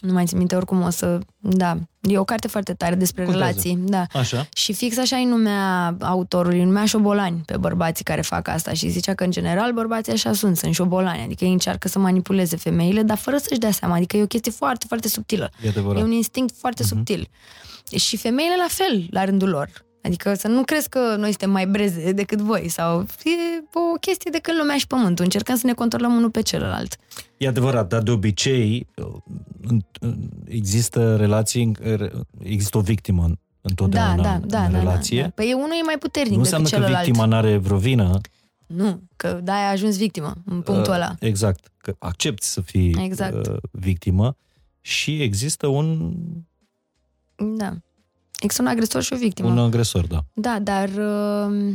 nu 0.00 0.12
mai 0.12 0.26
țin 0.26 0.38
minte, 0.38 0.56
oricum 0.56 0.82
o 0.82 0.90
să... 0.90 1.18
Da, 1.38 1.76
e 2.00 2.18
o 2.18 2.24
carte 2.24 2.48
foarte 2.48 2.74
tare 2.74 2.94
despre 2.94 3.24
Contează. 3.24 3.46
relații. 3.48 3.76
Da. 3.76 4.04
Așa. 4.12 4.48
Și 4.54 4.72
fix 4.72 4.98
așa 4.98 5.16
îi 5.16 5.24
numea 5.24 5.96
autorul, 6.00 6.52
îi 6.52 6.64
numea 6.64 6.84
șobolani 6.84 7.42
pe 7.46 7.56
bărbații 7.56 8.04
care 8.04 8.20
fac 8.20 8.48
asta 8.48 8.72
și 8.72 8.88
zicea 8.88 9.14
că 9.14 9.24
în 9.24 9.30
general 9.30 9.72
bărbații 9.72 10.12
așa 10.12 10.32
sunt, 10.32 10.56
sunt 10.56 10.74
șobolani, 10.74 11.22
adică 11.22 11.44
ei 11.44 11.52
încearcă 11.52 11.88
să 11.88 11.98
manipuleze 11.98 12.56
femeile, 12.56 13.02
dar 13.02 13.16
fără 13.16 13.36
să-și 13.36 13.60
dea 13.60 13.70
seama, 13.70 13.94
adică 13.94 14.16
e 14.16 14.22
o 14.22 14.26
chestie 14.26 14.52
foarte, 14.52 14.84
foarte 14.88 15.08
subtilă. 15.08 15.50
E 15.64 15.68
adevărat. 15.68 16.00
E 16.00 16.04
un 16.04 16.12
instinct 16.12 16.54
foarte 16.58 16.82
subtil. 16.82 17.28
Și 17.96 18.16
femeile 18.16 18.54
la 18.56 18.68
fel, 18.68 19.06
la 19.10 19.24
rândul 19.24 19.48
lor. 19.48 19.88
Adică 20.02 20.34
să 20.34 20.48
nu 20.48 20.62
crezi 20.64 20.88
că 20.88 20.98
noi 20.98 21.28
suntem 21.28 21.50
mai 21.50 21.66
breze 21.66 22.12
decât 22.12 22.38
voi 22.40 22.68
sau 22.68 23.00
e 23.24 23.30
o 23.72 23.98
chestie 24.00 24.30
de 24.30 24.38
când 24.38 24.56
lumea 24.58 24.76
și 24.76 24.86
pământul. 24.86 25.24
Încercăm 25.24 25.56
să 25.56 25.66
ne 25.66 25.72
controlăm 25.72 26.14
unul 26.14 26.30
pe 26.30 26.42
celălalt. 26.42 26.96
E 27.36 27.48
adevărat, 27.48 27.88
dar 27.88 28.02
de 28.02 28.10
obicei 28.10 28.86
în- 29.60 29.84
în- 30.00 30.28
există 30.44 31.16
relații, 31.16 31.62
în 31.62 31.72
care 31.72 32.12
există 32.42 32.78
o 32.78 32.80
victimă 32.80 33.24
în- 33.24 33.38
întotdeauna 33.60 34.16
da, 34.16 34.22
da, 34.22 34.34
în, 34.34 34.48
da, 34.48 34.64
în 34.64 34.72
da, 34.72 34.78
relație. 34.78 35.16
da, 35.20 35.26
da. 35.26 35.32
Păi 35.34 35.52
unul 35.52 35.70
e 35.80 35.84
mai 35.84 35.96
puternic 35.98 36.36
Nu 36.36 36.42
decât 36.42 36.52
înseamnă 36.58 36.68
că 36.68 36.74
celălalt. 36.74 37.04
victima 37.04 37.24
nu 37.26 37.34
are 37.36 37.56
vreo 37.56 37.76
vină. 37.78 38.20
Nu, 38.66 39.02
că 39.16 39.40
da, 39.42 39.52
ai 39.54 39.72
ajuns 39.72 39.96
victimă 39.96 40.32
în 40.44 40.60
punctul 40.60 40.88
Uh, 40.92 40.94
ăla. 40.94 41.14
Exact, 41.20 41.68
că 41.78 41.94
accepti 41.98 42.44
să 42.46 42.60
fii 42.60 42.96
Exact. 43.04 43.46
uh, 43.46 43.56
victimă 43.70 44.36
și 44.80 45.22
există 45.22 45.66
un, 45.66 46.14
Da. 47.56 47.76
Există 48.40 48.62
un 48.62 48.68
agresor 48.68 49.02
și 49.02 49.12
o 49.12 49.16
victimă. 49.16 49.48
un 49.48 49.58
agresor, 49.58 50.06
da. 50.06 50.18
Da, 50.34 50.58
dar... 50.58 50.88
uh, 50.88 51.74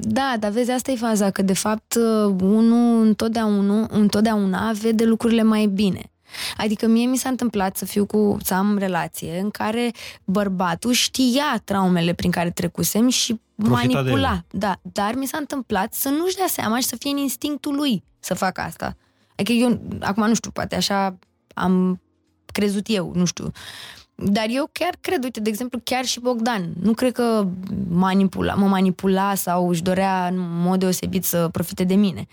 Da, 0.00 0.36
dar 0.38 0.50
vezi, 0.50 0.70
asta 0.70 0.90
e 0.90 0.96
faza, 0.96 1.30
că 1.30 1.42
de 1.42 1.52
fapt 1.54 1.94
uh, 1.94 2.34
unul 2.40 3.06
întotdeauna, 3.06 3.86
întotdeauna 3.90 4.72
vede 4.72 5.04
lucrurile 5.04 5.42
mai 5.42 5.66
bine. 5.66 6.10
Adică 6.56 6.86
mie 6.86 7.06
mi 7.06 7.16
s-a 7.16 7.28
întâmplat 7.28 7.76
să 7.76 7.84
fiu 7.84 8.06
cu, 8.06 8.36
să 8.42 8.54
am 8.54 8.78
relație 8.78 9.38
în 9.38 9.50
care 9.50 9.90
bărbatul 10.24 10.92
știa 10.92 11.60
traumele 11.64 12.12
prin 12.12 12.30
care 12.30 12.50
trecusem 12.50 13.08
și 13.08 13.40
Profita 13.56 13.86
de 13.86 13.94
manipula. 13.94 14.28
ele. 14.30 14.44
Da, 14.50 14.80
dar 14.92 15.14
mi 15.14 15.26
s-a 15.26 15.38
întâmplat 15.38 15.94
să 15.94 16.08
nu-și 16.08 16.36
dea 16.36 16.46
seama 16.48 16.76
și 16.76 16.86
să 16.86 16.96
fie 16.98 17.10
în 17.10 17.16
instinctul 17.16 17.74
lui 17.74 18.02
să 18.20 18.34
facă 18.34 18.60
asta. 18.60 18.96
Adică 19.36 19.52
eu, 19.52 19.80
acum 20.00 20.26
nu 20.26 20.34
știu, 20.34 20.50
poate 20.50 20.74
așa 20.76 21.18
am 21.54 22.00
crezut 22.52 22.84
eu, 22.88 23.12
nu 23.14 23.24
știu. 23.24 23.50
Dar 24.24 24.46
eu 24.48 24.68
chiar 24.72 24.96
cred, 25.00 25.24
uite, 25.24 25.40
de 25.40 25.48
exemplu, 25.48 25.80
chiar 25.84 26.04
și 26.04 26.20
Bogdan. 26.20 26.72
Nu 26.82 26.94
cred 26.94 27.12
că 27.12 27.48
manipula, 27.88 28.54
mă 28.54 28.66
manipula 28.66 29.34
sau 29.34 29.68
își 29.68 29.82
dorea 29.82 30.26
în 30.26 30.36
mod 30.38 30.78
deosebit 30.78 31.24
să 31.24 31.48
profite 31.48 31.84
de 31.84 31.94
mine. 31.94 32.26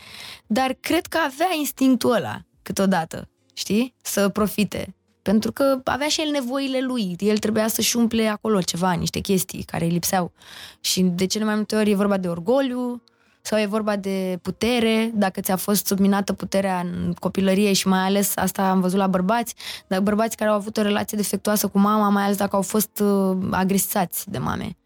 Dar 0.48 0.78
cred 0.80 1.06
că 1.06 1.18
avea 1.18 1.50
instinctul 1.58 2.14
ăla 2.14 2.42
câteodată, 2.62 3.30
știi? 3.54 3.94
Să 4.02 4.30
profite. 4.30 4.96
Pentru 5.22 5.52
că 5.52 5.82
avea 5.84 6.08
și 6.08 6.22
el 6.22 6.32
nevoile 6.32 6.80
lui. 6.82 7.16
El 7.20 7.38
trebuia 7.38 7.68
să-și 7.68 7.98
umple 7.98 8.28
acolo 8.28 8.62
ceva, 8.62 8.92
niște 8.92 9.20
chestii 9.20 9.64
care 9.64 9.86
îi 9.86 9.92
lipseau. 9.92 10.32
Și 10.80 11.02
de 11.02 11.26
cele 11.26 11.44
mai 11.44 11.56
multe 11.56 11.76
ori 11.76 11.92
e 11.92 11.96
vorba 11.96 12.18
de 12.18 12.28
orgoliu, 12.28 13.02
sau 13.46 13.60
e 13.60 13.66
vorba 13.66 13.96
de 13.96 14.39
putere, 14.41 15.12
dacă 15.14 15.41
ți-a 15.41 15.56
fost 15.56 15.86
subminată 15.86 16.34
puterea 16.34 16.80
în 16.80 17.14
copilărie 17.20 17.74
și 17.74 17.88
mai 17.88 18.00
ales 18.00 18.32
asta 18.36 18.70
am 18.70 18.82
văzut 18.82 18.98
la 18.98 19.08
bărbați, 19.08 19.56
dar 19.88 20.02
bărbați 20.02 20.36
care 20.36 20.50
au 20.50 20.56
avut 20.56 20.78
o 20.78 20.82
relație 20.82 21.18
defectuoasă 21.18 21.68
cu 21.68 21.80
mama, 21.80 22.10
mai 22.10 22.24
ales 22.24 22.38
dacă 22.38 22.56
au 22.56 22.62
fost 22.62 23.00
uh, 23.00 23.38
agresați 23.52 24.30
de 24.30 24.38
mame, 24.38 24.78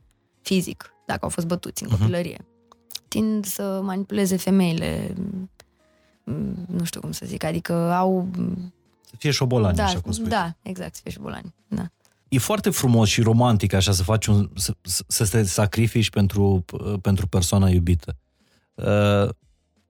fizic, 0.41 0.93
dacă 1.05 1.20
au 1.22 1.30
fost 1.30 1.47
bătuți 1.47 1.84
în 1.84 1.89
copilărie. 1.89 2.45
Tind 3.07 3.45
să 3.45 3.82
manipuleze 3.84 4.36
femeile, 4.36 5.14
mm, 6.24 6.66
nu 6.68 6.84
știu 6.84 6.99
cum 6.99 7.12
să 7.12 7.26
zic, 7.26 7.43
adică 7.43 7.74
au... 7.93 8.28
Să 9.10 9.16
fie 9.18 9.32
șobolani, 9.32 9.76
da, 9.76 9.84
așa 9.84 9.99
cum 9.99 10.12
spui. 10.12 10.30
da, 10.30 10.55
exact, 10.62 10.95
să 10.95 11.01
fie 11.03 11.12
șobolani. 11.12 11.53
Da. 11.68 11.89
E 12.30 12.38
foarte 12.38 12.70
frumos 12.70 13.10
și 13.10 13.22
romantic 13.22 13.74
așa 13.74 13.91
să 13.91 14.03
faci 14.03 14.26
un, 14.26 14.49
să, 14.55 14.74
să 15.07 15.28
te 15.28 15.43
sacrifici 15.43 16.10
pentru, 16.10 16.66
pentru 17.01 17.28
persoana 17.28 17.70
iubită. 17.70 18.18
Uh, 18.86 19.30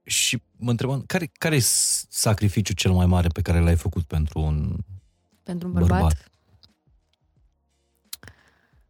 și 0.04 0.42
mă 0.58 0.70
întrebam, 0.70 1.04
care, 1.08 1.30
care 1.38 1.56
e 1.56 1.60
sacrificiul 2.10 2.76
cel 2.76 2.92
mai 2.92 3.06
mare 3.06 3.28
pe 3.28 3.42
care 3.42 3.60
l-ai 3.60 3.76
făcut 3.76 4.04
pentru 4.04 4.40
un 4.40 4.76
Pentru 5.44 5.68
un 5.68 5.74
bărbat. 5.74 5.90
bărbat? 5.90 6.30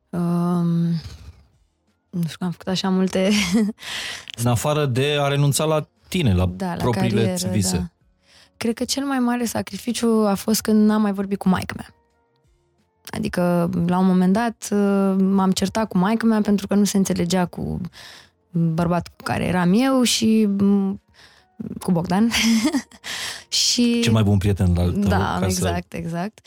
Um, 0.10 1.02
nu 2.10 2.28
știu, 2.28 2.46
am 2.46 2.52
făcut 2.52 2.68
așa 2.68 2.90
multe 2.90 3.32
În 4.42 4.48
afară 4.48 4.86
de 4.86 5.18
a 5.20 5.28
renunța 5.28 5.64
la 5.64 5.88
tine, 6.08 6.34
la, 6.34 6.46
da, 6.46 6.68
la 6.68 6.76
propriile 6.76 7.22
carieră, 7.22 7.50
vise. 7.50 7.78
Da. 7.78 7.90
Cred 8.58 8.74
că 8.74 8.84
cel 8.84 9.04
mai 9.04 9.20
mare 9.20 9.46
sacrificiu 9.46 10.08
a 10.08 10.34
fost 10.34 10.62
când 10.62 10.86
n-am 10.86 11.02
mai 11.02 11.14
vorbit 11.14 11.38
cu 11.38 11.50
maica 11.50 11.74
mea. 11.78 11.94
Adică, 13.06 13.70
la 13.88 13.98
un 13.98 14.06
moment 14.06 14.34
dat, 14.34 14.70
m-am 15.20 15.52
certat 15.52 15.88
cu 15.88 15.98
maica 15.98 16.26
mea 16.26 16.42
pentru 16.42 16.68
că 16.68 16.76
nu 16.76 16.84
se 16.84 16.98
înțelegea 16.98 17.46
cu 17.46 17.82
bărbatul 18.52 19.14
cu 19.18 19.24
care 19.24 19.46
eram 19.46 19.74
eu 19.74 20.04
și 20.04 20.46
m, 20.58 21.02
cu 21.80 21.92
Bogdan. 21.92 22.30
și 23.48 24.00
Cel 24.04 24.12
mai 24.12 24.24
bun 24.24 24.38
prieten 24.38 24.78
al 24.78 24.92
tău. 24.92 25.10
da, 25.10 25.38
ca 25.40 25.46
exact, 25.46 25.94
exact. 25.94 26.40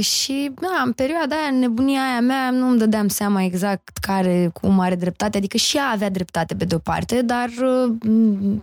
Și 0.00 0.50
da, 0.60 0.82
în 0.84 0.92
perioada 0.92 1.36
aia, 1.36 1.48
în 1.52 1.58
nebunia 1.58 2.00
aia 2.00 2.20
mea, 2.20 2.50
nu 2.50 2.68
îmi 2.68 2.78
dădeam 2.78 3.08
seama 3.08 3.42
exact 3.42 3.96
care, 3.96 4.50
cum 4.52 4.80
are 4.80 4.94
dreptate, 4.94 5.36
adică 5.36 5.56
și 5.56 5.76
ea 5.76 5.88
avea 5.92 6.10
dreptate 6.10 6.54
pe 6.54 6.64
de-o 6.64 6.78
parte, 6.78 7.22
dar 7.22 7.48
m, 8.02 8.62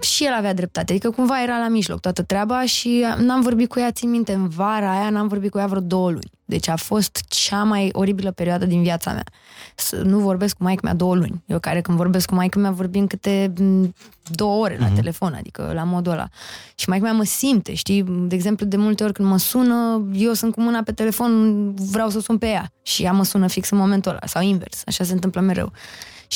și 0.00 0.24
el 0.24 0.32
avea 0.32 0.54
dreptate, 0.54 0.92
adică 0.92 1.10
cumva 1.10 1.42
era 1.42 1.58
la 1.58 1.68
mijloc 1.68 2.00
toată 2.00 2.22
treaba 2.22 2.64
și 2.64 3.04
n-am 3.18 3.40
vorbit 3.40 3.68
cu 3.68 3.78
ea, 3.78 3.90
țin 3.90 4.10
minte, 4.10 4.32
în 4.32 4.48
vara 4.48 4.90
aia 5.00 5.10
n-am 5.10 5.28
vorbit 5.28 5.50
cu 5.50 5.58
ea 5.58 5.66
vreo 5.66 5.80
două 5.80 6.10
luni. 6.10 6.30
Deci 6.44 6.68
a 6.68 6.76
fost 6.76 7.24
cea 7.28 7.62
mai 7.62 7.88
oribilă 7.92 8.30
perioadă 8.30 8.66
din 8.66 8.82
viața 8.82 9.12
mea. 9.12 9.24
Să 9.74 9.96
nu 9.96 10.18
vorbesc 10.18 10.56
cu 10.56 10.62
maica 10.62 10.80
mea 10.84 10.94
două 10.94 11.14
luni. 11.14 11.42
Eu 11.46 11.58
care 11.58 11.80
când 11.80 11.96
vorbesc 11.96 12.28
cu 12.28 12.34
maica 12.34 12.60
mea 12.60 12.70
vorbim 12.70 13.06
câte 13.06 13.52
m, 13.58 13.94
două 14.34 14.62
ore 14.62 14.76
la 14.80 14.86
Mhm. 14.86 14.94
telefon, 14.94 15.34
adică 15.38 15.70
la 15.74 15.82
modul 15.84 16.12
ăla. 16.12 16.28
Și 16.74 16.88
maica 16.88 17.04
mea 17.04 17.14
mă 17.14 17.24
simte, 17.24 17.74
știi? 17.74 18.02
De 18.02 18.34
exemplu, 18.34 18.66
de 18.66 18.76
multe 18.76 19.04
ori 19.04 19.12
când 19.12 19.28
mă 19.28 19.38
sună, 19.38 20.06
eu 20.12 20.32
sunt 20.32 20.54
cu 20.54 20.60
mâna 20.60 20.82
pe 20.82 20.92
telefon, 20.92 21.74
vreau 21.74 22.08
să 22.10 22.20
sun 22.20 22.38
pe 22.38 22.46
ea 22.46 22.72
și 22.82 23.02
ea 23.02 23.12
mă 23.12 23.24
sună 23.24 23.46
fix 23.46 23.70
în 23.70 23.78
momentul 23.78 24.10
ăla, 24.10 24.20
sau 24.26 24.42
invers, 24.42 24.82
așa 24.86 25.04
se 25.04 25.12
întâmplă 25.12 25.40
mereu. 25.40 25.72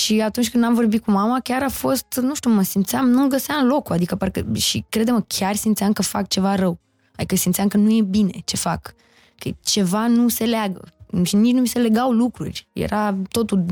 Și 0.02 0.20
atunci 0.20 0.50
când 0.50 0.64
am 0.64 0.74
vorbit 0.74 1.02
cu 1.02 1.10
mama, 1.10 1.40
chiar 1.40 1.62
a 1.62 1.68
fost, 1.68 2.20
nu 2.22 2.34
știu, 2.34 2.50
mă 2.50 2.62
simțeam, 2.62 3.08
nu 3.08 3.26
găseam 3.26 3.66
locul, 3.66 3.94
adică 3.94 4.16
parcă, 4.16 4.46
și 4.54 4.84
crede-mă, 4.88 5.24
chiar 5.26 5.54
simțeam 5.54 5.92
că 5.92 6.02
fac 6.02 6.28
ceva 6.28 6.54
rău. 6.54 6.78
Adică 7.16 7.36
simțeam 7.36 7.68
că 7.68 7.76
nu 7.76 7.96
e 7.96 8.02
bine 8.02 8.30
ce 8.44 8.56
fac, 8.56 8.94
că 9.36 9.50
ceva 9.64 10.06
nu 10.06 10.28
se 10.28 10.44
leagă 10.44 10.80
și 11.24 11.36
nici 11.36 11.54
nu 11.54 11.60
mi 11.60 11.66
se 11.66 11.78
legau 11.78 12.10
lucruri. 12.10 12.66
Era 12.72 13.16
totul 13.28 13.64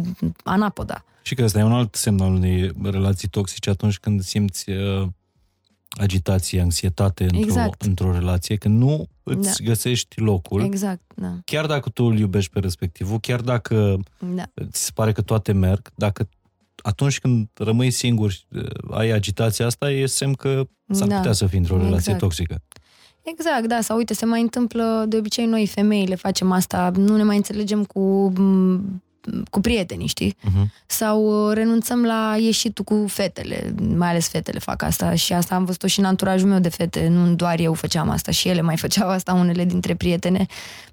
anapoda. 0.45 1.05
Și 1.22 1.35
că 1.35 1.45
ăsta 1.45 1.59
e 1.59 1.62
un 1.62 1.72
alt 1.72 1.95
semn 1.95 2.20
al 2.20 2.33
unei 2.33 2.72
relații 2.83 3.29
toxice 3.29 3.70
atunci 3.70 3.99
când 3.99 4.22
simți 4.22 4.70
uh, 4.70 5.09
agitație, 5.91 6.61
anxietate 6.61 7.22
într-o, 7.22 7.41
Exact. 7.41 7.83
într-o 7.83 8.12
relație, 8.12 8.57
când 8.57 8.79
nu 8.79 9.09
îți 9.29 9.62
Da. 9.62 9.64
găsești 9.68 10.20
locul, 10.20 10.61
Exact, 10.62 11.01
da. 11.14 11.33
chiar 11.45 11.66
dacă 11.66 11.91
tu 11.91 12.05
îl 12.05 12.18
iubești 12.18 12.51
pe 12.51 12.59
respectivul, 12.59 13.18
chiar 13.20 13.41
dacă 13.41 13.99
da. 14.18 14.43
ți 14.70 14.85
se 14.85 14.91
pare 14.95 15.12
că 15.12 15.22
toate 15.22 15.53
merg, 15.53 15.89
dacă 15.95 16.29
atunci 16.83 17.18
când 17.20 17.49
rămâi 17.55 17.91
singur 17.91 18.31
și 18.31 18.45
uh, 18.55 18.62
ai 18.91 19.11
agitația 19.11 19.66
asta, 19.66 19.91
e 19.91 20.07
semn 20.07 20.33
că 20.33 20.62
s-ar 20.91 21.09
Da. 21.09 21.16
putea 21.16 21.33
să 21.33 21.47
fii 21.47 21.59
într-o 21.59 21.77
relație 21.77 21.97
Exact. 21.97 22.18
toxică. 22.18 22.62
Exact, 23.22 23.66
da, 23.66 23.81
sau 23.81 23.97
uite, 23.97 24.14
se 24.14 24.24
mai 24.24 24.41
întâmplă, 24.41 25.05
de 25.09 25.16
obicei 25.16 25.47
noi 25.47 25.66
femeile 25.66 26.14
facem 26.14 26.53
asta, 26.53 26.91
nu 26.97 27.16
ne 27.16 27.22
mai 27.22 27.37
înțelegem 27.37 27.85
cu, 27.85 28.33
m, 28.37 29.03
cu 29.51 29.61
prietenii, 29.61 30.07
știi? 30.07 30.35
Uh-huh. 30.35 30.66
Sau 30.87 31.49
uh, 31.49 31.55
renunțăm 31.55 32.05
la 32.05 32.37
ieșitul 32.39 32.85
cu 32.85 33.05
fetele, 33.09 33.74
mai 33.97 34.09
ales 34.09 34.29
fetele 34.29 34.59
fac 34.59 34.83
asta 34.83 35.14
și 35.14 35.33
asta 35.33 35.55
am 35.55 35.64
văzut-o 35.64 35.87
și 35.87 35.99
în 35.99 36.05
anturajul 36.05 36.49
meu 36.49 36.59
de 36.59 36.68
fete, 36.68 37.09
nu 37.09 37.35
doar 37.35 37.59
eu 37.59 37.74
făceam 37.74 38.11
asta, 38.11 38.31
și 38.31 38.49
ele 38.49 38.61
mai 38.61 38.77
făceau 38.85 39.09
asta, 39.09 39.33
unele 39.33 39.64
dintre 39.64 39.95
prietene. 39.95 40.47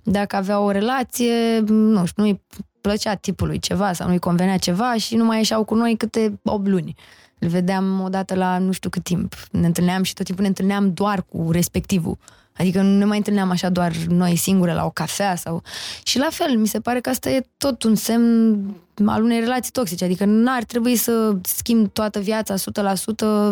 Dacă 0.04 0.36
aveau 0.36 0.66
o 0.66 0.72
relație, 0.72 1.60
nu 1.68 2.06
știu, 2.06 2.24
nu-i 2.24 2.42
plăcea 2.82 3.14
tipului 3.14 3.60
ceva 3.60 3.94
sau 3.94 4.08
nu-i 4.08 4.20
convenea 4.20 4.58
ceva 4.58 4.96
și 4.98 5.16
nu 5.16 5.26
mai 5.26 5.38
ieșeau 5.38 5.64
cu 5.64 5.76
noi 5.76 5.98
câte 5.98 6.40
8 6.44 6.68
luni. 6.68 6.96
Îl 7.40 7.48
vedeam 7.48 8.02
odată 8.02 8.36
la 8.36 8.58
nu 8.58 8.72
știu 8.72 8.90
cât 8.90 9.04
timp. 9.04 9.36
Ne 9.52 9.66
întâlneam 9.66 10.04
și 10.04 10.14
tot 10.14 10.26
timpul 10.26 10.44
ne 10.44 10.50
întâlneam 10.50 10.94
doar 10.94 11.24
cu 11.24 11.52
respectivul. 11.52 12.18
Adică 12.58 12.82
nu 12.82 12.98
ne 12.98 13.06
mai 13.06 13.18
întâlneam 13.18 13.50
așa 13.50 13.70
doar 13.70 13.96
noi 13.96 14.36
singure 14.36 14.74
la 14.74 14.86
o 14.86 14.90
cafea 14.90 15.36
sau... 15.36 15.64
Și 16.04 16.18
la 16.18 16.28
fel, 16.32 16.58
mi 16.58 16.68
se 16.68 16.80
pare 16.80 17.00
că 17.00 17.10
asta 17.10 17.30
e 17.30 17.48
tot 17.58 17.84
un 17.84 17.96
semn 17.96 18.76
al 19.06 19.24
unei 19.24 19.40
relații 19.40 19.72
toxice. 19.72 20.04
Adică 20.04 20.26
n-ar 20.26 20.64
trebui 20.64 20.96
să 20.96 21.38
schimbi 21.42 21.90
toată 21.90 22.20
viața 22.20 22.56
100% 22.56 22.58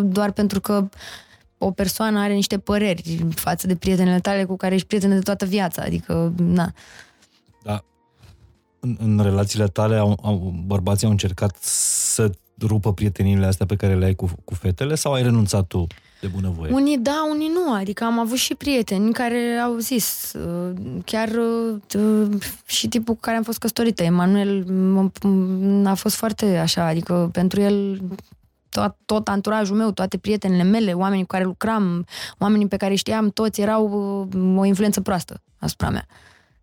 doar 0.03 0.31
pentru 0.31 0.61
că 0.61 0.89
o 1.57 1.71
persoană 1.71 2.19
are 2.19 2.33
niște 2.33 2.57
păreri 2.57 3.25
față 3.35 3.67
de 3.67 3.75
prietenele 3.75 4.19
tale 4.19 4.43
cu 4.43 4.55
care 4.55 4.75
ești 4.75 4.87
prietene 4.87 5.13
de 5.13 5.21
toată 5.21 5.45
viața. 5.45 5.81
Adică, 5.85 6.33
na. 6.37 6.73
Da. 7.63 7.83
În, 8.79 8.97
în 8.99 9.19
relațiile 9.21 9.67
tale, 9.67 9.95
au, 9.95 10.19
au, 10.23 10.63
bărbații 10.65 11.05
au 11.05 11.11
încercat 11.11 11.57
să 11.61 12.31
rupă 12.61 12.93
prieteniile 12.93 13.45
astea 13.45 13.65
pe 13.65 13.75
care 13.75 13.95
le 13.95 14.05
ai 14.05 14.15
cu, 14.15 14.29
cu 14.43 14.53
fetele 14.53 14.95
sau 14.95 15.13
ai 15.13 15.23
renunțat 15.23 15.67
tu 15.67 15.87
de 16.21 16.27
bunăvoie? 16.27 16.71
Unii 16.73 16.97
da, 16.97 17.27
unii 17.31 17.51
nu. 17.53 17.73
Adică 17.73 18.03
am 18.03 18.19
avut 18.19 18.37
și 18.37 18.55
prieteni 18.55 19.13
care 19.13 19.57
au 19.63 19.77
zis, 19.77 20.33
uh, 20.33 20.71
chiar 21.05 21.29
uh, 21.29 22.29
și 22.65 22.87
tipul 22.87 23.13
cu 23.13 23.19
care 23.19 23.37
am 23.37 23.43
fost 23.43 23.57
căsătorită, 23.57 24.03
Emanuel, 24.03 24.63
m- 24.63 25.85
a 25.85 25.93
fost 25.93 26.15
foarte 26.15 26.57
așa, 26.57 26.85
adică 26.85 27.29
pentru 27.31 27.61
el 27.61 28.01
tot, 28.69 28.95
tot 29.05 29.27
anturajul 29.27 29.75
meu, 29.75 29.91
toate 29.91 30.17
prietenele 30.17 30.63
mele, 30.63 30.93
oamenii 30.93 31.23
cu 31.23 31.29
care 31.31 31.43
lucram, 31.43 32.05
oamenii 32.37 32.67
pe 32.67 32.77
care 32.77 32.95
știam, 32.95 33.29
toți 33.29 33.61
erau 33.61 33.89
uh, 34.33 34.57
o 34.59 34.65
influență 34.65 35.01
proastă 35.01 35.41
asupra 35.59 35.89
mea. 35.89 36.07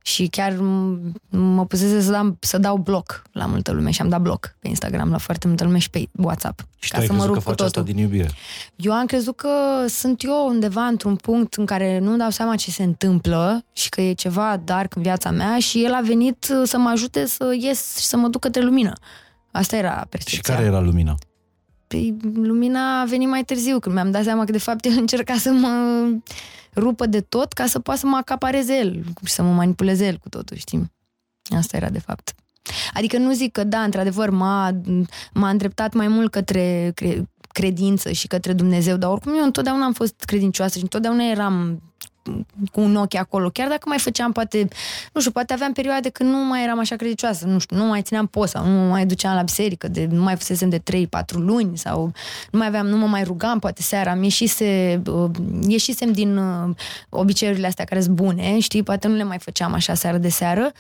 Și 0.03 0.27
chiar 0.27 0.53
m- 0.53 1.13
mă 1.31 1.67
pusese 1.67 2.01
să, 2.01 2.11
dau, 2.11 2.37
să 2.41 2.59
dau 2.59 2.77
bloc 2.77 3.23
la 3.33 3.47
multă 3.47 3.73
lume 3.73 3.91
și 3.91 4.01
am 4.01 4.09
dat 4.09 4.21
bloc 4.21 4.55
pe 4.59 4.69
Instagram 4.69 5.11
la 5.11 5.19
foarte 5.19 5.47
multă 5.47 5.65
lume 5.65 5.79
și 5.79 5.91
pe 5.91 6.09
WhatsApp. 6.13 6.67
Și 6.79 6.91
ca 6.91 6.97
tu 6.97 7.01
ai 7.01 7.07
să 7.07 7.13
mă 7.13 7.19
crezut 7.19 7.35
rup 7.35 7.45
că 7.45 7.51
cu 7.51 7.57
faci 7.57 7.67
asta 7.67 7.81
totul. 7.81 7.95
din 7.95 8.03
iubire. 8.03 8.31
Eu 8.77 8.93
am 8.93 9.07
crezut 9.07 9.37
că 9.37 9.49
sunt 9.89 10.23
eu 10.25 10.47
undeva 10.49 10.85
într-un 10.85 11.17
punct 11.17 11.55
în 11.55 11.67
care 11.67 11.99
nu-mi 11.99 12.19
dau 12.19 12.31
seama 12.31 12.55
ce 12.57 12.71
se 12.71 12.83
întâmplă 12.83 13.65
și 13.73 13.89
că 13.89 14.01
e 14.01 14.13
ceva 14.13 14.61
dark 14.65 14.95
în 14.95 15.03
viața 15.03 15.31
mea 15.31 15.59
și 15.59 15.85
el 15.85 15.93
a 15.93 16.01
venit 16.01 16.47
uh, 16.51 16.63
să 16.65 16.79
mă 16.79 16.89
ajute 16.89 17.27
să 17.27 17.55
ies 17.61 17.99
și 17.99 18.07
să 18.07 18.17
mă 18.17 18.29
duc 18.29 18.41
către 18.41 18.63
lumină. 18.63 18.93
Asta 19.51 19.77
era 19.77 19.99
Și 20.01 20.07
percepția. 20.09 20.55
care 20.55 20.67
era 20.67 20.81
lumina? 20.81 21.15
Păi, 21.87 22.17
lumina 22.35 23.01
a 23.01 23.05
venit 23.05 23.29
mai 23.29 23.43
târziu, 23.45 23.79
când 23.79 23.95
mi-am 23.95 24.11
dat 24.11 24.23
seama 24.25 24.45
că 24.45 24.53
de 24.53 24.59
fapt 24.59 24.85
el 24.91 24.93
încerca 24.97 25.35
să 25.35 25.51
mă 25.51 25.69
rupă 26.79 27.07
de 27.07 27.21
tot 27.21 27.53
ca 27.53 27.67
să 27.67 27.79
poată 27.79 28.01
să 28.01 28.07
mă 28.07 28.17
acapareze 28.17 28.77
el 28.77 29.05
și 29.25 29.33
să 29.33 29.43
mă 29.43 29.53
manipuleze 29.53 30.07
el 30.07 30.17
cu 30.17 30.29
totul, 30.29 30.57
știi? 30.57 30.93
Asta 31.57 31.77
era 31.77 31.89
de 31.89 31.99
fapt. 31.99 32.35
Adică 32.93 33.19
nu 33.19 33.33
zic 33.33 33.53
că 33.53 33.65
da, 33.65 33.83
într-adevăr 33.83 34.31
m-a, 34.31 34.81
m-a 35.33 35.49
îndreptat 35.49 35.93
mai 35.93 36.09
mult 36.09 36.31
către 36.31 36.93
cre- 36.95 37.29
credință 37.53 38.13
și 38.13 38.27
către 38.27 38.53
Dumnezeu, 38.53 38.97
dar 38.97 39.11
oricum 39.11 39.35
eu 39.37 39.45
întotdeauna 39.45 39.85
am 39.85 39.93
fost 39.93 40.23
credincioasă 40.25 40.77
și 40.77 40.83
întotdeauna 40.83 41.25
eram 41.25 41.83
cu 42.73 42.81
un 42.81 42.97
ochi 42.97 43.15
acolo. 43.15 43.51
Chiar 43.51 43.69
dacă 43.69 43.89
mai 43.89 43.99
făceam, 43.99 44.33
poate, 44.33 44.69
nu 45.13 45.21
știu, 45.21 45.33
poate 45.33 45.53
aveam 45.53 45.73
perioade 45.73 46.09
când 46.09 46.31
nu 46.31 46.37
mai 46.37 46.63
eram 46.63 46.79
așa 46.79 46.97
credicioasă, 46.97 47.47
nu 47.47 47.59
știu, 47.59 47.77
nu 47.77 47.85
mai 47.85 48.03
țineam 48.03 48.27
post 48.27 48.53
sau 48.53 48.67
nu 48.67 48.89
mai 48.89 49.07
duceam 49.07 49.35
la 49.35 49.43
biserică, 49.43 49.89
de, 49.89 50.09
nu 50.11 50.23
mai 50.23 50.37
fusesem 50.37 50.69
de 50.69 50.79
3-4 50.79 50.83
luni 51.33 51.79
sau 51.79 52.13
nu 52.51 52.59
mai 52.59 52.67
aveam, 52.67 52.87
nu 52.87 52.97
mă 52.97 53.07
mai 53.07 53.25
rugam, 53.25 53.59
poate 53.59 53.83
seara, 53.83 54.15
mi 54.15 54.25
ieșise, 54.25 55.03
uh, 55.07 55.31
ieșisem 55.67 56.13
din 56.13 56.37
uh, 56.37 56.75
obiceiurile 57.09 57.67
astea 57.67 57.85
care 57.85 58.01
sunt 58.01 58.15
bune, 58.15 58.59
știi, 58.59 58.83
poate 58.83 59.09
nu 59.09 59.15
le 59.15 59.25
mai 59.25 59.39
făceam 59.39 59.73
așa 59.73 59.95
seară 59.95 60.19
de 60.19 60.29
seară 60.29 60.73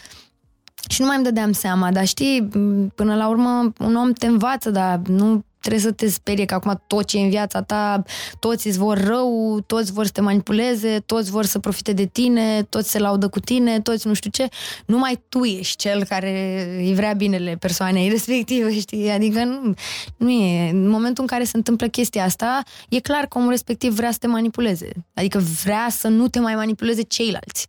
și 0.88 1.01
nu 1.01 1.07
mai 1.07 1.16
îmi 1.16 1.24
dădeam 1.24 1.53
seama, 1.53 1.92
dar 1.92 2.07
știi, 2.07 2.49
până 2.94 3.14
la 3.14 3.28
urmă 3.28 3.72
un 3.78 3.94
om 3.94 4.12
te 4.12 4.26
învață, 4.26 4.70
dar 4.70 5.01
nu 5.07 5.44
trebuie 5.61 5.83
să 5.83 5.93
te 5.93 6.09
sperie 6.09 6.45
că 6.45 6.55
acum 6.55 6.83
tot 6.87 7.05
ce 7.05 7.19
e 7.19 7.23
în 7.23 7.29
viața 7.31 7.63
ta, 7.63 8.03
toți 8.39 8.67
îți 8.67 8.79
vor 8.79 8.99
rău, 8.99 9.61
toți 9.67 9.93
vor 9.93 10.05
să 10.05 10.13
te 10.13 10.21
manipuleze, 10.21 11.03
toți 11.07 11.31
vor 11.31 11.45
să 11.45 11.59
profite 11.59 11.93
de 11.93 12.07
tine, 12.07 12.63
toți 12.63 12.91
se 12.91 12.99
laudă 12.99 13.29
cu 13.29 13.41
tine, 13.41 13.81
toți 13.81 14.07
nu 14.07 14.15
știu 14.15 14.31
ce. 14.31 14.49
Numai 14.87 15.23
tu 15.29 15.45
ești 15.45 15.77
cel 15.77 16.05
care 16.05 16.65
îi 16.79 16.95
vrea 16.95 17.13
binele 17.13 17.57
persoanei 17.57 18.09
respective, 18.15 18.79
știi? 18.79 19.11
Adică 19.11 19.45
nu, 19.45 19.75
nu 20.17 20.31
e. 20.31 20.71
În 20.71 20.89
momentul 20.89 21.23
în 21.23 21.29
care 21.29 21.45
se 21.45 21.57
întâmplă 21.57 21.89
chestia 21.89 22.25
asta, 22.25 22.63
e 22.89 23.01
clar 23.01 23.27
că 23.27 23.39
omul 23.39 23.51
respectiv 23.51 23.95
vrea 23.95 24.11
să 24.11 24.19
te 24.19 24.27
manipuleze. 24.27 24.91
Adică 25.15 25.39
vrea 25.65 25.87
să 25.91 26.09
nu 26.09 26.29
te 26.29 26.39
mai 26.39 26.55
manipuleze 26.55 27.03
ceilalți. 27.03 27.67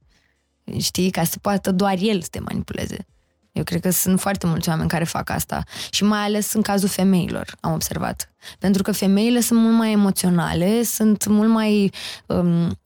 Știi? 0.77 1.09
Ca 1.09 1.23
să 1.23 1.39
poată 1.41 1.71
doar 1.71 1.97
el 1.99 2.21
să 2.21 2.27
te 2.31 2.39
manipuleze. 2.39 3.05
Eu 3.51 3.63
cred 3.63 3.81
că 3.81 3.89
sunt 3.89 4.19
foarte 4.19 4.47
mulți 4.47 4.69
oameni 4.69 4.89
care 4.89 5.03
fac 5.03 5.29
asta 5.29 5.63
și 5.89 6.03
mai 6.03 6.19
ales 6.19 6.53
în 6.53 6.61
cazul 6.61 6.89
femeilor, 6.89 7.55
am 7.59 7.73
observat. 7.73 8.33
Pentru 8.59 8.81
că 8.81 8.91
femeile 8.91 9.39
sunt 9.39 9.59
mult 9.59 9.75
mai 9.75 9.91
emoționale, 9.91 10.83
sunt 10.83 11.25
mult 11.27 11.49
mai... 11.49 11.91
Um, 12.25 12.79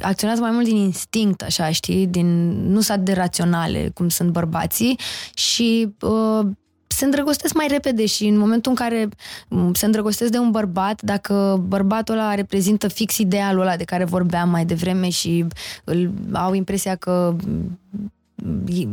acționează 0.00 0.42
mai 0.42 0.50
mult 0.50 0.64
din 0.64 0.76
instinct, 0.76 1.42
așa, 1.42 1.70
știi? 1.70 2.06
Din, 2.06 2.50
nu 2.72 2.80
sunt 2.80 2.98
de 2.98 3.12
raționale, 3.12 3.90
cum 3.94 4.08
sunt 4.08 4.30
bărbații 4.30 4.98
și 5.34 5.94
uh, 6.00 6.46
se 6.86 7.04
îndrăgostesc 7.04 7.54
mai 7.54 7.66
repede 7.68 8.06
și 8.06 8.26
în 8.26 8.38
momentul 8.38 8.70
în 8.70 8.76
care 8.76 9.08
um, 9.48 9.74
se 9.74 9.84
îndrăgostesc 9.84 10.30
de 10.30 10.38
un 10.38 10.50
bărbat, 10.50 11.02
dacă 11.02 11.62
bărbatul 11.66 12.14
ăla 12.14 12.34
reprezintă 12.34 12.88
fix 12.88 13.18
idealul 13.18 13.60
ăla 13.60 13.76
de 13.76 13.84
care 13.84 14.04
vorbeam 14.04 14.50
mai 14.50 14.64
devreme 14.64 15.08
și 15.08 15.46
îl, 15.84 16.10
au 16.32 16.54
impresia 16.54 16.94
că 16.94 17.36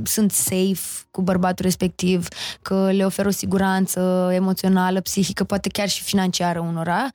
sunt 0.03 0.31
safe 0.31 1.05
cu 1.11 1.21
bărbatul 1.21 1.65
respectiv, 1.65 2.27
că 2.61 2.89
le 2.91 3.05
oferă 3.05 3.27
o 3.27 3.31
siguranță 3.31 4.29
emoțională, 4.33 5.01
psihică, 5.01 5.43
poate 5.43 5.69
chiar 5.69 5.89
și 5.89 6.03
financiară 6.03 6.59
unora, 6.59 7.09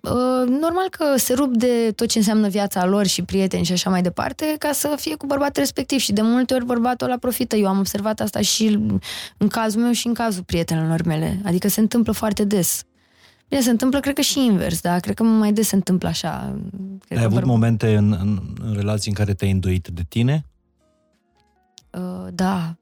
uh, 0.00 0.48
normal 0.48 0.88
că 0.90 1.04
se 1.16 1.34
rup 1.34 1.56
de 1.56 1.92
tot 1.96 2.08
ce 2.08 2.18
înseamnă 2.18 2.48
viața 2.48 2.86
lor 2.86 3.06
și 3.06 3.22
prieteni 3.22 3.64
și 3.64 3.72
așa 3.72 3.90
mai 3.90 4.02
departe, 4.02 4.54
ca 4.58 4.72
să 4.72 4.94
fie 4.96 5.14
cu 5.14 5.26
bărbatul 5.26 5.62
respectiv. 5.62 5.98
Și 5.98 6.12
de 6.12 6.22
multe 6.22 6.54
ori 6.54 6.64
bărbatul 6.64 7.06
ăla 7.06 7.16
profită. 7.16 7.56
Eu 7.56 7.66
am 7.66 7.78
observat 7.78 8.20
asta 8.20 8.40
și 8.40 8.78
în 9.36 9.48
cazul 9.48 9.82
meu 9.82 9.92
și 9.92 10.06
în 10.06 10.14
cazul 10.14 10.42
prietenilor 10.42 11.02
mele. 11.02 11.40
Adică 11.44 11.68
se 11.68 11.80
întâmplă 11.80 12.12
foarte 12.12 12.44
des. 12.44 12.84
Bine, 13.48 13.60
se 13.60 13.70
întâmplă, 13.70 14.00
cred 14.00 14.14
că 14.14 14.20
și 14.20 14.44
invers, 14.44 14.80
da? 14.80 14.98
Cred 14.98 15.14
că 15.14 15.22
mai 15.22 15.52
des 15.52 15.68
se 15.68 15.74
întâmplă 15.74 16.08
așa. 16.08 16.56
Cred 17.06 17.18
Ai 17.18 17.24
avut 17.24 17.36
bărb... 17.36 17.48
momente 17.48 17.96
în, 17.96 18.16
în, 18.20 18.40
în 18.64 18.74
relații 18.74 19.10
în 19.10 19.16
care 19.16 19.34
te-ai 19.34 19.50
îndoit 19.50 19.88
de 19.88 20.02
tine? 20.08 20.44
Uh, 21.96 22.26
da, 22.32 22.76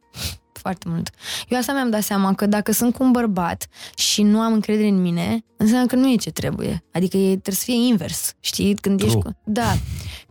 foarte 0.53 0.89
mult. 0.89 1.11
Eu 1.49 1.59
asta 1.59 1.73
mi-am 1.73 1.91
dat 1.91 2.03
seama 2.03 2.35
că 2.35 2.47
dacă 2.47 2.73
sunt 2.73 2.95
cu 2.95 3.03
un 3.03 3.11
bărbat 3.11 3.67
și 3.95 4.23
nu 4.23 4.41
am 4.41 4.53
încredere 4.53 4.89
în 4.89 5.01
mine, 5.01 5.45
înseamnă 5.57 5.87
că 5.87 5.97
nu 5.97 6.11
e 6.11 6.17
ce 6.17 6.31
trebuie. 6.31 6.85
Adică 6.93 7.17
e, 7.17 7.29
trebuie 7.29 7.55
să 7.55 7.65
fie 7.65 7.87
invers, 7.87 8.35
știi? 8.41 8.75
Când 8.75 8.99
True. 8.99 9.11
ești 9.11 9.23
cu, 9.23 9.37
da, 9.45 9.73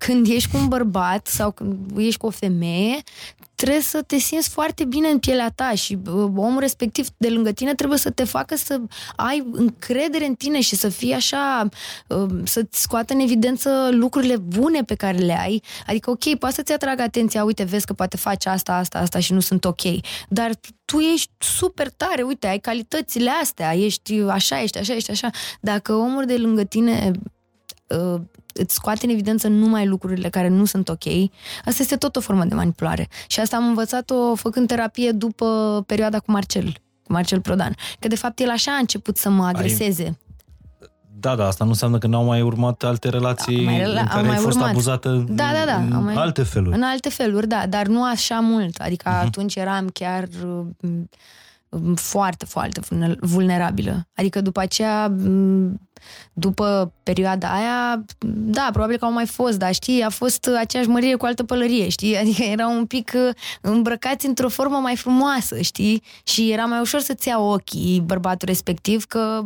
când 0.06 0.28
ești 0.28 0.50
cu 0.50 0.58
un 0.58 0.68
bărbat 0.68 1.28
sau 1.28 1.52
când 1.52 1.98
ești 1.98 2.20
cu 2.20 2.26
o 2.26 2.30
femeie, 2.30 3.04
trebuie 3.56 3.82
să 3.82 4.02
te 4.02 4.18
simți 4.18 4.50
foarte 4.50 4.84
bine 4.86 5.08
în 5.08 5.20
pielea 5.20 5.52
ta 5.56 5.74
și 5.74 5.98
uh, 6.06 6.14
omul 6.36 6.60
respectiv 6.60 7.08
de 7.18 7.30
lângă 7.30 7.52
tine 7.52 7.74
trebuie 7.74 7.98
să 7.98 8.10
te 8.10 8.24
facă 8.24 8.56
să 8.56 8.80
ai 9.16 9.48
încredere 9.52 10.26
în 10.26 10.36
tine 10.36 10.62
și 10.62 10.76
să 10.76 10.90
fii 10.90 11.14
așa, 11.14 11.70
uh, 12.08 12.30
să-ți 12.44 12.82
scoată 12.82 13.14
în 13.14 13.20
evidență 13.20 13.90
lucrurile 13.92 14.38
bune 14.38 14.84
pe 14.84 14.96
care 14.96 15.18
le 15.18 15.40
ai. 15.40 15.64
Adică, 15.88 16.10
ok, 16.10 16.36
poate 16.40 16.56
să-ți 16.56 16.72
atragă 16.72 17.02
atenția, 17.02 17.44
uite, 17.44 17.64
vezi 17.64 17.86
că 17.86 17.94
poate 17.94 18.18
faci 18.18 18.46
asta, 18.46 18.74
asta, 18.74 19.00
asta 19.00 19.20
și 19.20 19.34
nu 19.34 19.40
sunt 19.40 19.66
ok. 19.66 19.82
Dar 20.30 20.52
tu 20.86 21.00
ești 21.00 21.32
super 21.38 21.90
tare, 21.90 22.22
uite, 22.22 22.48
ai 22.48 22.60
calitățile 22.60 23.30
astea, 23.42 23.76
ești 23.76 24.22
așa, 24.22 24.62
ești 24.62 24.78
așa, 24.78 24.94
ești 24.94 25.12
așa. 25.12 25.30
Dacă 25.60 25.94
omul 25.94 26.26
de 26.26 26.38
lângă 26.38 26.64
tine 26.64 27.12
uh, 27.88 28.22
îți 28.54 28.74
scoate 28.74 29.06
în 29.06 29.12
evidență 29.12 29.48
numai 29.48 29.86
lucrurile 29.88 30.30
care 30.30 30.48
nu 30.48 30.66
sunt 30.66 30.90
ok, 30.90 31.04
asta 31.66 31.82
este 31.82 31.96
tot 31.96 32.16
o 32.16 32.20
formă 32.20 32.46
de 32.46 32.56
manipulare. 32.56 33.08
Și 33.28 33.40
asta 33.40 33.56
am 33.56 33.66
învățat-o 33.66 34.36
făcând 34.36 34.68
terapie 34.68 35.12
după 35.12 35.84
perioada 35.86 36.20
cu 36.20 36.32
Marcel, 36.32 36.78
cu 37.04 37.12
Marcel 37.12 37.42
Prodan. 37.42 37.76
Că 38.00 38.08
de 38.08 38.16
fapt 38.16 38.40
el 38.40 38.50
așa 38.50 38.72
a 38.72 38.80
început 38.80 39.18
să 39.18 39.30
mă 39.30 39.46
agreseze. 39.46 40.04
Ai... 40.04 40.18
Da, 41.20 41.36
da, 41.36 41.48
asta 41.48 41.64
nu 41.64 41.70
înseamnă 41.70 41.98
că 41.98 42.08
n-au 42.08 42.24
mai 42.24 42.42
urmat 42.42 42.84
alte 42.84 43.10
relații 43.10 43.64
mai, 43.64 43.82
în 43.82 44.06
care 44.06 44.28
mai 44.28 44.36
ai 44.36 44.42
fost 44.42 44.56
urmat. 44.56 44.70
abuzată 44.70 45.26
da, 45.28 45.52
da, 45.54 45.66
da, 45.66 45.76
în 45.76 46.04
mai, 46.04 46.14
alte 46.14 46.44
feluri. 46.44 46.76
În 46.76 46.84
alte 46.84 47.10
feluri, 47.10 47.48
da, 47.48 47.66
dar 47.70 47.88
nu 47.88 48.04
așa 48.04 48.40
mult. 48.40 48.78
Adică 48.78 49.10
uh-huh. 49.10 49.26
atunci 49.26 49.56
eram 49.56 49.88
chiar 49.88 50.28
foarte, 51.96 52.46
foarte 52.46 52.82
vulnerabilă. 53.20 54.08
Adică 54.16 54.42
după 54.42 54.60
aceea, 54.60 55.14
după 56.34 56.94
perioada 57.04 57.54
aia, 57.54 58.06
da, 58.26 58.70
probabil 58.72 58.98
că 58.98 59.06
au 59.06 59.12
mai 59.12 59.26
fost, 59.26 59.58
dar 59.58 59.74
știi, 59.74 60.02
a 60.02 60.10
fost 60.10 60.50
aceeași 60.60 60.90
mărire 60.90 61.16
cu 61.16 61.26
altă 61.26 61.44
pălărie, 61.44 61.90
știi? 61.90 62.18
Adică 62.22 62.44
erau 62.44 62.78
un 62.78 62.86
pic 62.86 63.12
uh, 63.16 63.36
îmbrăcați 63.62 64.26
într-o 64.26 64.50
formă 64.50 64.78
mai 64.78 64.96
frumoasă, 64.96 65.62
știi? 65.62 66.04
Și 66.24 66.52
era 66.52 66.66
mai 66.66 66.80
ușor 66.80 67.00
să-ți 67.00 67.28
ia 67.28 67.40
ochii 67.40 68.02
bărbatul 68.06 68.48
respectiv, 68.48 69.06
că 69.06 69.46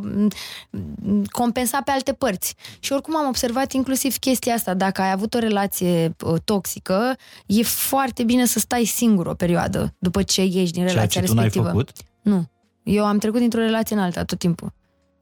compensa 1.32 1.82
pe 1.86 1.92
alte 1.92 2.14
părți. 2.14 2.56
Și 2.80 2.92
oricum 2.94 3.18
am 3.18 3.28
observat 3.28 3.72
inclusiv 3.72 4.18
chestia 4.18 4.54
asta, 4.54 4.74
dacă 4.74 5.02
ai 5.02 5.12
avut 5.12 5.34
o 5.34 5.40
relație 5.40 6.16
uh, 6.26 6.36
toxică, 6.44 7.16
e 7.46 7.64
foarte 7.64 8.24
bine 8.24 8.46
să 8.46 8.60
stai 8.60 8.84
singur 8.84 9.26
o 9.26 9.34
perioadă 9.34 9.96
după 10.00 10.24
ce 10.24 10.42
ieși 10.44 10.72
din 10.72 10.84
relația 10.86 11.08
Ceea 11.08 11.24
ce 11.24 11.32
tu 11.32 11.34
respectivă. 11.34 11.64
n-ai 11.64 11.74
făcut? 11.74 11.92
Nu. 12.22 12.50
Eu 12.84 13.06
am 13.06 13.18
trecut 13.18 13.40
dintr-o 13.40 13.60
relație 13.60 13.96
în 13.96 14.02
alta 14.02 14.24
tot 14.24 14.40
timpul. 14.40 14.74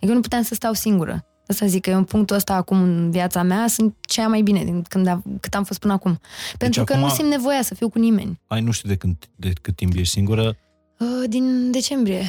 Adică 0.03 0.13
nu 0.17 0.21
puteam 0.21 0.41
să 0.43 0.53
stau 0.53 0.73
singură. 0.73 1.25
Asta 1.47 1.65
zic 1.65 1.81
că 1.81 1.89
eu 1.89 1.97
în 1.97 2.03
punctul 2.03 2.35
ăsta 2.35 2.53
acum 2.53 2.81
în 2.81 3.11
viața 3.11 3.43
mea 3.43 3.67
sunt 3.67 3.95
cea 4.01 4.27
mai 4.27 4.41
bine 4.41 4.63
din 4.63 4.81
când 4.89 5.07
a, 5.07 5.21
cât 5.39 5.53
am 5.55 5.63
fost 5.63 5.79
până 5.79 5.93
acum. 5.93 6.19
Pentru 6.57 6.79
deci 6.79 6.87
că 6.87 6.93
acum 6.93 7.05
nu 7.07 7.13
simt 7.13 7.29
nevoia 7.29 7.61
să 7.61 7.75
fiu 7.75 7.89
cu 7.89 7.99
nimeni. 7.99 8.39
Ai 8.47 8.61
nu 8.61 8.71
știu 8.71 8.89
de, 8.89 8.95
când, 8.95 9.15
de 9.35 9.53
cât 9.61 9.75
timp 9.75 9.93
ești 9.95 10.13
singură. 10.13 10.55
Uh, 10.99 11.07
din 11.29 11.71
decembrie. 11.71 12.23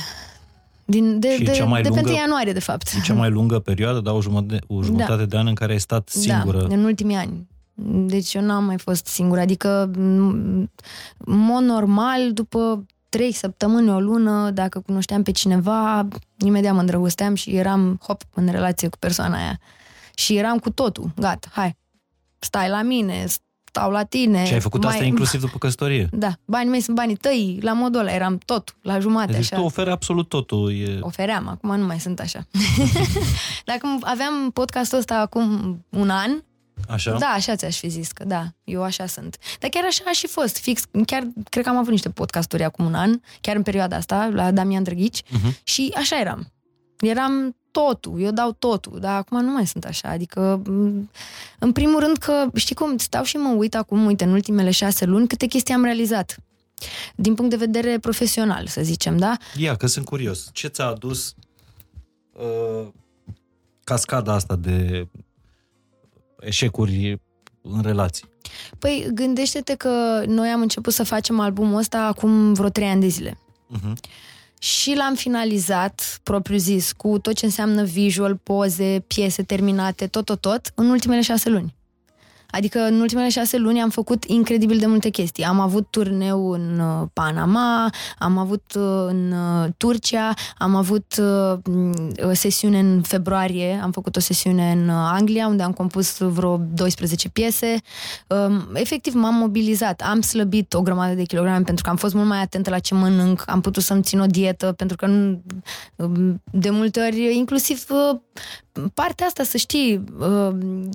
Din, 0.84 1.18
de, 1.20 1.34
Și 1.34 1.42
e 1.42 1.44
de, 1.44 1.52
cea 1.52 1.64
mai 1.64 1.82
de 1.82 1.88
lungă- 1.88 2.02
pe 2.02 2.08
1 2.10 2.16
ianuarie, 2.18 2.52
de 2.52 2.60
fapt. 2.60 2.88
E 2.96 3.00
cea 3.00 3.14
mai 3.14 3.30
lungă 3.38 3.58
perioadă, 3.58 4.00
da, 4.00 4.12
o 4.12 4.20
jumătate, 4.20 4.60
o 4.66 4.82
jumătate 4.82 5.26
de 5.26 5.36
an 5.36 5.46
în 5.46 5.54
care 5.54 5.72
ai 5.72 5.80
stat 5.80 6.08
singură. 6.08 6.66
Da, 6.68 6.74
în 6.74 6.84
ultimii 6.84 7.16
ani. 7.16 7.46
Deci 8.06 8.34
eu 8.34 8.42
n-am 8.42 8.64
mai 8.64 8.78
fost 8.78 9.06
singură. 9.06 9.40
Adică, 9.40 9.90
m- 9.90 9.94
în 11.18 11.38
mod 11.38 11.62
normal, 11.62 12.32
după 12.32 12.86
trei 13.16 13.32
săptămâni, 13.32 13.90
o 13.90 14.00
lună, 14.00 14.50
dacă 14.50 14.80
cunoșteam 14.80 15.22
pe 15.22 15.30
cineva, 15.30 16.08
imediat 16.38 16.74
mă 16.74 16.80
îndrăgosteam 16.80 17.34
și 17.34 17.50
eram, 17.50 18.00
hop, 18.02 18.22
în 18.34 18.48
relație 18.48 18.88
cu 18.88 18.98
persoana 18.98 19.36
aia. 19.36 19.60
Și 20.14 20.36
eram 20.36 20.58
cu 20.58 20.70
totul, 20.70 21.10
gata, 21.16 21.48
hai, 21.52 21.76
stai 22.38 22.68
la 22.68 22.82
mine, 22.82 23.24
stau 23.64 23.90
la 23.90 24.04
tine. 24.04 24.44
Și 24.44 24.52
ai 24.52 24.60
făcut 24.60 24.84
asta 24.84 25.04
inclusiv 25.04 25.40
după 25.40 25.58
căsătorie. 25.58 26.08
Da, 26.24 26.32
banii 26.44 26.70
mei 26.70 26.80
sunt 26.80 26.96
banii 26.96 27.16
tăi, 27.16 27.58
la 27.62 27.72
modul 27.72 28.00
ăla, 28.00 28.10
eram 28.10 28.38
tot, 28.44 28.76
la 28.82 28.98
jumate, 28.98 29.32
Deci 29.32 29.40
așa. 29.40 29.56
tu 29.56 29.62
oferi 29.62 29.90
absolut 29.90 30.28
totul. 30.28 30.72
E... 30.72 30.98
Ofeream, 31.00 31.48
acum 31.48 31.76
nu 31.78 31.86
mai 31.86 32.00
sunt 32.00 32.20
așa. 32.20 32.46
Dacă 33.70 33.98
aveam 34.00 34.50
podcastul 34.52 34.98
ăsta 34.98 35.18
acum 35.18 35.78
un 35.88 36.10
an, 36.10 36.30
Așa? 36.88 37.16
da, 37.18 37.26
așa 37.26 37.56
ți-aș 37.56 37.78
fi 37.78 37.88
zis 37.88 38.12
că 38.12 38.24
da, 38.24 38.44
eu 38.64 38.82
așa 38.82 39.06
sunt. 39.06 39.36
Dar 39.60 39.70
chiar 39.70 39.84
așa 39.84 40.02
a 40.06 40.12
și 40.12 40.26
fost, 40.26 40.58
fix, 40.58 40.82
chiar 41.06 41.26
cred 41.50 41.64
că 41.64 41.70
am 41.70 41.76
avut 41.76 41.90
niște 41.90 42.10
podcasturi 42.10 42.62
acum 42.64 42.84
un 42.84 42.94
an, 42.94 43.20
chiar 43.40 43.56
în 43.56 43.62
perioada 43.62 43.96
asta, 43.96 44.30
la 44.32 44.50
Damian 44.50 44.82
Drăghici, 44.82 45.22
Uh-huh. 45.22 45.62
și 45.62 45.92
așa 45.96 46.20
eram. 46.20 46.52
Eram 46.98 47.56
totul, 47.70 48.20
eu 48.20 48.30
dau 48.30 48.52
totul, 48.52 48.98
dar 49.00 49.16
acum 49.16 49.44
nu 49.44 49.52
mai 49.52 49.66
sunt 49.66 49.84
așa, 49.84 50.08
adică 50.08 50.62
m, 50.66 51.10
în 51.58 51.72
primul 51.72 52.00
rând 52.00 52.16
că, 52.16 52.46
știi 52.54 52.74
cum, 52.74 52.96
stau 52.98 53.22
și 53.24 53.36
mă 53.36 53.48
uit 53.48 53.74
acum, 53.74 54.04
uite, 54.04 54.24
în 54.24 54.32
ultimele 54.32 54.70
șase 54.70 55.04
luni, 55.04 55.26
câte 55.28 55.46
chestii 55.46 55.74
am 55.74 55.84
realizat. 55.84 56.36
Din 57.14 57.34
punct 57.34 57.50
de 57.50 57.56
vedere 57.56 57.98
profesional, 57.98 58.66
să 58.66 58.80
zicem, 58.82 59.16
da? 59.16 59.36
Ia, 59.56 59.76
că 59.76 59.86
sunt 59.86 60.04
curios. 60.04 60.48
Ce 60.52 60.68
ți-a 60.68 60.84
adus 60.84 61.34
uh, 62.32 62.86
cascada 63.84 64.32
asta 64.32 64.56
de 64.56 65.08
eșecuri 66.44 67.20
în 67.62 67.82
relații? 67.82 68.24
Păi 68.78 69.08
gândește-te 69.14 69.74
că 69.74 70.22
noi 70.26 70.48
am 70.48 70.60
început 70.60 70.92
să 70.92 71.04
facem 71.04 71.40
albumul 71.40 71.78
ăsta 71.78 71.98
acum 71.98 72.52
vreo 72.52 72.68
trei 72.68 72.88
ani 72.88 73.00
de 73.00 73.06
zile. 73.06 73.38
Uh-huh. 73.76 73.92
Și 74.58 74.94
l-am 74.94 75.14
finalizat, 75.14 76.20
propriu 76.22 76.56
zis, 76.56 76.92
cu 76.92 77.18
tot 77.18 77.34
ce 77.34 77.44
înseamnă 77.44 77.84
visual, 77.84 78.36
poze, 78.36 79.04
piese 79.06 79.42
terminate, 79.42 80.06
tot, 80.06 80.24
tot, 80.24 80.40
tot, 80.40 80.72
în 80.74 80.90
ultimele 80.90 81.20
șase 81.20 81.48
luni. 81.48 81.74
Adică 82.54 82.78
în 82.78 83.00
ultimele 83.00 83.28
șase 83.28 83.58
luni 83.58 83.80
am 83.80 83.90
făcut 83.90 84.24
incredibil 84.24 84.78
de 84.78 84.86
multe 84.86 85.08
chestii. 85.08 85.44
Am 85.44 85.60
avut 85.60 85.86
turneu 85.90 86.50
în 86.50 86.78
uh, 86.78 87.08
Panama, 87.12 87.92
am 88.18 88.38
avut 88.38 88.72
uh, 88.76 88.82
în 89.08 89.32
uh, 89.32 89.68
Turcia, 89.76 90.34
am 90.58 90.74
avut 90.74 91.22
o 92.22 92.32
sesiune 92.32 92.78
în 92.78 93.02
februarie, 93.02 93.80
am 93.82 93.90
făcut 93.90 94.16
o 94.16 94.20
sesiune 94.20 94.72
în 94.72 94.88
Anglia, 94.88 95.46
unde 95.46 95.62
am 95.62 95.72
compus 95.72 96.18
vreo 96.18 96.60
12 96.74 97.28
piese. 97.28 97.80
Um, 98.26 98.68
efectiv, 98.74 99.14
m-am 99.14 99.34
mobilizat. 99.34 100.00
Am 100.00 100.20
slăbit 100.20 100.74
o 100.74 100.82
grămadă 100.82 101.14
de 101.14 101.22
kilograme 101.22 101.64
pentru 101.64 101.84
că 101.84 101.90
am 101.90 101.96
fost 101.96 102.14
mult 102.14 102.28
mai 102.28 102.40
atentă 102.40 102.70
la 102.70 102.78
ce 102.78 102.94
mănânc, 102.94 103.42
am 103.46 103.60
putut 103.60 103.82
să-mi 103.82 104.02
țin 104.02 104.20
o 104.20 104.26
dietă, 104.26 104.72
pentru 104.72 104.96
că 104.96 105.06
um, 105.96 106.42
de 106.52 106.70
multe 106.70 107.00
ori, 107.00 107.36
inclusiv 107.36 107.84
partea 108.94 109.26
asta, 109.26 109.42
să 109.42 109.56
știi, 109.56 110.04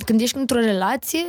când 0.05 0.21
ești 0.21 0.37
într-o 0.37 0.59
relație, 0.59 1.25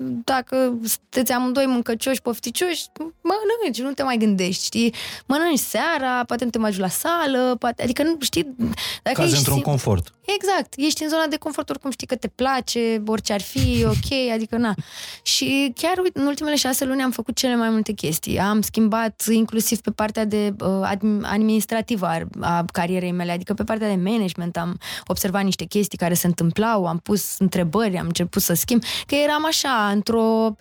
dacă 0.00 0.78
sunteți 0.84 1.32
amândoi 1.32 1.66
mâncăcioși, 1.66 2.22
pofticioși, 2.22 2.86
mănânci, 2.98 3.80
nu 3.80 3.92
te 3.92 4.02
mai 4.02 4.16
gândești, 4.16 4.64
știi? 4.64 4.94
Mănânci 5.26 5.58
seara, 5.58 6.24
poate 6.24 6.44
nu 6.44 6.50
te 6.50 6.58
mai 6.58 6.76
la 6.76 6.88
sală, 6.88 7.56
poate, 7.58 7.82
adică 7.82 8.02
nu 8.02 8.16
știi... 8.20 8.54
Dacă 9.02 9.20
Cazi 9.20 9.28
ești 9.28 9.38
într-un 9.38 9.60
confort. 9.60 10.12
Exact, 10.36 10.74
ești 10.76 11.02
în 11.02 11.08
zona 11.08 11.26
de 11.26 11.36
confort, 11.36 11.70
oricum 11.70 11.90
știi 11.90 12.06
că 12.06 12.16
te 12.16 12.28
place, 12.28 13.02
orice 13.06 13.32
ar 13.32 13.40
fi, 13.40 13.84
ok, 13.94 14.32
adică 14.32 14.56
na. 14.56 14.74
Și 15.22 15.72
chiar, 15.76 15.98
uite, 16.02 16.18
în 16.18 16.26
ultimele 16.26 16.56
șase 16.56 16.84
luni 16.84 17.02
am 17.02 17.10
făcut 17.10 17.36
cele 17.36 17.56
mai 17.56 17.70
multe 17.70 17.92
chestii. 17.92 18.38
Am 18.38 18.60
schimbat 18.60 19.24
inclusiv 19.30 19.80
pe 19.80 19.90
partea 19.90 20.24
de 20.24 20.54
uh, 20.60 20.90
administrativă 21.22 22.06
a, 22.06 22.20
a 22.40 22.64
carierei 22.72 23.12
mele, 23.12 23.32
adică 23.32 23.54
pe 23.54 23.64
partea 23.64 23.88
de 23.88 24.00
management 24.10 24.56
am 24.56 24.78
observat 25.06 25.44
niște 25.44 25.64
chestii 25.64 25.98
care 25.98 26.14
se 26.14 26.26
întâmplau, 26.26 26.86
am 26.86 26.98
pus 26.98 27.38
întrebări, 27.38 27.98
am 27.98 28.06
început 28.06 28.42
să 28.42 28.54
schimb, 28.54 28.82
că 29.06 29.14
eram 29.14 29.46
așa, 29.46 29.87
într-o 29.88 30.56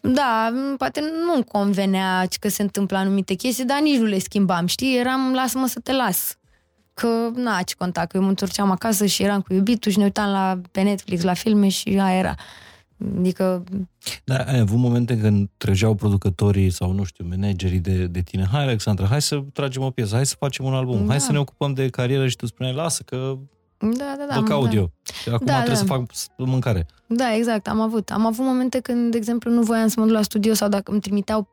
da, 0.00 0.52
poate 0.78 1.00
nu-mi 1.00 1.44
convenea 1.44 2.26
că 2.40 2.48
se 2.48 2.62
întâmplă 2.62 2.96
anumite 2.96 3.34
chestii, 3.34 3.64
dar 3.64 3.80
nici 3.80 3.98
nu 3.98 4.04
le 4.04 4.18
schimbam, 4.18 4.66
știi? 4.66 4.98
Eram, 4.98 5.32
lasă-mă 5.32 5.66
să 5.66 5.80
te 5.80 5.92
las 5.92 6.36
că, 6.94 7.30
na, 7.34 7.62
ce 7.62 7.74
conta, 7.78 8.00
că 8.00 8.16
eu 8.16 8.22
mă 8.22 8.28
întorceam 8.28 8.70
acasă 8.70 9.06
și 9.06 9.22
eram 9.22 9.40
cu 9.40 9.52
iubitul 9.52 9.92
și 9.92 9.98
ne 9.98 10.04
uitam 10.04 10.30
la, 10.30 10.60
pe 10.70 10.82
Netflix 10.82 11.22
la 11.22 11.34
filme 11.34 11.68
și 11.68 11.88
aia 11.88 12.18
era. 12.18 12.34
Adică... 13.18 13.64
Da, 14.24 14.36
ai 14.36 14.58
avut 14.58 14.78
momente 14.78 15.18
când 15.18 15.48
trăgeau 15.56 15.94
producătorii 15.94 16.70
sau, 16.70 16.92
nu 16.92 17.04
știu, 17.04 17.26
managerii 17.28 17.78
de, 17.78 18.06
de 18.06 18.20
tine. 18.20 18.48
Hai, 18.52 18.62
Alexandra, 18.62 19.06
hai 19.06 19.22
să 19.22 19.42
tragem 19.52 19.82
o 19.82 19.90
piesă, 19.90 20.14
hai 20.14 20.26
să 20.26 20.34
facem 20.38 20.64
un 20.64 20.74
album, 20.74 21.00
da. 21.00 21.10
hai 21.10 21.20
să 21.20 21.32
ne 21.32 21.38
ocupăm 21.38 21.72
de 21.72 21.88
carieră 21.88 22.28
și 22.28 22.36
tu 22.36 22.46
spuneai, 22.46 22.74
lasă 22.74 23.02
că 23.02 23.38
da, 23.82 24.14
da, 24.18 24.24
da. 24.28 24.40
Vă 24.40 24.42
caut 24.42 24.68
da. 24.68 24.76
eu. 24.76 24.90
Și 25.22 25.28
acum 25.28 25.46
da, 25.46 25.52
trebuie 25.52 25.74
da. 25.74 25.80
să 25.80 25.84
fac 25.84 26.02
mâncare. 26.36 26.86
Da, 27.06 27.34
exact, 27.34 27.68
am 27.68 27.80
avut. 27.80 28.10
Am 28.10 28.26
avut 28.26 28.44
momente 28.44 28.80
când, 28.80 29.10
de 29.10 29.16
exemplu, 29.16 29.50
nu 29.50 29.62
voiam 29.62 29.88
să 29.88 30.00
mă 30.00 30.06
duc 30.06 30.14
la 30.14 30.22
studio 30.22 30.54
sau 30.54 30.68
dacă 30.68 30.90
îmi 30.90 31.00
trimiteau 31.00 31.48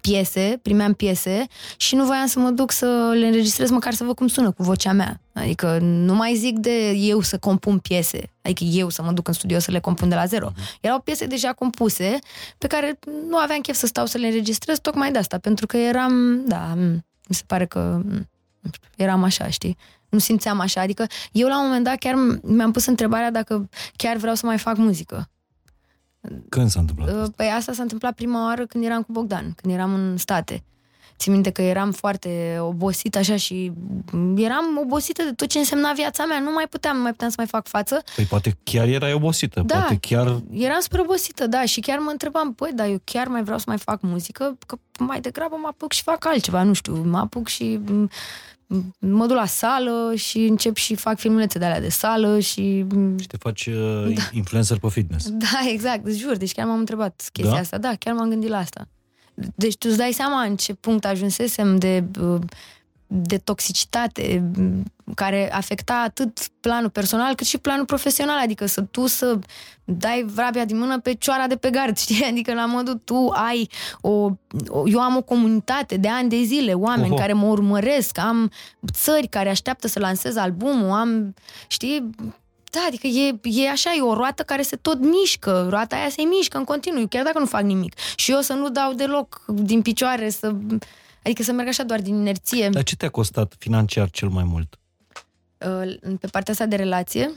piese, 0.00 0.58
primeam 0.62 0.92
piese 0.92 1.46
și 1.76 1.94
nu 1.94 2.04
voiam 2.04 2.26
să 2.26 2.38
mă 2.38 2.50
duc 2.50 2.70
să 2.70 3.12
le 3.14 3.26
înregistrez 3.26 3.70
măcar 3.70 3.94
să 3.94 4.04
văd 4.04 4.14
cum 4.14 4.26
sună 4.26 4.50
cu 4.50 4.62
vocea 4.62 4.92
mea. 4.92 5.20
Adică 5.32 5.78
nu 5.80 6.14
mai 6.14 6.34
zic 6.34 6.58
de 6.58 6.90
eu 6.90 7.20
să 7.20 7.38
compun 7.38 7.78
piese, 7.78 8.30
adică 8.42 8.64
eu 8.64 8.88
să 8.88 9.02
mă 9.02 9.12
duc 9.12 9.28
în 9.28 9.34
studio 9.34 9.58
să 9.58 9.70
le 9.70 9.80
compun 9.80 10.08
de 10.08 10.14
la 10.14 10.24
zero. 10.24 10.48
Mhm. 10.50 10.62
Erau 10.80 11.00
piese 11.00 11.26
deja 11.26 11.52
compuse 11.52 12.18
pe 12.58 12.66
care 12.66 12.98
nu 13.28 13.36
aveam 13.36 13.60
chef 13.60 13.76
să 13.76 13.86
stau 13.86 14.06
să 14.06 14.18
le 14.18 14.26
înregistrez 14.26 14.78
tocmai 14.78 15.12
de 15.12 15.18
asta, 15.18 15.38
pentru 15.38 15.66
că 15.66 15.76
eram, 15.76 16.42
da, 16.46 16.74
mi 17.28 17.34
se 17.34 17.42
pare 17.46 17.66
că 17.66 18.00
eram 18.96 19.22
așa, 19.22 19.48
știi? 19.48 19.76
Nu 20.16 20.22
simțeam 20.22 20.60
așa, 20.60 20.80
adică 20.80 21.06
eu 21.32 21.48
la 21.48 21.58
un 21.58 21.64
moment 21.64 21.84
dat 21.84 21.98
chiar 21.98 22.14
mi-am 22.42 22.70
pus 22.70 22.86
întrebarea 22.86 23.30
dacă 23.30 23.68
chiar 23.96 24.16
vreau 24.16 24.34
să 24.34 24.46
mai 24.46 24.58
fac 24.58 24.76
muzică. 24.76 25.30
Când 26.48 26.70
s-a 26.70 26.80
întâmplat 26.80 27.08
asta? 27.08 27.32
Păi 27.36 27.46
asta 27.46 27.72
s-a 27.72 27.82
întâmplat 27.82 28.14
prima 28.14 28.44
oară 28.44 28.66
când 28.66 28.84
eram 28.84 29.02
cu 29.02 29.12
Bogdan, 29.12 29.52
când 29.56 29.74
eram 29.74 29.94
în 29.94 30.16
state. 30.16 30.64
Țin 31.18 31.32
minte 31.32 31.50
că 31.50 31.62
eram 31.62 31.92
foarte 31.92 32.58
obosită 32.60 33.18
așa 33.18 33.36
și 33.36 33.72
eram 34.36 34.78
obosită 34.78 35.22
de 35.22 35.32
tot 35.32 35.48
ce 35.48 35.58
însemna 35.58 35.92
viața 35.92 36.24
mea. 36.24 36.40
Nu 36.40 36.52
mai 36.52 36.66
puteam, 36.70 36.96
nu 36.96 37.02
mai 37.02 37.10
puteam 37.10 37.30
să 37.30 37.36
mai 37.38 37.46
fac 37.46 37.66
față. 37.66 38.02
Păi 38.14 38.24
poate 38.24 38.56
chiar 38.62 38.86
erai 38.86 39.12
obosită. 39.12 39.62
Da, 39.66 39.78
poate 39.78 39.96
chiar... 40.00 40.42
eram 40.50 40.80
super 40.80 41.00
obosită, 41.00 41.46
da. 41.46 41.64
Și 41.64 41.80
chiar 41.80 41.98
mă 41.98 42.10
întrebam, 42.10 42.54
păi, 42.54 42.70
dar 42.74 42.86
eu 42.86 43.00
chiar 43.04 43.26
mai 43.26 43.42
vreau 43.42 43.58
să 43.58 43.64
mai 43.66 43.78
fac 43.78 44.00
muzică? 44.00 44.56
Că 44.66 44.76
mai 44.98 45.20
degrabă 45.20 45.56
mă 45.60 45.66
apuc 45.70 45.92
și 45.92 46.02
fac 46.02 46.26
altceva, 46.26 46.62
nu 46.62 46.72
știu. 46.72 46.94
Mă 46.94 47.18
apuc 47.18 47.48
și 47.48 47.80
mă 48.98 49.26
duc 49.26 49.36
la 49.36 49.46
sală 49.46 50.12
și 50.14 50.38
încep 50.38 50.76
și 50.76 50.94
fac 50.94 51.18
filmulețe 51.18 51.58
de 51.58 51.64
alea 51.64 51.80
de 51.80 51.88
sală 51.88 52.40
și... 52.40 52.86
Și 53.20 53.26
te 53.26 53.36
faci 53.36 53.66
uh, 53.66 54.14
da. 54.14 54.22
influencer 54.32 54.78
pe 54.78 54.88
fitness. 54.88 55.28
Da, 55.30 55.60
exact, 55.68 56.06
îți 56.06 56.18
jur, 56.18 56.36
deci 56.36 56.52
chiar 56.52 56.66
m-am 56.66 56.78
întrebat 56.78 57.28
chestia 57.32 57.54
da? 57.54 57.60
asta. 57.60 57.78
Da, 57.78 57.94
chiar 57.98 58.14
m-am 58.14 58.28
gândit 58.28 58.48
la 58.48 58.58
asta. 58.58 58.88
Deci 59.54 59.76
tu 59.76 59.86
îți 59.88 59.98
dai 59.98 60.12
seama 60.12 60.42
în 60.42 60.56
ce 60.56 60.74
punct 60.74 61.04
ajunsesem 61.04 61.78
de 61.78 62.04
uh, 62.20 62.40
de 63.06 63.38
toxicitate 63.38 64.50
care 65.14 65.52
afecta 65.52 66.02
atât 66.04 66.38
planul 66.60 66.90
personal 66.90 67.34
cât 67.34 67.46
și 67.46 67.58
planul 67.58 67.84
profesional, 67.84 68.38
adică 68.38 68.66
să 68.66 68.80
tu 68.80 69.06
să 69.06 69.38
dai 69.84 70.24
vrabia 70.34 70.64
din 70.64 70.78
mână 70.78 71.00
pe 71.00 71.14
cioara 71.14 71.46
de 71.46 71.56
pe 71.56 71.70
gard, 71.70 71.96
știi? 72.06 72.24
Adică 72.24 72.54
la 72.54 72.66
modul 72.66 73.00
tu 73.04 73.28
ai 73.32 73.70
o, 74.00 74.10
o 74.68 74.88
eu 74.88 75.00
am 75.00 75.16
o 75.16 75.22
comunitate 75.22 75.96
de 75.96 76.08
ani 76.08 76.28
de 76.28 76.42
zile, 76.42 76.72
oameni 76.72 77.10
Oho. 77.10 77.18
care 77.18 77.32
mă 77.32 77.46
urmăresc, 77.46 78.18
am 78.18 78.50
țări 78.92 79.26
care 79.26 79.48
așteaptă 79.48 79.88
să 79.88 79.98
lansez 79.98 80.36
albumul, 80.36 80.90
am, 80.90 81.34
știi, 81.66 82.10
da, 82.70 82.80
adică 82.86 83.06
e, 83.06 83.38
e 83.42 83.70
așa, 83.70 83.94
e 83.96 84.00
o 84.00 84.14
roată 84.14 84.42
care 84.42 84.62
se 84.62 84.76
tot 84.76 84.98
mișcă, 84.98 85.66
roata 85.70 85.96
aia 85.96 86.08
se 86.08 86.22
mișcă 86.22 86.58
în 86.58 86.64
continuu, 86.64 87.06
chiar 87.06 87.24
dacă 87.24 87.38
nu 87.38 87.46
fac 87.46 87.62
nimic. 87.62 87.94
Și 88.16 88.30
eu 88.30 88.40
să 88.40 88.52
nu 88.52 88.68
dau 88.68 88.92
deloc 88.92 89.44
din 89.46 89.82
picioare, 89.82 90.30
să 90.30 90.54
Adică 91.26 91.42
să 91.42 91.52
merg 91.52 91.68
așa 91.68 91.82
doar 91.82 92.00
din 92.00 92.14
inerție. 92.14 92.68
Dar 92.68 92.82
ce 92.82 92.96
te-a 92.96 93.08
costat 93.08 93.54
financiar 93.58 94.10
cel 94.10 94.28
mai 94.28 94.44
mult? 94.44 94.78
Uh, 95.58 96.16
pe 96.20 96.26
partea 96.26 96.52
asta 96.52 96.66
de 96.66 96.76
relație? 96.76 97.34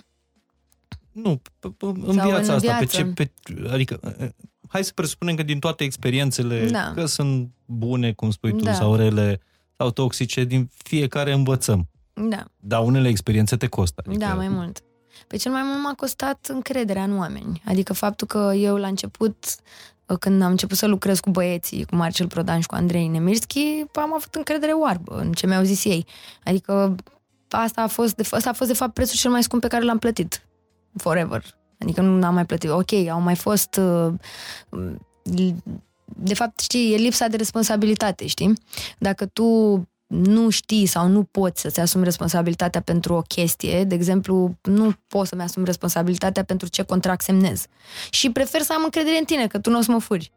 Nu, 1.11 1.41
în 1.81 2.13
Sau 2.13 2.29
viața 2.29 2.51
în 2.51 2.55
asta. 2.55 2.57
Viață? 2.57 2.79
Pe 2.79 2.85
ce, 2.85 3.03
pe, 3.05 3.31
adică, 3.71 3.99
uh, 4.03 4.13
uh, 4.19 4.29
hai 4.67 4.83
să 4.83 4.91
presupunem 4.95 5.35
că 5.35 5.43
din 5.43 5.59
toate 5.59 5.83
experiențele, 5.83 6.69
da. 6.69 6.91
că 6.95 7.05
sunt 7.05 7.49
bune, 7.65 8.13
cum 8.13 8.31
spui 8.31 8.51
tu, 8.51 8.63
da. 8.63 8.73
sau 8.73 8.95
rele, 8.95 9.39
sau 9.77 9.91
toxice, 9.91 10.43
din 10.43 10.69
fiecare 10.83 11.33
învățăm. 11.33 11.89
Da. 12.13 12.45
Dar 12.59 12.83
unele 12.83 13.07
experiențe 13.07 13.55
te 13.55 13.67
costă. 13.67 14.03
Adică... 14.05 14.25
Da, 14.25 14.33
mai 14.33 14.47
mult. 14.47 14.83
Pe 15.27 15.37
cel 15.37 15.51
mai 15.51 15.61
mult 15.63 15.83
m-a 15.83 15.93
costat 15.93 16.47
încrederea 16.53 17.03
în 17.03 17.17
oameni. 17.17 17.61
Adică 17.65 17.93
faptul 17.93 18.27
că 18.27 18.53
eu 18.55 18.75
la 18.75 18.87
început 18.87 19.45
când 20.19 20.41
am 20.41 20.51
început 20.51 20.77
să 20.77 20.85
lucrez 20.85 21.19
cu 21.19 21.29
băieții, 21.29 21.85
cu 21.85 21.95
Marcel 21.95 22.27
Prodan 22.27 22.59
și 22.59 22.67
cu 22.67 22.75
Andrei 22.75 23.07
Nemirski, 23.07 23.83
am 23.93 24.13
avut 24.13 24.35
încredere 24.35 24.71
oarbă 24.71 25.19
în 25.19 25.31
ce 25.31 25.47
mi-au 25.47 25.63
zis 25.63 25.85
ei. 25.85 26.05
Adică 26.43 26.95
asta 27.57 27.81
a 27.81 27.87
fost, 27.87 28.15
de, 28.15 28.27
asta 28.31 28.49
a 28.49 28.53
fost 28.53 28.69
de 28.69 28.75
fapt 28.75 28.93
prețul 28.93 29.17
cel 29.17 29.31
mai 29.31 29.43
scump 29.43 29.61
pe 29.61 29.67
care 29.67 29.83
l-am 29.83 29.97
plătit. 29.97 30.47
Forever. 30.97 31.45
Adică 31.79 32.01
nu 32.01 32.25
am 32.25 32.33
mai 32.33 32.45
plătit. 32.45 32.69
Ok, 32.69 32.91
au 32.93 33.19
mai 33.19 33.35
fost 33.35 33.79
uh, 33.81 34.13
de 36.05 36.33
fapt, 36.33 36.59
știi, 36.59 36.93
e 36.93 36.97
lipsa 36.97 37.27
de 37.27 37.37
responsabilitate, 37.37 38.27
știi? 38.27 38.53
Dacă 38.97 39.25
tu 39.25 39.43
nu 40.07 40.49
știi 40.49 40.85
sau 40.85 41.07
nu 41.07 41.23
poți 41.23 41.61
să-ți 41.61 41.79
asumi 41.79 42.03
responsabilitatea 42.03 42.81
pentru 42.81 43.13
o 43.13 43.21
chestie, 43.21 43.83
de 43.83 43.95
exemplu, 43.95 44.57
nu 44.61 44.93
poți 45.07 45.29
să-mi 45.29 45.41
asumi 45.41 45.65
responsabilitatea 45.65 46.43
pentru 46.43 46.67
ce 46.67 46.83
contract 46.83 47.21
semnez. 47.21 47.65
Și 48.09 48.31
prefer 48.31 48.61
să 48.61 48.73
am 48.73 48.83
încredere 48.83 49.17
în 49.17 49.23
tine, 49.23 49.47
că 49.47 49.59
tu 49.59 49.69
nu 49.69 49.77
o 49.77 49.81
să 49.81 49.91
mă 49.91 49.99
furi. 49.99 50.31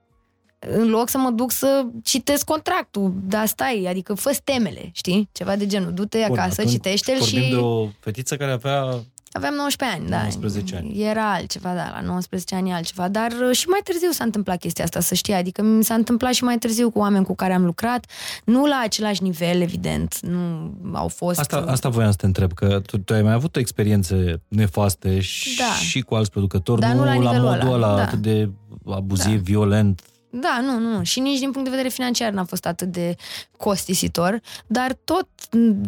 În 0.68 0.88
loc 0.88 1.08
să 1.08 1.18
mă 1.18 1.30
duc 1.30 1.50
să 1.50 1.86
citesc 2.02 2.44
contractul, 2.44 3.12
dar 3.24 3.46
stai, 3.46 3.86
adică 3.88 4.14
fă 4.14 4.38
temele, 4.44 4.90
știi? 4.92 5.28
Ceva 5.32 5.56
de 5.56 5.66
genul, 5.66 5.92
du-te 5.92 6.24
Bun, 6.28 6.38
acasă, 6.38 6.64
citește-l 6.64 7.22
și... 7.22 7.32
Vorbim 7.32 7.50
de 7.50 7.56
o 7.56 7.88
fetiță 8.00 8.36
care 8.36 8.52
avea 8.52 9.04
Aveam 9.32 9.54
19 9.54 9.98
ani, 9.98 10.08
19 10.08 10.72
da. 10.72 10.78
ani. 10.78 11.02
Era 11.02 11.32
altceva, 11.32 11.74
da, 11.74 11.90
la 11.94 12.00
19 12.00 12.54
ani 12.54 12.72
altceva. 12.72 13.08
Dar 13.08 13.32
uh, 13.48 13.56
și 13.56 13.68
mai 13.68 13.80
târziu 13.84 14.10
s-a 14.10 14.24
întâmplat 14.24 14.58
chestia 14.58 14.84
asta, 14.84 15.00
să 15.00 15.14
știi. 15.14 15.34
Adică 15.34 15.62
mi 15.62 15.84
s-a 15.84 15.94
întâmplat 15.94 16.32
și 16.32 16.44
mai 16.44 16.58
târziu 16.58 16.90
cu 16.90 16.98
oameni 16.98 17.24
cu 17.24 17.34
care 17.34 17.52
am 17.52 17.64
lucrat. 17.64 18.06
Nu 18.44 18.66
la 18.66 18.80
același 18.84 19.22
nivel, 19.22 19.60
evident. 19.60 20.18
Nu 20.20 20.72
au 20.92 21.08
fost... 21.08 21.38
Asta, 21.38 21.64
asta 21.68 21.88
voiam 21.88 22.10
să 22.10 22.16
te 22.16 22.26
întreb, 22.26 22.52
că 22.52 22.80
tu, 22.86 22.98
tu 22.98 23.14
ai 23.14 23.22
mai 23.22 23.32
avut 23.32 23.56
experiențe 23.56 24.42
nefaste 24.48 25.20
și, 25.20 25.56
da. 25.56 25.74
și 25.74 26.00
cu 26.00 26.14
alți 26.14 26.30
producători, 26.30 26.80
Dar 26.80 26.92
nu, 26.92 27.04
nu 27.04 27.04
la, 27.04 27.32
la 27.32 27.40
modul 27.40 27.72
ăla 27.72 27.96
da. 27.96 28.02
atât 28.02 28.18
de 28.18 28.50
abuziv, 28.86 29.36
da. 29.36 29.42
violent, 29.44 30.02
da, 30.34 30.60
nu, 30.62 30.78
nu. 30.78 31.02
Și 31.02 31.20
nici 31.20 31.38
din 31.38 31.50
punct 31.50 31.64
de 31.64 31.70
vedere 31.70 31.88
financiar 31.88 32.32
n-a 32.32 32.44
fost 32.44 32.66
atât 32.66 32.88
de 32.88 33.16
costisitor, 33.56 34.40
dar 34.66 34.96
tot... 35.04 35.28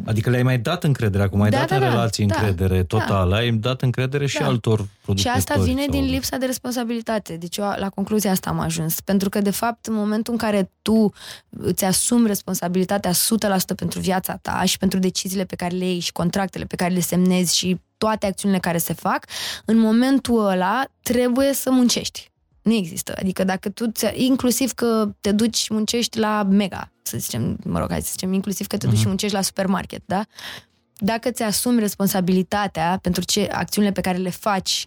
Adică 0.05 0.31
le-ai 0.31 0.43
mai 0.43 0.59
dat 0.59 0.85
încredere, 0.85 1.23
acum 1.23 1.41
ai 1.41 1.51
da, 1.51 1.59
dat 1.59 1.69
da, 1.69 1.75
în 1.75 1.81
da, 1.81 1.89
relații 1.89 2.27
da, 2.27 2.35
încredere 2.35 2.77
da, 2.77 2.99
totală, 2.99 3.35
ai 3.35 3.51
dat 3.51 3.83
încredere 3.83 4.27
și 4.27 4.39
da. 4.39 4.47
altor 4.47 4.89
producători. 5.03 5.21
Și 5.21 5.29
asta 5.29 5.63
vine 5.63 5.81
sau... 5.81 5.91
din 5.91 6.11
lipsa 6.11 6.37
de 6.37 6.47
responsabilitate. 6.47 7.37
Deci 7.37 7.57
eu 7.57 7.75
la 7.77 7.89
concluzia 7.89 8.31
asta 8.31 8.51
am 8.51 8.59
ajuns. 8.59 9.01
Pentru 9.01 9.29
că, 9.29 9.41
de 9.41 9.51
fapt, 9.51 9.87
în 9.87 9.95
momentul 9.95 10.33
în 10.33 10.39
care 10.39 10.71
tu 10.83 11.13
îți 11.51 11.85
asumi 11.85 12.27
responsabilitatea 12.27 13.11
100% 13.11 13.15
pentru 13.77 14.01
viața 14.01 14.37
ta 14.43 14.63
și 14.65 14.79
pentru 14.79 14.99
deciziile 14.99 15.45
pe 15.45 15.57
care 15.57 15.77
le 15.77 15.85
iei 15.85 15.99
și 15.99 16.13
contractele 16.13 16.65
pe 16.65 16.77
care 16.77 16.95
le 16.95 17.01
semnezi 17.01 17.57
și 17.57 17.81
toate 17.99 18.27
acțiunile 18.27 18.61
care 18.61 18.79
se 18.79 18.93
fac, 18.93 19.27
în 19.65 19.79
momentul 19.79 20.47
ăla 20.47 20.85
trebuie 21.03 21.53
să 21.53 21.71
muncești 21.71 22.33
Nu 22.65 22.73
există. 22.73 23.15
Adică 23.19 23.45
dacă 23.45 23.69
tu, 23.69 23.85
inclusiv 24.15 24.73
că 24.73 25.09
te 25.21 25.33
duci, 25.33 25.69
muncești 25.69 26.19
la 26.19 26.43
Mega, 26.43 26.91
să 27.03 27.19
zicem, 27.19 27.57
mă 27.65 27.79
rog, 27.79 27.91
hai 27.91 28.01
să 28.01 28.09
zicem, 28.11 28.33
inclusiv 28.33 28.67
că 28.67 28.77
te 28.77 28.87
duci 28.87 28.99
și 28.99 29.07
muncești 29.07 29.35
la 29.35 29.43
supermarket, 29.43 30.03
da? 30.05 30.25
Dacă 30.97 31.31
ți 31.31 31.43
asumi 31.43 31.81
responsabilitatea 31.81 32.99
pentru 33.03 33.25
ce 33.25 33.49
acțiunile 33.53 33.93
pe 33.93 34.01
care 34.01 34.19
le 34.19 34.31
faci, 34.31 34.87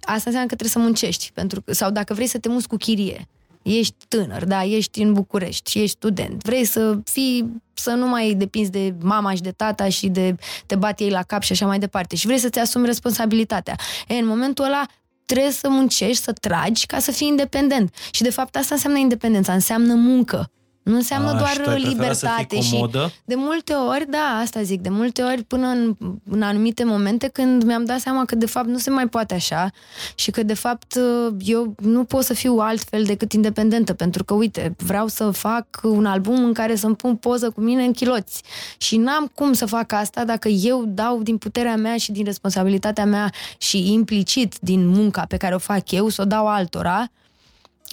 asta 0.00 0.22
înseamnă 0.24 0.48
că 0.48 0.54
trebuie 0.54 0.70
să 0.70 0.78
muncești. 0.78 1.30
Pentru, 1.34 1.62
sau 1.66 1.90
dacă 1.90 2.14
vrei 2.14 2.26
să 2.26 2.38
te 2.38 2.48
muți 2.48 2.68
cu 2.68 2.76
chirie, 2.76 3.28
ești 3.62 3.94
tânăr, 4.08 4.44
da, 4.44 4.64
ești 4.64 5.02
în 5.02 5.12
București, 5.12 5.78
ești 5.78 5.96
student, 5.96 6.42
vrei 6.42 6.64
să 6.64 6.98
fii, 7.04 7.62
să 7.72 7.90
nu 7.90 8.08
mai 8.08 8.34
depinzi 8.34 8.70
de 8.70 8.94
mama 9.00 9.34
și 9.34 9.40
de 9.40 9.50
tata 9.50 9.88
și 9.88 10.08
de 10.08 10.34
te 10.66 10.76
bat 10.76 11.00
ei 11.00 11.10
la 11.10 11.22
cap 11.22 11.42
și 11.42 11.52
așa 11.52 11.66
mai 11.66 11.78
departe 11.78 12.16
și 12.16 12.26
vrei 12.26 12.38
să-ți 12.38 12.58
asumi 12.58 12.86
responsabilitatea. 12.86 13.76
E, 14.08 14.14
în 14.14 14.26
momentul 14.26 14.64
ăla 14.64 14.86
trebuie 15.30 15.52
să 15.52 15.68
muncești, 15.68 16.22
să 16.22 16.32
tragi 16.32 16.86
ca 16.86 16.98
să 16.98 17.10
fii 17.10 17.26
independent. 17.26 17.94
Și 18.10 18.22
de 18.22 18.30
fapt 18.30 18.56
asta 18.56 18.74
înseamnă 18.74 18.98
independența, 18.98 19.52
înseamnă 19.52 19.94
muncă. 19.94 20.50
Nu 20.82 20.94
înseamnă 20.94 21.30
A, 21.30 21.34
doar 21.34 21.50
și 21.50 21.60
tu 21.60 21.70
ai 21.70 21.82
libertate 21.82 22.60
și 22.60 22.86
de 23.24 23.34
multe 23.34 23.72
ori, 23.72 24.06
da, 24.10 24.38
asta 24.42 24.62
zic, 24.62 24.80
de 24.80 24.88
multe 24.88 25.22
ori 25.22 25.42
până 25.42 25.66
în, 25.66 25.96
în 26.30 26.42
anumite 26.42 26.84
momente 26.84 27.28
când 27.28 27.62
mi-am 27.62 27.84
dat 27.84 28.00
seama 28.00 28.24
că 28.24 28.34
de 28.34 28.46
fapt 28.46 28.66
nu 28.66 28.78
se 28.78 28.90
mai 28.90 29.08
poate 29.08 29.34
așa 29.34 29.70
și 30.14 30.30
că 30.30 30.42
de 30.42 30.54
fapt 30.54 30.98
eu 31.38 31.74
nu 31.78 32.04
pot 32.04 32.24
să 32.24 32.34
fiu 32.34 32.56
altfel 32.58 33.04
decât 33.04 33.32
independentă 33.32 33.92
pentru 33.92 34.24
că 34.24 34.34
uite, 34.34 34.74
vreau 34.78 35.06
să 35.06 35.30
fac 35.30 35.66
un 35.82 36.06
album 36.06 36.44
în 36.44 36.52
care 36.52 36.74
să-mi 36.74 36.96
pun 36.96 37.16
poză 37.16 37.50
cu 37.50 37.60
mine 37.60 37.84
în 37.84 37.92
chiloți 37.92 38.42
și 38.78 38.96
n-am 38.96 39.30
cum 39.34 39.52
să 39.52 39.66
fac 39.66 39.92
asta 39.92 40.24
dacă 40.24 40.48
eu 40.48 40.84
dau 40.86 41.22
din 41.22 41.38
puterea 41.38 41.76
mea 41.76 41.96
și 41.96 42.12
din 42.12 42.24
responsabilitatea 42.24 43.04
mea 43.04 43.32
și 43.58 43.92
implicit 43.92 44.54
din 44.60 44.86
munca 44.88 45.24
pe 45.28 45.36
care 45.36 45.54
o 45.54 45.58
fac 45.58 45.90
eu 45.90 46.08
să 46.08 46.22
o 46.22 46.24
dau 46.24 46.46
altora 46.46 47.10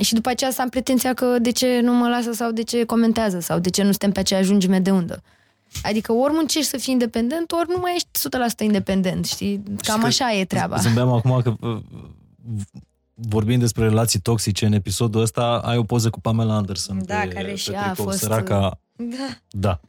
și 0.04 0.14
după 0.14 0.30
aceea 0.30 0.52
să 0.52 0.62
am 0.62 0.70
pretenția 0.70 1.14
că 1.14 1.40
de 1.40 1.52
ce 1.52 1.80
nu 1.80 1.94
mă 1.94 2.08
lasă 2.08 2.32
sau 2.32 2.52
de 2.52 2.64
ce 2.64 2.84
comentează 2.84 3.40
sau 3.40 3.60
de 3.60 3.70
ce 3.70 3.82
nu 3.82 3.90
suntem 3.90 4.12
pe 4.12 4.20
aceeași 4.20 4.50
lungime 4.50 4.80
de 4.80 4.92
undă. 4.92 5.24
Adică 5.84 6.14
ori 6.14 6.34
muncești 6.34 6.70
să 6.70 6.78
fii 6.78 6.94
independent, 6.94 7.52
ori 7.52 7.70
nu 7.70 7.78
mai 7.80 7.94
ești 7.96 8.10
100% 8.62 8.64
independent, 8.64 9.26
știi? 9.26 9.64
Cam 9.78 10.04
așa 10.04 10.34
e 10.34 10.46
treaba. 10.46 10.78
Zâmbeam 10.78 11.12
acum 11.12 11.42
că 11.42 11.54
uh, 11.68 11.78
vorbim 13.14 13.60
despre 13.60 13.84
relații 13.84 14.20
toxice 14.20 14.66
în 14.66 14.74
episodul 14.74 15.22
ăsta, 15.22 15.62
ai 15.66 15.78
o 15.78 15.84
poză 15.84 16.10
cu 16.10 16.20
Pamela 16.20 16.56
Anderson 16.56 17.06
da, 17.06 17.20
pe, 17.20 17.28
care 17.28 17.56
și 17.56 17.70
pe 17.70 17.78
a 17.78 17.94
fost... 17.94 18.18
Săraca... 18.18 18.80
Da. 18.96 19.16
Da. 19.50 19.80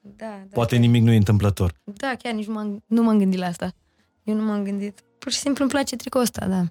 Da, 0.00 0.26
da. 0.26 0.52
Poate 0.52 0.76
nimic 0.76 1.02
nu 1.02 1.12
e 1.12 1.16
întâmplător. 1.16 1.74
Da, 1.84 2.14
chiar 2.22 2.32
nici 2.32 2.46
m-am, 2.46 2.82
nu 2.86 3.02
m-am 3.02 3.18
gândit 3.18 3.38
la 3.38 3.46
asta. 3.46 3.74
Eu 4.22 4.34
nu 4.34 4.44
m-am 4.44 4.62
gândit. 4.62 5.00
Pur 5.18 5.32
și 5.32 5.38
simplu 5.38 5.62
îmi 5.62 5.72
place 5.72 5.96
tricoul 5.96 6.24
ăsta, 6.24 6.46
da. 6.46 6.64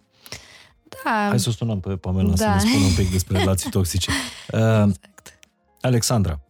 Da. 1.03 1.26
Hai 1.30 1.40
să 1.40 1.49
o 1.49 1.52
sunăm 1.52 1.80
pe 1.80 1.95
Pamela 1.98 2.34
Da. 2.34 2.36
să 2.36 2.66
ne 2.66 2.72
spună 2.72 2.86
un 2.86 2.94
pic 2.95 3.11
despre 3.11 3.38
relații 3.38 3.70
toxice. 3.70 4.11
Uh, 4.52 4.57
Exact. 4.60 5.40
Alexandra, 5.82 6.41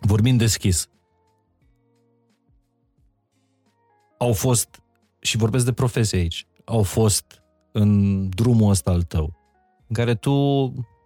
vorbim 0.00 0.36
deschis. 0.36 0.88
Au 4.18 4.32
fost, 4.32 4.82
și 5.20 5.36
vorbesc 5.36 5.64
de 5.64 5.72
profesie 5.72 6.18
aici, 6.18 6.46
au 6.64 6.82
fost 6.82 7.42
în 7.72 8.28
drumul 8.28 8.70
ăsta 8.70 8.90
al 8.90 9.02
tău, 9.02 9.34
în 9.86 9.94
care 9.94 10.14
tu 10.14 10.32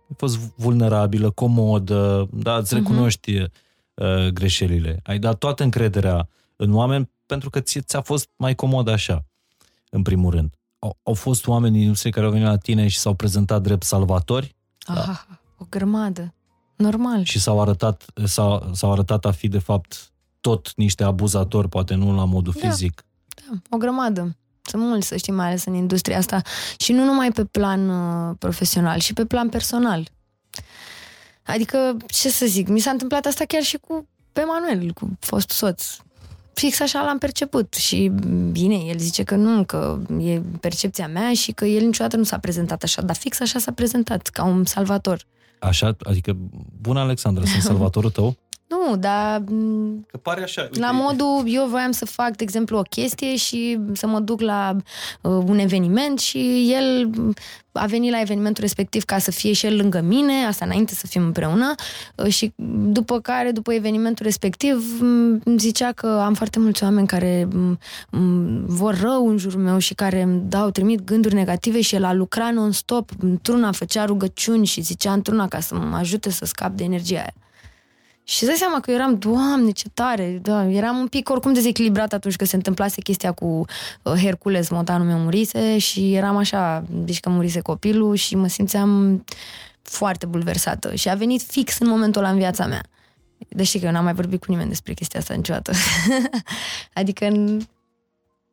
ai 0.09 0.15
fost 0.17 0.37
vulnerabilă, 0.39 1.31
comodă, 1.31 2.29
da, 2.33 2.57
îți 2.57 2.75
Mhm. 2.75 2.83
recunoști 2.85 3.39
uh, 3.39 4.27
greșelile. 4.33 5.01
Ai 5.03 5.19
dat 5.19 5.39
toată 5.39 5.63
încrederea 5.63 6.29
în 6.57 6.75
oameni 6.75 7.11
pentru 7.27 7.51
că 7.51 7.61
ți, 7.61 7.81
ți-a 7.81 8.01
fost 8.01 8.29
mai 8.37 8.55
comod 8.55 8.89
așa, 8.89 9.25
în 9.91 10.03
primul 10.03 10.31
rând. 10.31 10.58
Au, 10.79 10.99
au 11.03 11.15
fost 11.15 11.47
oameni 11.47 11.73
din 11.73 11.83
industrie 11.83 12.11
care 12.11 12.27
au 12.27 12.33
venit 12.33 12.47
la 12.47 12.57
tine 12.57 12.89
și 12.89 12.99
s-au 12.99 13.15
prezentat 13.15 13.63
drept 13.63 13.83
salvatori 13.83 14.57
Ah, 14.87 15.21
o 15.59 15.65
grămadă. 15.71 16.35
Normal. 16.77 17.23
și 17.25 17.39
s-au 17.41 17.61
arătat, 17.61 18.05
s-au, 18.25 18.71
s-au 18.75 18.93
arătat 18.93 19.25
a 19.25 19.31
fi 19.31 19.49
de 19.49 19.59
fapt 19.59 20.13
tot 20.41 20.73
niște 20.77 21.05
abuzatori, 21.05 21.69
poate 21.69 21.95
nu 21.95 22.15
la 22.15 22.25
modul 22.25 22.55
Da. 22.63 22.69
fizic. 22.69 23.05
Da, 23.49 23.57
o 23.71 23.77
grămadă. 23.77 24.37
Sunt 24.63 24.83
mulți, 24.83 25.07
să 25.07 25.17
știi, 25.17 25.33
mai 25.33 25.47
ales 25.47 25.65
în 25.65 25.75
industria 25.75 26.19
asta. 26.19 26.43
Și 26.79 26.93
nu 26.93 27.05
numai 27.05 27.31
pe 27.33 27.45
plan 27.45 27.89
uh, 27.89 28.37
profesional, 28.39 28.99
și 28.99 29.13
pe 29.13 29.25
plan 29.25 29.49
personal. 29.49 30.09
Adică, 31.43 31.97
ce 32.07 32.29
să 32.29 32.47
zic, 32.47 32.69
mi 32.69 32.81
s-a 32.81 32.91
întâmplat 32.91 33.25
asta 33.27 33.45
chiar 33.45 33.63
și 33.63 33.77
cu 33.79 34.09
pe 34.33 34.43
Manuel, 34.45 34.93
cu 34.93 35.11
fost 35.21 35.51
soț. 35.51 35.97
Fix 36.59 36.81
așa 36.81 37.03
l-am 37.03 37.19
perceput 37.19 37.75
și 37.75 38.13
bine, 38.51 38.75
el 38.75 38.99
zice 38.99 39.23
că 39.23 39.35
nu, 39.35 39.65
că 39.65 39.99
e 40.21 40.41
percepția 40.61 41.09
mea 41.09 41.33
și 41.35 41.53
că 41.53 41.65
el 41.65 41.85
niciodată 41.85 42.17
nu 42.17 42.23
s-a 42.23 42.39
prezentat 42.39 42.83
așa, 42.83 43.03
dar 43.03 43.17
fix 43.17 43.41
așa 43.41 43.59
s-a 43.59 43.73
prezentat, 43.73 44.27
ca 44.27 44.45
un 44.45 44.65
salvator. 44.65 45.23
Așa, 45.59 45.97
adică, 46.03 46.37
bună 46.81 47.01
Alexandra, 47.01 47.45
sunt 47.45 47.63
salvatorul 47.73 48.11
tău? 48.11 48.37
Nu, 48.69 48.97
dar 48.97 49.41
m, 49.41 50.07
Că 50.11 50.17
pare 50.17 50.43
așa. 50.43 50.69
La 50.73 50.91
modul, 50.91 51.43
eu 51.47 51.67
voiam 51.67 51.91
să 51.91 52.05
fac, 52.05 52.37
de 52.37 52.43
exemplu, 52.43 52.79
o 52.79 52.83
chestie 52.83 53.37
și 53.37 53.79
să 53.93 54.07
mă 54.07 54.21
duc 54.21 54.41
la 54.41 54.77
uh, 55.21 55.43
un 55.47 55.59
eveniment 55.59 56.19
și 56.19 56.73
el 56.73 57.11
a 57.73 57.87
venit 57.87 58.11
la 58.11 58.21
evenimentul 58.21 58.63
respectiv 58.63 59.05
ca 59.05 59.19
să 59.19 59.31
fie 59.31 59.53
și 59.53 59.67
el 59.67 59.77
lângă 59.77 60.01
mine, 60.01 60.45
asta 60.47 60.65
înainte 60.65 60.95
să 60.95 61.07
fim 61.07 61.23
împreună 61.23 61.75
uh, 62.15 62.33
și 62.33 62.53
după 62.93 63.21
care, 63.21 63.51
după 63.51 63.73
evenimentul 63.73 64.25
respectiv, 64.25 65.01
m, 65.01 65.41
îmi 65.45 65.59
zicea 65.59 65.93
că 65.93 66.07
am 66.07 66.35
foarte 66.35 66.59
mulți 66.59 66.83
oameni 66.83 67.07
care 67.07 67.49
m, 67.53 67.79
m, 68.11 68.65
vor 68.67 69.01
rău 69.01 69.29
în 69.29 69.37
jurul 69.37 69.61
meu 69.61 69.79
și 69.79 69.95
care 69.95 70.23
îmi 70.23 70.43
dau, 70.49 70.71
trimit 70.71 71.05
gânduri 71.05 71.35
negative 71.35 71.81
și 71.81 71.95
el 71.95 72.05
a 72.05 72.13
lucrat 72.13 72.53
non-stop, 72.53 73.11
într-una 73.21 73.73
făcea 73.73 74.05
rugăciuni 74.05 74.67
și 74.67 74.81
zicea 74.81 75.13
într-una 75.13 75.49
ca 75.49 75.61
să 75.61 75.75
mă 75.75 75.97
ajute 75.97 76.31
să 76.31 76.45
scap 76.45 76.73
de 76.73 76.85
energia 76.85 77.17
aia. 77.17 77.33
Și 78.29 78.43
îți 78.43 78.47
dai 78.47 78.59
seama 78.59 78.81
că 78.81 78.91
eu 78.91 78.97
eram, 78.97 79.19
doamne, 79.19 79.71
ce 79.71 79.89
tare, 79.95 80.39
da, 80.43 80.65
eram 80.71 80.99
un 80.99 81.07
pic 81.07 81.31
oricum 81.31 81.53
dezechilibrat 81.53 82.13
atunci 82.13 82.37
când 82.37 82.49
se 82.49 82.57
întâmplase 82.57 83.01
chestia 83.01 83.33
cu 83.33 83.65
uh, 84.03 84.13
Hercules, 84.13 84.69
montanul 84.69 85.07
meu 85.07 85.19
murise 85.19 85.79
și 85.79 86.15
eram 86.15 86.37
așa, 86.37 86.85
deci 86.91 87.21
că 87.21 87.29
murise 87.29 87.61
copilul 87.61 88.15
și 88.15 88.37
mă 88.37 88.49
simțeam 88.49 89.25
foarte 89.83 90.27
bulversată 90.27 90.95
și 90.95 91.09
a 91.09 91.15
venit 91.15 91.43
fix 91.43 91.79
în 91.79 91.89
momentul 91.89 92.23
ăla 92.23 92.31
în 92.31 92.39
viața 92.39 92.67
mea. 92.67 92.83
Deci 93.49 93.67
știi 93.67 93.81
că 93.81 93.87
eu 93.87 93.93
n-am 93.93 94.05
mai 94.05 94.15
vorbit 94.15 94.41
cu 94.41 94.51
nimeni 94.51 94.69
despre 94.69 94.93
chestia 94.93 95.21
asta 95.21 95.35
niciodată. 95.35 95.73
adică 97.01 97.25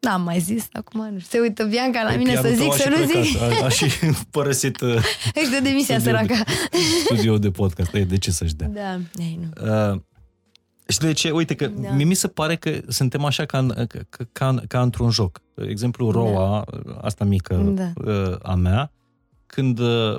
n-am 0.09 0.21
mai 0.21 0.39
zis 0.39 0.67
acum, 0.71 0.99
nu 1.11 1.19
știu. 1.19 1.39
Se 1.39 1.39
uită 1.47 1.63
Bianca 1.63 2.03
la 2.03 2.15
mine 2.15 2.35
să 2.35 2.51
zic, 2.55 2.73
să 2.73 2.89
nu 2.89 3.21
zic. 3.21 3.41
A, 3.41 3.65
a 3.65 3.69
și 3.69 3.85
părăsit 4.31 4.81
uh, 4.81 4.95
Își 5.35 5.49
dă 5.51 5.59
demisia 5.63 5.99
Studio 5.99 6.17
de- 6.17 6.25
săraca. 6.27 6.43
studioul 7.05 7.39
de 7.39 7.51
podcast. 7.51 7.93
Ei, 7.93 8.05
de 8.05 8.17
ce 8.17 8.31
să-și 8.31 8.55
dea? 8.55 8.67
Da, 8.67 8.99
ei, 9.23 9.39
nu. 9.41 9.67
Uh, 9.93 9.99
și 10.87 10.97
de 10.99 11.11
ce? 11.11 11.29
Uite 11.29 11.55
că 11.55 11.67
Da. 11.67 11.81
da. 11.87 11.93
mie 11.93 12.05
mi 12.05 12.13
se 12.13 12.27
pare 12.27 12.55
că 12.55 12.71
suntem 12.87 13.23
așa 13.25 13.45
ca, 13.45 13.57
în- 13.57 13.87
ca, 13.87 14.25
ca, 14.31 14.55
ca 14.67 14.81
într-un 14.81 15.09
joc. 15.09 15.41
Exemplu, 15.69 16.11
Roa, 16.11 16.65
asta 17.01 17.25
mică 17.25 17.55
Da. 17.75 18.11
uh, 18.11 18.35
a 18.43 18.53
mea, 18.55 18.91
când 19.45 19.79
uh, 19.79 20.15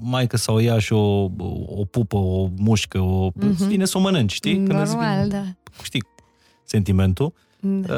maică 0.00 0.36
sau 0.36 0.60
ea 0.60 0.78
și 0.78 0.92
o, 0.92 1.22
o 1.66 1.84
pupă, 1.90 2.16
o 2.16 2.48
mușcă, 2.56 2.98
o, 2.98 3.30
Mhm. 3.34 3.48
îți 3.48 3.66
vine 3.66 3.84
să 3.84 3.98
o 3.98 4.00
mănânci, 4.00 4.32
știi? 4.32 4.54
Când 4.54 4.80
îți 4.80 4.92
Normal, 4.94 5.22
vine, 5.26 5.26
da. 5.42 5.72
Știi 5.82 6.02
sentimentul. 6.64 7.32
Da. 7.62 7.94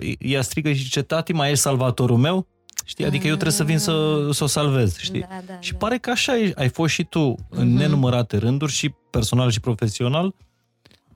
Uh, 0.00 0.12
ea 0.18 0.42
strigă 0.42 0.72
și 0.72 0.82
zice, 0.82 1.02
tati, 1.02 1.32
mai 1.32 1.50
ești 1.50 1.62
salvatorul 1.62 2.16
meu? 2.16 2.46
Știi? 2.84 3.04
Adică 3.04 3.26
eu 3.26 3.32
trebuie 3.32 3.52
să 3.52 3.64
vin 3.64 3.78
să, 3.78 4.28
să 4.32 4.44
o 4.44 4.46
salvez, 4.46 4.96
știi? 4.98 5.20
Da, 5.20 5.26
da, 5.46 5.52
Și 5.60 5.72
da. 5.72 5.78
pare 5.78 5.98
că 5.98 6.10
așa 6.10 6.32
ai, 6.32 6.52
ai 6.56 6.68
fost 6.68 6.92
și 6.94 7.04
tu 7.04 7.34
în 7.50 7.68
Mhm. 7.68 7.76
nenumărate 7.76 8.36
rânduri 8.36 8.72
și 8.72 8.94
personal 9.10 9.50
și 9.50 9.60
profesional 9.60 10.34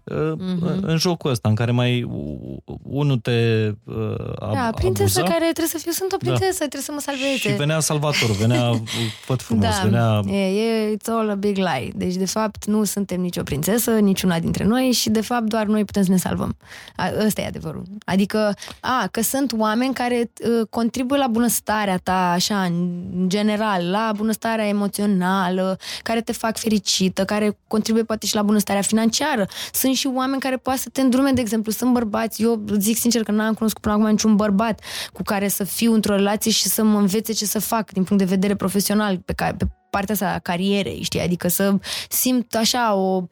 uh, 0.04 0.32
Mhm. 0.38 0.78
în 0.82 0.96
jocul 0.96 1.30
ăsta 1.30 1.48
în 1.48 1.54
care 1.54 1.70
mai 1.70 2.02
u- 2.02 2.62
unul 2.82 3.16
te 3.18 3.68
uh, 3.84 3.94
ab- 4.40 4.52
Da, 4.52 4.70
prințesă 4.74 5.18
abuza 5.18 5.32
care 5.34 5.44
trebuie 5.44 5.66
să 5.66 5.78
fiu, 5.78 5.90
sunt 5.90 6.12
o 6.12 6.16
prințesă, 6.16 6.56
trebuie 6.58 6.82
să 6.82 6.92
mă 6.94 7.00
salveze. 7.00 7.36
și 7.36 7.48
venea 7.52 7.80
salvatorul, 7.80 8.34
venea 8.34 8.70
făt 9.26 9.42
frumos, 9.42 9.64
da, 9.64 9.80
venea... 9.82 10.20
e, 10.38 10.60
e, 10.62 10.96
it's 10.96 11.06
all 11.08 11.30
a 11.30 11.34
big 11.34 11.56
lie. 11.56 11.92
Deci, 11.94 12.14
de 12.14 12.26
fapt, 12.26 12.64
nu 12.66 12.84
suntem 12.84 13.20
nicio 13.20 13.42
prințesă, 13.42 13.90
niciuna 13.90 14.38
dintre 14.38 14.64
noi 14.64 14.90
și, 14.90 15.10
de 15.10 15.20
fapt, 15.20 15.44
doar 15.44 15.66
noi 15.66 15.84
putem 15.84 16.02
să 16.02 16.10
ne 16.10 16.16
salvăm. 16.16 16.56
A, 16.96 17.10
ăsta 17.26 17.40
e 17.40 17.46
adevărul. 17.46 17.82
Adică, 18.04 18.54
a, 18.80 19.08
că 19.10 19.22
sunt 19.22 19.52
oameni 19.58 19.94
care 19.94 20.30
uh, 20.60 20.66
contribuie 20.70 21.18
la 21.18 21.26
bunăstarea 21.26 21.96
ta, 22.02 22.30
așa, 22.30 22.62
în 22.62 22.88
general, 23.28 23.90
la 23.90 24.12
bunăstarea 24.16 24.66
emoțională, 24.66 25.78
care 26.02 26.20
te 26.20 26.32
fac 26.32 26.58
fericită, 26.58 27.24
care 27.24 27.58
contribuie 27.68 28.04
poate 28.04 28.26
și 28.26 28.34
la 28.34 28.42
bunăstarea 28.42 28.82
financiară. 28.82 29.46
Sunt 29.72 29.91
și 29.94 30.06
oameni 30.06 30.40
care 30.40 30.56
poate 30.56 30.78
să 30.78 30.88
te 30.88 31.00
îndrume, 31.00 31.30
de 31.30 31.40
exemplu, 31.40 31.72
sunt 31.72 31.92
bărbați. 31.92 32.42
Eu 32.42 32.64
zic 32.78 32.96
sincer 32.96 33.22
că 33.22 33.30
n-am 33.30 33.54
cunoscut 33.54 33.82
până 33.82 33.94
acum 33.94 34.06
niciun 34.06 34.36
bărbat 34.36 34.80
cu 35.12 35.22
care 35.22 35.48
să 35.48 35.64
fiu 35.64 35.92
într-o 35.92 36.14
relație 36.14 36.50
și 36.50 36.68
să 36.68 36.84
mă 36.84 36.98
învețe 36.98 37.32
ce 37.32 37.44
să 37.44 37.58
fac 37.58 37.90
din 37.90 38.04
punct 38.04 38.22
de 38.22 38.28
vedere 38.28 38.54
profesional 38.54 39.18
pe, 39.18 39.32
ca, 39.32 39.54
pe 39.58 39.64
partea 39.90 40.14
asta 40.14 40.32
a 40.32 40.38
carierei, 40.38 41.02
știi? 41.02 41.20
Adică 41.20 41.48
să 41.48 41.74
simt 42.08 42.54
așa 42.54 42.94
o 42.94 43.26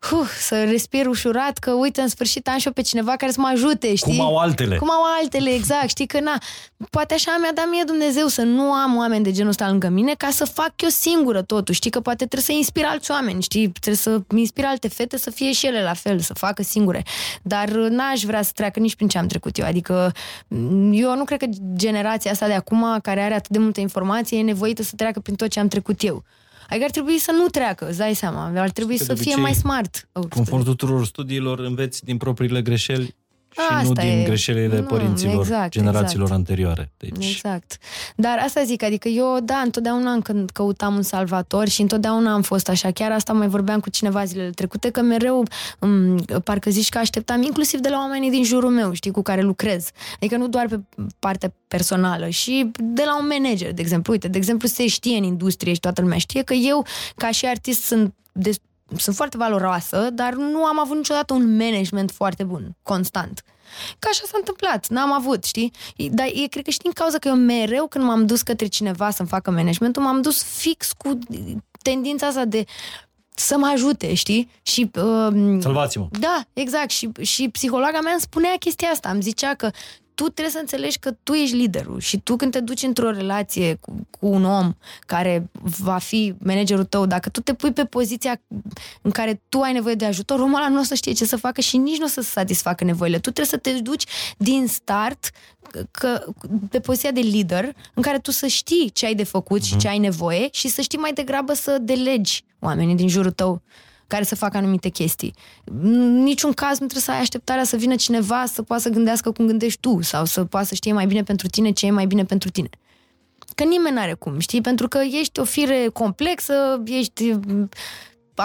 huh, 0.00 0.26
să 0.40 0.64
respir 0.64 1.06
ușurat, 1.06 1.58
că 1.58 1.70
uite, 1.70 2.00
în 2.00 2.08
sfârșit 2.08 2.48
am 2.48 2.58
și 2.58 2.66
eu 2.66 2.72
pe 2.72 2.82
cineva 2.82 3.16
care 3.16 3.32
să 3.32 3.40
mă 3.40 3.50
ajute, 3.52 3.94
știi? 3.94 4.16
Cum 4.16 4.24
au 4.24 4.36
altele. 4.36 4.76
Cum 4.76 4.90
au 4.90 5.02
altele, 5.20 5.50
exact, 5.50 5.88
știi 5.88 6.06
că 6.06 6.20
na, 6.20 6.38
poate 6.90 7.14
așa 7.14 7.36
mi-a 7.40 7.52
dat 7.54 7.66
mie 7.70 7.82
Dumnezeu 7.86 8.26
să 8.26 8.42
nu 8.42 8.72
am 8.72 8.96
oameni 8.96 9.24
de 9.24 9.32
genul 9.32 9.50
ăsta 9.50 9.68
lângă 9.68 9.88
mine 9.88 10.14
ca 10.14 10.28
să 10.30 10.44
fac 10.44 10.72
eu 10.76 10.88
singură 10.88 11.42
totul, 11.42 11.74
știi 11.74 11.90
că 11.90 12.00
poate 12.00 12.16
trebuie 12.26 12.42
să 12.42 12.52
inspir 12.52 12.84
alți 12.84 13.10
oameni, 13.10 13.42
știi, 13.42 13.68
trebuie 13.68 13.94
să 13.94 14.20
inspir 14.36 14.64
alte 14.64 14.88
fete 14.88 15.16
să 15.16 15.30
fie 15.30 15.52
și 15.52 15.66
ele 15.66 15.82
la 15.82 15.94
fel, 15.94 16.18
să 16.18 16.34
facă 16.34 16.62
singure. 16.62 17.04
Dar 17.42 17.68
n-aș 17.68 18.22
vrea 18.22 18.42
să 18.42 18.50
treacă 18.54 18.80
nici 18.80 18.94
prin 18.94 19.08
ce 19.08 19.18
am 19.18 19.26
trecut 19.26 19.58
eu, 19.58 19.66
adică 19.66 20.12
eu 20.92 21.16
nu 21.16 21.24
cred 21.24 21.38
că 21.38 21.46
generația 21.76 22.30
asta 22.30 22.46
de 22.46 22.52
acum, 22.52 22.98
care 23.02 23.20
are 23.20 23.34
atât 23.34 23.50
de 23.50 23.58
multă 23.58 23.80
informație, 23.80 24.38
e 24.38 24.42
nevoită 24.42 24.82
să 24.82 24.92
treacă 24.96 25.20
prin 25.20 25.34
tot 25.34 25.48
ce 25.48 25.60
am 25.60 25.68
trecut 25.68 26.02
eu. 26.02 26.24
Adică 26.70 26.84
ar 26.84 26.90
trebui 26.90 27.18
să 27.18 27.32
nu 27.32 27.46
treacă, 27.46 27.88
îți 27.88 27.98
dai 27.98 28.14
seama. 28.14 28.52
Ar 28.60 28.70
trebui 28.70 28.96
Că 28.96 29.04
să 29.04 29.12
de 29.12 29.20
fie 29.20 29.32
obicei, 29.32 29.42
mai 29.42 29.54
smart. 29.54 30.08
Conform 30.28 30.64
tuturor 30.64 31.06
studiilor, 31.06 31.58
înveți 31.58 32.04
din 32.04 32.16
propriile 32.16 32.62
greșeli 32.62 33.16
și 33.52 33.58
Asta 33.70 33.82
nu 33.82 33.92
din 33.92 34.18
e. 34.20 34.22
greșelile 34.24 34.78
Nu, 34.78 34.82
părinților, 34.86 35.34
exact, 35.40 35.70
generațiilor 35.70 36.26
exact. 36.26 36.40
anterioare. 36.48 36.92
Deci, 36.96 37.30
Exact. 37.30 37.78
Dar 38.16 38.38
asta 38.38 38.62
zic, 38.64 38.82
adică 38.82 39.08
eu, 39.08 39.38
da, 39.42 39.56
întotdeauna 39.56 40.18
când 40.22 40.50
căutam 40.50 40.94
un 40.94 41.02
salvator 41.02 41.68
și 41.68 41.80
întotdeauna 41.80 42.32
am 42.32 42.42
fost 42.42 42.68
așa. 42.68 42.90
Chiar 42.90 43.12
asta 43.12 43.32
mai 43.32 43.48
vorbeam 43.48 43.80
cu 43.80 43.90
cineva 43.90 44.24
zilele 44.24 44.50
trecute, 44.50 44.90
că 44.90 45.00
mereu 45.00 45.42
m- 45.76 46.42
parcă 46.44 46.70
zici 46.70 46.88
că 46.88 46.98
așteptam 46.98 47.42
inclusiv 47.42 47.80
de 47.80 47.88
la 47.88 47.96
oamenii 47.96 48.30
din 48.30 48.44
jurul 48.44 48.70
meu, 48.70 48.92
știi, 48.92 49.10
cu 49.10 49.22
care 49.22 49.42
lucrez. 49.42 49.90
Adică 50.14 50.36
nu 50.36 50.48
doar 50.48 50.66
pe 50.68 50.80
partea 51.18 51.52
personală, 51.68 52.28
și 52.28 52.70
de 52.78 53.02
la 53.04 53.18
un 53.18 53.26
manager, 53.26 53.72
de 53.72 53.80
exemplu. 53.80 54.12
Uite, 54.12 54.28
de 54.28 54.38
exemplu, 54.38 54.68
se 54.68 54.86
știe 54.86 55.16
în 55.16 55.22
industrie 55.24 55.72
și 55.72 55.80
toată 55.80 56.00
lumea 56.00 56.18
știe 56.18 56.42
că 56.42 56.54
eu, 56.54 56.86
ca 57.16 57.30
și 57.30 57.46
artist, 57.46 57.82
sunt 57.82 58.14
de, 58.32 58.50
sunt 58.96 59.16
foarte 59.16 59.36
valoroasă, 59.36 60.10
dar 60.12 60.34
nu 60.34 60.64
am 60.64 60.78
avut 60.78 60.96
niciodată 60.96 61.34
un 61.34 61.56
management 61.56 62.10
foarte 62.10 62.44
bun, 62.44 62.76
constant. 62.82 63.44
Că 63.98 64.08
așa 64.10 64.22
s-a 64.24 64.36
întâmplat, 64.38 64.88
n-am 64.88 65.12
avut, 65.12 65.44
știi? 65.44 65.72
Dar 66.10 66.26
e, 66.26 66.46
cred 66.46 66.64
că 66.64 66.70
și 66.70 66.78
din 66.78 66.92
cauza 66.92 67.18
că 67.18 67.28
eu 67.28 67.34
mereu 67.34 67.86
când 67.86 68.04
m-am 68.04 68.26
dus 68.26 68.42
către 68.42 68.66
cineva 68.66 69.10
să-mi 69.10 69.28
facă 69.28 69.50
managementul, 69.50 70.02
m-am 70.02 70.22
dus 70.22 70.42
fix 70.42 70.92
cu 70.92 71.18
tendința 71.82 72.26
asta 72.26 72.44
de 72.44 72.64
să 73.34 73.56
mă 73.58 73.66
ajute, 73.66 74.14
știi? 74.14 74.50
Și 74.62 74.90
uh, 74.94 75.58
salvați-mă! 75.60 76.08
da, 76.18 76.42
exact. 76.52 76.90
Și, 76.90 77.10
și 77.20 77.48
psihologa 77.48 77.98
mea 78.02 78.12
îmi 78.12 78.20
spunea 78.20 78.54
chestia 78.58 78.88
asta. 78.88 79.10
Îmi 79.10 79.22
zicea 79.22 79.54
că 79.54 79.70
tu 80.20 80.28
trebuie 80.28 80.54
să 80.54 80.58
înțelegi 80.60 80.98
că 80.98 81.10
tu 81.22 81.32
ești 81.32 81.56
liderul 81.56 82.00
și 82.00 82.20
tu 82.20 82.36
când 82.36 82.52
te 82.52 82.60
duci 82.60 82.82
într-o 82.82 83.10
relație 83.10 83.74
cu, 83.74 84.06
cu 84.10 84.26
un 84.26 84.44
om 84.44 84.72
care 85.06 85.50
va 85.62 85.98
fi 85.98 86.34
managerul 86.38 86.84
tău, 86.84 87.06
dacă 87.06 87.28
tu 87.28 87.40
te 87.40 87.54
pui 87.54 87.72
pe 87.72 87.84
poziția 87.84 88.40
în 89.02 89.10
care 89.10 89.42
tu 89.48 89.60
ai 89.60 89.72
nevoie 89.72 89.94
de 89.94 90.04
ajutor, 90.04 90.40
omul 90.40 90.56
ăla 90.56 90.68
nu 90.68 90.80
o 90.80 90.82
să 90.82 90.94
știe 90.94 91.12
ce 91.12 91.24
să 91.24 91.36
facă 91.36 91.60
și 91.60 91.76
nici 91.76 91.98
nu 91.98 92.04
o 92.04 92.08
să 92.08 92.20
satisfacă 92.20 92.84
nevoile. 92.84 93.16
Tu 93.16 93.20
trebuie 93.30 93.46
să 93.46 93.56
te 93.56 93.72
duci 93.72 94.04
din 94.36 94.66
start 94.66 95.30
că, 95.90 96.24
pe 96.70 96.80
poziția 96.80 97.10
de 97.10 97.20
lider 97.20 97.74
în 97.94 98.02
care 98.02 98.18
tu 98.18 98.30
să 98.30 98.46
știi 98.46 98.90
ce 98.90 99.06
ai 99.06 99.14
de 99.14 99.24
făcut 99.24 99.62
și 99.62 99.76
ce 99.76 99.88
ai 99.88 99.98
nevoie 99.98 100.48
și 100.52 100.68
să 100.68 100.80
știi 100.80 100.98
mai 100.98 101.12
degrabă 101.12 101.52
să 101.52 101.78
delegi 101.80 102.44
oamenii 102.58 102.94
din 102.94 103.08
jurul 103.08 103.30
tău 103.30 103.62
care 104.10 104.24
să 104.24 104.34
facă 104.34 104.56
anumite 104.56 104.88
chestii. 104.88 105.34
În 105.64 106.22
niciun 106.22 106.52
caz 106.52 106.70
nu 106.70 106.86
trebuie 106.86 107.02
să 107.02 107.10
ai 107.10 107.20
așteptarea 107.20 107.64
să 107.64 107.76
vină 107.76 107.94
cineva 107.94 108.44
să 108.46 108.62
poată 108.62 108.82
să 108.82 108.88
gândească 108.88 109.30
cum 109.30 109.46
gândești 109.46 109.80
tu 109.80 110.02
sau 110.02 110.24
să 110.24 110.44
poată 110.44 110.66
să 110.66 110.74
știe 110.74 110.92
mai 110.92 111.06
bine 111.06 111.22
pentru 111.22 111.46
tine 111.46 111.70
ce 111.70 111.86
e 111.86 111.90
mai 111.90 112.06
bine 112.06 112.24
pentru 112.24 112.50
tine. 112.50 112.68
Că 113.54 113.64
nimeni 113.64 113.94
n-are 113.94 114.14
cum, 114.14 114.38
știi? 114.38 114.60
Pentru 114.60 114.88
că 114.88 114.98
ești 115.20 115.40
o 115.40 115.44
fire 115.44 115.88
complexă, 115.92 116.82
ești 116.84 117.34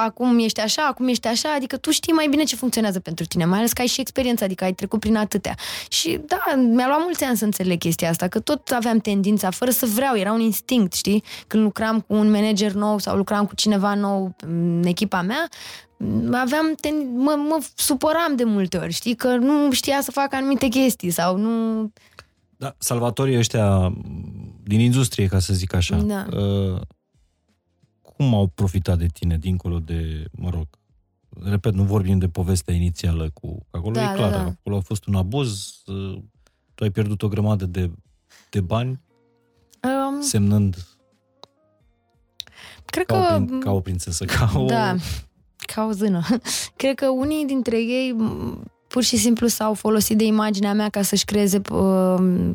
acum 0.04 0.40
ești 0.40 0.60
așa, 0.60 0.88
acum 0.88 1.08
ești 1.08 1.28
așa, 1.28 1.54
adică 1.56 1.78
tu 1.78 1.92
știi 1.92 2.14
mai 2.14 2.28
bine 2.30 2.44
ce 2.44 2.56
funcționează 2.56 3.00
pentru 3.00 3.26
tine, 3.26 3.46
mai 3.46 3.58
ales 3.58 3.74
că 3.74 3.82
ai 3.82 3.88
și 3.88 4.02
experiență, 4.02 4.44
adică 4.44 4.64
ai 4.64 4.74
trecut 4.74 5.00
prin 5.00 5.16
atâtea. 5.16 5.56
Și 5.90 6.20
da, 6.26 6.56
mi-a 6.56 6.88
luat 6.88 7.00
mulți 7.04 7.24
ani 7.24 7.38
să 7.38 7.46
înțeleg 7.46 7.80
chestia 7.80 8.10
asta, 8.10 8.28
că 8.28 8.40
tot 8.40 8.70
aveam 8.70 8.98
tendința, 8.98 9.50
fără 9.50 9.72
să 9.72 9.86
vreau, 9.86 10.18
era 10.18 10.32
un 10.32 10.40
instinct, 10.40 10.94
știi? 10.94 11.24
Când 11.48 11.64
lucram 11.64 12.00
cu 12.00 12.14
un 12.14 12.32
manager 12.32 12.72
nou 12.72 13.00
sau 13.00 13.16
lucram 13.16 13.46
cu 13.46 13.56
cineva 13.56 13.94
nou 13.94 14.36
în 14.46 14.84
echipa 14.86 15.22
mea, 15.22 15.48
aveam 16.32 16.76
ten... 16.82 16.96
mă, 17.16 17.36
mă 17.48 17.64
supăram 17.76 18.36
de 18.36 18.44
multe 18.44 18.78
ori, 18.78 18.94
știi? 18.94 19.16
Că 19.16 19.36
nu 19.36 19.72
știa 19.72 20.02
să 20.02 20.12
facă 20.12 20.36
anumite 20.36 20.68
chestii 20.68 21.10
sau 21.10 21.38
nu... 21.38 21.92
Da, 22.58 22.76
salvatorii 22.78 23.38
ăștia 23.38 23.94
din 24.64 24.80
industrie, 24.80 25.28
ca 25.28 25.40
să 25.40 25.54
zic 25.54 25.74
așa, 25.74 25.96
Da. 25.96 26.26
Uh, 28.18 28.26
cum 28.26 28.34
au 28.34 28.48
profitat 28.48 28.98
de 28.98 29.08
tine, 29.08 29.38
dincolo 29.38 29.80
de, 29.80 30.26
mă 30.32 30.50
rog, 30.50 30.68
repet, 31.44 31.74
nu 31.74 31.84
vorbim 31.84 32.18
de 32.18 32.28
povestea 32.28 32.74
inițială 32.74 33.30
cu... 33.34 33.66
Acolo 33.72 33.94
Da, 33.94 34.02
e 34.02 34.06
da, 34.06 34.14
clar, 34.14 34.32
da. 34.32 34.44
acolo 34.44 34.78
a 34.78 34.82
fost 34.82 35.06
un 35.06 35.16
abuz, 35.16 35.82
uh, 35.86 36.22
tu 36.76 36.84
ai 36.84 36.90
pierdut 36.90 37.22
o 37.22 37.28
grămadă 37.28 37.66
de, 37.66 37.92
de 38.50 38.62
bani, 38.62 39.00
Um, 39.86 40.22
semnând 40.22 40.76
cred 42.86 43.06
ca, 43.06 43.18
o, 43.18 43.20
că... 43.20 43.44
prin, 43.46 43.60
ca 43.60 43.72
o 43.72 43.80
prințesă, 43.80 44.26
ca 44.26 44.52
o... 44.56 44.66
Da, 44.66 44.96
ca 45.74 45.86
o 45.86 45.92
zână. 45.92 46.22
Cred 46.76 46.96
că 46.96 47.10
unii 47.10 47.46
dintre 47.46 47.78
ei 47.78 48.12
m, 48.12 48.64
pur 48.88 49.04
și 49.04 49.18
simplu 49.18 49.48
s-au 49.48 49.74
folosit 49.74 50.18
de 50.18 50.24
imaginea 50.24 50.74
mea 50.74 50.90
ca 50.90 51.02
să-și 51.02 51.26
creeze 51.26 51.62
uh, 51.72 52.52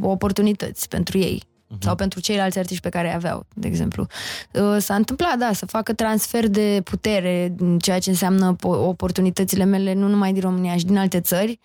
oportunități 0.00 0.88
pentru 0.88 1.18
ei. 1.18 1.42
Mhm. 1.68 1.78
Sau 1.82 1.94
pentru 1.94 2.20
ceilalți 2.20 2.58
artiști 2.58 2.82
pe 2.82 2.88
care 2.88 3.08
îi 3.08 3.14
aveau, 3.14 3.46
de 3.54 3.66
exemplu. 3.68 4.06
Uh, 4.52 4.76
S-a 4.78 4.94
întâmplat, 4.94 5.38
da, 5.38 5.52
să 5.52 5.66
facă 5.66 5.92
transfer 5.92 6.48
de 6.48 6.80
putere, 6.84 7.54
ceea 7.80 7.98
ce 7.98 8.10
înseamnă 8.10 8.56
po- 8.56 8.86
oportunitățile 8.86 9.64
mele 9.64 9.92
nu 9.94 10.08
numai 10.08 10.32
din 10.32 10.42
România, 10.42 10.76
și 10.76 10.84
din 10.84 10.96
alte 10.98 11.20
țări. 11.20 11.58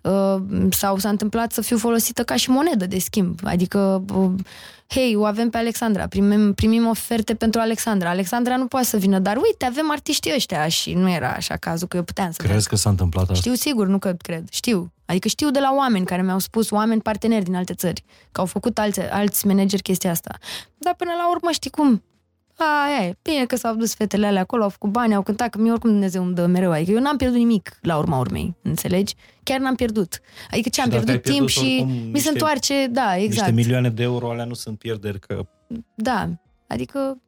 Uh, 0.00 0.36
Sau 0.70 0.98
s-a 0.98 1.08
întâmplat 1.08 1.52
să 1.52 1.60
fiu 1.60 1.78
folosită 1.78 2.22
ca 2.22 2.36
și 2.36 2.50
monedă 2.50 2.86
de 2.86 2.98
schimb. 2.98 3.38
Adică, 3.44 4.04
uh, 4.14 4.30
hei, 4.86 5.14
o 5.16 5.24
avem 5.24 5.50
pe 5.50 5.56
Alexandra, 5.56 6.06
primim, 6.06 6.52
primim 6.54 6.86
oferte 6.86 7.34
pentru 7.34 7.60
Alexandra. 7.60 8.08
Alexandra 8.10 8.56
nu 8.56 8.66
poate 8.66 8.86
să 8.86 8.96
vină, 8.96 9.18
dar 9.18 9.36
uite, 9.36 9.64
avem 9.64 9.90
artiștii 9.90 10.32
ăștia 10.34 10.68
și 10.68 10.92
nu 10.92 11.10
era 11.10 11.30
așa 11.30 11.56
cazul 11.56 11.88
că 11.88 11.96
eu 11.96 12.02
puteam 12.02 12.30
să 12.30 12.42
Crezi 12.42 12.68
că 12.68 12.76
s-a 12.76 12.90
întâmplat 12.90 13.22
asta? 13.22 13.34
știu 13.34 13.54
sigur, 13.54 13.86
nu 13.86 13.98
că 13.98 14.14
cred. 14.22 14.44
Știu. 14.50 14.92
Adică 15.10 15.28
știu 15.28 15.50
de 15.50 15.58
la 15.60 15.74
oameni 15.76 16.04
care 16.04 16.22
mi-au 16.22 16.38
spus, 16.38 16.70
oameni 16.70 17.00
parteneri 17.00 17.44
din 17.44 17.54
alte 17.54 17.74
țări, 17.74 18.04
că 18.32 18.40
au 18.40 18.46
făcut 18.46 18.78
alți, 18.78 19.00
alți 19.00 19.46
manageri 19.46 19.82
chestia 19.82 20.10
asta. 20.10 20.38
Dar 20.78 20.94
până 20.94 21.10
la 21.18 21.30
urmă, 21.30 21.50
știi 21.50 21.70
cum? 21.70 22.02
Aia 22.56 23.06
e. 23.06 23.16
Bine 23.22 23.44
că 23.46 23.56
s-au 23.56 23.74
dus 23.74 23.94
fetele 23.94 24.26
alea 24.26 24.40
acolo, 24.40 24.62
au 24.62 24.68
făcut 24.68 24.90
bani, 24.90 25.14
au 25.14 25.22
cântat, 25.22 25.48
că 25.50 25.58
mie 25.58 25.70
oricum 25.70 25.90
Dumnezeu 25.90 26.24
îmi 26.24 26.34
dă 26.34 26.46
mereu. 26.46 26.70
Adică 26.72 26.90
eu 26.90 27.00
n-am 27.00 27.16
pierdut 27.16 27.38
nimic 27.38 27.78
la 27.80 27.96
urma 27.98 28.18
urmei, 28.18 28.56
înțelegi? 28.62 29.14
Chiar 29.42 29.60
n-am 29.60 29.74
pierdut. 29.74 30.20
Adică 30.50 30.68
ce, 30.68 30.80
Și 30.80 30.86
am 30.86 30.90
dacă 30.90 31.04
pierdut 31.04 31.26
ai 31.26 31.32
timp 31.32 31.46
pierdut 31.46 31.64
și 31.72 31.78
oricum 31.80 31.96
mi 31.96 32.02
se 32.04 32.10
niște- 32.10 32.28
întoarce, 32.30 32.86
da, 32.90 33.16
exact. 33.16 33.46
Niște 33.48 33.52
milioane 33.62 33.88
de 33.90 34.02
euro 34.02 34.30
alea 34.30 34.44
nu 34.44 34.54
sunt 34.54 34.78
pierderi, 34.78 35.18
că 35.20 35.46
Da, 35.94 36.28
adică 36.68 37.18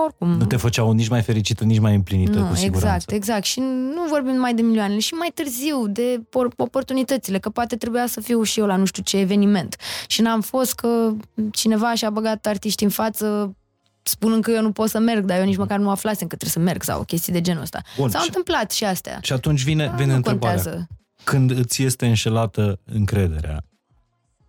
oricum. 0.00 0.28
nu 0.28 0.44
te 0.44 0.56
făceau 0.56 0.92
nici 0.92 1.08
mai 1.08 1.22
fericită, 1.22 1.64
nici 1.64 1.78
mai 1.78 1.94
împlinită, 1.94 2.38
Nu, 2.38 2.46
cu 2.46 2.54
siguranță. 2.54 2.86
exact, 2.86 3.10
exact. 3.10 3.44
Și 3.44 3.60
nu 3.94 4.02
vorbim 4.08 4.32
numai 4.34 4.54
de 4.54 4.62
milioanele, 4.62 4.98
și 4.98 5.14
mai 5.14 5.30
târziu 5.34 5.86
de 5.88 6.20
por- 6.28 6.52
oportunitățile, 6.56 7.38
că 7.38 7.48
poate 7.50 7.76
trebuia 7.76 8.06
să 8.06 8.20
fiu 8.20 8.42
și 8.42 8.60
eu 8.60 8.66
la 8.66 8.76
nu 8.76 8.84
știu 8.84 9.02
ce 9.02 9.16
eveniment. 9.18 9.76
Și 10.06 10.20
n-am 10.22 10.40
fost 10.40 10.74
că 10.74 11.12
cineva 11.52 11.94
și-a 11.94 12.10
băgat 12.10 12.46
artiști 12.46 12.84
în 12.84 12.90
față 12.90 13.56
spunând 14.02 14.42
că 14.42 14.50
eu 14.50 14.62
nu 14.62 14.72
pot 14.72 14.88
să 14.88 14.98
merg, 14.98 15.24
dar 15.24 15.38
eu 15.38 15.44
nici 15.44 15.56
măcar 15.56 15.78
nu 15.78 15.90
aflasem 15.90 16.26
că 16.28 16.36
trebuie 16.36 16.50
să 16.50 16.70
merg 16.70 16.82
sau 16.82 17.02
chestii 17.04 17.32
de 17.32 17.40
genul 17.40 17.62
ăsta. 17.62 17.80
Bun, 17.96 18.08
S-au 18.10 18.20
și- 18.20 18.26
întâmplat 18.26 18.70
și 18.70 18.84
astea. 18.84 19.18
Și 19.22 19.32
atunci 19.32 19.62
vine, 19.64 19.86
Da, 19.86 19.92
vine 19.92 20.10
nu 20.10 20.16
întrebarea. 20.16 20.54
contează. 20.54 20.86
Când 21.24 21.50
îți 21.50 21.82
este 21.82 22.06
înșelată 22.06 22.80
încrederea, 22.84 23.64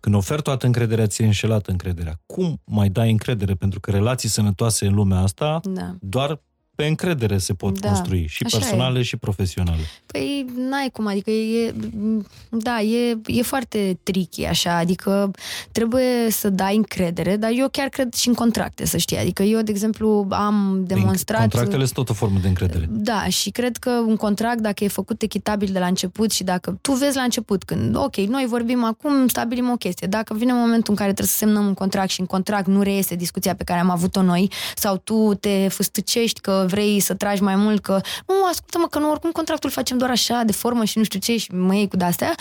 când 0.06 0.18
oferi 0.18 0.42
toată 0.42 0.66
încrederea, 0.66 1.06
ți 1.06 1.22
e 1.22 1.24
înșelată 1.24 1.70
încrederea. 1.70 2.20
Cum 2.26 2.60
mai 2.64 2.88
dai 2.88 3.10
încredere? 3.10 3.54
Pentru 3.54 3.80
că 3.80 3.90
relații 3.90 4.28
sănătoase 4.28 4.86
în 4.86 4.94
lumea 4.94 5.18
asta 5.18 5.60
Da. 5.62 5.96
doar 6.00 6.42
pe 6.76 6.84
încredere 6.84 7.38
se 7.38 7.54
pot 7.54 7.80
Da, 7.80 7.88
construi, 7.88 8.26
și 8.28 8.42
așa 8.44 8.58
personale 8.58 9.02
și 9.02 9.16
profesionale. 9.16 9.80
Păi 10.06 10.46
n-ai 10.70 10.90
cum, 10.92 11.06
adică 11.06 11.30
e, 11.30 11.74
da, 12.48 12.80
e, 12.80 13.18
e 13.26 13.42
foarte 13.42 13.98
tricky 14.02 14.44
așa, 14.44 14.76
adică 14.76 15.30
trebuie 15.72 16.30
să 16.30 16.50
dai 16.50 16.76
încredere, 16.76 17.36
dar 17.36 17.50
eu 17.54 17.68
chiar 17.68 17.88
cred 17.88 18.14
și 18.14 18.28
în 18.28 18.34
contracte, 18.34 18.86
să 18.86 18.96
știi, 18.96 19.18
adică 19.18 19.42
eu, 19.42 19.60
de 19.60 19.70
exemplu, 19.70 20.26
am 20.30 20.82
demonstrat... 20.86 21.40
Contractele 21.40 21.82
sunt 21.82 21.94
tot 21.94 22.08
o 22.08 22.12
formă 22.12 22.38
de 22.42 22.48
încredere. 22.48 22.88
Da, 22.90 23.28
și 23.28 23.50
cred 23.50 23.76
că 23.76 23.90
un 23.90 24.16
contract, 24.16 24.60
dacă 24.60 24.84
e 24.84 24.88
făcut 24.88 25.22
echitabil 25.22 25.68
de 25.72 25.78
la 25.78 25.86
început 25.86 26.30
și 26.30 26.44
dacă 26.44 26.78
tu 26.80 26.92
vezi 26.92 27.16
la 27.16 27.22
început 27.22 27.64
când, 27.64 27.96
ok, 27.96 28.16
noi 28.16 28.46
vorbim 28.48 28.84
acum, 28.84 29.28
stabilim 29.28 29.70
o 29.70 29.76
chestie, 29.76 30.06
dacă 30.06 30.34
vine 30.34 30.52
momentul 30.52 30.90
în 30.90 30.96
care 30.96 31.12
trebuie 31.12 31.26
să 31.28 31.36
semnăm 31.36 31.66
un 31.66 31.74
contract 31.74 32.10
și 32.10 32.20
în 32.20 32.26
contract 32.26 32.66
nu 32.66 32.82
reiese 32.82 33.14
discuția 33.14 33.54
pe 33.54 33.64
care 33.64 33.80
am 33.80 33.90
avut-o 33.90 34.22
noi 34.22 34.50
sau 34.76 34.96
tu 34.96 35.34
te 35.40 35.68
fâstăcești 35.68 36.40
că 36.40 36.65
vrei 36.66 37.00
să 37.00 37.14
tragi 37.14 37.42
mai 37.42 37.56
mult, 37.56 37.82
că 37.82 38.00
nu, 38.26 38.34
ascultă-mă, 38.50 38.86
că 38.86 38.98
nu, 38.98 39.10
oricum 39.10 39.30
contractul 39.30 39.70
facem 39.70 39.98
doar 39.98 40.10
așa, 40.10 40.42
de 40.46 40.52
formă 40.52 40.84
și 40.84 40.98
nu 40.98 41.04
știu 41.04 41.18
ce 41.18 41.36
și 41.36 41.52
mă 41.52 41.74
iei 41.74 41.88
cu 41.88 41.96
de-astea, 41.96 42.34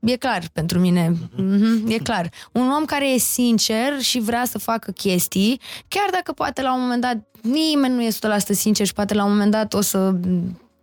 e 0.00 0.16
clar 0.16 0.42
pentru 0.52 0.78
mine. 0.78 1.12
Mm-hmm, 1.12 1.88
e 1.88 1.98
clar. 1.98 2.30
Un 2.52 2.70
om 2.70 2.84
care 2.84 3.08
e 3.08 3.18
sincer 3.18 4.00
și 4.00 4.20
vrea 4.20 4.44
să 4.44 4.58
facă 4.58 4.90
chestii, 4.90 5.60
chiar 5.88 6.08
dacă 6.10 6.32
poate 6.32 6.62
la 6.62 6.74
un 6.74 6.80
moment 6.80 7.00
dat 7.00 7.16
nimeni 7.42 7.94
nu 7.94 8.02
e 8.02 8.08
100% 8.08 8.38
sincer 8.50 8.86
și 8.86 8.92
poate 8.92 9.14
la 9.14 9.24
un 9.24 9.30
moment 9.30 9.50
dat 9.50 9.74
o 9.74 9.80
să 9.80 10.14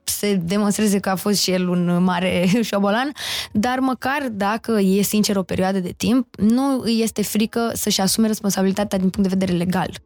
se 0.03 0.35
demonstreze 0.35 0.99
că 0.99 1.09
a 1.09 1.15
fost 1.15 1.41
și 1.41 1.51
el 1.51 1.67
un 1.67 2.03
mare 2.03 2.45
șobolan, 2.69 3.11
dar 3.51 3.79
măcar 3.79 4.27
dacă 4.31 4.79
e 4.79 5.01
sincer 5.01 5.35
o 5.35 5.43
perioadă 5.43 5.79
de 5.79 5.93
timp, 5.97 6.35
nu 6.35 6.79
îi 6.83 7.01
este 7.01 7.23
frică 7.23 7.71
să-și 7.73 8.01
asume 8.01 8.27
responsabilitatea 8.27 8.97
din 8.97 9.09
punct 9.09 9.29
de 9.29 9.35
vedere 9.35 9.57
legal. 9.57 10.01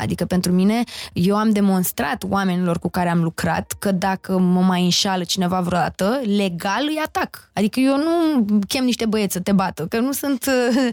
Adică 0.00 0.24
pentru 0.24 0.52
mine, 0.52 0.82
eu 1.12 1.36
am 1.36 1.50
demonstrat 1.50 2.24
oamenilor 2.28 2.78
cu 2.78 2.88
care 2.90 3.08
am 3.08 3.22
lucrat 3.22 3.72
că 3.78 3.92
dacă 3.92 4.38
mă 4.38 4.60
mai 4.60 4.82
înșală 4.84 5.24
cineva 5.24 5.60
vreodată, 5.60 6.20
legal 6.36 6.82
îi 6.88 7.00
atac. 7.06 7.50
Adică 7.52 7.80
eu 7.80 7.96
nu 7.96 8.44
chem 8.68 8.84
niște 8.84 9.06
băieți 9.06 9.32
să 9.32 9.40
te 9.40 9.52
bată, 9.52 9.86
că 9.88 9.98
nu 10.00 10.12
sunt 10.12 10.46
uh, 10.46 10.88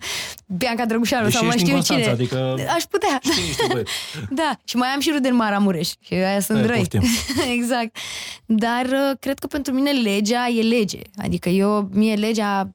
Bianca 0.57 0.85
Drăgușanu 0.85 1.23
Deși 1.23 1.35
sau 1.38 1.45
mai 1.45 1.55
ești 1.55 1.71
în 1.71 1.81
știu 1.81 1.95
cine. 1.95 2.05
Constanța, 2.07 2.41
adică 2.55 2.71
Aș 2.75 2.84
putea. 2.84 3.19
știi 3.31 3.43
niște 3.47 3.65
băieți. 3.71 3.91
Da, 4.39 4.51
și 4.63 4.75
mai 4.75 4.88
am 4.88 4.99
și 4.99 5.11
rude 5.13 5.27
în 5.30 5.35
Maramureș 5.35 5.89
și 5.99 6.13
aia 6.13 6.39
sunt 6.39 6.59
Eh, 6.59 6.65
răi. 6.65 6.77
poftim. 6.77 7.01
exact. 7.57 7.97
Dar 8.45 8.85
uh, 8.85 9.17
cred 9.19 9.39
că 9.39 9.47
pentru 9.47 9.73
mine 9.73 9.91
legea 9.91 10.47
e 10.57 10.61
lege. 10.61 10.99
Adică 11.17 11.49
eu, 11.49 11.89
mie 11.91 12.13
legea, 12.15 12.69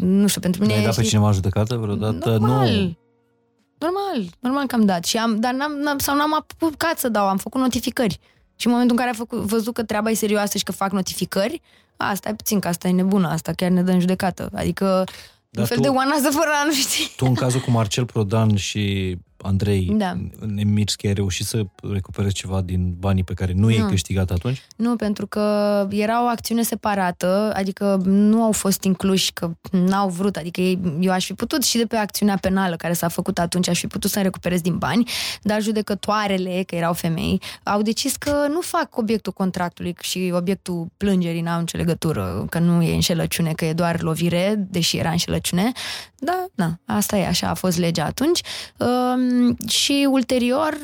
nu 0.00 0.26
știu, 0.26 0.40
pentru 0.40 0.60
mine... 0.60 0.74
Ai 0.74 0.82
dat 0.84 0.94
pe 0.94 0.98
știi, 1.00 1.08
cineva 1.08 1.26
în 1.26 1.32
judecată 1.32 1.76
vreodată? 1.76 2.28
Normal. 2.40 2.68
Nu. 2.70 2.98
Normal, 3.80 4.30
normal 4.40 4.66
că 4.66 4.74
am 4.74 4.84
dat. 4.84 5.04
Și 5.04 5.16
am, 5.16 5.40
dar 5.40 5.52
n-am, 5.52 5.72
n-am, 5.72 5.98
sau 5.98 6.16
n-am 6.16 6.34
apucat 6.34 6.98
să 6.98 7.08
dau, 7.08 7.28
am 7.28 7.36
făcut 7.36 7.60
notificări. 7.60 8.18
Și 8.56 8.66
în 8.66 8.72
momentul 8.72 8.96
în 8.96 9.04
care 9.04 9.16
am 9.16 9.26
făcut, 9.26 9.38
văzut 9.38 9.74
că 9.74 9.82
treaba 9.82 10.10
e 10.10 10.14
serioasă 10.14 10.58
și 10.58 10.64
că 10.64 10.72
fac 10.72 10.92
notificări, 10.92 11.62
a, 11.96 12.14
stai 12.14 12.34
puțin, 12.34 12.60
că 12.60 12.68
asta 12.68 12.88
e 12.88 12.90
nebună, 12.90 13.28
asta 13.28 13.52
chiar 13.52 13.70
ne 13.70 13.82
dă 13.82 13.90
în 13.90 14.00
judecată. 14.00 14.50
Adică 14.54 14.84
Dar 15.50 15.62
un 15.62 15.64
fel 15.66 15.76
tu- 15.76 15.82
de 15.82 15.88
oanază 15.88 16.28
fără 16.30 16.50
a 16.62 16.64
nu 16.64 16.72
știi. 16.72 17.12
Tu 17.16 17.24
în 17.24 17.34
cazul 17.34 17.60
cu 17.60 17.70
Marcel 17.70 18.04
Prodan 18.06 18.56
și 18.56 19.16
Andrei 19.42 19.92
Da. 19.92 20.16
Nemirski 20.46 21.06
ai 21.06 21.12
reușit 21.12 21.46
să 21.46 21.62
recuperezi 21.92 22.34
ceva 22.34 22.60
din 22.60 22.94
banii 22.98 23.24
pe 23.24 23.34
care 23.34 23.52
nu 23.52 23.70
i-ai 23.70 23.80
Nu. 23.80 23.88
câștigat 23.88 24.30
atunci? 24.30 24.62
Nu, 24.76 24.96
pentru 24.96 25.26
că 25.26 25.40
era 25.90 26.24
o 26.24 26.26
acțiune 26.26 26.62
separată, 26.62 27.52
adică 27.56 28.00
nu 28.04 28.42
au 28.42 28.52
fost 28.52 28.82
incluși, 28.84 29.32
că 29.32 29.50
n-au 29.70 30.08
vrut, 30.08 30.36
adică 30.36 30.60
ei, 30.60 30.78
eu 31.00 31.12
aș 31.12 31.24
fi 31.24 31.34
putut 31.34 31.62
și 31.62 31.76
de 31.76 31.84
pe 31.84 31.96
acțiunea 31.96 32.36
penală 32.40 32.76
care 32.76 32.92
s-a 32.92 33.08
făcut 33.08 33.38
atunci, 33.38 33.68
aș 33.68 33.78
fi 33.78 33.86
putut 33.86 34.10
să 34.10 34.20
recuperez 34.20 34.60
din 34.60 34.78
bani, 34.78 35.10
dar 35.42 35.62
judecătoarele, 35.62 36.62
că 36.66 36.74
erau 36.74 36.92
femei, 36.92 37.40
au 37.62 37.82
decis 37.82 38.16
că 38.16 38.46
nu 38.48 38.60
fac 38.60 38.96
obiectul 38.96 39.32
contractului 39.32 39.94
și 40.00 40.32
obiectul 40.34 40.86
plângerii 40.96 41.40
n-au 41.40 41.60
nicio 41.60 41.76
legătură, 41.78 42.46
că 42.50 42.58
nu 42.58 42.82
e 42.82 42.94
înșelăciune, 42.94 43.52
că 43.52 43.64
e 43.64 43.72
doar 43.72 44.02
lovire, 44.02 44.66
deși 44.70 44.96
era 44.96 45.10
înșelăciune. 45.10 45.72
Da, 46.22 46.46
da, 46.54 46.70
asta 46.84 47.16
e, 47.16 47.26
așa 47.26 47.48
a 47.48 47.54
fost 47.54 47.78
legea 47.78 48.04
atunci. 48.04 48.40
Um, 48.78 49.56
și 49.68 50.06
ulterior, 50.10 50.78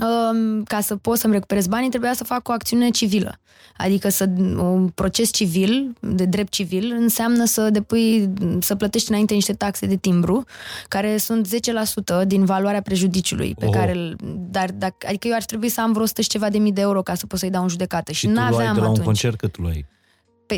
um, 0.00 0.62
ca 0.62 0.80
să 0.80 0.96
pot 0.96 1.18
să-mi 1.18 1.32
recuperez 1.32 1.66
banii, 1.66 1.88
trebuia 1.88 2.12
să 2.14 2.24
fac 2.24 2.48
o 2.48 2.52
acțiune 2.52 2.90
civilă. 2.90 3.38
Adică 3.76 4.08
să, 4.08 4.28
un 4.56 4.88
proces 4.88 5.32
civil, 5.32 5.92
de 6.00 6.24
drept 6.24 6.52
civil, 6.52 6.92
înseamnă 6.98 7.44
să 7.44 7.70
depui, 7.70 8.28
să 8.60 8.74
plătești 8.74 9.10
înainte 9.10 9.34
niște 9.34 9.52
taxe 9.52 9.86
de 9.86 9.96
timbru, 9.96 10.44
care 10.88 11.16
sunt 11.16 11.46
10% 11.46 12.24
din 12.26 12.44
valoarea 12.44 12.82
prejudiciului 12.82 13.54
pe 13.58 13.66
Oh. 13.66 13.72
care 13.72 13.92
îl, 13.92 14.16
dar, 14.50 14.70
dacă, 14.70 15.06
adică 15.08 15.28
eu 15.28 15.34
ar 15.34 15.42
trebui 15.44 15.68
să 15.68 15.80
am 15.80 15.90
vreo 15.92 16.02
100 16.04 16.22
și 16.22 16.28
ceva 16.28 16.48
de 16.50 16.58
mii 16.58 16.72
de 16.72 16.80
euro 16.80 17.02
ca 17.02 17.14
să 17.14 17.26
pot 17.26 17.38
să-i 17.38 17.50
dau 17.50 17.62
în 17.62 17.68
judecată. 17.68 18.12
Și, 18.12 18.18
Și 18.18 18.26
tu 18.26 18.32
luai 18.32 18.50
n-aveam 18.50 18.74
de 18.74 18.80
la 18.80 18.84
un 18.86 18.90
atunci. 18.90 19.06
concert 19.06 19.36
cât 19.36 19.58
luai? 19.58 19.86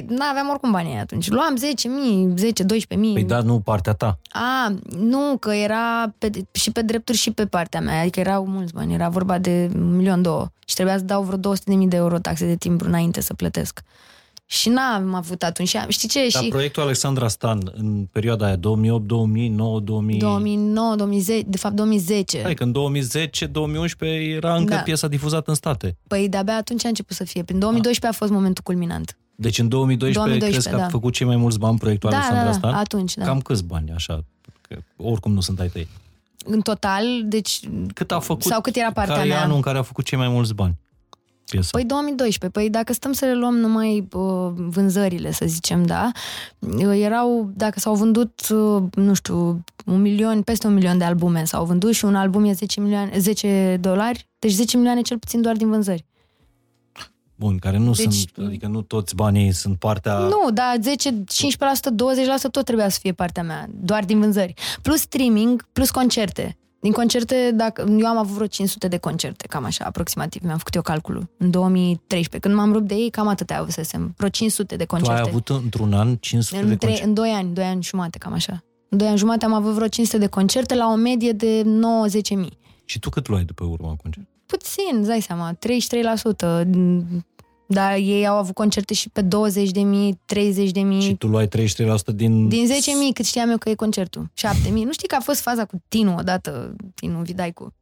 Păi 0.05 0.17
n-aveam 0.17 0.49
oricum 0.49 0.71
banii 0.71 0.93
aia 0.93 1.01
atunci. 1.01 1.29
Luam 1.29 1.57
10.000, 2.31 2.35
10, 2.37 2.63
12.000. 2.65 2.69
Păi 2.89 3.25
da, 3.27 3.41
nu 3.41 3.61
partea 3.61 3.93
ta. 3.93 4.19
A, 4.33 4.75
nu, 4.99 5.37
că 5.41 5.51
era 5.55 6.15
pe, 6.19 6.31
și 6.53 6.71
pe 6.73 6.83
drepturi 6.83 7.19
și 7.19 7.31
pe 7.31 7.47
partea 7.47 7.81
mea, 7.81 8.01
adică 8.01 8.21
erau 8.21 8.47
mulți 8.47 8.73
bani, 8.73 8.95
era 8.95 9.09
vorba 9.09 9.39
de 9.39 9.71
un 9.75 9.97
milion 9.97 10.23
două 10.23 10.49
și 10.67 10.75
trebuia 10.75 10.97
să 10.99 11.05
dau 11.05 11.23
vreo 11.23 11.55
200.000 11.55 11.89
de 11.89 11.97
euro 11.97 12.19
taxe 12.19 12.47
de 12.47 12.57
timbru 12.57 12.89
înainte 12.89 13.21
să 13.21 13.35
plătesc. 13.35 13.81
Și 14.49 14.69
n-am 14.69 15.15
avut 15.15 15.43
atunci, 15.43 15.69
și 15.69 15.77
am- 15.77 15.89
știi 15.89 16.09
ce, 16.09 16.29
Dar 16.33 16.43
și 16.43 16.49
proiectul 16.49 16.83
Alexandra 16.83 17.29
Stan 17.29 17.73
în 17.75 18.07
perioada 18.13 18.47
aia 18.47 18.57
2008, 18.57 19.07
2009, 19.07 19.81
2000... 19.81 20.19
2009, 20.19 20.95
2010, 20.95 21.45
de 21.49 21.57
fapt 21.57 21.75
2010, 21.75 22.43
Hai 22.43 22.55
că 22.55 22.63
în 22.63 22.73
2010, 22.73 23.47
2011 23.47 24.19
era 24.29 24.55
încă 24.57 24.75
Da. 24.75 24.81
piesa 24.81 25.09
difuzată 25.09 25.51
în 25.51 25.55
state. 25.57 25.97
păi 26.09 26.29
de-abia 26.29 26.57
atunci 26.57 26.85
a 26.85 26.89
început 26.89 27.17
să 27.17 27.25
fie, 27.25 27.43
prin 27.43 27.59
2012 27.59 28.19
a 28.19 28.25
fost 28.25 28.33
momentul 28.39 28.63
culminant. 28.63 29.17
Deci 29.37 29.59
în 29.59 29.69
2012, 29.69 30.19
2012, 30.19 30.51
crezi 30.51 30.69
că 30.69 30.75
a 30.75 30.79
da. 30.79 30.89
făcut 30.99 31.13
cei 31.13 31.27
mai 31.27 31.37
mulți 31.37 31.59
bani 31.59 31.79
proiectul 31.79 32.11
Da, 32.11 32.17
Alexandra 32.17 32.45
da, 32.45 32.51
da, 32.51 32.57
Stan? 32.59 32.75
atunci, 32.75 33.15
da. 33.15 33.25
Cam 33.25 33.41
câți 33.41 33.65
bani, 33.65 33.91
așa? 33.95 34.25
Că 34.61 34.77
oricum 34.97 35.33
nu 35.33 35.41
sunt 35.41 35.61
ai 35.61 35.69
tăi. 35.69 35.89
În 36.45 36.61
total, 36.61 37.05
deci, 37.25 37.61
Cât 37.95 38.13
a 38.13 38.19
făcut? 38.19 38.43
Sau 38.43 38.61
cât 38.61 38.77
era 38.77 38.93
partea 38.93 39.15
care 39.15 39.27
e 39.27 39.31
mea? 39.31 39.43
anul 39.43 39.57
în 39.57 39.63
care 39.63 39.79
a 39.79 39.83
făcut 39.83 40.05
cei 40.05 40.19
mai 40.19 40.29
mulți 40.29 40.55
bani? 40.55 40.79
Piesa. 41.51 41.69
Păi 41.73 41.85
2012, 41.85 42.61
păi 42.61 42.71
dacă 42.71 42.93
stăm 42.93 43.13
să 43.13 43.25
le 43.25 43.35
luăm 43.35 43.55
numai 43.57 44.09
uh, 44.13 44.53
vânzările, 44.55 45.33
să 45.33 45.45
zicem, 45.47 45.85
da, 45.85 46.11
uh, 46.59 47.01
erau, 47.01 47.51
dacă 47.55 47.81
s-au 47.81 47.95
vândut, 47.95 48.49
uh, 48.49 48.83
nu 48.95 49.15
știu, 49.15 49.65
un 49.85 50.01
milion, 50.01 50.43
peste 50.43 50.67
un 50.67 50.75
milion 50.75 50.99
de 50.99 51.05
albume 51.05 51.45
s-au 51.45 51.65
vândut 51.65 51.95
și 51.95 52.05
un 52.05 52.15
album 52.15 52.45
e 52.45 52.53
10, 52.53 52.81
milioane, 52.81 53.19
10 53.19 53.79
dolari, 53.81 54.29
deci 54.39 54.53
10 54.53 54.77
milioane 54.77 55.01
cel 55.01 55.19
puțin 55.19 55.41
doar 55.41 55.57
din 55.57 55.69
vânzări. 55.69 56.05
Bun, 57.39 57.57
care 57.59 57.79
nu 57.79 57.93
Deci- 57.93 58.13
sunt, 58.13 58.47
adică 58.47 58.67
nu 58.67 58.83
toți 58.83 59.15
banii 59.15 59.53
sunt 59.53 59.79
partea... 59.79 60.19
Nu, 60.19 60.51
dar 60.55 60.77
10, 60.81 61.11
15%, 61.11 61.15
20% 61.19 61.25
tot 62.51 62.65
trebuia 62.65 62.89
să 62.89 62.99
fie 63.03 63.13
partea 63.13 63.43
mea, 63.43 63.67
doar 63.75 64.05
din 64.05 64.21
vânzări. 64.21 64.55
Plus 64.83 65.01
streaming, 65.01 65.67
plus 65.73 65.91
concerte. 65.91 66.57
Din 66.81 66.93
concerte, 66.93 67.51
dacă, 67.55 67.87
eu 67.99 68.07
am 68.07 68.17
avut 68.17 68.35
vreo 68.35 68.47
500 68.47 68.89
de 68.89 68.97
concerte, 68.97 69.47
cam 69.47 69.65
așa, 69.65 69.85
aproximativ, 69.85 70.43
mi-am 70.45 70.57
făcut 70.59 70.75
eu 70.75 70.83
calculul, 70.83 71.29
în 71.39 71.51
2013. 71.51 72.39
Când 72.39 72.55
m-am 72.55 72.73
rupt 72.73 72.87
de 72.89 72.95
ei, 72.95 73.11
cam 73.11 73.27
atâtea 73.29 73.59
avusesem, 73.61 74.15
vreo 74.17 74.29
500 74.29 74.77
de 74.77 74.83
Tu 74.85 74.89
concerte. 74.95 75.21
ai 75.21 75.29
avut 75.29 75.49
într-un 75.49 75.93
an 75.93 76.17
500 76.17 76.57
de 76.65 76.71
În, 76.73 76.77
trei, 76.77 76.79
concerte. 76.79 77.09
în 77.09 77.15
2 77.15 77.29
ani, 77.31 77.55
2 77.55 77.65
ani 77.65 77.83
jumate, 77.83 78.19
cam 78.19 78.33
așa. 78.33 78.65
În 78.89 78.99
2 78.99 79.09
ani 79.09 79.19
jumate 79.19 79.45
am 79.45 79.53
avut 79.53 79.73
vreo 79.73 79.87
500 79.89 80.19
de 80.19 80.27
concerte 80.27 80.75
la 80.75 80.87
o 80.87 80.95
medie 80.95 81.33
de 81.33 81.63
9-10 81.63 82.35
mii. 82.37 82.59
Și 82.85 82.99
tu 82.99 83.11
cât 83.11 83.29
luai 83.29 83.45
după 83.45 83.65
urma 83.65 83.95
concert? 84.03 84.27
Puțin, 84.47 84.99
îți 84.99 85.09
dai 85.09 85.21
seama, 85.21 85.53
33%. 85.55 86.67
Dar 87.69 87.95
ei 87.95 88.27
au 88.27 88.37
avut 88.37 88.55
concerte 88.55 88.95
și 88.95 89.09
pe 89.09 89.21
20 89.21 89.71
de 89.71 89.81
mii, 89.81 90.21
30 90.25 90.71
de 90.71 90.81
mii. 90.81 91.01
Și 91.01 91.15
tu 91.15 91.27
luai 91.27 91.49
33% 91.49 91.49
din... 92.15 92.49
Din 92.49 92.67
10 92.67 92.91
mii, 92.99 93.13
cât 93.13 93.25
știam 93.25 93.51
eu 93.51 93.59
că 93.59 93.69
e 93.69 93.75
concertul. 93.75 94.31
7 94.35 94.69
mii. 94.71 94.85
Nu 94.85 94.93
știi 94.93 95.09
că 95.09 95.15
a 95.15 95.21
fost 95.21 95.41
faza 95.41 95.65
cu 95.65 95.83
Tinu 95.89 96.15
odată, 96.19 96.77
Tinu 96.95 97.21
Vidaicu. 97.21 97.75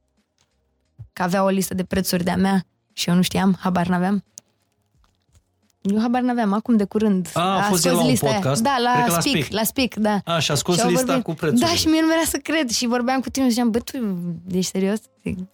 Că 1.12 1.22
avea 1.22 1.44
o 1.44 1.48
listă 1.48 1.74
de 1.74 1.84
prețuri 1.84 2.24
de-a 2.24 2.36
mea 2.36 2.64
și 2.92 3.08
eu 3.08 3.14
nu 3.14 3.22
știam, 3.22 3.56
habar 3.60 3.86
n-aveam. 3.86 4.24
Eu 5.92 6.00
habar 6.00 6.20
n-aveam, 6.22 6.52
acum 6.52 6.76
de 6.76 6.84
curând. 6.84 7.30
A, 7.34 7.56
a 7.56 7.62
fost 7.62 7.80
scos 7.82 7.92
el 7.92 7.96
la 7.98 8.02
un 8.04 8.10
lista 8.10 8.26
aia. 8.26 8.34
podcast? 8.34 8.62
Da, 8.62 8.76
la, 8.82 8.90
Cred 8.92 9.04
că 9.06 9.10
la 9.12 9.20
Speak, 9.20 9.36
Speak. 9.44 9.50
la 9.60 9.62
Speak, 9.62 9.94
da. 9.94 10.20
A, 10.34 10.38
și 10.38 10.50
a 10.50 10.54
scos 10.54 10.74
Și 10.76 10.80
au 10.82 10.88
lista 10.88 11.04
vorbit. 11.04 11.24
cu 11.24 11.34
prețurile. 11.34 11.66
Da, 11.66 11.72
și 11.72 11.86
mie 11.86 12.00
nu 12.00 12.06
mi-era 12.06 12.22
să 12.26 12.36
cred. 12.42 12.70
Și 12.70 12.86
vorbeam 12.86 13.20
cu 13.20 13.28
tine 13.30 13.44
și 13.44 13.50
ziceam, 13.50 13.70
bă, 13.70 13.78
tu 13.78 13.96
ești 14.52 14.70
serios? 14.70 14.98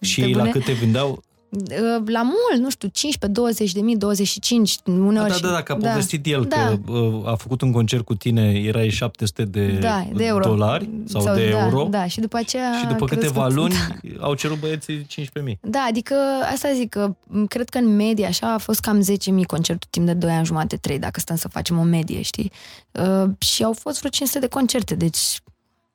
Și 0.01 0.21
Pe 0.21 0.27
la 0.27 0.37
bune? 0.37 0.49
cât 0.49 0.63
te 0.65 0.71
vindeau? 0.71 1.23
Uh, 1.51 2.03
La 2.05 2.21
mult, 2.21 2.61
nu 2.63 2.69
știu, 2.69 2.87
15, 2.91 3.39
20 3.39 3.71
de 3.71 3.81
mii, 3.81 3.97
25, 3.97 4.77
uneori. 4.85 5.29
Da, 5.29 5.35
și- 5.35 5.41
da, 5.41 5.49
da, 5.51 5.61
că 5.63 5.71
a 5.71 5.75
povestit 5.75 6.25
el 6.25 6.45
Da. 6.49 6.55
că 6.85 6.91
uh, 6.91 7.27
a 7.27 7.35
făcut 7.35 7.61
un 7.61 7.71
concert 7.71 8.05
cu 8.05 8.15
tine, 8.15 8.51
erai 8.51 8.89
700 8.89 9.43
de, 9.43 9.67
da, 9.81 10.05
de 10.13 10.25
euro. 10.25 10.43
dolari 10.49 10.89
sau, 11.05 11.23
de 11.35 11.49
da, 11.51 11.63
euro 11.63 11.87
Da, 11.89 12.07
și 12.07 12.19
după 12.19 12.37
aceea 12.37 12.71
și 12.79 12.85
după 12.85 13.03
a 13.03 13.07
câteva 13.07 13.41
crescut. 13.41 13.55
luni 13.61 13.73
Da. 14.17 14.25
au 14.25 14.33
cerut 14.33 14.59
băieții 14.59 15.05
15.000. 15.05 15.59
Da, 15.61 15.85
adică 15.89 16.15
asta 16.51 16.69
zic 16.73 16.89
că 16.89 17.15
m, 17.27 17.45
cred 17.45 17.69
că 17.69 17.77
în 17.77 17.95
medie 17.95 18.25
așa 18.25 18.53
a 18.53 18.57
fost 18.57 18.79
cam 18.79 19.01
10.000 19.39 19.45
concertul 19.47 19.87
timp 19.91 20.05
de 20.05 20.13
2 20.13 20.31
ani 20.31 20.45
jumate, 20.45 20.75
3, 20.75 20.99
dacă 20.99 21.19
stăm 21.19 21.35
să 21.35 21.47
facem 21.47 21.77
o 21.79 21.83
medie, 21.83 22.21
știi? 22.21 22.51
Uh, 22.91 23.29
și 23.37 23.63
au 23.63 23.73
fost 23.73 23.97
vreo 23.97 24.09
500 24.11 24.39
de 24.39 24.47
concerte, 24.47 24.95
deci 24.95 25.17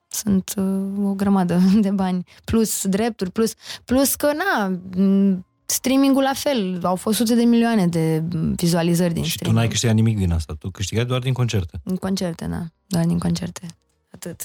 sunt 0.09 0.55
uh, 0.57 0.65
o 1.09 1.13
grămadă 1.15 1.61
de 1.81 1.91
bani. 1.91 2.25
Plus 2.45 2.87
drepturi, 2.87 3.31
plus, 3.31 3.53
plus 3.85 4.15
că, 4.15 4.31
na, 4.33 4.67
m, 5.03 5.46
streamingul 5.67 6.23
la 6.23 6.33
fel, 6.35 6.81
au 6.83 6.97
fost 6.97 7.17
sute 7.17 7.35
de 7.35 7.43
milioane 7.43 7.87
de 7.87 8.23
m, 8.33 8.53
vizualizări 8.55 9.15
din 9.15 9.23
Și 9.23 9.29
tu 9.29 9.35
streaming. 9.35 9.59
n-ai 9.59 9.69
câștigat 9.69 9.95
nimic 9.95 10.17
din 10.17 10.33
asta, 10.33 10.55
tu 10.59 10.71
câștigai 10.71 11.05
doar 11.05 11.21
din 11.21 11.33
concerte. 11.33 11.81
Din 11.85 11.97
concerte, 11.97 12.47
da. 12.47 12.63
Doar 12.87 13.05
din 13.05 13.19
concerte. 13.19 13.67
Atât. 14.11 14.41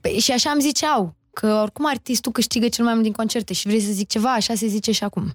Păi, 0.00 0.18
și 0.18 0.32
așa 0.32 0.50
îmi 0.50 0.60
ziceau, 0.62 1.14
că 1.32 1.58
oricum 1.62 1.86
artistul 1.88 2.32
câștigă 2.32 2.68
cel 2.68 2.84
mai 2.84 2.92
mult 2.92 3.04
din 3.04 3.12
concerte 3.14 3.52
și 3.52 3.66
vrei 3.66 3.80
să 3.80 3.92
zic 3.92 4.08
ceva, 4.08 4.32
așa 4.32 4.54
se 4.54 4.66
zice 4.66 4.92
și 4.92 5.04
acum. 5.04 5.32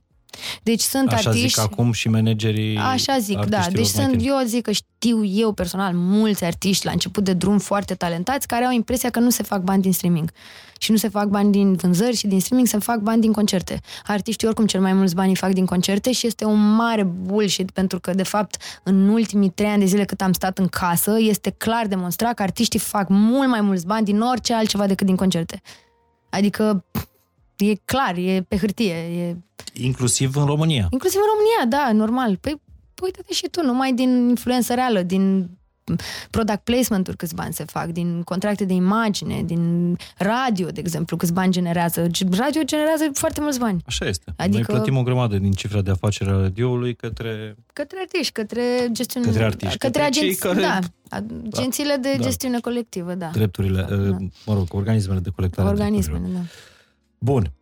Deci 0.63 0.81
sunt 0.81 1.11
Așa 1.11 1.29
artiști... 1.29 1.47
zic 1.47 1.59
acum 1.59 1.91
și 1.91 2.09
managerii 2.09 2.77
Așa 2.77 3.17
zic, 3.19 3.35
da. 3.35 3.41
artiștilor 3.41 3.71
Deci 3.71 3.95
mai 3.95 4.05
sunt, 4.05 4.17
tineri. 4.17 4.39
eu 4.39 4.45
zic 4.45 4.61
că 4.61 4.71
știu 4.71 5.25
eu 5.25 5.51
personal 5.51 5.93
mulți 5.93 6.43
artiști 6.43 6.85
la 6.85 6.91
început 6.91 7.23
de 7.23 7.33
drum 7.33 7.57
foarte 7.57 7.93
talentați 7.93 8.47
care 8.47 8.65
au 8.65 8.71
impresia 8.71 9.09
că 9.09 9.19
nu 9.19 9.29
se 9.29 9.43
fac 9.43 9.61
bani 9.61 9.81
din 9.81 9.93
streaming. 9.93 10.31
Și 10.79 10.91
nu 10.91 10.97
se 10.97 11.07
fac 11.07 11.25
bani 11.25 11.51
din 11.51 11.73
vânzări 11.73 12.15
și 12.15 12.27
din 12.27 12.39
streaming, 12.39 12.67
se 12.67 12.77
fac 12.77 12.97
bani 12.99 13.21
din 13.21 13.31
concerte. 13.31 13.81
Artiștii 14.05 14.47
oricum 14.47 14.65
cel 14.65 14.81
mai 14.81 14.93
mulți 14.93 15.15
bani 15.15 15.29
îi 15.29 15.35
fac 15.35 15.51
din 15.51 15.65
concerte 15.65 16.11
și 16.11 16.27
este 16.27 16.45
un 16.45 16.75
mare 16.75 17.03
bullshit 17.03 17.71
pentru 17.71 17.99
că, 17.99 18.13
de 18.13 18.23
fapt, 18.23 18.57
în 18.83 19.09
ultimii 19.09 19.49
trei 19.49 19.69
ani 19.69 19.79
de 19.79 19.85
zile 19.85 20.05
cât 20.05 20.21
am 20.21 20.33
stat 20.33 20.57
în 20.57 20.67
casă, 20.67 21.15
este 21.19 21.49
clar 21.49 21.87
demonstrat 21.87 22.33
că 22.33 22.41
artiștii 22.41 22.79
fac 22.79 23.05
mult 23.09 23.49
mai 23.49 23.61
mulți 23.61 23.85
bani 23.85 24.05
din 24.05 24.21
orice 24.21 24.53
altceva 24.53 24.87
decât 24.87 25.05
din 25.05 25.15
concerte. 25.15 25.61
Adică 26.29 26.85
e 27.57 27.73
clar, 27.85 28.15
e 28.17 28.45
pe 28.47 28.57
hârtie, 28.57 28.93
e 28.93 29.37
Inclusiv 29.73 30.35
în 30.35 30.45
România. 30.45 30.87
Inclusiv 30.91 31.19
în 31.19 31.27
România, 31.33 31.77
da, 31.85 31.91
normal. 31.97 32.37
Păi, 32.37 32.61
uite-te 33.03 33.33
și 33.33 33.47
tu, 33.51 33.61
numai 33.65 33.93
din 33.93 34.27
influență 34.29 34.73
reală, 34.73 35.01
din 35.01 35.49
product 36.29 36.59
placement-uri 36.63 37.17
câți 37.17 37.35
bani 37.35 37.53
se 37.53 37.63
fac, 37.63 37.85
din 37.87 38.21
contracte 38.21 38.65
de 38.65 38.73
imagine, 38.73 39.41
din 39.45 39.95
radio, 40.17 40.67
de 40.69 40.79
exemplu, 40.79 41.17
câți 41.17 41.33
bani 41.33 41.51
generează. 41.51 42.07
Radio 42.37 42.61
generează 42.63 43.09
foarte 43.13 43.41
mulți 43.41 43.59
bani. 43.59 43.81
Așa 43.85 44.05
este. 44.05 44.33
Adică- 44.37 44.55
Noi 44.71 44.75
plătim 44.79 44.97
o 44.97 45.03
grămadă 45.03 45.37
din 45.37 45.51
cifra 45.51 45.81
de 45.81 45.91
afacere 45.91 46.29
a 46.29 46.33
radioului 46.33 46.95
către... 46.95 47.55
Către 47.73 47.97
artiști, 48.01 48.31
către 48.31 48.61
gestiune... 48.91 49.25
Către 49.25 49.43
artiști, 49.43 49.77
către, 49.77 50.01
către 50.01 50.19
cei 50.19 50.21
agenți, 50.23 50.39
care- 50.39 50.61
da, 50.61 50.79
agențiile 51.51 51.95
de 51.95 52.13
Da. 52.17 52.23
gestiune 52.23 52.59
colectivă, 52.59 53.13
da. 53.13 53.27
drepturile, 53.33 53.85
Da, 53.89 53.95
uh, 53.95 54.09
da. 54.09 54.17
mă 54.45 54.53
rog, 54.53 54.67
organismele 54.73 55.19
de 55.19 55.29
colectare. 55.35 55.67
a 55.67 55.71
Organismele, 55.71 56.17
drepturilor. 56.19 56.43
da. 56.43 56.71
Bun. 57.23 57.53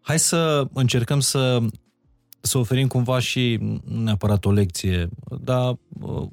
Hai 0.00 0.18
să 0.18 0.68
încercăm 0.72 1.20
să, 1.20 1.62
să 2.40 2.58
oferim 2.58 2.88
cumva 2.88 3.18
și, 3.18 3.58
nu 3.84 4.02
neapărat 4.02 4.44
o 4.44 4.52
lecție, 4.52 5.08
dar 5.40 5.78
uh, 6.00 6.28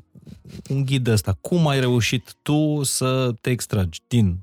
un 0.69 0.86
ghid 0.86 1.07
ăsta. 1.07 1.34
Cum 1.41 1.68
ai 1.68 1.80
reușit 1.80 2.36
tu 2.41 2.84
să 2.84 3.34
te 3.41 3.49
extragi 3.49 4.02
din 4.07 4.40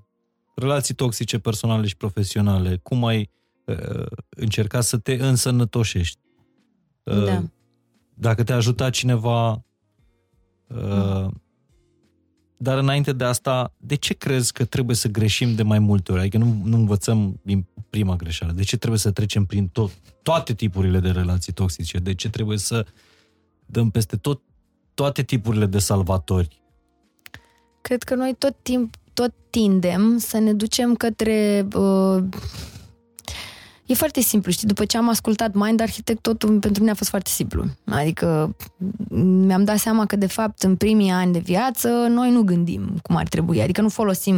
relații 0.54 0.94
toxice 0.94 1.38
personale 1.38 1.86
și 1.86 1.96
profesionale? 1.96 2.76
Cum 2.82 3.04
ai 3.04 3.30
uh, 3.64 4.06
încercat 4.28 4.84
să 4.84 4.98
te 4.98 5.12
însănătoșești? 5.12 6.20
Uh, 7.02 7.24
Da. 7.24 7.42
Dacă 8.14 8.44
te-a 8.44 8.56
ajutat 8.56 8.92
cineva... 8.92 9.64
Uh, 10.66 11.26
dar 12.64 12.78
înainte 12.78 13.12
de 13.12 13.24
asta, 13.24 13.72
de 13.76 13.94
ce 13.94 14.14
crezi 14.14 14.52
că 14.52 14.64
trebuie 14.64 14.96
să 14.96 15.08
greșim 15.08 15.54
de 15.54 15.62
mai 15.62 15.78
multe 15.78 16.12
ori? 16.12 16.20
Adică 16.20 16.38
nu, 16.38 16.60
nu 16.64 16.76
învățăm 16.76 17.40
din 17.42 17.66
prima 17.90 18.16
greșeală. 18.16 18.52
De 18.52 18.62
ce 18.62 18.76
trebuie 18.76 19.00
să 19.00 19.10
trecem 19.10 19.44
prin 19.44 19.68
tot, 19.68 19.90
toate 20.22 20.54
tipurile 20.54 20.98
de 20.98 21.10
relații 21.10 21.52
toxice? 21.52 21.98
De 21.98 22.14
ce 22.14 22.30
trebuie 22.30 22.58
să 22.58 22.86
dăm 23.66 23.90
peste 23.90 24.16
tot 24.16 24.40
toate 24.94 25.22
tipurile 25.22 25.66
de 25.66 25.78
salvatori? 25.78 26.62
Cred 27.80 28.02
că 28.02 28.14
noi 28.14 28.34
tot 28.38 28.56
timp 28.62 28.94
tot 29.12 29.32
tindem 29.50 30.18
să 30.18 30.38
ne 30.38 30.52
ducem 30.52 30.94
către 30.94 31.68
uh, 31.74 32.24
E 33.86 33.94
foarte 33.94 34.20
simplu, 34.20 34.50
știi, 34.50 34.68
după 34.68 34.84
ce 34.84 34.96
am 34.96 35.08
ascultat 35.08 35.54
Mind 35.54 35.80
Architect, 35.80 36.22
totul 36.22 36.58
pentru 36.58 36.80
mine 36.80 36.92
a 36.92 36.94
fost 36.94 37.10
foarte 37.10 37.30
simplu. 37.30 37.64
Adică 37.84 38.56
mi-am 39.46 39.64
dat 39.64 39.78
seama 39.78 40.06
că, 40.06 40.16
de 40.16 40.26
fapt, 40.26 40.62
în 40.62 40.76
primii 40.76 41.10
ani 41.10 41.32
de 41.32 41.38
viață, 41.38 41.88
noi 41.88 42.30
nu 42.30 42.42
gândim 42.42 42.98
cum 43.02 43.16
ar 43.16 43.28
trebui, 43.28 43.62
adică 43.62 43.80
nu 43.80 43.88
folosim 43.88 44.36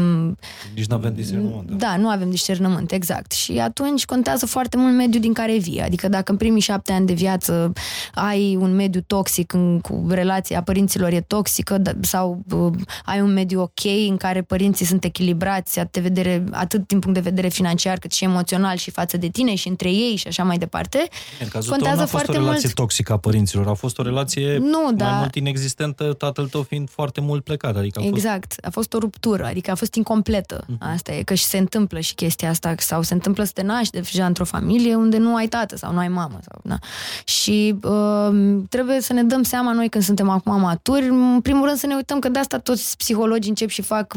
Nici 0.75 0.87
nu 0.87 0.95
avem 0.97 1.15
discernământ. 1.15 1.71
da, 1.71 1.97
nu 1.97 2.09
avem 2.09 2.31
discernământ, 2.31 2.93
exact. 2.93 3.33
Și 3.33 3.59
atunci 3.59 4.05
contează 4.05 4.47
foarte 4.47 4.77
mult 4.77 4.95
mediul 4.95 5.23
din 5.23 5.33
care 5.33 5.59
vii. 5.59 5.81
Adică 5.81 6.09
dacă 6.09 6.33
în 6.33 6.39
primii 6.39 6.61
șapte 6.61 6.93
ani 6.93 7.07
de 7.07 7.13
viață 7.13 7.73
ai 8.15 8.57
un 8.61 8.75
mediu 8.75 9.01
toxic, 9.01 9.53
în, 9.53 9.81
cu 9.81 10.07
relația 10.09 10.63
părinților 10.63 11.13
e 11.13 11.21
toxică, 11.21 11.79
da, 11.79 11.91
sau 12.01 12.45
uh, 12.51 12.73
ai 13.05 13.21
un 13.21 13.33
mediu 13.33 13.61
ok 13.61 13.85
în 14.09 14.17
care 14.17 14.43
părinții 14.43 14.87
sunt 14.87 15.05
echilibrați 15.05 15.79
atât, 15.79 15.93
de 15.93 16.01
vedere, 16.01 16.45
atât 16.51 16.87
din 16.87 16.99
punct 16.99 17.15
de 17.15 17.29
vedere 17.29 17.49
financiar 17.49 17.99
cât 17.99 18.13
și 18.13 18.25
emoțional 18.25 18.77
și 18.77 18.91
față 18.91 19.17
de 19.17 19.29
tine 19.37 19.55
și 19.55 19.69
între 19.69 19.91
ei 19.91 20.17
și 20.17 20.27
așa 20.27 20.43
mai 20.43 20.59
departe, 20.59 21.09
În 21.41 21.49
cazul 21.49 21.71
contează 21.71 21.97
tău 21.97 22.05
n-a 22.05 22.11
fost 22.11 22.23
o 22.23 22.27
foarte 22.27 22.33
relație 22.43 22.63
mult. 22.63 22.75
toxică 22.75 23.13
a 23.13 23.17
părinților, 23.17 23.67
a 23.69 23.75
fost 23.75 23.99
o 23.99 24.03
relație 24.03 24.57
Nu, 24.59 24.81
mai 24.83 24.95
da. 24.95 25.09
mult 25.11 25.35
inexistentă, 25.35 26.13
tatăl 26.13 26.49
tău 26.49 26.63
fiind 26.63 26.89
foarte 26.91 27.21
mult 27.21 27.45
plecat. 27.45 27.77
Adică 27.77 27.99
a 27.99 28.03
fost 28.03 28.15
Exact, 28.15 28.55
a 28.63 28.71
fost 28.71 28.95
o 28.95 28.99
ruptură, 28.99 29.45
adică 29.45 29.71
a 29.71 29.75
fost 29.75 29.95
incompletă. 29.95 30.65
Mhm. 30.67 30.79
Asta 30.93 31.13
e, 31.13 31.23
că 31.23 31.35
și 31.35 31.45
se 31.45 31.59
întâmplă 31.59 32.01
și 32.01 32.15
chestia 32.15 32.49
asta, 32.51 32.75
sau 32.79 33.03
se 33.03 33.15
întâmplă 33.15 33.45
să 33.45 33.51
te 33.55 33.63
naști 33.63 34.01
deja 34.01 34.27
într-o 34.27 34.45
familie 34.45 34.95
unde 34.95 35.17
nu 35.17 35.35
ai 35.35 35.47
tată 35.49 35.77
sau 35.77 35.93
nu 35.93 35.99
ai 35.99 36.09
mamă. 36.09 36.39
Sau, 36.51 36.61
na. 36.63 36.79
Și 37.25 37.75
uh, 37.83 38.59
trebuie 38.69 39.01
să 39.01 39.13
ne 39.13 39.23
dăm 39.23 39.43
seama 39.43 39.73
noi 39.73 39.89
când 39.89 40.05
suntem 40.05 40.29
acum 40.29 40.61
maturi, 40.61 41.09
în 41.09 41.41
primul 41.43 41.65
rând 41.67 41.79
să 41.79 41.87
ne 41.87 41.95
uităm 41.95 42.19
că 42.19 42.29
de 42.29 42.39
asta 42.39 42.59
toți 42.59 42.97
psihologii 42.97 43.49
încep 43.49 43.69
și 43.69 43.83
fac 43.83 44.15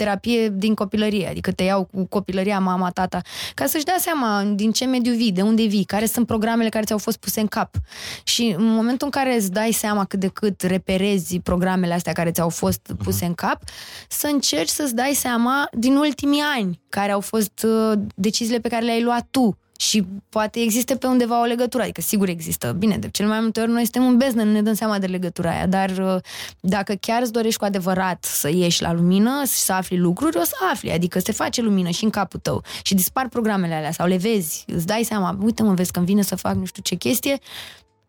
terapie 0.00 0.48
din 0.48 0.74
copilărie, 0.74 1.28
adică 1.28 1.52
te 1.52 1.62
iau 1.62 1.84
cu 1.84 2.04
copilăria 2.04 2.58
mama, 2.58 2.90
tata, 2.90 3.20
ca 3.54 3.66
să-și 3.66 3.84
dea 3.84 3.96
seama 3.98 4.42
din 4.54 4.72
ce 4.72 4.84
mediu 4.84 5.14
vii, 5.14 5.32
de 5.32 5.42
unde 5.42 5.64
vii, 5.64 5.84
care 5.84 6.06
sunt 6.06 6.26
programele 6.26 6.68
care 6.68 6.84
ți-au 6.84 6.98
fost 6.98 7.16
puse 7.16 7.40
în 7.40 7.46
cap. 7.46 7.74
Și 8.22 8.54
în 8.58 8.64
momentul 8.64 9.06
în 9.06 9.10
care 9.10 9.34
îți 9.34 9.52
dai 9.52 9.72
seama 9.72 10.04
cât 10.04 10.20
de 10.20 10.28
cât 10.28 10.60
reperezi 10.60 11.38
programele 11.38 11.94
astea 11.94 12.12
care 12.12 12.30
ți-au 12.30 12.48
fost 12.48 12.92
puse 13.04 13.24
în 13.24 13.34
cap, 13.34 13.62
să 14.08 14.26
încerci 14.26 14.68
să-ți 14.68 14.94
dai 14.94 15.12
seama 15.14 15.68
din 15.72 15.96
ultimii 15.96 16.42
ani 16.56 16.80
care 16.88 17.12
au 17.12 17.20
fost 17.20 17.62
uh, 17.62 17.98
deciziile 18.14 18.60
pe 18.60 18.68
care 18.68 18.84
le-ai 18.84 19.02
luat 19.02 19.26
tu. 19.30 19.58
Și 19.80 20.04
poate 20.28 20.60
există 20.60 20.94
pe 20.96 21.06
undeva 21.06 21.40
o 21.40 21.44
legătură, 21.44 21.82
adică 21.82 22.00
sigur 22.00 22.28
există. 22.28 22.72
Bine, 22.78 22.96
de 22.96 23.08
cel 23.10 23.26
mai 23.26 23.40
multe 23.40 23.60
ori 23.60 23.70
noi 23.70 23.82
suntem 23.82 24.06
în 24.06 24.16
beznă, 24.16 24.42
nu 24.42 24.52
ne 24.52 24.62
dăm 24.62 24.74
seama 24.74 24.98
de 24.98 25.06
legătura 25.06 25.50
aia, 25.50 25.66
dar 25.66 25.90
uh, 25.90 26.16
dacă 26.60 26.94
chiar 26.94 27.22
îți 27.22 27.32
dorești 27.32 27.58
cu 27.58 27.64
adevărat 27.64 28.24
să 28.24 28.48
ieși 28.48 28.82
la 28.82 28.92
lumină 28.92 29.42
și 29.44 29.52
să 29.52 29.72
afli 29.72 29.98
lucruri, 29.98 30.36
o 30.36 30.42
să 30.42 30.54
afli, 30.72 30.90
adică 30.90 31.18
se 31.18 31.32
face 31.32 31.62
lumină 31.62 31.88
și 31.88 32.04
în 32.04 32.10
capul 32.10 32.40
tău 32.40 32.62
și 32.82 32.94
dispar 32.94 33.28
programele 33.28 33.74
alea 33.74 33.92
sau 33.92 34.06
le 34.06 34.16
vezi, 34.16 34.64
îți 34.66 34.86
dai 34.86 35.02
seama, 35.02 35.38
uite 35.42 35.62
mă, 35.62 35.74
vezi 35.74 35.90
când 35.92 36.06
vine 36.06 36.22
să 36.22 36.36
fac 36.36 36.54
nu 36.54 36.64
știu 36.64 36.82
ce 36.82 36.94
chestie, 36.94 37.38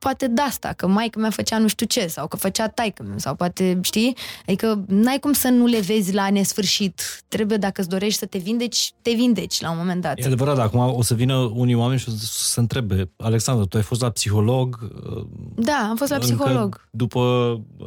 poate 0.01 0.27
de 0.27 0.41
asta, 0.41 0.73
că 0.75 0.87
maica 0.87 1.19
mea 1.19 1.29
făcea 1.29 1.57
nu 1.57 1.67
știu 1.67 1.85
ce, 1.85 2.07
sau 2.07 2.27
că 2.27 2.37
făcea 2.37 2.67
taică 2.67 3.03
meu, 3.03 3.17
sau 3.17 3.35
poate, 3.35 3.79
știi? 3.81 4.15
Adică 4.47 4.83
n-ai 4.87 5.19
cum 5.19 5.33
să 5.33 5.47
nu 5.47 5.65
le 5.65 5.79
vezi 5.79 6.13
la 6.13 6.29
nesfârșit. 6.29 7.23
Trebuie, 7.27 7.57
dacă 7.57 7.81
îți 7.81 7.89
dorești 7.89 8.19
să 8.19 8.25
te 8.25 8.37
vindeci, 8.37 8.91
te 9.01 9.11
vindeci 9.11 9.61
la 9.61 9.71
un 9.71 9.77
moment 9.77 10.01
dat. 10.01 10.19
E 10.19 10.25
adevărat, 10.25 10.57
acum 10.59 10.79
o 10.79 11.01
să 11.01 11.13
vină 11.13 11.35
unii 11.35 11.75
oameni 11.75 11.99
și 11.99 12.09
o 12.09 12.11
să 12.11 12.25
se 12.53 12.59
întrebe, 12.59 13.11
Alexandru, 13.17 13.65
tu 13.65 13.77
ai 13.77 13.83
fost 13.83 14.01
la 14.01 14.09
psiholog? 14.09 14.79
uh, 15.15 15.23
Da, 15.55 15.87
am 15.89 15.95
fost 15.95 16.09
la 16.11 16.17
încă 16.21 16.27
psiholog. 16.27 16.87
După 16.91 17.21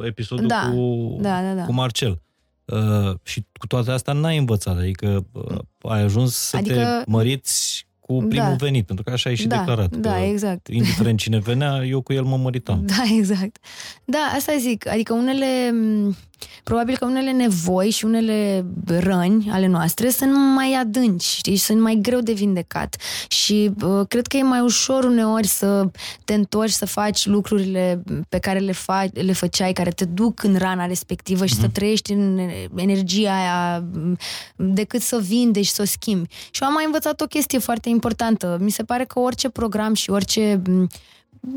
episodul 0.05 0.47
Da, 0.47 0.69
cu, 0.73 1.17
da, 1.21 1.41
da, 1.41 1.53
da. 1.53 1.63
cu 1.65 1.73
Marcel. 1.73 2.21
Uh, 2.65 3.13
și 3.23 3.45
cu 3.59 3.67
toate 3.67 3.91
astea 3.91 4.13
n-ai 4.13 4.37
învățat, 4.37 4.77
adică 4.77 5.25
uh, 5.31 5.57
ai 5.81 6.01
ajuns 6.01 6.35
să 6.35 6.57
Adică- 6.57 6.75
te 6.75 7.11
măriți 7.11 7.84
cu 8.07 8.13
primul 8.29 8.47
Da. 8.49 8.55
venit, 8.65 8.85
pentru 8.85 9.03
că 9.03 9.11
așa 9.11 9.29
ai 9.29 9.35
și 9.35 9.47
Da, 9.47 9.57
declarat. 9.57 9.95
da, 9.95 10.13
că, 10.15 10.19
exact. 10.23 10.67
Indiferent 10.67 11.19
cine 11.19 11.39
venea, 11.39 11.81
eu 11.85 12.01
cu 12.01 12.13
el 12.13 12.23
mă 12.23 12.37
măritam. 12.37 12.83
Da, 12.97 13.03
exact. 13.17 13.57
Da, 14.05 14.31
asta 14.35 14.53
zic. 14.59 14.87
Adică 14.87 15.13
unele, 15.13 15.71
m, 15.71 16.15
probabil 16.63 16.97
că 16.97 17.05
unele 17.05 17.31
nevoi 17.31 17.89
și 17.89 18.05
unele 18.05 18.65
răni 18.85 19.49
ale 19.51 19.67
noastre 19.67 20.09
sunt 20.09 20.31
mai 20.55 20.73
adânci, 20.81 21.23
știi, 21.25 21.57
sunt 21.57 21.81
mai 21.81 21.99
greu 22.01 22.19
de 22.19 22.33
vindecat. 22.33 22.95
Și 23.27 23.71
uh, 23.83 24.07
cred 24.07 24.27
că 24.27 24.37
e 24.37 24.43
mai 24.43 24.59
ușor 24.59 25.03
uneori 25.03 25.47
să 25.47 25.89
te 26.23 26.33
întorci 26.33 26.71
să 26.71 26.85
faci 26.85 27.25
lucrurile 27.25 28.03
pe 28.29 28.37
care 28.39 28.59
le, 28.59 28.71
faci, 28.71 29.09
le 29.13 29.33
făceai, 29.33 29.73
care 29.73 29.89
te 29.89 30.05
duc 30.05 30.43
în 30.43 30.55
rana 30.57 30.85
respectivă 30.85 31.45
și 31.45 31.53
să 31.53 31.67
trăiești 31.67 32.11
în 32.11 32.39
energia 32.75 33.33
aia 33.35 33.83
m, 33.93 34.17
decât 34.55 35.01
să 35.01 35.19
vindeci 35.21 35.65
și 35.65 35.71
să 35.71 35.81
o 35.81 35.85
schimbi. 35.85 36.27
Și 36.51 36.61
eu 36.61 36.67
am 36.67 36.73
mai 36.73 36.85
învățat 36.85 37.21
o 37.21 37.25
chestie 37.25 37.59
foarte 37.59 37.89
importantă. 37.95 38.57
Mi 38.61 38.69
se 38.71 38.83
pare 38.83 39.05
că 39.05 39.19
orice 39.19 39.49
program 39.49 39.93
și 39.93 40.09
orice 40.09 40.61
m, 40.69 40.87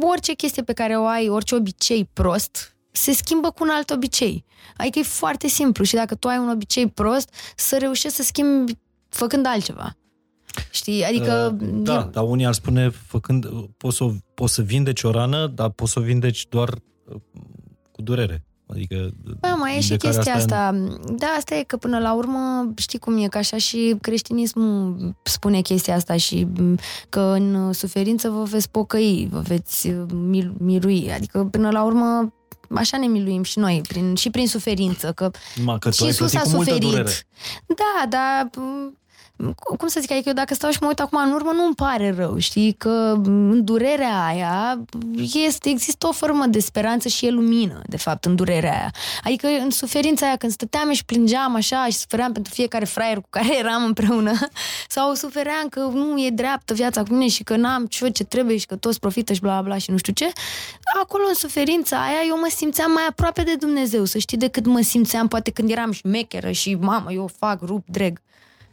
orice 0.00 0.32
chestie 0.34 0.62
pe 0.62 0.72
care 0.72 0.96
o 0.98 1.06
ai, 1.06 1.28
orice 1.28 1.54
obicei 1.54 2.08
prost, 2.12 2.76
se 2.90 3.12
schimbă 3.12 3.50
cu 3.50 3.62
un 3.64 3.68
alt 3.70 3.90
obicei. 3.90 4.44
Adică 4.76 4.98
e 4.98 5.02
foarte 5.02 5.48
simplu 5.48 5.84
și 5.84 5.94
dacă 5.94 6.14
tu 6.14 6.28
ai 6.28 6.38
un 6.38 6.48
obicei 6.48 6.86
prost, 6.88 7.34
să 7.56 7.76
reușești 7.78 8.16
să 8.16 8.22
schimbi 8.22 8.72
făcând 9.08 9.46
altceva. 9.46 9.96
Știi? 10.70 11.04
Adică... 11.04 11.56
Uh, 11.60 11.68
da, 11.72 12.06
e- 12.06 12.10
dar 12.12 12.24
unii 12.24 12.46
ar 12.46 12.52
spune, 12.52 12.88
făcând, 12.88 13.44
uh, 13.44 13.64
poți 13.76 13.96
să, 13.96 14.04
o- 14.04 14.12
poți 14.34 14.54
să 14.54 14.62
vindeci 14.62 15.02
o 15.02 15.10
rană, 15.10 15.46
dar 15.46 15.68
poți 15.70 15.92
să 15.92 15.98
o 15.98 16.02
vindeci 16.02 16.46
doar 16.48 16.68
uh, 16.68 17.20
cu 17.92 18.02
durere. 18.02 18.44
Adică 18.70 19.10
Da, 19.40 19.48
mai 19.48 19.76
e 19.76 19.80
și 19.80 19.86
vindecarea 19.88 20.16
chestia 20.16 20.34
asta 20.34 20.56
asta. 20.56 20.78
Da, 21.16 21.26
asta 21.26 21.54
e 21.54 21.62
că 21.62 21.76
până 21.76 21.98
la 21.98 22.14
urmă, 22.14 22.72
știi 22.76 22.98
cum 22.98 23.16
e, 23.22 23.26
că 23.28 23.38
așa 23.38 23.56
și 23.56 23.96
creștinismul 24.00 24.96
spune 25.22 25.60
chestia 25.60 25.94
asta 25.94 26.16
și 26.16 26.46
m, 26.56 26.78
că 27.08 27.20
în 27.20 27.72
suferință 27.72 28.28
vă 28.30 28.42
veți 28.42 28.70
pocăi, 28.70 29.28
vă 29.30 29.38
veți 29.40 29.88
uh, 29.88 30.04
mil- 30.12 30.54
milui. 30.58 31.12
Adică 31.12 31.44
până 31.50 31.70
la 31.70 31.82
urmă 31.84 32.32
așa 32.74 32.98
ne 32.98 33.06
miluim 33.06 33.42
și 33.42 33.58
noi, 33.58 33.80
prin, 33.88 34.14
și 34.14 34.30
prin 34.30 34.46
suferință, 34.48 35.12
că 35.12 35.30
Ma, 35.64 35.78
că 35.78 35.88
tu 35.88 35.94
și 35.94 36.02
ai 36.02 36.08
Isus 36.08 36.18
plătit 36.30 36.38
a 36.38 36.42
cu 36.50 36.56
multă 36.56 36.70
suferit. 36.70 36.90
durere. 36.90 37.12
Da, 37.66 38.06
dar 38.08 38.50
m, 38.56 38.97
cum 39.78 39.88
să 39.88 40.00
zic, 40.00 40.10
adică 40.10 40.28
eu 40.28 40.34
dacă 40.34 40.54
stau 40.54 40.70
și 40.70 40.78
mă 40.80 40.86
uit 40.86 41.00
acum 41.00 41.18
în 41.24 41.32
urmă, 41.32 41.50
nu 41.52 41.64
îmi 41.64 41.74
pare 41.74 42.14
rău, 42.16 42.38
știi, 42.38 42.72
că 42.72 43.20
în 43.24 43.64
durerea 43.64 44.24
aia 44.24 44.80
este, 45.46 45.68
există 45.68 46.06
o 46.06 46.12
formă 46.12 46.46
de 46.46 46.58
speranță 46.58 47.08
și 47.08 47.26
e 47.26 47.30
lumină, 47.30 47.82
de 47.86 47.96
fapt, 47.96 48.24
în 48.24 48.34
durerea 48.36 48.72
aia. 48.72 48.90
Adică 49.24 49.46
în 49.46 49.70
suferința 49.70 50.26
aia, 50.26 50.36
când 50.36 50.52
stăteam 50.52 50.92
și 50.92 51.04
plângeam 51.04 51.54
așa 51.54 51.86
și 51.86 51.96
sufeream 51.96 52.32
pentru 52.32 52.54
fiecare 52.54 52.84
fraier 52.84 53.16
cu 53.16 53.26
care 53.30 53.58
eram 53.62 53.84
împreună, 53.84 54.32
sau 54.88 55.14
sufeream 55.14 55.68
că 55.70 55.80
nu 55.80 56.24
e 56.24 56.30
dreaptă 56.30 56.74
viața 56.74 57.02
cu 57.02 57.12
mine 57.12 57.28
și 57.28 57.42
că 57.42 57.56
n-am 57.56 57.86
ce, 57.86 58.08
ce 58.08 58.24
trebuie 58.24 58.56
și 58.56 58.66
că 58.66 58.76
toți 58.76 59.00
profită 59.00 59.32
și 59.32 59.40
bla 59.40 59.52
bla 59.52 59.62
bla 59.62 59.78
și 59.78 59.90
nu 59.90 59.96
știu 59.96 60.12
ce, 60.12 60.32
acolo 61.00 61.24
în 61.28 61.34
suferința 61.34 61.96
aia 61.96 62.20
eu 62.28 62.38
mă 62.38 62.48
simțeam 62.54 62.92
mai 62.92 63.06
aproape 63.08 63.42
de 63.42 63.54
Dumnezeu, 63.54 64.04
să 64.04 64.18
știi, 64.18 64.36
decât 64.36 64.66
mă 64.66 64.80
simțeam 64.80 65.28
poate 65.28 65.50
când 65.50 65.70
eram 65.70 65.92
șmecheră 65.92 66.50
și 66.50 66.74
mamă, 66.74 67.12
eu 67.12 67.30
fac 67.38 67.60
rup 67.62 67.84
dreg. 67.86 68.20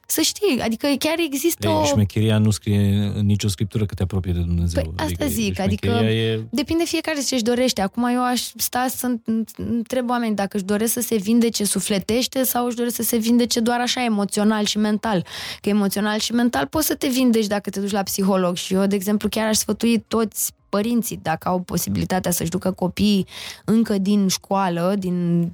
Să 0.07 0.21
știi, 0.21 0.61
adică 0.61 0.87
chiar 0.99 1.15
există 1.17 1.67
Ei, 1.67 1.73
o... 1.73 1.85
Șmecheria 1.85 2.37
nu 2.37 2.49
scrie 2.49 3.11
în 3.15 3.25
nicio 3.25 3.47
scriptură 3.47 3.85
că 3.85 3.93
te 3.93 4.03
apropie 4.03 4.31
de 4.31 4.39
Dumnezeu. 4.39 4.83
Păi, 4.83 4.91
asta 4.95 5.03
adică 5.03 5.25
zic, 5.27 5.59
adică 5.59 5.87
e... 5.87 6.45
depinde 6.49 6.83
fiecare 6.83 7.19
ce 7.27 7.35
își 7.35 7.43
dorește. 7.43 7.81
Acum 7.81 8.03
eu 8.05 8.23
aș 8.23 8.41
sta 8.55 8.85
să 8.89 9.15
întreb 9.55 10.09
oameni 10.09 10.35
dacă 10.35 10.57
își 10.57 10.65
doresc 10.65 10.93
să 10.93 11.01
se 11.01 11.15
vindece 11.15 11.63
sufletește 11.63 12.43
sau 12.43 12.65
își 12.65 12.75
doresc 12.75 12.95
să 12.95 13.03
se 13.03 13.17
vindece 13.17 13.59
doar 13.59 13.79
așa 13.79 14.03
emoțional 14.03 14.65
și 14.65 14.77
mental. 14.77 15.25
Că 15.61 15.69
emoțional 15.69 16.19
și 16.19 16.31
mental 16.31 16.67
poți 16.67 16.87
să 16.87 16.95
te 16.95 17.07
vindeci 17.07 17.47
dacă 17.47 17.69
te 17.69 17.79
duci 17.79 17.91
la 17.91 18.03
psiholog 18.03 18.55
și 18.55 18.73
eu, 18.73 18.85
de 18.85 18.95
exemplu, 18.95 19.29
chiar 19.29 19.47
aș 19.47 19.55
sfătui 19.55 20.03
toți 20.07 20.53
părinții, 20.69 21.19
dacă 21.21 21.47
au 21.47 21.59
posibilitatea 21.59 22.31
să-și 22.31 22.49
ducă 22.49 22.71
copiii 22.71 23.27
încă 23.65 23.97
din 23.97 24.27
școală, 24.27 24.95
din 24.97 25.51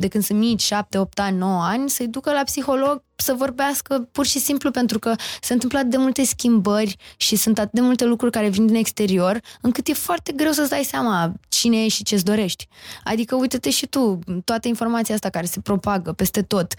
de 0.00 0.08
când 0.08 0.24
sunt 0.24 0.38
mici, 0.38 0.62
7, 0.62 0.98
8 0.98 1.18
ani, 1.18 1.38
9 1.38 1.62
ani, 1.62 1.90
să-i 1.90 2.06
ducă 2.06 2.32
la 2.32 2.42
psiholog 2.42 3.02
să 3.16 3.34
vorbească 3.34 4.08
pur 4.12 4.26
și 4.26 4.38
simplu 4.38 4.70
pentru 4.70 4.98
că 4.98 5.14
se 5.40 5.52
întâmplă 5.52 5.78
atât 5.78 5.90
de 5.90 5.96
multe 5.96 6.24
schimbări 6.24 6.96
și 7.16 7.36
sunt 7.36 7.58
atât 7.58 7.72
de 7.72 7.80
multe 7.80 8.04
lucruri 8.04 8.32
care 8.32 8.48
vin 8.48 8.66
din 8.66 8.74
exterior, 8.74 9.40
încât 9.60 9.88
e 9.88 9.92
foarte 9.92 10.32
greu 10.32 10.52
să-ți 10.52 10.70
dai 10.70 10.82
seama 10.84 11.32
cine 11.48 11.84
ești 11.84 11.96
și 11.96 12.04
ce-ți 12.04 12.24
dorești. 12.24 12.68
Adică 13.04 13.34
uite-te 13.34 13.70
și 13.70 13.86
tu, 13.86 14.18
toată 14.44 14.68
informația 14.68 15.14
asta 15.14 15.28
care 15.28 15.46
se 15.46 15.60
propagă 15.60 16.12
peste 16.12 16.42
tot, 16.42 16.74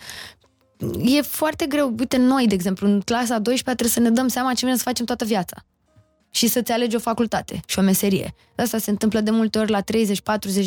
e 1.06 1.22
foarte 1.22 1.66
greu. 1.66 1.96
Uite, 2.00 2.18
noi, 2.18 2.48
de 2.48 2.54
exemplu, 2.54 2.88
în 2.88 3.02
clasa 3.02 3.40
12 3.40 3.64
trebuie 3.64 3.90
să 3.90 4.00
ne 4.00 4.10
dăm 4.10 4.28
seama 4.28 4.54
ce 4.54 4.66
vrem 4.66 4.78
să 4.78 4.84
facem 4.84 5.06
toată 5.06 5.26
viața 5.26 5.66
și 6.32 6.48
să-ți 6.48 6.72
alegi 6.72 6.96
o 6.96 7.00
facultate 7.00 7.60
și 7.66 7.80
o 7.80 7.82
meserie. 7.82 8.34
Asta 8.56 8.78
se 8.78 8.90
întâmplă 8.90 9.20
de 9.20 9.32
multe 9.32 9.60
ori 9.60 9.72
la 9.72 9.82
30-40 9.82 9.84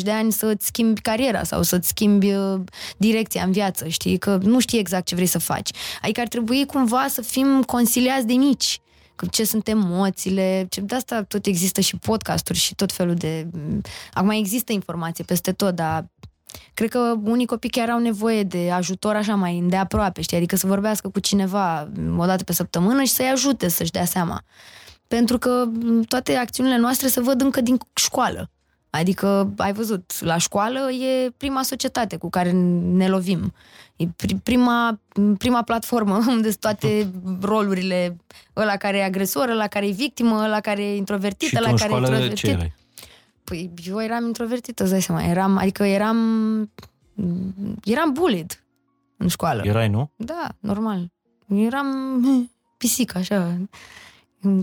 de 0.01 0.11
ani 0.11 0.31
să-ți 0.31 0.65
schimbi 0.65 1.01
cariera 1.01 1.43
sau 1.43 1.61
să-ți 1.61 1.87
schimbi 1.87 2.33
uh, 2.33 2.59
direcția 2.97 3.43
în 3.43 3.51
viață, 3.51 3.87
știi? 3.87 4.17
Că 4.17 4.39
nu 4.41 4.59
știi 4.59 4.79
exact 4.79 5.05
ce 5.05 5.15
vrei 5.15 5.27
să 5.27 5.39
faci. 5.39 5.69
Adică 6.01 6.21
ar 6.21 6.27
trebui 6.27 6.65
cumva 6.65 7.05
să 7.09 7.21
fim 7.21 7.63
consiliați 7.63 8.27
de 8.27 8.33
mici 8.33 8.79
ce 9.31 9.43
sunt 9.43 9.67
emoțiile, 9.67 10.65
ce, 10.69 10.81
de 10.81 10.95
asta 10.95 11.23
tot 11.23 11.45
există 11.45 11.81
și 11.81 11.97
podcasturi 11.97 12.57
și 12.57 12.75
tot 12.75 12.91
felul 12.91 13.13
de... 13.13 13.47
Mm, 13.51 13.81
acum 14.13 14.29
există 14.29 14.71
informație 14.71 15.23
peste 15.23 15.51
tot, 15.51 15.75
dar 15.75 16.05
cred 16.73 16.89
că 16.89 17.15
unii 17.23 17.45
copii 17.45 17.69
chiar 17.69 17.89
au 17.89 17.99
nevoie 17.99 18.43
de 18.43 18.71
ajutor 18.71 19.15
așa 19.15 19.35
mai 19.35 19.63
de 19.67 19.75
aproape, 19.75 20.21
știi? 20.21 20.37
Adică 20.37 20.55
să 20.55 20.67
vorbească 20.67 21.09
cu 21.09 21.19
cineva 21.19 21.91
o 22.17 22.25
dată 22.25 22.43
pe 22.43 22.53
săptămână 22.53 23.03
și 23.03 23.11
să-i 23.11 23.29
ajute 23.29 23.67
să-și 23.67 23.91
dea 23.91 24.05
seama 24.05 24.43
pentru 25.07 25.37
că 25.37 25.65
toate 26.07 26.35
acțiunile 26.35 26.77
noastre 26.77 27.07
se 27.07 27.21
văd 27.21 27.41
încă 27.41 27.61
din 27.61 27.77
școală. 27.93 28.49
Adică, 28.89 29.53
ai 29.57 29.73
văzut, 29.73 30.21
la 30.21 30.37
școală 30.37 30.91
e 30.91 31.29
prima 31.37 31.63
societate 31.63 32.17
cu 32.17 32.29
care 32.29 32.51
ne 32.91 33.07
lovim. 33.07 33.53
E 33.95 34.05
prima, 34.43 34.99
prima 35.37 35.61
platformă 35.61 36.15
unde 36.27 36.49
sunt 36.49 36.59
toate 36.59 37.11
rolurile, 37.41 38.17
ăla 38.55 38.75
care 38.77 38.97
e 38.97 39.03
agresor, 39.03 39.49
ăla 39.49 39.67
care 39.67 39.87
e 39.87 39.91
victimă, 39.91 40.43
ăla 40.43 40.59
care 40.59 40.83
e 40.83 40.95
introvertit, 40.95 41.47
Și 41.47 41.57
ăla 41.57 41.73
care 41.73 41.93
e 41.93 41.97
introvertit. 41.97 42.35
Ce 42.35 42.49
erai? 42.49 42.73
Păi 43.43 43.69
eu 43.85 44.01
eram 44.01 44.25
introvertită, 44.25 44.83
îți 44.83 44.91
dai 44.91 45.01
seama. 45.01 45.23
Eram, 45.23 45.57
adică 45.57 45.83
eram, 45.83 46.17
eram 47.83 48.11
bullied 48.11 48.63
în 49.17 49.27
școală. 49.27 49.61
Erai, 49.65 49.89
nu? 49.89 50.11
Da, 50.15 50.47
normal. 50.59 51.11
Eram 51.47 51.87
pisică, 52.77 53.17
așa. 53.17 53.57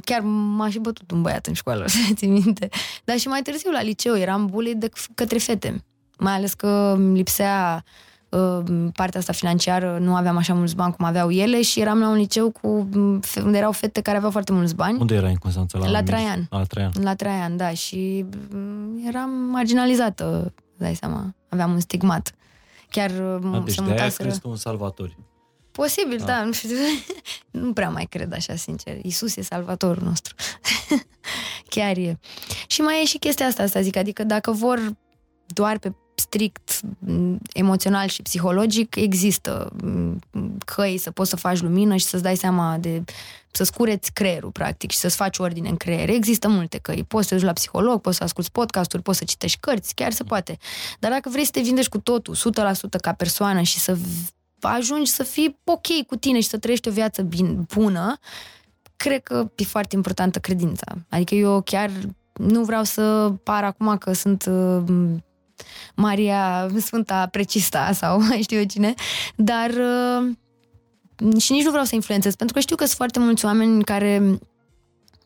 Chiar 0.04 0.20
m-a 0.20 0.70
și 0.70 0.78
bătut 0.78 1.10
un 1.10 1.22
băiat 1.22 1.46
în 1.46 1.52
școală, 1.54 1.86
să 1.88 1.98
țin 2.14 2.32
minte. 2.32 2.68
Dar 3.04 3.18
și 3.18 3.28
mai 3.28 3.42
târziu 3.42 3.70
la 3.70 3.82
liceu 3.82 4.16
eram 4.16 4.46
bullied 4.46 4.78
de 4.78 4.90
către 5.14 5.38
fete. 5.38 5.84
Mai 6.18 6.32
ales 6.32 6.54
că 6.54 6.98
lipsea 7.12 7.84
uh, 8.28 8.88
partea 8.94 9.20
asta 9.20 9.32
financiară, 9.32 9.98
nu 10.00 10.14
aveam 10.14 10.36
așa 10.36 10.54
mulți 10.54 10.76
bani 10.76 10.92
cum 10.92 11.04
aveau 11.04 11.30
ele 11.30 11.62
și 11.62 11.80
eram 11.80 11.98
la 11.98 12.08
un 12.08 12.16
liceu 12.16 12.50
cu, 12.50 12.88
unde 13.44 13.58
erau 13.58 13.72
fete 13.72 14.00
care 14.00 14.16
aveau 14.16 14.32
foarte 14.32 14.52
mulți 14.52 14.74
bani. 14.74 14.98
Unde 15.00 15.14
erai 15.14 15.30
în 15.30 15.36
Constanța? 15.36 15.78
La, 15.78 15.90
la 15.90 16.02
Traian. 16.02 16.46
La 16.50 16.64
Traian. 16.64 16.92
La 17.02 17.14
Traian, 17.14 17.56
da. 17.56 17.70
Și 17.70 18.24
eram 19.06 19.30
marginalizată, 19.30 20.52
dai 20.76 20.94
seama. 20.94 21.34
Aveam 21.48 21.72
un 21.72 21.80
stigmat. 21.80 22.34
Chiar 22.90 23.10
A, 23.52 23.62
deci 23.64 23.74
se 23.74 23.82
de 23.82 23.90
aia 23.90 24.02
mutaseră... 24.02 24.34
un 24.42 24.56
salvator. 24.56 25.16
Posibil, 25.72 26.18
da. 26.18 26.24
da 26.24 26.44
nu 26.44 26.52
știu. 26.52 26.68
Nu 27.50 27.72
prea 27.72 27.88
mai 27.88 28.06
cred 28.10 28.32
așa, 28.32 28.56
sincer. 28.56 29.04
Isus 29.04 29.36
e 29.36 29.42
salvatorul 29.42 30.02
nostru. 30.02 30.34
Chiar 31.68 31.96
e. 31.96 32.18
Și 32.66 32.80
mai 32.80 33.00
e 33.02 33.04
și 33.04 33.18
chestia 33.18 33.46
asta, 33.46 33.62
asta 33.62 33.80
zic, 33.80 33.96
adică 33.96 34.24
dacă 34.24 34.50
vor 34.50 34.96
doar 35.46 35.78
pe 35.78 35.92
strict 36.14 36.80
emoțional 37.52 38.08
și 38.08 38.22
psihologic, 38.22 38.96
există 38.96 39.72
căi 40.64 40.98
să 40.98 41.10
poți 41.10 41.30
să 41.30 41.36
faci 41.36 41.60
lumină 41.60 41.96
și 41.96 42.04
să-ți 42.04 42.22
dai 42.22 42.36
seama 42.36 42.76
de 42.76 43.02
să-ți 43.50 43.72
cureți 43.72 44.12
creierul, 44.12 44.50
practic, 44.50 44.90
și 44.90 44.98
să-ți 44.98 45.16
faci 45.16 45.38
ordine 45.38 45.68
în 45.68 45.76
creier. 45.76 46.08
Există 46.08 46.48
multe 46.48 46.78
căi. 46.78 47.04
Poți 47.04 47.28
să 47.28 47.28
te 47.28 47.40
duci 47.40 47.46
la 47.46 47.52
psiholog, 47.52 48.00
poți 48.00 48.16
să 48.16 48.24
asculti 48.24 48.50
podcasturi, 48.50 49.02
poți 49.02 49.18
să 49.18 49.24
citești 49.24 49.58
cărți, 49.60 49.94
chiar 49.94 50.12
se 50.12 50.24
poate. 50.24 50.58
Dar 50.98 51.10
dacă 51.10 51.28
vrei 51.28 51.44
să 51.44 51.50
te 51.50 51.60
vindești 51.60 51.90
cu 51.90 51.98
totul, 51.98 52.36
100% 52.36 53.00
ca 53.00 53.12
persoană 53.12 53.62
și 53.62 53.78
să 53.78 53.96
ajungi 54.66 55.10
să 55.10 55.22
fii 55.22 55.58
ok 55.64 56.06
cu 56.06 56.16
tine 56.16 56.40
și 56.40 56.48
să 56.48 56.58
trăiești 56.58 56.88
o 56.88 56.92
viață 56.92 57.22
bine, 57.22 57.64
bună, 57.74 58.18
cred 58.96 59.22
că 59.22 59.50
e 59.56 59.64
foarte 59.64 59.96
importantă 59.96 60.38
credința. 60.38 60.86
Adică 61.08 61.34
eu 61.34 61.60
chiar 61.60 61.90
nu 62.32 62.64
vreau 62.64 62.82
să 62.82 63.32
par 63.42 63.64
acum 63.64 63.98
că 63.98 64.12
sunt 64.12 64.44
uh, 64.50 64.82
Maria 65.94 66.68
Sfânta 66.80 67.26
Precista 67.26 67.92
sau 67.92 68.20
mai 68.20 68.42
știu 68.46 68.58
eu 68.58 68.64
cine, 68.64 68.94
dar 69.36 69.70
uh, 69.70 70.36
și 71.40 71.52
nici 71.52 71.64
nu 71.64 71.70
vreau 71.70 71.84
să 71.84 71.94
influențez, 71.94 72.34
pentru 72.34 72.54
că 72.54 72.60
știu 72.60 72.76
că 72.76 72.84
sunt 72.84 72.96
foarte 72.96 73.18
mulți 73.18 73.44
oameni 73.44 73.84
care 73.84 74.22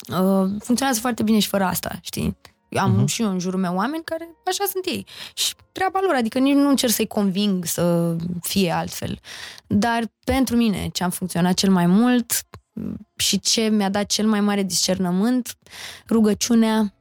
uh, 0.09 0.51
funcționează 0.59 1.01
foarte 1.01 1.23
bine 1.23 1.39
și 1.39 1.49
fără 1.49 1.65
asta, 1.65 1.99
știi? 2.01 2.37
Eu 2.77 2.83
am 2.83 3.03
uh-huh. 3.03 3.07
și 3.07 3.23
eu 3.23 3.31
în 3.31 3.39
jurul 3.39 3.61
meu 3.61 3.75
oameni 3.75 4.05
care 4.05 4.29
așa 4.47 4.65
sunt 4.69 4.87
ei. 4.87 5.07
Și 5.35 5.55
treaba 5.73 5.99
lor, 6.03 6.15
adică 6.15 6.39
nici 6.39 6.55
nu 6.55 6.69
încerc 6.69 6.93
să-i 6.93 7.07
conving 7.07 7.65
să 7.65 8.17
fie 8.41 8.71
altfel. 8.71 9.19
Dar 9.67 10.03
pentru 10.25 10.57
mine, 10.57 10.89
ce 10.93 11.05
am 11.05 11.11
funcționat 11.11 11.55
cel 11.55 11.71
mai 11.71 11.87
mult 11.87 12.33
și 13.17 13.41
ce 13.41 13.61
mi-a 13.61 13.89
dat 13.89 14.07
cel 14.07 14.27
mai 14.27 14.41
mare 14.41 14.63
discernământ, 14.63 15.57
rugăciunea, 16.09 16.95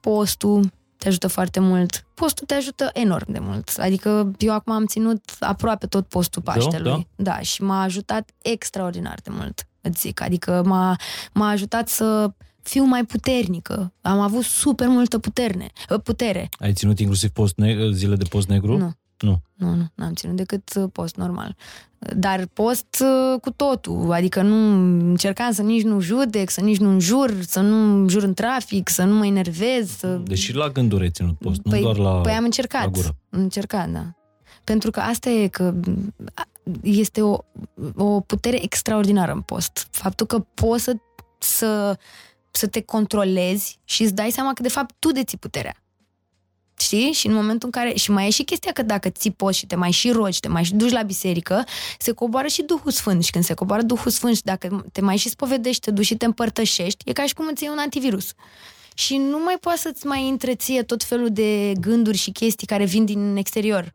postul, 0.00 0.72
te 0.96 1.08
ajută 1.08 1.28
foarte 1.28 1.60
mult. 1.60 2.04
Postul 2.14 2.46
te 2.46 2.54
ajută 2.54 2.90
enorm 2.92 3.32
de 3.32 3.38
mult. 3.38 3.70
Adică 3.78 4.30
eu 4.38 4.52
acum 4.52 4.72
am 4.72 4.86
ținut 4.86 5.24
aproape 5.40 5.86
tot 5.86 6.06
postul 6.06 6.42
da, 6.44 6.52
Paștelui. 6.52 7.08
Da, 7.16 7.32
da 7.32 7.40
și 7.40 7.62
m-a 7.62 7.82
ajutat 7.82 8.30
extraordinar 8.42 9.18
de 9.22 9.30
mult, 9.32 9.66
îți 9.80 10.00
zic. 10.00 10.20
Adică 10.20 10.62
m-a, 10.64 10.96
m-a 11.32 11.48
ajutat 11.48 11.88
să 11.88 12.30
fiu 12.62 12.84
mai 12.84 13.04
puternică. 13.04 13.92
Am 14.00 14.18
avut 14.18 14.42
super 14.42 14.88
multă 14.88 15.18
puterne, 15.18 15.66
ă, 15.90 15.98
putere. 15.98 16.48
Ai 16.58 16.72
ținut 16.72 16.98
inclusiv 16.98 17.30
post 17.30 17.56
ne- 17.56 17.90
zile 17.92 18.14
de 18.14 18.24
post 18.28 18.48
negru? 18.48 18.76
Nu. 18.76 18.92
Nu. 19.20 19.42
Nu, 19.54 19.74
nu, 19.74 19.86
n-am 19.94 20.14
ținut 20.14 20.36
decât 20.36 20.70
ă, 20.76 20.86
post 20.86 21.16
normal. 21.16 21.56
Dar 22.16 22.46
post 22.52 23.04
ă, 23.34 23.38
cu 23.38 23.50
totul, 23.50 24.12
adică 24.12 24.42
nu 24.42 24.56
încercam 25.10 25.52
să 25.52 25.62
nici 25.62 25.82
nu 25.82 26.00
judec, 26.00 26.50
să 26.50 26.60
nici 26.60 26.78
nu 26.78 26.90
înjur, 26.90 27.34
să 27.40 27.60
nu 27.60 28.08
jur 28.08 28.22
în 28.22 28.34
trafic, 28.34 28.88
să 28.88 29.04
nu 29.04 29.14
mă 29.14 29.26
enervez. 29.26 29.90
Să... 29.96 30.20
Deși 30.24 30.54
la 30.54 30.68
gânduri 30.68 31.02
ai 31.02 31.10
ținut 31.10 31.38
post, 31.38 31.60
păi, 31.62 31.80
nu 31.80 31.92
doar 31.92 31.96
la 31.96 32.20
Păi 32.20 32.32
am 32.32 32.44
încercat. 32.44 32.82
La 32.82 32.88
gură. 32.88 33.16
Am 33.30 33.40
încercat, 33.40 33.90
da. 33.90 34.14
Pentru 34.64 34.90
că 34.90 35.00
asta 35.00 35.30
e 35.30 35.46
că 35.48 35.74
este 36.82 37.22
o, 37.22 37.38
o 37.96 38.20
putere 38.20 38.62
extraordinară 38.64 39.32
în 39.32 39.40
post. 39.40 39.88
Faptul 39.90 40.26
că 40.26 40.38
poți 40.38 40.82
să, 40.82 40.96
să 41.38 41.98
să 42.50 42.66
te 42.66 42.80
controlezi 42.82 43.78
și 43.84 44.02
îți 44.02 44.14
dai 44.14 44.30
seama 44.30 44.52
că 44.52 44.62
de 44.62 44.68
fapt 44.68 44.94
tu 44.98 45.12
deții 45.12 45.38
puterea. 45.38 45.82
Știi? 46.78 47.12
Și 47.12 47.26
în 47.26 47.32
momentul 47.32 47.70
în 47.72 47.82
care... 47.82 47.96
Și 47.96 48.10
mai 48.10 48.26
e 48.26 48.30
și 48.30 48.42
chestia 48.42 48.72
că 48.72 48.82
dacă 48.82 49.08
ții 49.08 49.30
poți 49.30 49.58
și 49.58 49.66
te 49.66 49.76
mai 49.76 49.90
și 49.90 50.10
rogi, 50.10 50.40
te 50.40 50.48
mai 50.48 50.64
și 50.64 50.74
duci 50.74 50.90
la 50.90 51.02
biserică, 51.02 51.64
se 51.98 52.12
coboară 52.12 52.46
și 52.46 52.62
Duhul 52.62 52.90
Sfânt. 52.90 53.24
Și 53.24 53.30
când 53.30 53.44
se 53.44 53.54
coboară 53.54 53.82
Duhul 53.82 54.10
Sfânt 54.10 54.36
și 54.36 54.42
dacă 54.42 54.86
te 54.92 55.00
mai 55.00 55.16
și 55.16 55.28
spovedești, 55.28 55.80
te 55.80 55.90
duci 55.90 56.04
și 56.04 56.16
te 56.16 56.24
împărtășești, 56.24 57.08
e 57.08 57.12
ca 57.12 57.26
și 57.26 57.34
cum 57.34 57.48
îți 57.50 57.62
iei 57.62 57.72
un 57.72 57.78
antivirus. 57.78 58.32
Și 58.94 59.16
nu 59.16 59.38
mai 59.44 59.56
poate 59.60 59.78
să-ți 59.78 60.06
mai 60.06 60.28
întreție 60.28 60.82
tot 60.82 61.04
felul 61.04 61.28
de 61.30 61.72
gânduri 61.80 62.16
și 62.16 62.30
chestii 62.30 62.66
care 62.66 62.84
vin 62.84 63.04
din 63.04 63.36
exterior. 63.36 63.94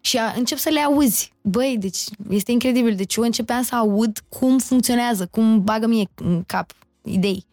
Și 0.00 0.16
a, 0.18 0.32
încep 0.36 0.58
să 0.58 0.68
le 0.68 0.80
auzi. 0.80 1.32
Băi, 1.42 1.76
deci 1.78 1.98
este 2.30 2.52
incredibil. 2.52 2.94
Deci 2.94 3.14
eu 3.14 3.24
începeam 3.24 3.62
să 3.62 3.74
aud 3.74 4.18
cum 4.28 4.58
funcționează, 4.58 5.28
cum 5.30 5.64
bagă 5.64 5.86
mie 5.86 6.08
în 6.14 6.42
cap 6.46 6.72
idei. 7.02 7.46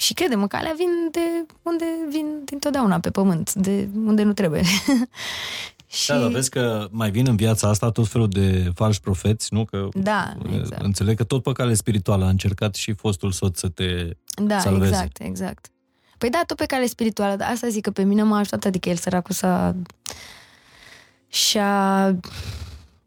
Și 0.00 0.14
crede-mă 0.14 0.46
că 0.46 0.56
alea 0.56 0.74
vin 0.76 1.08
de 1.10 1.46
unde 1.62 1.84
vin 2.10 2.26
dintotdeauna 2.44 3.00
pe 3.00 3.10
pământ, 3.10 3.54
de 3.54 3.88
unde 4.04 4.22
nu 4.22 4.32
trebuie. 4.32 4.62
și... 5.86 6.08
Da, 6.08 6.18
dar 6.18 6.30
vezi 6.30 6.50
că 6.50 6.88
mai 6.90 7.10
vin 7.10 7.26
în 7.28 7.36
viața 7.36 7.68
asta 7.68 7.90
tot 7.90 8.08
felul 8.08 8.28
de 8.28 8.70
falși 8.74 9.00
profeți, 9.00 9.54
nu? 9.54 9.64
Că 9.64 9.88
da, 9.94 10.36
exact. 10.52 10.82
Înțeleg 10.82 11.16
că 11.16 11.24
tot 11.24 11.42
pe 11.42 11.52
cale 11.52 11.74
spirituală 11.74 12.24
a 12.24 12.28
încercat 12.28 12.74
și 12.74 12.92
fostul 12.92 13.32
soț 13.32 13.58
să 13.58 13.68
te 13.68 14.10
Da, 14.34 14.58
salveze. 14.58 14.88
exact, 14.90 15.20
exact. 15.20 15.66
Păi 16.18 16.30
da, 16.30 16.42
tot 16.46 16.56
pe 16.56 16.66
cale 16.66 16.86
spirituală, 16.86 17.36
dar 17.36 17.50
asta 17.50 17.68
zic 17.68 17.82
că 17.82 17.90
pe 17.90 18.02
mine 18.02 18.22
m-a 18.22 18.38
ajutat, 18.38 18.64
adică 18.64 18.88
el 18.88 18.96
săracul 18.96 19.34
să 19.34 19.74
și-a 21.28 22.16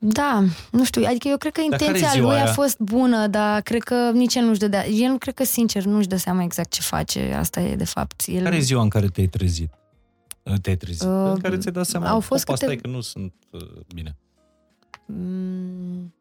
da, 0.06 0.44
nu 0.72 0.84
știu, 0.84 1.04
adică 1.06 1.28
eu 1.28 1.38
cred 1.38 1.52
că 1.52 1.62
intenția 1.62 2.12
lui 2.16 2.32
aia? 2.32 2.44
a 2.44 2.52
fost 2.52 2.80
bună, 2.80 3.28
dar 3.28 3.62
cred 3.62 3.84
că 3.84 4.12
nici 4.14 4.36
el 4.36 4.44
nu-și 4.44 4.60
dădea, 4.60 4.88
el 4.88 5.12
nu 5.12 5.18
cred 5.18 5.34
că 5.34 5.44
sincer 5.44 5.84
nu-și 5.84 6.08
dă 6.08 6.16
seama 6.16 6.44
exact 6.44 6.72
ce 6.72 6.82
face, 6.82 7.34
asta 7.34 7.60
e 7.62 7.76
de 7.76 7.86
fapt. 7.86 8.24
El... 8.26 8.44
Care 8.44 8.56
e 8.56 8.60
ziua 8.60 8.82
în 8.82 8.90
care 8.90 9.08
te-ai 9.08 9.28
trezit? 9.28 9.72
Te-ai 10.62 10.76
trezit? 10.76 11.02
Uh, 11.02 11.32
în 11.34 11.40
care 11.40 11.58
ți-ai 11.58 11.74
dat 11.74 11.86
seama, 11.86 12.08
au 12.08 12.20
fost 12.20 12.44
câte... 12.44 12.54
asta 12.54 12.72
e 12.72 12.76
că 12.76 12.88
nu 12.88 13.02
sunt 13.02 13.34
uh, 13.52 13.62
bine. 13.94 14.18
Mm, 15.06 16.14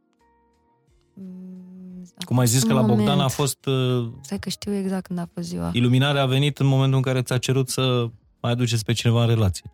Cum 2.25 2.39
ai 2.39 2.47
zis 2.47 2.63
că 2.63 2.73
la 2.73 2.83
Bogdan 2.83 3.21
a 3.21 3.29
fost... 3.29 3.67
Uh, 3.67 4.09
Stai 4.21 4.39
că 4.39 4.49
știu 4.49 4.75
exact 4.75 5.07
când 5.07 5.19
a 5.19 5.29
fost 5.35 5.49
ziua. 5.49 5.71
Iluminarea 5.73 6.23
a 6.23 6.27
venit 6.27 6.59
în 6.59 6.67
momentul 6.67 6.97
în 6.97 7.03
care 7.03 7.23
ți-a 7.23 7.39
cerut 7.39 7.69
să 7.69 8.07
mai 8.41 8.53
aduceți 8.53 8.85
pe 8.85 8.93
cineva 8.93 9.23
în 9.23 9.29
relație. 9.29 9.71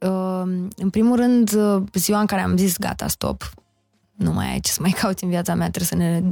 Uh, 0.00 0.42
în 0.76 0.90
primul 0.90 1.16
rând, 1.16 1.52
uh, 1.52 1.82
ziua 1.94 2.20
în 2.20 2.26
care 2.26 2.40
am 2.40 2.56
zis 2.56 2.76
gata, 2.76 3.08
stop, 3.08 3.52
nu 4.20 4.32
mai 4.32 4.50
ai 4.50 4.60
ce 4.60 4.70
să 4.70 4.78
mai 4.80 4.90
cauți 5.00 5.24
în 5.24 5.30
viața 5.30 5.54
mea, 5.54 5.70
trebuie 5.70 5.86
să 5.86 5.94
ne 5.94 6.22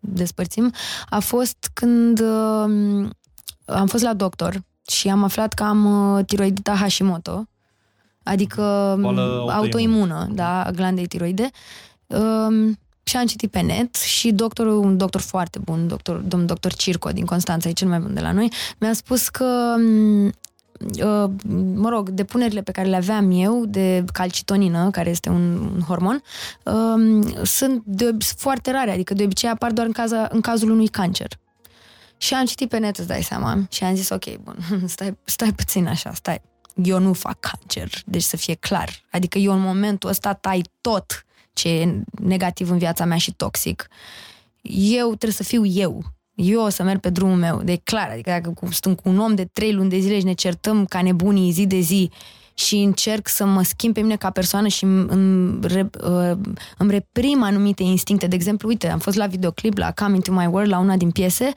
despărțim, 0.00 0.72
a 1.08 1.18
fost 1.18 1.70
când 1.72 2.20
uh, 2.20 3.08
am 3.64 3.86
fost 3.86 4.02
la 4.02 4.14
doctor 4.14 4.62
și 4.86 5.08
am 5.08 5.22
aflat 5.22 5.52
că 5.52 5.62
am 5.62 6.14
uh, 6.14 6.24
tiroidita 6.24 6.74
Hashimoto, 6.74 7.46
adică 8.22 8.96
Boală 9.00 9.52
autoimună, 9.52 10.28
da, 10.32 10.70
glandei 10.74 11.06
tiroide. 11.06 11.50
Uh, 12.06 12.76
și 13.02 13.16
am 13.16 13.26
citit 13.26 13.50
pe 13.50 13.60
net 13.60 13.94
și 13.96 14.32
doctorul, 14.32 14.78
un 14.78 14.96
doctor 14.96 15.20
foarte 15.20 15.58
bun, 15.58 15.88
doctor, 15.88 16.16
domnul 16.16 16.48
doctor 16.48 16.72
Circo 16.72 17.10
din 17.10 17.24
Constanța, 17.24 17.68
e 17.68 17.72
cel 17.72 17.88
mai 17.88 17.98
bun 17.98 18.14
de 18.14 18.20
la 18.20 18.32
noi, 18.32 18.52
mi-a 18.78 18.92
spus 18.92 19.28
că 19.28 19.76
Uh, 19.76 20.32
mă 21.74 21.88
rog, 21.88 22.10
depunerile 22.10 22.62
pe 22.62 22.70
care 22.70 22.88
le 22.88 22.96
aveam 22.96 23.30
eu 23.30 23.64
de 23.66 24.04
calcitonină, 24.12 24.90
care 24.90 25.10
este 25.10 25.28
un, 25.28 25.70
un 25.74 25.80
hormon, 25.80 26.22
um, 26.64 27.44
sunt 27.44 27.82
de, 27.84 28.16
foarte 28.36 28.70
rare, 28.70 28.90
adică 28.90 29.14
de 29.14 29.24
obicei 29.24 29.48
apar 29.48 29.72
doar 29.72 29.86
în, 29.86 29.92
caza, 29.92 30.28
în 30.30 30.40
cazul 30.40 30.70
unui 30.70 30.88
cancer. 30.88 31.28
Și 32.16 32.34
am 32.34 32.44
citit 32.44 32.68
pe 32.68 32.78
net, 32.78 32.96
îți 32.96 33.06
dai 33.06 33.22
seama, 33.22 33.66
și 33.70 33.84
am 33.84 33.94
zis, 33.94 34.08
ok, 34.08 34.36
bun, 34.36 34.56
stai, 34.86 35.18
stai 35.24 35.52
puțin 35.52 35.86
așa, 35.86 36.12
stai. 36.14 36.40
Eu 36.74 36.98
nu 36.98 37.12
fac 37.12 37.40
cancer, 37.40 37.90
deci 38.06 38.22
să 38.22 38.36
fie 38.36 38.54
clar. 38.54 38.90
Adică 39.10 39.38
eu 39.38 39.52
în 39.52 39.60
momentul 39.60 40.10
ăsta 40.10 40.32
tai 40.32 40.64
tot 40.80 41.26
ce 41.52 41.68
e 41.68 42.02
negativ 42.10 42.70
în 42.70 42.78
viața 42.78 43.04
mea 43.04 43.16
și 43.16 43.32
toxic. 43.32 43.88
Eu 44.62 45.06
trebuie 45.06 45.32
să 45.32 45.42
fiu 45.42 45.64
eu 45.64 46.04
eu 46.40 46.60
o 46.60 46.68
să 46.68 46.82
merg 46.82 47.00
pe 47.00 47.10
drumul 47.10 47.36
meu, 47.36 47.62
de 47.64 47.80
clar, 47.84 48.10
adică 48.12 48.30
dacă 48.30 48.52
sunt 48.70 49.00
cu 49.00 49.08
un 49.08 49.18
om 49.18 49.34
de 49.34 49.44
trei 49.44 49.72
luni 49.72 49.90
de 49.90 49.98
zile 49.98 50.18
și 50.18 50.24
ne 50.24 50.32
certăm 50.32 50.84
ca 50.84 51.02
nebunii 51.02 51.50
zi 51.50 51.66
de 51.66 51.80
zi 51.80 52.10
și 52.54 52.76
încerc 52.76 53.28
să 53.28 53.44
mă 53.44 53.62
schimb 53.62 53.94
pe 53.94 54.00
mine 54.00 54.16
ca 54.16 54.30
persoană 54.30 54.68
și 54.68 54.84
îmi, 54.84 55.06
îmi, 55.08 55.58
uh, 56.04 56.38
îmi 56.78 56.90
reprim 56.90 57.42
anumite 57.42 57.82
instincte. 57.82 58.26
De 58.26 58.34
exemplu, 58.34 58.68
uite, 58.68 58.88
am 58.88 58.98
fost 58.98 59.16
la 59.16 59.26
videoclip, 59.26 59.78
la 59.78 59.92
Come 59.92 60.14
Into 60.14 60.32
My 60.32 60.46
World, 60.46 60.70
la 60.70 60.78
una 60.78 60.96
din 60.96 61.10
piese, 61.10 61.52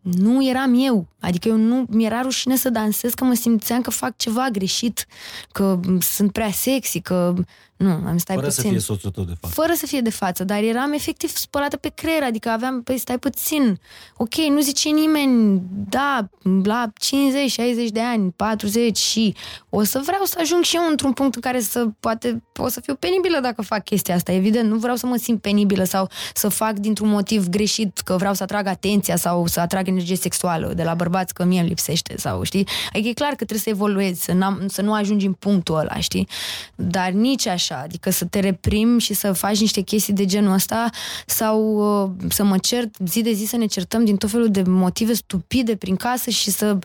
nu 0.00 0.48
eram 0.48 0.74
eu. 0.84 1.06
Adică 1.20 1.48
eu 1.48 1.56
nu, 1.56 1.84
mi-era 1.88 2.22
rușine 2.22 2.56
să 2.56 2.70
dansez 2.70 3.14
că 3.14 3.24
mă 3.24 3.34
simțeam 3.34 3.80
că 3.80 3.90
fac 3.90 4.16
ceva 4.16 4.48
greșit, 4.52 5.06
că 5.52 5.80
sunt 6.00 6.32
prea 6.32 6.50
sexy, 6.50 7.00
că 7.00 7.34
nu, 7.82 7.90
am 7.90 8.18
stai 8.18 8.34
Fără 8.36 8.46
puțin. 8.46 8.62
să 8.62 8.68
fie 8.68 8.78
soțul 8.78 9.10
tău 9.10 9.24
de 9.24 9.32
față. 9.40 9.54
Fără 9.54 9.72
să 9.72 9.86
fie 9.86 10.00
de 10.00 10.10
față, 10.10 10.44
dar 10.44 10.62
eram 10.62 10.92
efectiv 10.92 11.30
spălată 11.36 11.76
pe 11.76 11.92
creier, 11.94 12.22
adică 12.22 12.48
aveam, 12.48 12.82
păi 12.82 12.98
stai 12.98 13.18
puțin, 13.18 13.80
ok, 14.16 14.34
nu 14.34 14.60
zice 14.60 14.88
nimeni, 14.88 15.62
da, 15.88 16.28
la 16.62 16.92
50, 16.94 17.50
60 17.50 17.90
de 17.90 18.00
ani, 18.00 18.32
40 18.36 18.96
și 18.96 19.34
o 19.68 19.82
să 19.82 20.00
vreau 20.04 20.24
să 20.24 20.38
ajung 20.40 20.64
și 20.64 20.76
eu 20.76 20.82
într-un 20.90 21.12
punct 21.12 21.34
în 21.34 21.40
care 21.40 21.60
să 21.60 21.86
poate 22.00 22.42
o 22.56 22.68
să 22.68 22.80
fiu 22.80 22.94
penibilă 22.94 23.38
dacă 23.42 23.62
fac 23.62 23.84
chestia 23.84 24.14
asta, 24.14 24.32
evident, 24.32 24.70
nu 24.70 24.76
vreau 24.76 24.96
să 24.96 25.06
mă 25.06 25.16
simt 25.16 25.40
penibilă 25.40 25.84
sau 25.84 26.08
să 26.34 26.48
fac 26.48 26.72
dintr-un 26.72 27.08
motiv 27.08 27.48
greșit 27.48 27.98
că 27.98 28.16
vreau 28.16 28.34
să 28.34 28.42
atrag 28.42 28.66
atenția 28.66 29.16
sau 29.16 29.46
să 29.46 29.60
atrag 29.60 29.88
energie 29.88 30.16
sexuală 30.16 30.72
de 30.74 30.82
la 30.82 30.94
bărbați 30.94 31.34
că 31.34 31.44
mie 31.44 31.60
îmi 31.60 31.68
lipsește 31.68 32.14
sau, 32.18 32.42
știi? 32.42 32.66
Adică 32.92 33.08
e 33.08 33.12
clar 33.12 33.28
că 33.28 33.34
trebuie 33.34 33.58
să 33.58 33.68
evoluezi, 33.68 34.22
să, 34.22 34.56
să 34.66 34.82
nu 34.82 34.94
ajungi 34.94 35.26
în 35.26 35.32
punctul 35.32 35.76
ăla, 35.76 35.98
știi? 35.98 36.28
Dar 36.74 37.10
nici 37.10 37.46
așa 37.46 37.71
așa, 37.72 37.82
adică 37.82 38.10
să 38.10 38.24
te 38.24 38.40
reprimi 38.40 39.00
și 39.00 39.14
să 39.14 39.32
faci 39.32 39.60
niște 39.60 39.80
chestii 39.80 40.12
de 40.12 40.24
genul 40.24 40.52
ăsta 40.52 40.90
sau 41.26 41.74
uh, 42.02 42.10
să 42.28 42.44
mă 42.44 42.58
cert 42.58 42.94
zi 43.06 43.22
de 43.22 43.32
zi 43.32 43.44
să 43.44 43.56
ne 43.56 43.66
certăm 43.66 44.04
din 44.04 44.16
tot 44.16 44.30
felul 44.30 44.50
de 44.50 44.62
motive 44.66 45.12
stupide 45.12 45.76
prin 45.76 45.96
casă 45.96 46.30
și 46.30 46.50
să 46.50 46.78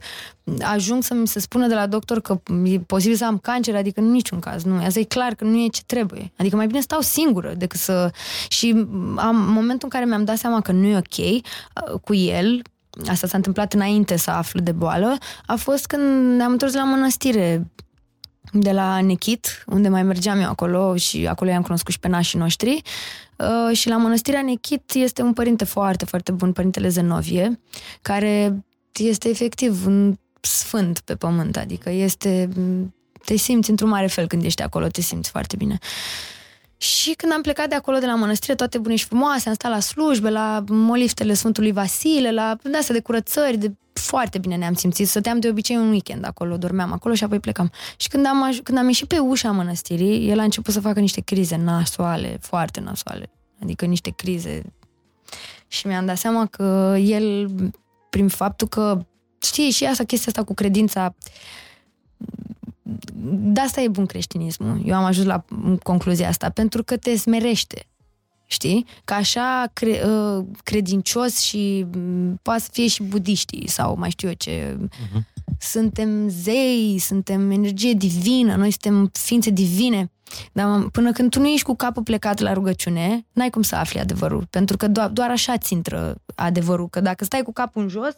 ajung 0.62 1.04
să 1.04 1.14
mi 1.14 1.28
se 1.28 1.40
spună 1.40 1.68
de 1.68 1.74
la 1.74 1.88
doctor 1.88 2.22
că 2.22 2.42
e 2.64 2.80
posibil 2.80 3.18
să 3.18 3.26
am 3.26 3.38
cancer, 3.38 3.76
adică 3.76 4.00
în 4.00 4.12
niciun 4.12 4.40
caz, 4.40 4.64
nu. 4.64 4.76
Asta 4.84 5.00
e 5.00 5.04
clar 5.04 5.34
că 5.36 5.44
nu 5.44 5.64
e 5.64 5.68
ce 5.68 5.82
trebuie. 5.86 6.32
Adică 6.38 6.56
mai 6.56 6.68
bine 6.68 6.80
stau 6.80 7.02
singură 7.02 7.54
decât 7.58 7.80
să... 7.80 8.12
Și 8.48 8.86
am 9.16 9.36
momentul 9.36 9.80
în 9.82 9.90
care 9.90 10.06
mi-am 10.06 10.24
dat 10.24 10.38
seama 10.38 10.62
că 10.62 10.72
nu 10.72 10.86
e 10.86 10.98
ok 10.98 11.18
uh, 11.18 12.00
cu 12.02 12.14
el, 12.14 12.62
asta 13.08 13.28
s-a 13.28 13.38
întâmplat 13.38 13.74
înainte 13.74 14.18
să 14.18 14.32
aflu 14.32 14.60
de 14.60 14.72
boală, 14.72 15.18
a 15.46 15.56
fost 15.56 15.86
când 15.86 16.36
ne-am 16.36 16.52
întors 16.52 16.74
la 16.74 16.84
mănăstire 16.84 17.68
de 18.52 18.72
la 18.72 19.02
Nechit, 19.02 19.64
unde 19.68 19.88
mai 19.88 20.04
mergeam 20.04 20.40
eu 20.40 20.50
acolo 20.50 20.96
și 20.96 21.28
acolo 21.28 21.50
i-am 21.50 21.62
cunoscut 21.62 21.94
și 21.94 22.00
pe 22.00 22.08
nașii 22.08 22.40
noștri. 22.40 22.82
Uh, 23.38 23.78
și 23.78 23.88
la 23.88 23.98
Mănăstirea 23.98 24.42
Nechit 24.42 24.92
este 24.94 25.22
un 25.22 25.34
părinte 25.34 25.64
foarte, 25.64 26.06
foarte 26.06 26.32
bun, 26.32 26.52
părintele 26.52 26.88
Zenovie, 26.88 27.60
care 28.02 28.66
este 28.94 29.30
efectiv 29.30 29.86
un 29.86 30.18
sfânt 30.42 31.00
pe 31.00 31.16
pământ, 31.16 31.58
adică 31.58 31.90
este... 31.90 32.50
Te 33.26 33.36
simți 33.36 33.70
într-un 33.70 33.90
mare 33.90 34.08
fel 34.08 34.28
când 34.28 34.44
ești 34.44 34.62
acolo, 34.62 34.88
te 34.88 35.02
simți 35.02 35.30
foarte 35.30 35.56
bine. 35.56 35.78
Și 36.78 37.14
când 37.14 37.32
am 37.32 37.42
plecat 37.42 37.70
de 37.70 37.76
acolo, 37.76 37.98
de 37.98 38.06
la 38.06 38.16
mănăstire, 38.16 38.56
toate 38.56 38.78
bune 38.78 38.96
și 38.96 39.06
frumoase, 39.06 39.50
am 39.50 39.56
stat 39.56 39.72
la 39.72 39.80
slujbe, 39.80 40.30
la 40.30 40.64
moliftele 40.70 41.34
Sfântului 41.34 41.72
Vasile, 41.72 42.32
la 42.32 42.58
de 42.64 42.78
astea 42.78 42.96
de 42.96 43.02
curățări, 43.02 43.58
de 43.58 43.74
foarte 43.94 44.38
bine 44.38 44.56
ne-am 44.56 44.74
simțit. 44.74 45.08
Stăteam 45.08 45.40
de 45.40 45.50
obicei 45.50 45.76
un 45.76 45.90
weekend 45.90 46.26
acolo, 46.26 46.58
dormeam 46.58 46.92
acolo 46.92 47.14
și 47.14 47.24
apoi 47.24 47.40
plecam. 47.40 47.72
Și 47.98 48.08
când 48.08 48.26
am, 48.26 48.52
aj- 48.52 48.64
când 48.64 48.78
am 48.78 48.86
ieșit 48.88 49.08
pe 49.08 49.18
ușa 49.20 49.52
mănăstirii, 49.52 50.30
el 50.30 50.40
a 50.40 50.44
început 50.44 50.74
să 50.74 50.80
facă 50.80 51.00
niște 51.00 51.22
crize 51.22 51.56
nasoale, 51.56 52.38
foarte 52.42 52.80
nasoale. 52.80 53.30
Adică 53.62 53.86
niște 53.86 54.14
crize. 54.16 54.74
Și 55.68 55.88
mi-am 55.88 56.06
dat 56.06 56.18
seama 56.18 56.46
că 56.46 56.96
el, 57.00 57.50
prin 58.10 58.28
faptul 58.28 58.68
că, 58.68 59.06
știi, 59.42 59.70
și 59.70 59.86
asta, 59.86 60.04
chestia 60.04 60.28
asta 60.28 60.44
cu 60.44 60.54
credința, 60.54 61.16
de 63.30 63.60
asta 63.60 63.82
e 63.82 63.88
bun 63.88 64.06
creștinismul. 64.06 64.82
Eu 64.86 64.96
am 64.96 65.04
ajuns 65.04 65.28
la 65.28 65.46
concluzia 65.84 66.28
asta, 66.28 66.50
pentru 66.50 66.84
că 66.84 66.98
te 66.98 67.16
smerește. 67.16 67.86
Știi? 68.46 68.86
Că 69.06 69.14
așa 69.14 69.70
cre, 69.74 70.02
uh, 70.06 70.46
credincios 70.64 71.40
și 71.40 71.86
poate 72.42 72.62
să 72.62 72.70
fie 72.72 72.88
și 72.88 73.04
budiștii 73.04 73.70
sau 73.70 73.98
mai 73.98 74.10
știu 74.10 74.28
eu 74.28 74.34
ce. 74.34 74.78
Uh-huh. 74.78 75.36
Suntem 75.60 76.30
zei, 76.30 76.98
suntem 77.00 77.52
energie 77.52 77.94
divină, 77.94 78.56
noi 78.56 78.72
suntem 78.72 79.10
ființe 79.14 79.50
divine. 79.50 80.12
Dar 80.52 80.88
până 80.92 81.12
când 81.12 81.30
tu 81.30 81.40
nu 81.40 81.48
ești 81.48 81.66
cu 81.66 81.76
capul 81.76 82.04
plecat 82.04 82.40
la 82.40 82.54
rugăciune, 82.54 83.26
n-ai 83.32 83.50
cum 83.50 83.62
să 83.62 83.76
afli 83.76 84.00
adevărul. 84.00 84.48
Pentru 84.50 84.78
că 84.78 84.88
doar, 84.88 85.10
doar 85.10 85.30
așa 85.30 85.58
ți 85.58 85.74
intră 85.74 86.16
adevărul. 86.36 86.90
Că 86.90 87.00
dacă 87.02 87.24
stai 87.24 87.42
cu 87.42 87.54
capul 87.54 87.82
în 87.82 87.88
jos, 87.88 88.14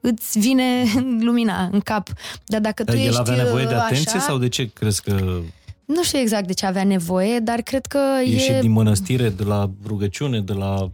îți 0.00 0.38
vine 0.38 0.84
lumina 1.26 1.68
în 1.72 1.80
cap. 1.80 2.08
Dar 2.44 2.60
dacă 2.60 2.82
Dar 2.84 2.94
tu 2.94 3.00
el 3.00 3.06
ești 3.06 3.20
avea 3.20 3.42
nevoie 3.42 3.64
de 3.64 3.74
atenție 3.74 4.16
așa, 4.16 4.26
sau 4.26 4.38
de 4.38 4.48
ce 4.48 4.70
crezi 4.72 5.02
că 5.02 5.40
nu 5.84 6.02
știu 6.02 6.18
exact 6.18 6.46
de 6.46 6.52
ce 6.52 6.66
avea 6.66 6.84
nevoie, 6.84 7.38
dar 7.38 7.60
cred 7.60 7.86
că 7.86 7.98
ieșit 8.24 8.54
e... 8.54 8.60
din 8.60 8.70
mănăstire, 8.70 9.28
de 9.28 9.42
la 9.42 9.70
rugăciune, 9.86 10.40
de 10.40 10.52
la... 10.52 10.90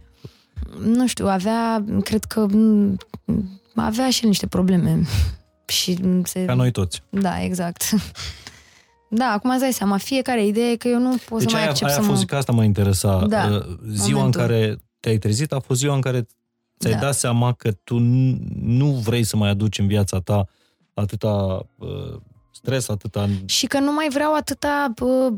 Nu 0.83 1.07
știu, 1.07 1.27
avea, 1.27 1.83
cred 2.03 2.23
că 2.23 2.47
avea 3.75 4.09
și 4.09 4.25
niște 4.25 4.47
probleme. 4.47 5.01
și 5.77 5.99
se... 6.23 6.45
Ca 6.45 6.53
noi 6.53 6.71
toți. 6.71 7.01
Da, 7.09 7.43
exact. 7.43 7.83
Da, 9.09 9.25
acum 9.25 9.49
îți 9.49 9.59
dai 9.59 9.73
seama, 9.73 9.97
fiecare 9.97 10.45
idee 10.45 10.75
că 10.75 10.87
eu 10.87 10.99
nu 10.99 11.15
pot 11.29 11.39
deci 11.39 11.49
să 11.49 11.55
mai 11.55 11.61
aia, 11.61 11.69
accept 11.69 11.89
aia 11.89 11.99
să 11.99 12.05
a 12.05 12.09
fost, 12.09 12.19
mă... 12.19 12.25
că 12.25 12.35
asta 12.35 12.51
mă 12.51 12.63
interesa. 12.63 13.25
Da, 13.27 13.45
Uh, 13.45 13.77
ziua 13.91 14.17
momentul. 14.17 14.41
în 14.41 14.47
care 14.47 14.77
te-ai 14.99 15.17
trezit 15.17 15.51
a 15.51 15.59
fost 15.59 15.79
ziua 15.79 15.95
în 15.95 16.01
care 16.01 16.27
ți-ai 16.79 16.93
Da. 16.93 16.99
dat 16.99 17.15
seama 17.15 17.53
că 17.53 17.71
tu 17.71 17.97
nu- 17.97 18.37
nu 18.61 18.85
vrei 18.91 19.23
să 19.23 19.37
mai 19.37 19.49
aduci 19.49 19.79
în 19.79 19.87
viața 19.87 20.19
ta 20.19 20.47
atâta 20.93 21.65
uh, 21.77 22.19
stres, 22.51 22.89
atâta... 22.89 23.29
Și 23.45 23.65
că 23.67 23.79
nu 23.79 23.93
mai 23.93 24.07
vreau 24.11 24.33
atâta 24.35 24.91
bă, 24.95 25.29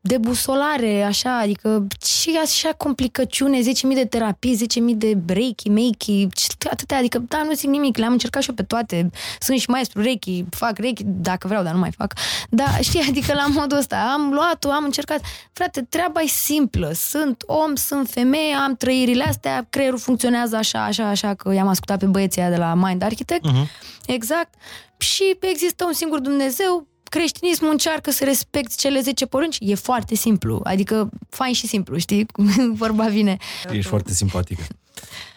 debusolare, 0.00 1.02
așa, 1.02 1.38
adică 1.38 1.86
și 2.04 2.38
așa 2.42 2.72
complicăciune, 2.72 3.58
10.000 3.60 3.64
de 3.94 4.04
terapii, 4.04 4.56
10.000 4.56 4.94
de 4.94 5.14
breaki, 5.14 5.68
makey, 5.68 6.28
atâtea, 6.70 6.98
adică 6.98 7.18
da, 7.28 7.42
nu 7.42 7.52
zic 7.52 7.68
nimic, 7.68 7.96
le-am 7.96 8.12
încercat 8.12 8.42
și 8.42 8.48
eu 8.48 8.54
pe 8.54 8.62
toate, 8.62 9.10
sunt 9.40 9.58
și 9.58 9.70
maestru 9.70 10.00
reiki, 10.02 10.44
fac 10.50 10.78
reiki 10.78 11.02
dacă 11.06 11.46
vreau, 11.46 11.62
dar 11.62 11.72
nu 11.72 11.78
mai 11.78 11.90
fac. 11.96 12.14
Da, 12.50 12.76
știi, 12.88 13.04
adică 13.08 13.34
la 13.34 13.46
modul 13.46 13.78
ăsta, 13.78 14.10
am 14.12 14.32
luat-o, 14.32 14.70
am 14.70 14.84
încercat. 14.84 15.20
Frate, 15.52 15.86
treaba 15.88 16.20
e 16.20 16.26
simplă, 16.26 16.90
sunt 16.94 17.42
om, 17.46 17.74
sunt 17.74 18.08
femeie, 18.08 18.54
am 18.54 18.74
trăirile 18.74 19.24
astea, 19.24 19.66
creierul 19.70 19.98
funcționează 19.98 20.56
așa, 20.56 20.84
așa, 20.84 21.08
așa, 21.08 21.34
că 21.34 21.52
i-am 21.52 21.68
ascultat 21.68 21.98
pe 21.98 22.06
băieții 22.06 22.42
de 22.42 22.56
la 22.56 22.74
Mind 22.74 23.02
Architect, 23.02 23.46
uh-huh. 23.46 23.66
exact, 24.06 24.54
și 24.98 25.36
există 25.40 25.84
un 25.84 25.92
singur 25.92 26.18
Dumnezeu, 26.18 26.86
creștinismul 27.08 27.70
încearcă 27.70 28.10
să 28.10 28.24
respecti 28.24 28.76
cele 28.76 29.00
10 29.00 29.26
porunci, 29.26 29.56
e 29.60 29.74
foarte 29.74 30.14
simplu. 30.14 30.60
Adică, 30.64 31.08
fain 31.28 31.52
și 31.52 31.66
simplu, 31.66 31.96
știi? 31.96 32.26
Vorba 32.82 33.06
vine. 33.08 33.36
Ești 33.70 33.88
foarte 33.88 34.12
simpatică. 34.12 34.62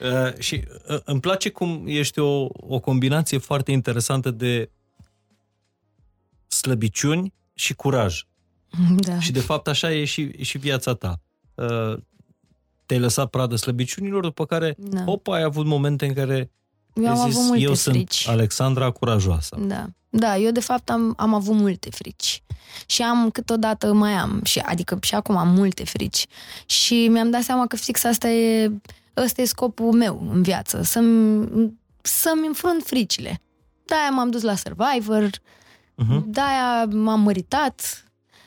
Uh, 0.02 0.38
și 0.40 0.64
uh, 0.90 1.00
îmi 1.04 1.20
place 1.20 1.50
cum 1.50 1.84
ești 1.86 2.20
o, 2.20 2.48
o 2.52 2.80
combinație 2.80 3.38
foarte 3.38 3.72
interesantă 3.72 4.32
de 4.32 4.70
slăbiciuni 6.48 7.34
și 7.54 7.74
curaj. 7.74 8.24
Da. 9.08 9.20
Și 9.20 9.32
de 9.32 9.40
fapt 9.40 9.68
așa 9.68 9.94
e 9.94 10.06
și, 10.06 10.44
și 10.44 10.58
viața 10.58 10.94
ta. 10.94 11.22
Uh, 11.56 11.98
te-ai 12.86 13.00
lăsat 13.00 13.30
pradă 13.30 13.56
slăbiciunilor, 13.56 14.22
după 14.22 14.46
care, 14.46 14.76
da. 14.78 15.04
opa, 15.06 15.36
ai 15.36 15.44
avut 15.44 15.66
momente 15.66 16.06
în 16.06 16.14
care 16.14 16.52
eu 16.94 17.08
am 17.08 17.30
zis, 17.30 17.38
avut 17.38 17.48
multe 17.48 17.64
eu 17.64 17.74
frici. 17.76 18.16
sunt 18.16 18.34
Alexandra 18.36 18.92
curajoasă. 18.92 19.58
Da. 19.60 19.90
Da, 20.14 20.38
eu 20.38 20.52
de 20.52 20.60
fapt 20.60 20.90
am, 20.90 21.14
am 21.18 21.34
avut 21.34 21.56
multe 21.56 21.90
frici. 21.90 22.44
Și 22.86 23.02
am 23.02 23.30
câteodată 23.30 23.94
mai 23.94 24.12
am, 24.12 24.42
și, 24.44 24.60
adică 24.60 24.98
și 25.02 25.16
acum 25.16 25.38
am 25.38 25.48
multe 25.48 25.84
frici. 25.84 26.26
Și 26.66 27.08
mi-am 27.08 27.30
dat 27.30 27.42
seama 27.42 27.68
că 27.68 27.76
fix 27.76 28.04
asta 28.04 28.30
e, 28.30 28.72
ăsta 29.18 29.42
e 29.42 29.46
scopul 29.46 29.92
meu 29.92 30.28
în 30.32 30.42
viață, 30.42 30.82
să-mi, 30.82 31.74
să-mi 32.02 32.48
înfrunt 32.48 32.84
fricile. 32.84 33.42
De-aia 33.86 34.10
m-am 34.10 34.30
dus 34.30 34.42
la 34.42 34.56
Survivor, 34.56 35.30
uh-huh. 35.30 36.24
de-aia 36.26 36.86
m-am 36.86 37.22
măritat, 37.22 38.06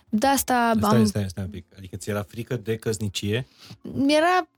de 0.08 0.26
asta 0.26 0.72
stai, 0.76 0.98
am... 0.98 1.06
Stai, 1.06 1.28
stai 1.28 1.44
un 1.44 1.50
pic. 1.50 1.64
Adică 1.76 1.96
ți 1.96 2.10
era 2.10 2.22
frică 2.22 2.56
de 2.56 2.76
căsnicie? 2.76 3.46
Era 4.06 4.48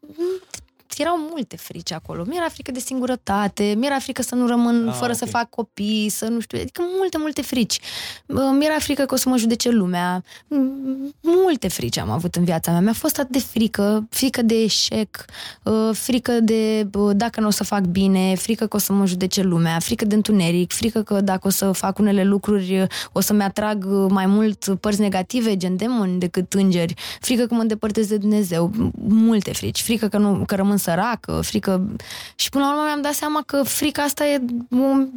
erau 0.96 1.16
multe 1.30 1.56
frici 1.56 1.92
acolo. 1.92 2.24
Mi-era 2.26 2.48
frică 2.48 2.70
de 2.70 2.78
singurătate, 2.78 3.74
mi-era 3.78 3.98
frică 3.98 4.22
să 4.22 4.34
nu 4.34 4.46
rămân 4.46 4.88
Ah, 4.88 4.94
fără 4.98 5.10
ok. 5.10 5.16
să 5.18 5.26
fac 5.26 5.48
copii, 5.50 6.08
să 6.08 6.26
nu 6.28 6.40
știu, 6.40 6.58
adică 6.60 6.82
multe, 6.98 7.18
multe 7.18 7.42
frici. 7.42 7.80
Uh, 8.26 8.38
Mi-era 8.58 8.78
frică 8.78 9.04
că 9.04 9.14
o 9.14 9.16
să 9.16 9.28
mă 9.28 9.36
judece 9.36 9.70
lumea. 9.70 10.22
Mm, 10.48 11.14
Multe 11.20 11.68
frici 11.68 11.98
am 11.98 12.10
avut 12.10 12.34
în 12.34 12.44
viața 12.44 12.70
mea. 12.70 12.80
Mi-a 12.80 12.92
fost 12.92 13.18
atât 13.18 13.30
de 13.32 13.38
frică, 13.38 14.06
frică 14.10 14.42
de 14.42 14.54
eșec, 14.54 15.24
uh, 15.62 15.90
frică 15.92 16.32
de 16.32 16.86
uh, 16.98 17.10
dacă 17.16 17.40
nu 17.40 17.46
o 17.46 17.50
să 17.50 17.64
fac 17.64 17.80
bine, 17.84 18.34
frică 18.34 18.66
că 18.66 18.76
o 18.76 18.78
să 18.78 18.92
mă 18.92 19.06
judece 19.06 19.42
lumea, 19.42 19.78
frică 19.78 20.04
de 20.04 20.14
întuneric, 20.14 20.72
frică 20.72 21.02
că 21.02 21.20
dacă 21.20 21.46
o 21.46 21.50
să 21.50 21.72
fac 21.72 21.98
unele 21.98 22.24
lucruri 22.24 22.80
uh, 22.80 22.86
o 23.12 23.20
să-mi 23.20 23.42
atrag 23.42 23.84
uh, 23.88 24.06
mai 24.10 24.26
mult 24.26 24.76
părți 24.80 25.00
negative, 25.00 25.56
gen 25.56 25.76
demoni, 25.76 26.18
decât 26.18 26.52
îngeri, 26.52 26.94
frică 27.20 27.46
că 27.46 27.54
mă 27.54 27.60
îndepărtez 27.60 28.06
de 28.06 28.16
Dumnezeu, 28.16 28.70
M- 28.74 28.90
multe 29.08 29.52
frici, 29.52 29.80
frică 29.82 30.08
că, 30.08 30.18
nu, 30.18 30.42
că 30.46 30.54
rămân 30.54 30.75
săracă, 30.76 31.40
frică... 31.40 31.86
Și 32.34 32.48
până 32.48 32.64
la 32.64 32.70
urmă 32.70 32.82
mi-am 32.84 33.02
dat 33.02 33.12
seama 33.12 33.42
că 33.46 33.62
frica 33.62 34.02
asta 34.02 34.26
e 34.26 34.40
un, 34.70 35.08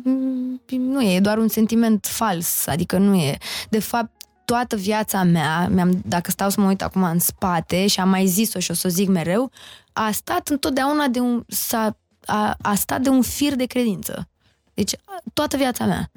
nu 0.69 1.01
e, 1.01 1.15
e 1.15 1.19
doar 1.19 1.37
un 1.37 1.47
sentiment 1.47 2.05
fals, 2.05 2.67
adică 2.67 2.97
nu 2.97 3.15
e. 3.15 3.37
De 3.69 3.79
fapt, 3.79 4.11
toată 4.45 4.75
viața 4.75 5.23
mea, 5.23 5.67
mi-am, 5.67 6.01
dacă 6.05 6.31
stau 6.31 6.49
să 6.49 6.61
mă 6.61 6.67
uit 6.67 6.81
acum 6.81 7.03
în 7.03 7.19
spate 7.19 7.87
și 7.87 7.99
am 7.99 8.09
mai 8.09 8.25
zis-o 8.25 8.59
și 8.59 8.71
o 8.71 8.73
să 8.73 8.87
o 8.87 8.89
zic 8.89 9.07
mereu, 9.07 9.51
a 9.93 10.11
stat 10.11 10.47
întotdeauna 10.47 11.07
de 11.07 11.19
un, 11.19 11.43
s-a, 11.47 11.97
a, 12.25 12.55
a 12.61 12.75
stat 12.75 13.01
de 13.01 13.09
un 13.09 13.21
fir 13.21 13.55
de 13.55 13.65
credință. 13.65 14.29
Deci 14.73 14.95
toată 15.33 15.57
viața 15.57 15.85
mea. 15.85 16.11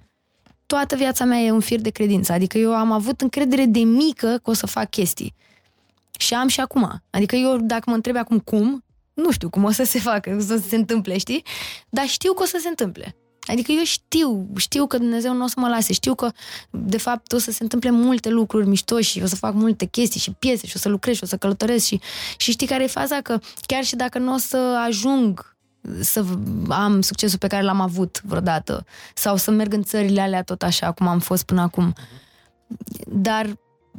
Toată 0.67 0.97
viața 0.97 1.25
mea 1.25 1.39
e 1.39 1.51
un 1.51 1.61
fir 1.61 1.81
de 1.81 1.91
credință. 1.91 2.33
Adică 2.33 2.59
eu 2.59 2.75
am 2.75 2.93
avut 2.93 3.21
încredere 3.21 3.65
de 3.65 3.81
mică 3.81 4.41
că 4.43 4.51
o 4.51 4.53
să 4.53 4.67
fac 4.67 4.91
chestii. 4.91 5.35
Și 6.19 6.35
am 6.35 6.49
și 6.49 6.61
acum. 6.61 7.03
Adică 7.11 7.37
eu, 7.37 7.57
dacă 7.57 7.83
mă 7.87 7.95
întreb 7.95 8.17
acum 8.17 8.39
cum, 8.39 8.85
nu 9.15 9.31
știu 9.31 9.51
cum 9.51 9.65
o 9.65 9.71
să 9.71 9.85
se 9.85 9.99
facă, 9.99 10.37
să 10.41 10.63
se 10.69 10.77
întâmple, 10.77 11.19
știi? 11.19 11.45
Dar 11.89 12.07
știu 12.07 12.33
că 12.33 12.43
o 12.43 12.47
să 12.47 12.59
se 12.61 12.69
întâmple. 12.69 13.17
Adică 13.47 13.73
eu 13.73 13.85
știu, 13.85 14.47
știu 14.57 14.87
că 14.87 14.99
Dumnezeu 14.99 15.35
nu 15.35 15.45
o 15.45 15.47
să 15.47 15.55
mă 15.57 15.69
lase, 15.69 15.93
știu 15.93 16.15
că 16.15 16.31
de 16.71 16.99
fapt 16.99 17.33
o 17.33 17.39
să 17.39 17.51
se 17.51 17.63
întâmple 17.63 17.91
multe 17.91 18.29
lucruri 18.29 18.67
mișto 18.67 19.01
și 19.01 19.23
o 19.23 19.27
să 19.27 19.37
fac 19.37 19.55
multe 19.55 19.85
chestii 19.85 20.21
și 20.21 20.31
piese 20.31 20.67
și 20.67 20.77
o 20.77 20.79
să 20.79 20.89
lucrez 20.89 21.17
și 21.17 21.23
o 21.23 21.27
să 21.27 21.37
călătoresc 21.37 21.85
și, 21.85 22.01
și 22.37 22.51
știi 22.51 22.67
care 22.67 22.83
e 22.83 22.87
faza? 22.87 23.21
Că 23.21 23.39
chiar 23.67 23.85
și 23.85 23.97
dacă 23.97 24.19
nu 24.19 24.35
o 24.35 24.37
să 24.37 24.83
ajung 24.87 25.57
să 26.01 26.25
am 26.69 27.01
succesul 27.01 27.39
pe 27.39 27.47
care 27.47 27.63
l-am 27.63 27.81
avut 27.81 28.21
vreodată 28.25 28.85
sau 29.15 29.37
să 29.37 29.51
merg 29.51 29.73
în 29.73 29.83
țările 29.83 30.21
alea 30.21 30.43
tot 30.43 30.63
așa 30.63 30.93
cum 30.93 31.07
am 31.07 31.19
fost 31.19 31.45
până 31.45 31.61
acum, 31.61 31.95
dar 33.07 33.57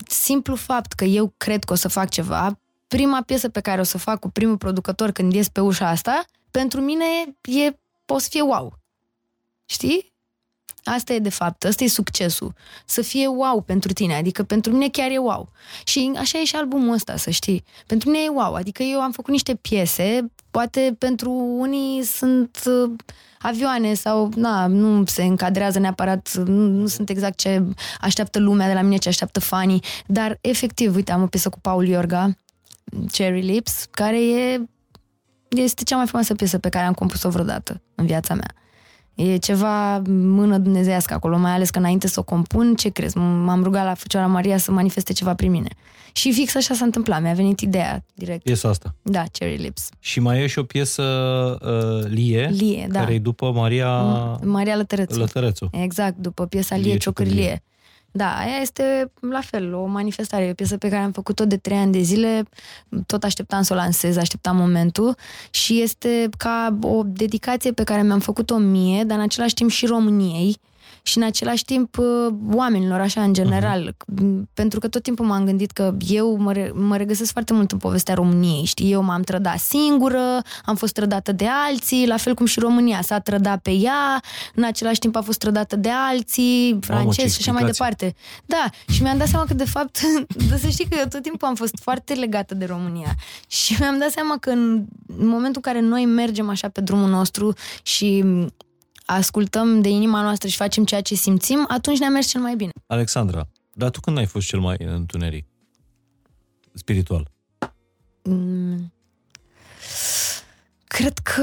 simplu 0.08 0.56
fapt 0.56 0.94
că 0.94 1.04
eu 1.04 1.34
cred 1.38 1.64
că 1.64 1.74
o 1.74 1.76
să 1.76 1.88
fac 1.88 2.10
ceva, 2.10 2.60
prima 2.88 3.22
piesă 3.22 3.50
pe 3.50 3.60
care 3.60 3.82
o 3.82 3.84
să 3.84 3.98
fac 3.98 4.20
cu 4.20 4.30
primul 4.30 4.58
producător 4.58 5.12
când 5.12 5.34
ies 5.34 5.48
pe 5.48 5.62
ușa 5.62 5.88
asta, 5.90 6.26
pentru 6.52 6.82
mine 6.82 7.06
e, 7.42 7.78
o 8.06 8.18
să 8.18 8.28
fie 8.30 8.42
wow. 8.42 8.80
Știi? 9.66 10.14
Asta 10.84 11.14
e 11.14 11.20
de 11.20 11.30
fapt, 11.30 11.64
asta 11.64 11.84
e 11.84 11.88
succesul. 11.88 12.54
Să 12.86 13.02
fie 13.02 13.28
wow 13.28 13.62
pentru 13.62 13.94
tine, 13.94 14.16
adică 14.16 14.44
pentru 14.44 14.72
mine 14.72 14.90
chiar 14.90 15.12
e 15.12 15.18
wow. 15.18 15.50
Și 15.84 16.12
așa 16.18 16.40
e 16.40 16.44
și 16.44 16.56
albumul 16.56 16.94
ăsta, 16.94 17.18
să 17.18 17.30
știi. 17.30 17.64
Pentru 17.88 18.10
mine 18.10 18.24
e 18.24 18.30
wow, 18.30 18.54
adică 18.54 18.84
eu 18.84 19.02
am 19.02 19.12
făcut 19.12 19.32
niște 19.32 19.56
piese, 19.56 20.32
poate 20.52 20.96
pentru 20.98 21.32
unii 21.58 22.04
sunt 22.04 22.62
uh, 22.66 22.92
avioane 23.40 23.94
sau, 23.94 24.30
na, 24.36 24.68
nu 24.68 25.06
se 25.06 25.24
încadrează 25.24 25.80
neapărat, 25.80 26.34
nu, 26.34 26.68
nu 26.68 26.88
sunt 26.88 27.10
exact 27.10 27.38
ce 27.38 27.64
așteaptă 28.00 28.40
lumea 28.40 28.68
de 28.68 28.74
la 28.74 28.82
mine, 28.82 28.98
ce 28.98 29.10
așteaptă 29.10 29.40
fanii, 29.40 29.84
dar 30.06 30.38
efectiv, 30.42 30.96
uite, 30.96 31.12
am 31.12 31.22
o 31.22 31.28
piesă 31.28 31.50
cu 31.50 31.60
Paul 31.60 31.88
Iorga, 31.88 32.36
Cherry 33.12 33.42
Lips, 33.42 33.88
care 33.92 34.24
e, 34.26 34.62
este 35.50 35.84
cea 35.84 35.96
mai 35.96 36.06
frumoasă 36.06 36.34
piesă 36.34 36.58
pe 36.58 36.70
care 36.70 36.86
am 36.86 36.94
compus-o 36.94 37.30
vreodată 37.30 37.82
în 37.96 38.06
viața 38.06 38.34
mea. 38.34 38.54
E 39.16 39.38
ceva 39.38 39.98
mână 40.10 40.58
dumnezeiască 40.58 41.14
acolo, 41.14 41.38
mai 41.38 41.52
ales 41.52 41.70
că 41.70 41.80
înainte 41.80 42.08
să 42.08 42.20
o 42.20 42.24
compun, 42.24 42.76
ce 42.76 42.90
crezi? 42.90 43.18
M-am 43.18 43.64
rugat 43.64 43.86
la 43.86 43.94
Fecioara 43.94 44.28
Maria 44.28 44.58
să 44.58 44.72
manifeste 44.72 45.14
ceva 45.14 45.36
prin 45.36 45.52
mine. 45.52 45.70
Și 46.12 46.34
fix 46.34 46.56
așa 46.56 46.74
s-a 46.74 46.86
întâmplat, 46.86 47.22
mi-a 47.22 47.34
venit 47.34 47.60
ideea 47.60 48.06
direct. 48.14 48.44
Piesa 48.44 48.70
asta. 48.70 48.96
Da, 49.02 49.24
Cherry 49.32 49.62
Lips. 49.62 49.90
Și 50.00 50.20
mai 50.20 50.44
e 50.44 50.48
și 50.48 50.60
o 50.60 50.64
piesă 50.64 51.04
uh, 51.62 52.10
Lie, 52.10 52.50
Lie, 52.52 52.88
da. 52.92 53.00
care 53.00 53.14
e 53.14 53.20
după 53.20 53.52
Maria 53.52 53.90
Maria 54.44 54.76
Lătărețu. 54.76 55.20
Lătărețu. 55.20 55.70
Exact, 55.72 56.18
după 56.18 56.46
piesa 56.46 56.76
Lie, 56.76 56.84
Lie, 56.86 56.98
Ciocârlie. 56.98 57.34
Ciocârlie. 57.34 57.64
Da, 58.16 58.38
aia 58.38 58.58
este 58.62 59.12
la 59.20 59.42
fel, 59.42 59.74
o 59.74 59.86
manifestare, 59.86 60.46
e 60.46 60.52
o 60.52 60.54
piesă 60.54 60.78
pe 60.78 60.90
care 60.90 61.02
am 61.02 61.12
făcut-o 61.12 61.46
de 61.46 61.58
trei 61.58 61.78
ani 61.78 61.92
de 61.92 62.00
zile, 62.00 62.44
tot 63.06 63.24
așteptam 63.24 63.62
să 63.62 63.74
o 63.74 63.76
lansez, 63.76 64.18
așteptam 64.18 64.56
momentul 64.56 65.16
și 65.50 65.82
este 65.82 66.30
ca 66.38 66.78
o 66.82 67.04
dedicație 67.04 67.72
pe 67.72 67.84
care 67.84 68.04
mi-am 68.04 68.20
făcut-o 68.20 68.58
mie, 68.58 69.04
dar 69.04 69.18
în 69.18 69.24
același 69.24 69.54
timp 69.54 69.70
și 69.70 69.86
României 69.86 70.58
și 71.06 71.18
în 71.18 71.24
același 71.24 71.66
timp 71.66 71.98
uh, 71.98 72.34
oamenilor, 72.52 73.00
așa, 73.00 73.22
în 73.22 73.34
general. 73.34 73.96
Uh-huh. 73.96 74.42
Pentru 74.54 74.80
că 74.80 74.88
tot 74.88 75.04
timpul 75.04 75.26
m-am 75.26 75.46
gândit 75.46 75.72
că 75.72 75.96
eu 76.08 76.38
mă, 76.38 76.52
re- 76.52 76.72
mă 76.76 76.98
regăsesc 76.98 77.32
foarte 77.32 77.54
mult 77.54 77.72
în 77.72 77.78
povestea 77.78 78.14
României, 78.14 78.64
știi? 78.66 78.92
Eu 78.92 79.02
m-am 79.02 79.22
trădat 79.22 79.60
singură, 79.60 80.42
am 80.66 80.76
fost 80.76 80.94
trădată 80.94 81.32
de 81.32 81.48
alții, 81.68 82.08
la 82.08 82.18
fel 82.18 82.34
cum 82.34 82.46
și 82.46 82.60
România 82.60 83.02
s-a 83.02 83.20
trădat 83.20 83.62
pe 83.62 83.72
ea, 83.72 84.22
în 84.56 84.64
același 84.64 85.00
timp 85.00 85.16
a 85.16 85.22
fost 85.22 85.40
trădată 85.40 85.76
de 85.76 85.90
alții, 86.10 86.78
francezi 86.82 87.34
și 87.34 87.40
așa 87.40 87.52
mai 87.52 87.64
explicație. 87.64 88.08
departe. 88.08 88.16
Da, 88.46 88.94
și 88.94 89.02
mi-am 89.02 89.18
dat 89.18 89.28
seama 89.28 89.46
că 89.46 89.54
de 89.54 89.66
fapt, 89.66 90.00
de 90.50 90.58
să 90.58 90.68
știi 90.68 90.88
că 90.90 90.98
eu 91.00 91.06
tot 91.10 91.22
timpul 91.22 91.48
am 91.48 91.56
fost 91.56 91.80
foarte 91.82 92.14
legată 92.14 92.56
de 92.56 92.66
România 92.66 93.16
și 93.48 93.76
mi-am 93.80 93.98
dat 94.00 94.10
seama 94.10 94.38
că 94.38 94.50
în, 94.50 94.86
în 95.18 95.28
momentul 95.28 95.62
în 95.66 95.72
care 95.72 95.80
noi 95.80 96.06
mergem 96.06 96.50
așa 96.50 96.70
pe 96.70 96.82
drumul 96.82 97.10
nostru 97.10 97.54
și 97.82 98.24
ascultăm 99.06 99.82
de 99.82 99.90
inima 99.90 100.22
noastră 100.22 100.48
și 100.48 100.56
facem 100.56 100.86
ceea 100.86 101.02
ce 101.02 101.16
simțim, 101.16 101.66
atunci 101.68 102.00
ne-a 102.00 102.10
mers 102.10 102.28
cel 102.28 102.42
mai 102.42 102.56
bine. 102.56 102.72
Alexandra, 102.88 103.48
dar 103.74 103.90
tu 103.90 104.00
când 104.00 104.18
ai 104.18 104.26
fost 104.26 104.48
cel 104.48 104.60
mai 104.60 104.76
în 104.80 104.94
întuneric? 104.94 105.46
Spiritual. 106.74 107.28
Mm. 108.24 108.94
Cred 110.84 111.18
că... 111.18 111.42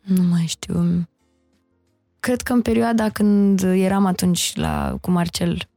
Nu 0.00 0.22
mai 0.22 0.44
știu. 0.46 1.08
Cred 2.20 2.40
că 2.40 2.52
în 2.52 2.62
perioada 2.62 3.08
când 3.08 3.62
eram 3.62 4.06
atunci 4.06 4.52
la, 4.54 4.96
cu 5.00 5.10
Marcel, 5.10 5.68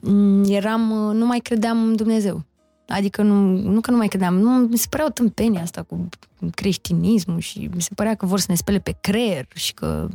mm, 0.00 0.44
eram, 0.44 0.80
nu 1.12 1.26
mai 1.26 1.38
credeam 1.38 1.82
în 1.82 1.96
Dumnezeu. 1.96 2.44
Adică 2.90 3.22
nu, 3.22 3.34
nu 3.70 3.80
că 3.80 3.90
nu 3.90 3.96
mai 3.96 4.08
credeam, 4.08 4.38
nu, 4.38 4.50
mi 4.50 4.78
se 4.78 4.86
părea 4.90 5.06
o 5.06 5.10
tâmpenie 5.10 5.60
asta 5.60 5.82
cu 5.82 6.08
creștinismul 6.54 7.40
și 7.40 7.70
mi 7.74 7.82
se 7.82 7.90
părea 7.94 8.14
că 8.14 8.26
vor 8.26 8.38
să 8.38 8.46
ne 8.48 8.54
spele 8.54 8.78
pe 8.78 8.96
creier 9.00 9.46
și 9.54 9.74
că 9.74 10.08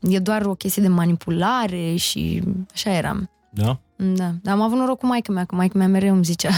e 0.00 0.18
doar 0.18 0.46
o 0.46 0.54
chestie 0.54 0.82
de 0.82 0.88
manipulare 0.88 1.94
și 1.96 2.42
așa 2.74 2.90
eram. 2.90 3.30
Da? 3.50 3.78
Da. 3.96 4.32
Dar 4.42 4.54
am 4.54 4.60
avut 4.60 4.78
noroc 4.78 4.98
cu 4.98 5.06
maica 5.06 5.32
mea, 5.32 5.44
că 5.44 5.54
maica 5.54 5.78
mea 5.78 5.88
mereu 5.88 6.14
îmi 6.14 6.24
zicea. 6.24 6.50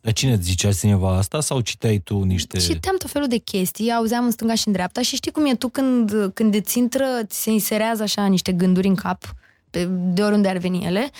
Dar 0.00 0.12
cine 0.12 0.32
îți 0.32 0.42
zicea 0.42 0.72
cineva 0.72 1.16
asta 1.16 1.40
sau 1.40 1.60
citeai 1.60 1.98
tu 1.98 2.22
niște... 2.22 2.58
Citeam 2.58 2.96
tot 2.96 3.10
felul 3.10 3.28
de 3.28 3.36
chestii, 3.36 3.90
auzeam 3.90 4.24
în 4.24 4.30
stânga 4.30 4.54
și 4.54 4.66
în 4.66 4.72
dreapta 4.72 5.02
și 5.02 5.16
știi 5.16 5.30
cum 5.30 5.46
e 5.46 5.54
tu 5.54 5.68
când, 5.68 6.30
când 6.34 6.54
îți 6.54 6.78
intră, 6.78 7.06
ți 7.24 7.42
se 7.42 7.50
inserează 7.50 8.02
așa 8.02 8.26
niște 8.26 8.52
gânduri 8.52 8.86
în 8.86 8.94
cap, 8.94 9.34
pe, 9.70 9.84
de 9.90 10.22
oriunde 10.22 10.48
ar 10.48 10.56
veni 10.56 10.84
ele, 10.84 11.10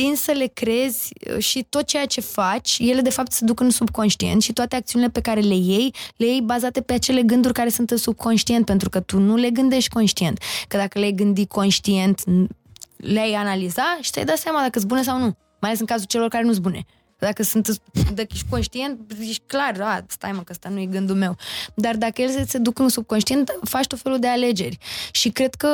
tinzi 0.00 0.22
să 0.22 0.32
le 0.32 0.46
crezi 0.46 1.12
uh, 1.30 1.38
și 1.38 1.66
tot 1.68 1.86
ceea 1.86 2.06
ce 2.06 2.20
faci, 2.20 2.76
ele 2.80 3.00
de 3.00 3.10
fapt 3.10 3.32
se 3.32 3.44
duc 3.44 3.60
în 3.60 3.70
subconștient 3.70 4.42
și 4.42 4.52
toate 4.52 4.76
acțiunile 4.76 5.10
pe 5.10 5.20
care 5.20 5.40
le 5.40 5.54
iei, 5.54 5.94
le 6.16 6.26
iei 6.26 6.40
bazate 6.40 6.80
pe 6.80 6.92
acele 6.92 7.22
gânduri 7.22 7.54
care 7.54 7.68
sunt 7.68 7.90
în 7.90 7.96
subconștient, 7.96 8.64
pentru 8.64 8.88
că 8.88 9.00
tu 9.00 9.18
nu 9.18 9.36
le 9.36 9.50
gândești 9.50 9.90
conștient. 9.90 10.38
Că 10.68 10.76
dacă 10.76 10.98
le-ai 10.98 11.12
gândi 11.12 11.46
conștient, 11.46 12.22
le-ai 12.96 13.32
analiza 13.32 13.98
și 14.00 14.10
ți-ai 14.10 14.24
dat 14.24 14.38
seama 14.38 14.60
dacă 14.60 14.78
sunt 14.78 14.90
bune 14.90 15.02
sau 15.02 15.18
nu. 15.18 15.36
Mai 15.60 15.70
ales 15.70 15.80
în 15.80 15.86
cazul 15.86 16.06
celor 16.06 16.28
care 16.28 16.44
nu 16.44 16.50
sunt 16.52 16.62
bune. 16.62 16.84
Dacă 17.18 17.42
sunt 17.42 17.80
dacă 18.14 18.28
ești 18.32 18.46
conștient, 18.48 19.12
ești 19.20 19.42
clar, 19.46 19.80
a, 19.80 20.04
stai 20.08 20.32
mă 20.32 20.38
că 20.40 20.50
ăsta 20.50 20.68
nu 20.68 20.80
e 20.80 20.86
gândul 20.86 21.16
meu. 21.16 21.36
Dar 21.74 21.96
dacă 21.96 22.22
el 22.22 22.28
se, 22.30 22.44
se 22.48 22.58
duc 22.58 22.78
în 22.78 22.88
subconștient, 22.88 23.58
faci 23.64 23.86
tot 23.86 24.00
felul 24.00 24.18
de 24.18 24.26
alegeri. 24.28 24.78
Și 25.10 25.28
cred 25.28 25.54
că 25.54 25.68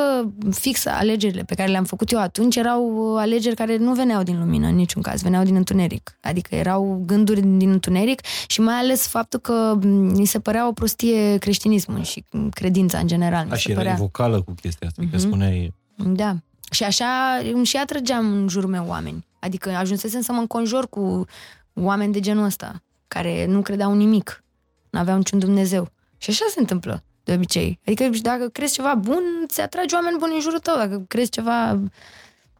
fix 0.51 0.85
alegerile 0.85 1.43
pe 1.43 1.55
care 1.55 1.69
le-am 1.71 1.83
făcut 1.83 2.11
eu 2.11 2.19
atunci 2.19 2.55
erau 2.55 3.15
alegeri 3.17 3.55
care 3.55 3.77
nu 3.77 3.93
veneau 3.93 4.23
din 4.23 4.39
lumină 4.39 4.67
în 4.67 4.75
niciun 4.75 5.01
caz, 5.01 5.21
veneau 5.21 5.43
din 5.43 5.55
întuneric. 5.55 6.17
Adică 6.21 6.55
erau 6.55 7.03
gânduri 7.05 7.41
din 7.41 7.69
întuneric 7.69 8.21
și 8.47 8.61
mai 8.61 8.75
ales 8.75 9.07
faptul 9.07 9.39
că 9.39 9.77
mi 9.81 10.25
se 10.25 10.39
părea 10.39 10.67
o 10.67 10.71
prostie 10.71 11.37
creștinismul 11.37 12.03
și 12.03 12.23
credința 12.51 12.97
în 12.97 13.07
general. 13.07 13.47
A, 13.49 13.55
și 13.55 13.71
era 13.71 13.79
părea... 13.79 13.95
vocală 13.95 14.41
cu 14.41 14.51
chestia 14.61 14.87
asta, 14.87 15.01
uh-huh. 15.01 15.09
că 15.09 15.15
Mhm. 15.17 15.25
spuneai... 15.25 15.73
Da. 15.95 16.35
Și 16.75 16.83
așa 16.83 17.39
îmi 17.53 17.65
și 17.65 17.77
atrăgeam 17.77 18.33
în 18.33 18.47
jurul 18.47 18.69
meu 18.69 18.85
oameni. 18.87 19.25
Adică 19.39 19.69
ajunsesem 19.69 20.21
să 20.21 20.31
mă 20.31 20.39
înconjor 20.39 20.87
cu 20.89 21.25
oameni 21.73 22.13
de 22.13 22.19
genul 22.19 22.43
ăsta, 22.45 22.81
care 23.07 23.45
nu 23.45 23.61
credeau 23.61 23.91
în 23.91 23.97
nimic, 23.97 24.43
nu 24.89 24.99
aveau 24.99 25.17
niciun 25.17 25.39
Dumnezeu. 25.39 25.91
Și 26.17 26.29
așa 26.29 26.45
se 26.49 26.59
întâmplă, 26.59 27.03
de 27.23 27.33
obicei. 27.33 27.79
Adică 27.85 28.09
dacă 28.21 28.47
crezi 28.47 28.73
ceva 28.73 28.95
bun, 28.95 29.23
ți 29.47 29.61
atragi 29.61 29.93
oameni 29.93 30.17
buni 30.19 30.33
în 30.33 30.41
jurul 30.41 30.59
tău. 30.59 30.75
Dacă 30.75 31.03
crezi 31.07 31.29
ceva... 31.29 31.79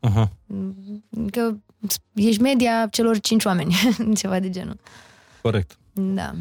Uh-huh. 0.08 0.28
Că 1.32 1.56
ești 2.14 2.42
media 2.42 2.88
celor 2.92 3.20
cinci 3.20 3.46
oameni, 3.46 3.76
ceva 4.22 4.40
de 4.40 4.50
genul. 4.50 4.78
Corect. 5.42 5.78
Da. 5.94 6.34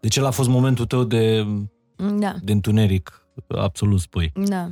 Deci 0.00 0.16
el 0.16 0.24
a 0.24 0.30
fost 0.30 0.48
momentul 0.48 0.86
tău 0.86 1.04
de, 1.04 1.46
Da. 1.96 2.34
de 2.42 2.52
întuneric, 2.52 3.26
absolut 3.48 4.00
spui. 4.00 4.32
Da. 4.34 4.70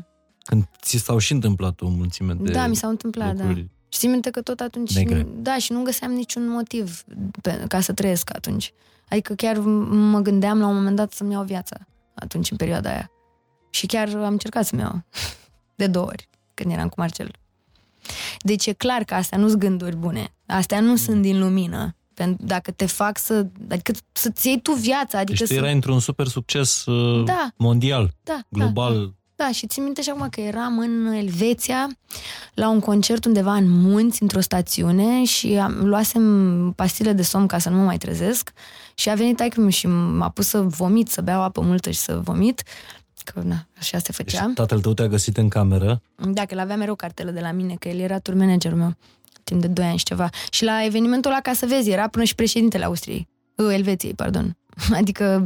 Când 0.51 0.69
ți 0.83 0.97
s-au 0.97 1.19
și 1.19 1.33
întâmplat 1.33 1.81
o 1.81 1.89
mulțime 1.89 2.35
de 2.35 2.51
Da, 2.53 2.67
mi 2.67 2.77
s-au 2.77 2.91
întâmplat, 2.91 3.35
da. 3.35 3.45
lucruri. 3.45 3.69
Și 3.89 3.99
țin 3.99 4.11
minte 4.11 4.31
că 4.31 4.43
tot 4.43 4.61
atunci... 4.61 4.95
Negre. 4.95 5.27
Da, 5.37 5.59
și 5.59 5.73
nu 5.73 5.83
găseam 5.83 6.13
niciun 6.13 6.49
motiv 6.49 7.05
pe, 7.43 7.65
ca 7.69 7.81
să 7.81 7.93
trăiesc 7.93 8.35
atunci. 8.35 8.73
Adică 9.09 9.35
chiar 9.35 9.59
mă 9.59 10.21
gândeam 10.21 10.59
la 10.59 10.67
un 10.67 10.75
moment 10.75 10.97
dat 10.97 11.13
să-mi 11.13 11.33
iau 11.33 11.45
viața 11.45 11.77
atunci, 12.15 12.51
în 12.51 12.57
perioada 12.57 12.91
aia. 12.91 13.11
Și 13.71 13.87
chiar 13.87 14.09
am 14.09 14.33
încercat 14.33 14.67
să-mi 14.67 14.81
iau 14.81 15.05
de 15.81 15.87
două 15.87 16.07
ori, 16.07 16.29
când 16.55 16.73
eram 16.73 16.89
cu 16.89 16.95
Marcel. 17.01 17.31
Deci 18.39 18.67
e 18.67 18.73
clar 18.73 19.05
că 19.05 19.15
astea 19.15 19.39
nu 19.39 19.49
sunt 19.49 19.61
gânduri 19.61 19.97
bune. 19.97 20.35
Astea 20.47 20.81
nu 20.81 20.97
sunt 20.97 21.23
din 21.23 21.39
lumină. 21.39 21.95
Pentru 22.15 22.47
dacă 22.47 22.71
te 22.71 22.87
fac 22.87 23.19
să... 23.19 23.47
Adică 23.71 23.93
să-ți 24.13 24.47
iei 24.47 24.61
tu 24.61 24.73
viața. 24.73 25.19
Adică 25.19 25.39
Deci 25.39 25.49
tu 25.49 25.55
să... 25.55 25.55
erai 25.55 25.73
într-un 25.73 26.01
super 26.01 26.27
succes 26.27 26.85
uh, 26.85 27.25
Da. 27.25 27.49
mondial, 27.57 28.15
da, 28.23 28.41
global. 28.49 28.95
Da. 28.95 29.01
Da, 29.01 29.15
și 29.49 29.67
țin 29.67 29.83
minte 29.83 30.03
și 30.03 30.11
acum 30.11 30.29
că 30.29 30.41
eram 30.41 30.79
în 30.79 31.13
Elveția 31.13 31.89
la 32.55 32.69
un 32.69 32.81
concert 32.81 33.25
undeva 33.25 33.55
în 33.55 33.71
munți, 33.71 34.23
într-o 34.23 34.41
stațiune 34.41 35.25
și 35.25 35.57
am, 35.57 35.73
luasem 35.85 36.73
pastile 36.77 37.13
de 37.13 37.23
somn 37.23 37.47
ca 37.47 37.59
să 37.59 37.69
nu 37.69 37.77
mă 37.77 37.85
mai 37.85 37.99
trezesc 37.99 38.53
și 38.95 39.11
a 39.11 39.15
venit 39.15 39.37
taică 39.37 39.69
și 39.69 39.87
m-a 39.87 40.29
pus 40.29 40.47
să 40.47 40.61
vomit, 40.61 41.09
să 41.09 41.21
beau 41.21 41.43
apă 41.43 41.61
multă 41.61 41.91
și 41.91 41.99
să 41.99 42.21
vomit, 42.25 42.63
că 43.25 43.41
na, 43.45 43.67
așa 43.79 43.99
se 43.99 44.13
Deci 44.17 44.17
făcea. 44.17 44.51
tatăl 44.55 44.81
tău 44.81 44.95
te-a 44.95 45.07
găsit 45.07 45.37
în 45.37 45.49
cameră. 45.49 46.03
Da, 46.17 46.45
că 46.45 46.55
el 46.55 46.61
avea 46.61 46.77
mereu 46.77 46.95
cartelă 46.95 47.31
de 47.31 47.41
la 47.41 47.53
mine, 47.53 47.75
că 47.79 47.89
el 47.89 47.99
era 47.99 48.19
tur 48.19 48.35
managerul 48.35 48.79
meu 48.79 48.95
timp 49.45 49.61
de 49.61 49.67
2 49.67 49.85
ani 49.85 49.99
și 49.99 50.05
ceva. 50.05 50.29
Și 50.51 50.65
la 50.65 50.85
evenimentul 50.85 51.31
ăla, 51.31 51.41
ca 51.41 51.53
să 51.53 51.67
vezi, 51.67 51.91
era 51.91 52.09
până 52.09 52.25
și 52.25 52.35
președintele 52.35 52.85
Austriei. 52.85 53.29
Uh, 53.57 53.73
Elveției, 53.73 54.15
pardon. 54.15 54.57
Adică... 55.01 55.45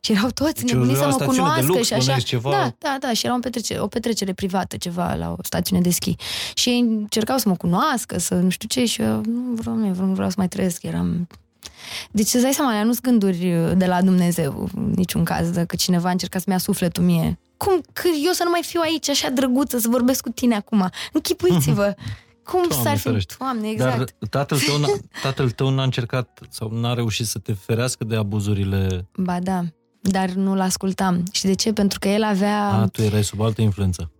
și 0.00 0.12
erau 0.12 0.30
toți 0.30 0.54
Deci 0.54 0.72
nebuniți 0.72 1.00
era 1.00 1.10
să 1.10 1.16
o 1.20 1.24
mă 1.24 1.32
stațiune 1.32 1.48
de 1.48 1.60
cunoască 1.60 1.72
lux, 1.72 1.86
și 1.86 1.92
așa. 1.92 2.02
bănuiesc 2.04 2.26
ceva- 2.26 2.50
Da, 2.50 2.74
da, 2.78 2.96
da, 3.00 3.12
și 3.12 3.26
era 3.26 3.34
o 3.34 3.38
petrecere, 3.38 3.80
o 3.80 3.86
petrecere 3.86 4.32
privată, 4.32 4.76
ceva, 4.76 5.14
la 5.14 5.30
o 5.30 5.36
stațiune 5.42 5.80
de 5.82 5.90
schi. 5.90 6.14
Și 6.54 6.68
ei 6.68 6.78
încercau 6.78 7.38
să 7.38 7.48
mă 7.48 7.56
cunoască, 7.56 8.18
să 8.18 8.34
nu 8.34 8.48
știu 8.48 8.68
ce, 8.68 8.84
și 8.84 9.02
eu 9.02 9.20
nu 9.26 9.54
vreau, 9.54 9.74
nu 9.76 9.92
vreau, 9.92 10.06
nu 10.08 10.14
vreau 10.14 10.28
să 10.28 10.34
mai 10.38 10.48
trăiesc, 10.48 10.82
eram... 10.82 11.26
Deci 12.10 12.34
îți 12.34 12.42
dai 12.42 12.52
seama, 12.52 12.70
alea 12.70 12.84
nu 12.84 12.92
sunt 12.92 13.04
gânduri 13.04 13.54
de 13.76 13.86
la 13.86 14.02
Dumnezeu, 14.02 14.68
în 14.74 14.92
niciun 14.96 15.24
caz, 15.24 15.50
dacă 15.50 15.76
cineva 15.76 16.08
a 16.08 16.10
încercat 16.10 16.40
să-mi 16.40 16.54
ia 16.56 16.60
sufletul 16.62 17.04
mie. 17.04 17.38
Cum 17.56 17.80
că 17.92 18.08
eu 18.24 18.32
să 18.32 18.42
nu 18.44 18.50
mai 18.50 18.60
fiu 18.64 18.80
aici 18.84 19.08
așa 19.08 19.30
drăguță, 19.30 19.78
să 19.78 19.88
vorbesc 19.88 20.22
cu 20.22 20.28
tine 20.28 20.54
acum? 20.54 20.90
Închipuiți-vă! 21.12 21.94
Cum 22.50 22.64
Doamne 22.68 22.84
s-ar 22.84 22.96
fi... 22.96 23.02
ferește. 23.02 23.34
Doamne, 23.38 23.68
exact. 23.68 23.96
Dar 23.96 24.06
tatăl 24.30 24.58
tău, 24.58 24.78
n-a, 24.78 24.88
tatăl 25.22 25.50
tău 25.50 25.70
n-a 25.70 25.82
încercat 25.82 26.40
sau 26.50 26.70
n-a 26.72 26.94
reușit 26.94 27.26
să 27.26 27.38
te 27.38 27.52
ferească 27.52 28.04
de 28.04 28.16
abuzurile... 28.16 29.06
Ba 29.16 29.40
da, 29.40 29.64
dar 30.10 30.30
nu-l 30.30 30.60
ascultam. 30.60 31.22
Și 31.32 31.44
de 31.44 31.54
ce? 31.54 31.72
Pentru 31.72 31.98
că 31.98 32.08
el 32.08 32.22
avea... 32.22 32.62
A, 32.68 32.86
tu 32.86 33.02
erai 33.02 33.24
sub 33.24 33.40
altă 33.40 33.62
influență. 33.62 34.10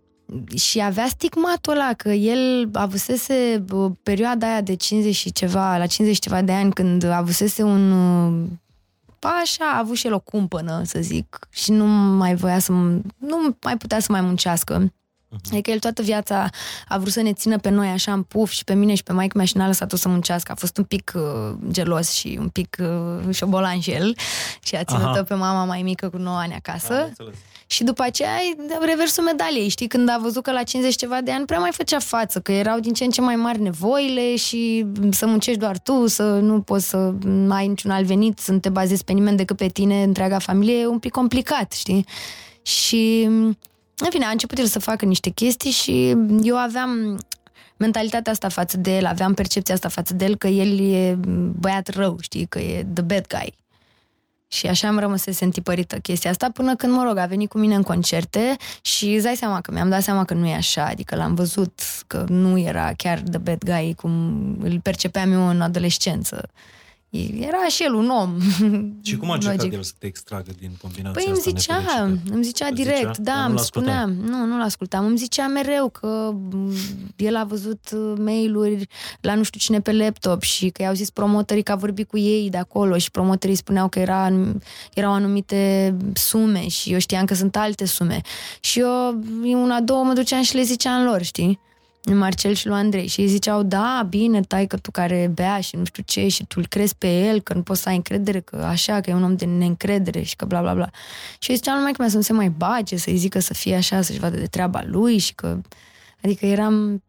și 0.56 0.82
avea 0.82 1.06
stigmatul 1.06 1.72
ăla 1.72 1.92
că 1.96 2.08
el 2.08 2.68
avusese 2.72 3.62
bă, 3.66 3.90
perioada 4.02 4.46
aia 4.46 4.60
de 4.60 4.74
50 4.74 5.14
și 5.14 5.32
ceva, 5.32 5.76
la 5.76 5.86
50 5.86 6.14
și 6.14 6.20
ceva 6.20 6.42
de 6.42 6.52
ani, 6.52 6.72
când 6.72 7.04
avusese 7.04 7.62
un... 7.62 7.90
uh, 7.92 8.48
Așa, 9.42 9.64
a 9.74 9.78
avut 9.78 9.96
și 9.96 10.06
el 10.06 10.12
o 10.12 10.18
cumpănă, 10.18 10.82
să 10.84 10.98
zic, 11.00 11.38
și 11.50 11.70
nu 11.70 11.86
mai 12.16 12.34
voia 12.34 12.58
să... 12.58 12.72
Nu 13.16 13.56
mai 13.62 13.76
putea 13.76 14.00
să 14.00 14.06
mai 14.12 14.20
muncească. 14.20 14.92
Adică 15.50 15.70
el 15.70 15.78
toată 15.78 16.02
viața 16.02 16.50
a 16.88 16.98
vrut 16.98 17.12
să 17.12 17.22
ne 17.22 17.32
țină 17.32 17.58
pe 17.58 17.68
noi 17.68 17.88
așa 17.88 18.12
în 18.12 18.22
puf 18.22 18.50
și 18.50 18.64
pe 18.64 18.74
mine 18.74 18.94
și 18.94 19.02
pe 19.02 19.12
maică 19.12 19.36
mea 19.36 19.46
și 19.46 19.56
n-a 19.56 19.66
lăsat-o 19.66 19.96
să 19.96 20.08
muncească. 20.08 20.52
A 20.52 20.54
fost 20.54 20.76
un 20.76 20.84
pic 20.84 21.12
uh, 21.16 21.56
gelos 21.70 22.12
și 22.12 22.36
un 22.40 22.48
pic 22.48 22.76
uh, 22.80 23.34
șobolan 23.34 23.80
și 23.80 23.90
el 23.90 24.16
și 24.62 24.74
a 24.74 24.84
ținut-o 24.84 25.08
Aha. 25.08 25.22
pe 25.22 25.34
mama 25.34 25.64
mai 25.64 25.82
mică 25.82 26.08
cu 26.08 26.16
9 26.16 26.36
ani 26.36 26.54
acasă. 26.54 27.12
Și 27.68 27.84
după 27.84 28.02
aceea, 28.02 28.30
reversul 28.84 29.24
medaliei, 29.24 29.68
știi, 29.68 29.86
când 29.86 30.08
a 30.08 30.18
văzut 30.22 30.42
că 30.42 30.52
la 30.52 30.62
50 30.62 30.94
ceva 30.96 31.20
de 31.20 31.32
ani 31.32 31.44
prea 31.44 31.58
mai 31.58 31.70
făcea 31.72 31.98
față, 31.98 32.40
că 32.40 32.52
erau 32.52 32.78
din 32.78 32.92
ce 32.92 33.04
în 33.04 33.10
ce 33.10 33.20
mai 33.20 33.36
mari 33.36 33.60
nevoile 33.60 34.36
și 34.36 34.86
să 35.10 35.26
muncești 35.26 35.60
doar 35.60 35.78
tu, 35.78 36.06
să 36.06 36.22
nu 36.22 36.60
poți 36.60 36.88
să 36.88 37.12
ai 37.48 37.68
niciun 37.68 37.90
alt 37.90 38.06
venit, 38.06 38.38
să 38.38 38.52
nu 38.52 38.58
te 38.58 38.68
bazezi 38.68 39.04
pe 39.04 39.12
nimeni 39.12 39.36
decât 39.36 39.56
pe 39.56 39.68
tine, 39.68 40.02
întreaga 40.02 40.38
familie, 40.38 40.80
e 40.80 40.86
un 40.86 40.98
pic 40.98 41.12
complicat, 41.12 41.72
știi? 41.72 42.06
Și, 42.62 43.28
în 44.05 44.10
fine, 44.10 44.24
a 44.24 44.31
început 44.31 44.59
el 44.59 44.66
să 44.66 44.78
facă 44.78 45.05
niște 45.05 45.31
chestii 45.31 45.70
și 45.70 46.16
eu 46.43 46.56
aveam 46.56 47.18
mentalitatea 47.77 48.32
asta 48.32 48.48
față 48.48 48.77
de 48.77 48.97
el, 48.97 49.06
aveam 49.06 49.35
percepția 49.35 49.74
asta 49.74 49.89
față 49.89 50.14
de 50.14 50.24
el 50.24 50.36
că 50.36 50.47
el 50.47 50.93
e 50.93 51.18
băiat 51.60 51.89
rău, 51.89 52.16
știi, 52.20 52.47
că 52.47 52.59
e 52.59 52.86
the 52.94 53.02
bad 53.02 53.27
guy. 53.27 53.55
Și 54.48 54.66
așa 54.66 54.89
am 54.89 54.98
rămăsese 54.98 55.44
întipărită 55.44 55.97
chestia 55.97 56.31
asta 56.31 56.51
până 56.51 56.77
când, 56.77 56.93
mă 56.93 57.02
rog, 57.06 57.16
a 57.16 57.27
venit 57.27 57.48
cu 57.48 57.59
mine 57.59 57.74
în 57.74 57.82
concerte 57.82 58.56
și 58.81 59.14
îți 59.14 59.24
dai 59.24 59.36
seama 59.36 59.60
că 59.60 59.73
mi-am 59.73 59.89
dat 59.89 60.02
seama 60.02 60.24
că 60.24 60.35
nu 60.35 60.47
e 60.47 60.55
așa, 60.55 60.85
adică 60.85 61.16
l-am 61.16 61.35
văzut 61.35 61.81
că 62.06 62.24
nu 62.28 62.59
era 62.59 62.93
chiar 62.97 63.18
the 63.18 63.39
bad 63.39 63.64
guy 63.64 63.94
cum 63.94 64.10
îl 64.60 64.81
percepeam 64.81 65.32
eu 65.32 65.48
în 65.48 65.60
adolescență. 65.60 66.48
Era 67.40 67.66
și 67.68 67.82
el 67.82 67.94
un 67.94 68.09
om. 68.09 68.36
Și 69.09 69.16
cum 69.16 69.30
a 69.30 69.34
încercat 69.34 69.59
logic. 69.59 69.72
el 69.72 69.82
să 69.82 69.93
te 69.98 70.06
extragă 70.06 70.51
din 70.59 70.70
combinația 70.82 71.12
Păi 71.22 71.24
îmi 71.26 71.36
asta 71.38 71.51
zicea, 71.56 71.76
nefericită? 71.78 72.34
îmi 72.34 72.44
zicea 72.44 72.66
Îți 72.66 72.74
direct, 72.74 72.98
zicea? 72.98 73.12
da, 73.18 73.22
Dar 73.32 73.40
nu 73.40 73.47
îmi 73.47 73.55
l-ascultai? 73.55 73.94
spunea, 73.94 74.38
nu, 74.38 74.44
nu 74.47 74.59
l-ascultam, 74.59 75.06
îmi 75.06 75.16
zicea 75.18 75.47
mereu 75.47 75.88
că 75.88 76.30
m, 76.51 76.72
el 77.16 77.36
a 77.36 77.44
văzut 77.44 77.80
uh, 77.93 78.12
mail-uri 78.18 78.86
la 79.20 79.34
nu 79.34 79.43
știu 79.43 79.60
cine 79.60 79.80
pe 79.80 79.93
laptop 79.93 80.43
și 80.43 80.68
că 80.68 80.82
i-au 80.82 80.94
zis 80.94 81.10
promotorii 81.10 81.62
că 81.62 81.72
a 81.72 81.76
vorbit 81.76 82.09
cu 82.09 82.18
ei 82.18 82.51
de 82.51 82.56
acolo 82.59 82.98
și 82.98 83.10
promotorii 83.10 83.56
spuneau 83.56 83.88
că 83.88 83.98
era, 83.98 84.32
erau 84.94 85.12
anumite 85.12 85.94
sume 86.12 86.68
și 86.68 86.93
eu 86.93 86.98
știam 86.98 87.24
că 87.24 87.34
sunt 87.34 87.56
alte 87.56 87.84
sume. 87.86 88.20
Și 88.60 88.78
eu, 88.80 89.22
una, 89.62 89.80
două, 89.80 90.05
mă 90.05 90.12
duceam 90.12 90.43
și 90.43 90.55
le 90.55 90.62
ziceam 90.62 91.05
lor, 91.05 91.22
știi? 91.22 91.60
Lui 92.06 92.14
Marcel 92.14 92.54
și 92.54 92.66
lui 92.66 92.76
Andrei 92.76 93.06
și 93.06 93.20
ei 93.20 93.26
ziceau, 93.26 93.62
da, 93.62 94.06
bine, 94.08 94.40
tai 94.40 94.66
că 94.66 94.76
tu 94.76 94.90
care 94.90 95.30
bea 95.34 95.60
și 95.60 95.76
nu 95.76 95.84
știu 95.84 96.02
ce 96.06 96.28
și 96.28 96.44
tu 96.44 96.54
îl 96.58 96.66
crezi 96.66 96.96
pe 96.96 97.26
el, 97.26 97.40
că 97.40 97.54
nu 97.54 97.62
poți 97.62 97.82
să 97.82 97.88
ai 97.88 97.94
încredere, 97.94 98.40
că 98.40 98.56
așa, 98.56 99.00
că 99.00 99.10
e 99.10 99.14
un 99.14 99.22
om 99.22 99.36
de 99.36 99.44
neîncredere 99.44 100.22
și 100.22 100.36
că 100.36 100.44
bla 100.44 100.60
bla 100.60 100.74
bla. 100.74 100.90
Și 101.38 101.50
eu 101.50 101.56
ziceam 101.56 101.76
numai 101.76 101.92
că 101.92 102.08
să 102.08 102.16
nu 102.16 102.22
se 102.22 102.32
mai 102.32 102.48
bage, 102.48 102.96
să-i 102.96 103.16
zică 103.16 103.38
să 103.38 103.54
fie 103.54 103.74
așa, 103.74 104.02
să-și 104.02 104.18
vadă 104.18 104.36
de 104.36 104.46
treaba 104.46 104.82
lui 104.86 105.18
și 105.18 105.34
că... 105.34 105.58
Adică 106.22 106.46
eram... 106.46 107.02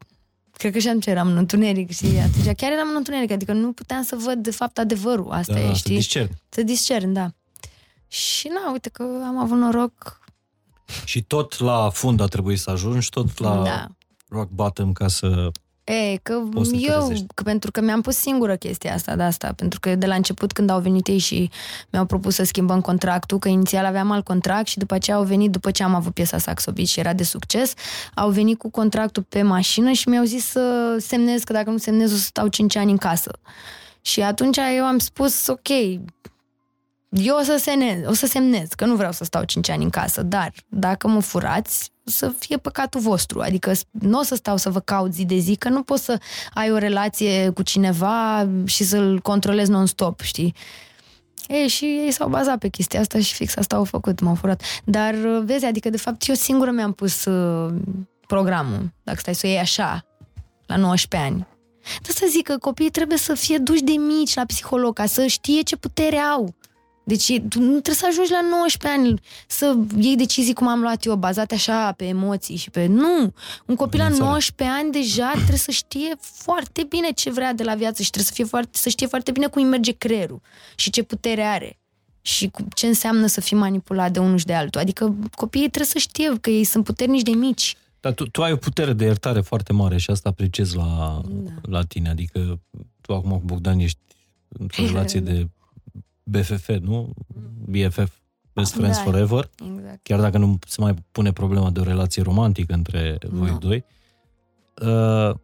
Cred 0.51 0.71
că 0.71 0.79
și 0.79 0.87
atunci 0.87 1.05
eram 1.05 1.27
în 1.27 1.37
întuneric 1.37 1.91
și 1.91 2.05
atunci 2.05 2.55
chiar 2.55 2.71
eram 2.71 2.87
în 2.89 2.95
întuneric, 2.95 3.31
adică 3.31 3.53
nu 3.53 3.71
puteam 3.71 4.03
să 4.03 4.17
văd 4.25 4.43
de 4.43 4.51
fapt 4.51 4.77
adevărul, 4.77 5.31
asta 5.31 5.53
Da, 5.53 5.59
e, 5.59 5.63
da, 5.63 5.69
să 5.69 5.77
știi? 5.77 5.95
discern. 5.95 6.29
Să 6.49 6.63
discern, 6.63 7.13
da. 7.13 7.31
Și 8.07 8.47
na, 8.47 8.71
uite 8.71 8.89
că 8.89 9.03
am 9.03 9.37
avut 9.37 9.57
noroc 9.57 10.21
Și 11.05 11.21
tot 11.21 11.59
la 11.59 11.89
fund 11.89 12.19
a 12.19 12.25
trebuit 12.25 12.59
să 12.59 12.69
ajungi, 12.69 13.09
tot 13.09 13.39
la... 13.39 13.63
Da. 13.63 13.87
Rock 14.29 14.49
bottom 14.49 14.91
ca 14.91 15.07
să... 15.07 15.51
E, 15.83 16.17
că 16.23 16.33
Poți 16.51 16.69
să 16.69 16.75
te 16.75 16.81
eu, 16.81 16.97
trezești. 16.97 17.25
că 17.33 17.43
pentru 17.43 17.71
că 17.71 17.81
mi-am 17.81 18.01
pus 18.01 18.15
singură 18.15 18.55
chestia 18.55 18.93
asta 18.93 19.15
de 19.15 19.23
asta, 19.23 19.53
pentru 19.55 19.79
că 19.79 19.95
de 19.95 20.05
la 20.05 20.15
început 20.15 20.51
când 20.51 20.69
au 20.69 20.79
venit 20.79 21.07
ei 21.07 21.17
și 21.17 21.49
mi-au 21.91 22.05
propus 22.05 22.35
să 22.35 22.43
schimbăm 22.43 22.81
contractul, 22.81 23.39
că 23.39 23.47
inițial 23.47 23.85
aveam 23.85 24.11
alt 24.11 24.23
contract 24.23 24.67
și 24.67 24.77
după 24.77 24.93
aceea 24.93 25.17
au 25.17 25.23
venit, 25.23 25.51
după 25.51 25.71
ce 25.71 25.83
am 25.83 25.95
avut 25.95 26.13
piesa 26.13 26.37
Saxo 26.37 26.71
Beach 26.71 26.87
și 26.87 26.99
era 26.99 27.13
de 27.13 27.23
succes, 27.23 27.73
au 28.13 28.29
venit 28.29 28.57
cu 28.57 28.69
contractul 28.69 29.23
pe 29.29 29.41
mașină 29.41 29.91
și 29.91 30.09
mi-au 30.09 30.23
zis 30.23 30.45
să 30.45 30.95
semnez, 30.99 31.43
că 31.43 31.53
dacă 31.53 31.69
nu 31.69 31.77
semnez 31.77 32.11
o 32.11 32.15
să 32.15 32.21
stau 32.23 32.47
5 32.47 32.75
ani 32.75 32.91
în 32.91 32.97
casă. 32.97 33.39
Și 34.01 34.21
atunci 34.21 34.57
eu 34.77 34.85
am 34.85 34.97
spus, 34.97 35.47
ok, 35.47 35.67
eu 37.19 37.37
o 37.39 37.43
să, 37.43 37.57
semnez, 37.59 38.07
o 38.07 38.13
să 38.13 38.25
semnez, 38.25 38.67
că 38.67 38.85
nu 38.85 38.95
vreau 38.95 39.11
să 39.11 39.23
stau 39.23 39.43
5 39.43 39.69
ani 39.69 39.83
în 39.83 39.89
casă, 39.89 40.21
dar 40.21 40.51
dacă 40.67 41.07
mă 41.07 41.19
furați, 41.19 41.91
o 42.05 42.09
să 42.09 42.33
fie 42.39 42.57
păcatul 42.57 42.99
vostru. 42.99 43.39
Adică 43.41 43.71
nu 43.91 44.19
o 44.19 44.23
să 44.23 44.35
stau 44.35 44.57
să 44.57 44.69
vă 44.69 44.79
caut 44.79 45.13
zi 45.13 45.25
de 45.25 45.37
zi, 45.37 45.55
că 45.55 45.69
nu 45.69 45.83
poți 45.83 46.03
să 46.03 46.19
ai 46.53 46.71
o 46.71 46.77
relație 46.77 47.49
cu 47.49 47.61
cineva 47.61 48.49
și 48.65 48.83
să-l 48.83 49.19
controlezi 49.19 49.69
non-stop, 49.69 50.19
știi? 50.19 50.55
Ei, 51.47 51.67
și 51.67 51.85
ei 51.85 52.11
s-au 52.11 52.29
bazat 52.29 52.57
pe 52.57 52.67
chestia 52.67 52.99
asta 52.99 53.19
și 53.19 53.33
fix 53.33 53.55
asta 53.55 53.75
au 53.75 53.83
făcut, 53.83 54.19
m-au 54.19 54.35
furat. 54.35 54.61
Dar, 54.83 55.15
vezi, 55.43 55.65
adică, 55.65 55.89
de 55.89 55.97
fapt, 55.97 56.27
eu 56.27 56.35
singură 56.35 56.71
mi-am 56.71 56.93
pus 56.93 57.25
uh, 57.25 57.73
programul, 58.27 58.93
dacă 59.03 59.19
stai 59.19 59.35
să 59.35 59.41
o 59.45 59.49
iei 59.49 59.59
așa, 59.59 60.05
la 60.65 60.75
19 60.75 61.29
ani. 61.29 61.47
De 62.01 62.07
asta 62.09 62.25
zic 62.29 62.43
că 62.43 62.57
copiii 62.57 62.89
trebuie 62.89 63.17
să 63.17 63.33
fie 63.33 63.57
duși 63.57 63.83
de 63.83 63.91
mici 63.91 64.35
la 64.35 64.45
psiholog, 64.45 64.93
ca 64.93 65.05
să 65.05 65.25
știe 65.25 65.61
ce 65.61 65.75
putere 65.75 66.17
au. 66.17 66.55
Deci 67.07 67.27
e- 67.29 67.39
tu 67.49 67.59
nu 67.59 67.69
trebuie 67.71 67.95
să 67.95 68.05
ajungi 68.09 68.31
la 68.31 68.41
19 68.49 68.99
ani 69.01 69.19
să 69.47 69.75
iei 69.99 70.15
decizii 70.15 70.53
cum 70.53 70.67
am 70.67 70.79
luat 70.81 71.05
eu, 71.05 71.15
bazate 71.15 71.53
așa 71.53 71.91
pe 71.91 72.05
emoții 72.07 72.55
și 72.55 72.69
pe... 72.69 72.85
Nu! 72.85 73.33
Un 73.65 73.75
copil 73.75 73.99
la 73.99 74.05
Bineînțeles. 74.05 74.19
19 74.29 74.77
ani 74.79 74.91
deja 74.91 75.31
trebuie 75.35 75.57
să 75.57 75.71
știe 75.71 76.15
foarte 76.19 76.83
bine 76.89 77.09
ce 77.11 77.31
vrea 77.31 77.53
de 77.53 77.63
la 77.63 77.75
viață 77.75 78.01
și 78.03 78.09
trebuie 78.09 78.29
să, 78.29 78.33
fie 78.35 78.43
foarte, 78.45 78.69
să 78.77 78.89
știe 78.89 79.07
foarte 79.07 79.31
bine 79.31 79.47
cum 79.47 79.61
îi 79.63 79.67
merge 79.69 79.91
creierul 79.91 80.41
și 80.75 80.89
ce 80.89 81.03
putere 81.03 81.41
are 81.41 81.79
și 82.21 82.47
cu- 82.49 82.67
ce 82.75 82.87
înseamnă 82.87 83.27
să 83.27 83.41
fii 83.41 83.57
manipulat 83.57 84.11
de 84.11 84.19
unul 84.19 84.37
și 84.37 84.45
de 84.45 84.53
altul. 84.53 84.81
Adică 84.81 85.15
copiii 85.35 85.69
trebuie 85.69 85.91
să 85.91 85.97
știe 85.97 86.37
că 86.41 86.49
ei 86.49 86.63
sunt 86.63 86.83
puternici 86.83 87.21
de 87.21 87.31
mici. 87.31 87.75
Dar 87.99 88.13
tu, 88.13 88.27
tu 88.29 88.43
ai 88.43 88.51
o 88.51 88.55
putere 88.55 88.93
de 88.93 89.03
iertare 89.05 89.41
foarte 89.41 89.73
mare 89.73 89.97
și 89.97 90.09
asta 90.09 90.29
apreciez 90.29 90.73
la, 90.73 91.21
Da. 91.27 91.51
la 91.61 91.83
tine. 91.83 92.09
Adică 92.09 92.59
tu 93.01 93.13
acum 93.13 93.31
cu 93.31 93.41
Bogdan 93.45 93.79
ești 93.79 93.99
într-o 94.47 94.85
relație 94.91 95.19
de 95.19 95.47
BFF, 96.29 96.69
nu? 96.81 97.13
BFF, 97.65 98.11
Best 98.53 98.73
Friends 98.73 98.97
Da. 98.97 99.03
Forever. 99.03 99.49
Exact. 99.75 99.99
Chiar 100.03 100.19
dacă 100.19 100.37
nu 100.37 100.59
se 100.67 100.81
mai 100.81 100.93
pune 101.11 101.31
problema 101.31 101.69
de 101.69 101.79
o 101.79 101.83
relație 101.83 102.21
romantică 102.21 102.73
între 102.73 103.17
voi 103.29 103.49
Nu. 103.49 103.57
doi. 103.57 103.85
Uh, 104.81 105.35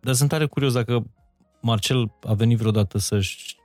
dar 0.00 0.14
sunt 0.14 0.28
tare 0.28 0.46
curios 0.46 0.72
dacă 0.72 1.04
Marcel 1.60 2.12
a 2.22 2.34
venit 2.34 2.58
vreodată 2.58 2.98
să-și 2.98 3.56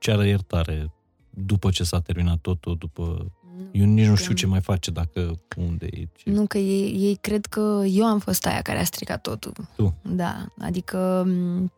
ceară 0.00 0.24
iertare 0.26 0.92
după 1.30 1.70
ce 1.70 1.84
s-a 1.84 2.00
terminat 2.00 2.38
totul, 2.38 2.76
după... 2.76 3.32
Eu 3.72 3.84
nici 3.84 4.06
nu 4.06 4.14
știu 4.14 4.34
ce 4.34 4.46
mai 4.46 4.60
face, 4.60 4.90
dacă 4.90 5.40
unde 5.56 5.86
e. 5.90 6.08
Ce... 6.16 6.30
Nu, 6.30 6.46
că 6.46 6.58
ei, 6.58 6.92
ei 6.92 7.14
cred 7.20 7.46
că 7.46 7.82
eu 7.86 8.04
am 8.04 8.18
fost 8.18 8.46
aia 8.46 8.62
care 8.62 8.78
a 8.78 8.84
stricat 8.84 9.20
totul. 9.20 9.52
Tu. 9.76 9.94
Da, 10.02 10.46
adică 10.58 11.24
m, 11.26 11.72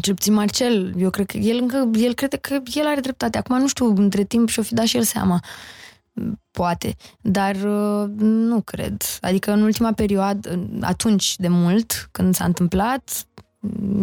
cel 0.00 0.14
puțin 0.14 0.32
Marcel, 0.34 0.94
eu 0.98 1.10
cred 1.10 1.26
că 1.26 1.36
el 1.36 1.58
încă, 1.60 1.90
el 1.98 2.14
crede 2.14 2.36
că 2.36 2.60
el 2.74 2.86
are 2.86 3.00
dreptate. 3.00 3.38
Acum 3.38 3.58
nu 3.58 3.68
știu, 3.68 3.94
între 3.96 4.24
timp 4.24 4.48
și-o 4.48 4.62
fi 4.62 4.74
dat 4.74 4.84
și 4.86 4.96
el 4.96 5.02
seama. 5.02 5.40
Poate, 6.50 6.96
dar 7.20 7.54
uh, 7.54 8.08
nu 8.18 8.60
cred. 8.60 9.02
Adică 9.20 9.52
în 9.52 9.62
ultima 9.62 9.92
perioadă, 9.92 10.68
atunci 10.80 11.36
de 11.36 11.48
mult, 11.48 12.08
când 12.12 12.34
s-a 12.34 12.44
întâmplat, 12.44 13.26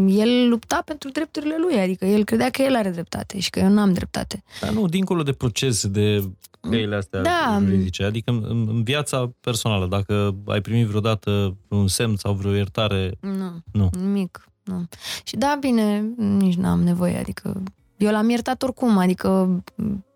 el 0.08 0.50
lupta 0.50 0.82
pentru 0.86 1.10
drepturile 1.10 1.56
lui, 1.60 1.80
adică 1.80 2.06
el 2.06 2.24
credea 2.24 2.50
că 2.50 2.62
el 2.62 2.76
are 2.76 2.90
dreptate 2.90 3.40
și 3.40 3.50
că 3.50 3.60
eu 3.60 3.70
nu 3.70 3.80
am 3.80 3.94
dreptate. 3.94 4.44
Dar 4.62 4.72
nu, 4.72 4.88
dincolo 4.88 5.24
de 5.24 5.32
procese, 5.32 5.88
de 5.88 6.30
căile 6.70 6.96
astea 6.96 7.22
Da. 7.22 7.58
juridice, 7.60 8.04
adică 8.04 8.32
în, 8.32 8.66
în 8.68 8.84
viața 8.84 9.32
personală, 9.40 9.88
dacă 9.88 10.36
ai 10.46 10.62
primit 10.62 10.88
vreodată 10.88 11.58
un 11.68 11.88
semn 11.88 12.16
sau 12.16 12.34
vreo 12.34 12.54
iertare, 12.54 13.18
Nu. 13.20 13.52
Nu. 13.72 13.90
Nimic. 14.02 14.48
Nu. 14.64 14.88
Și 15.24 15.36
da, 15.36 15.58
bine, 15.60 16.00
nici 16.18 16.56
n-am 16.56 16.84
nevoie, 16.84 17.18
adică 17.18 17.64
eu 17.98 18.12
l-am 18.12 18.30
iertat 18.30 18.64
oricum, 18.64 18.98
adică 18.98 19.64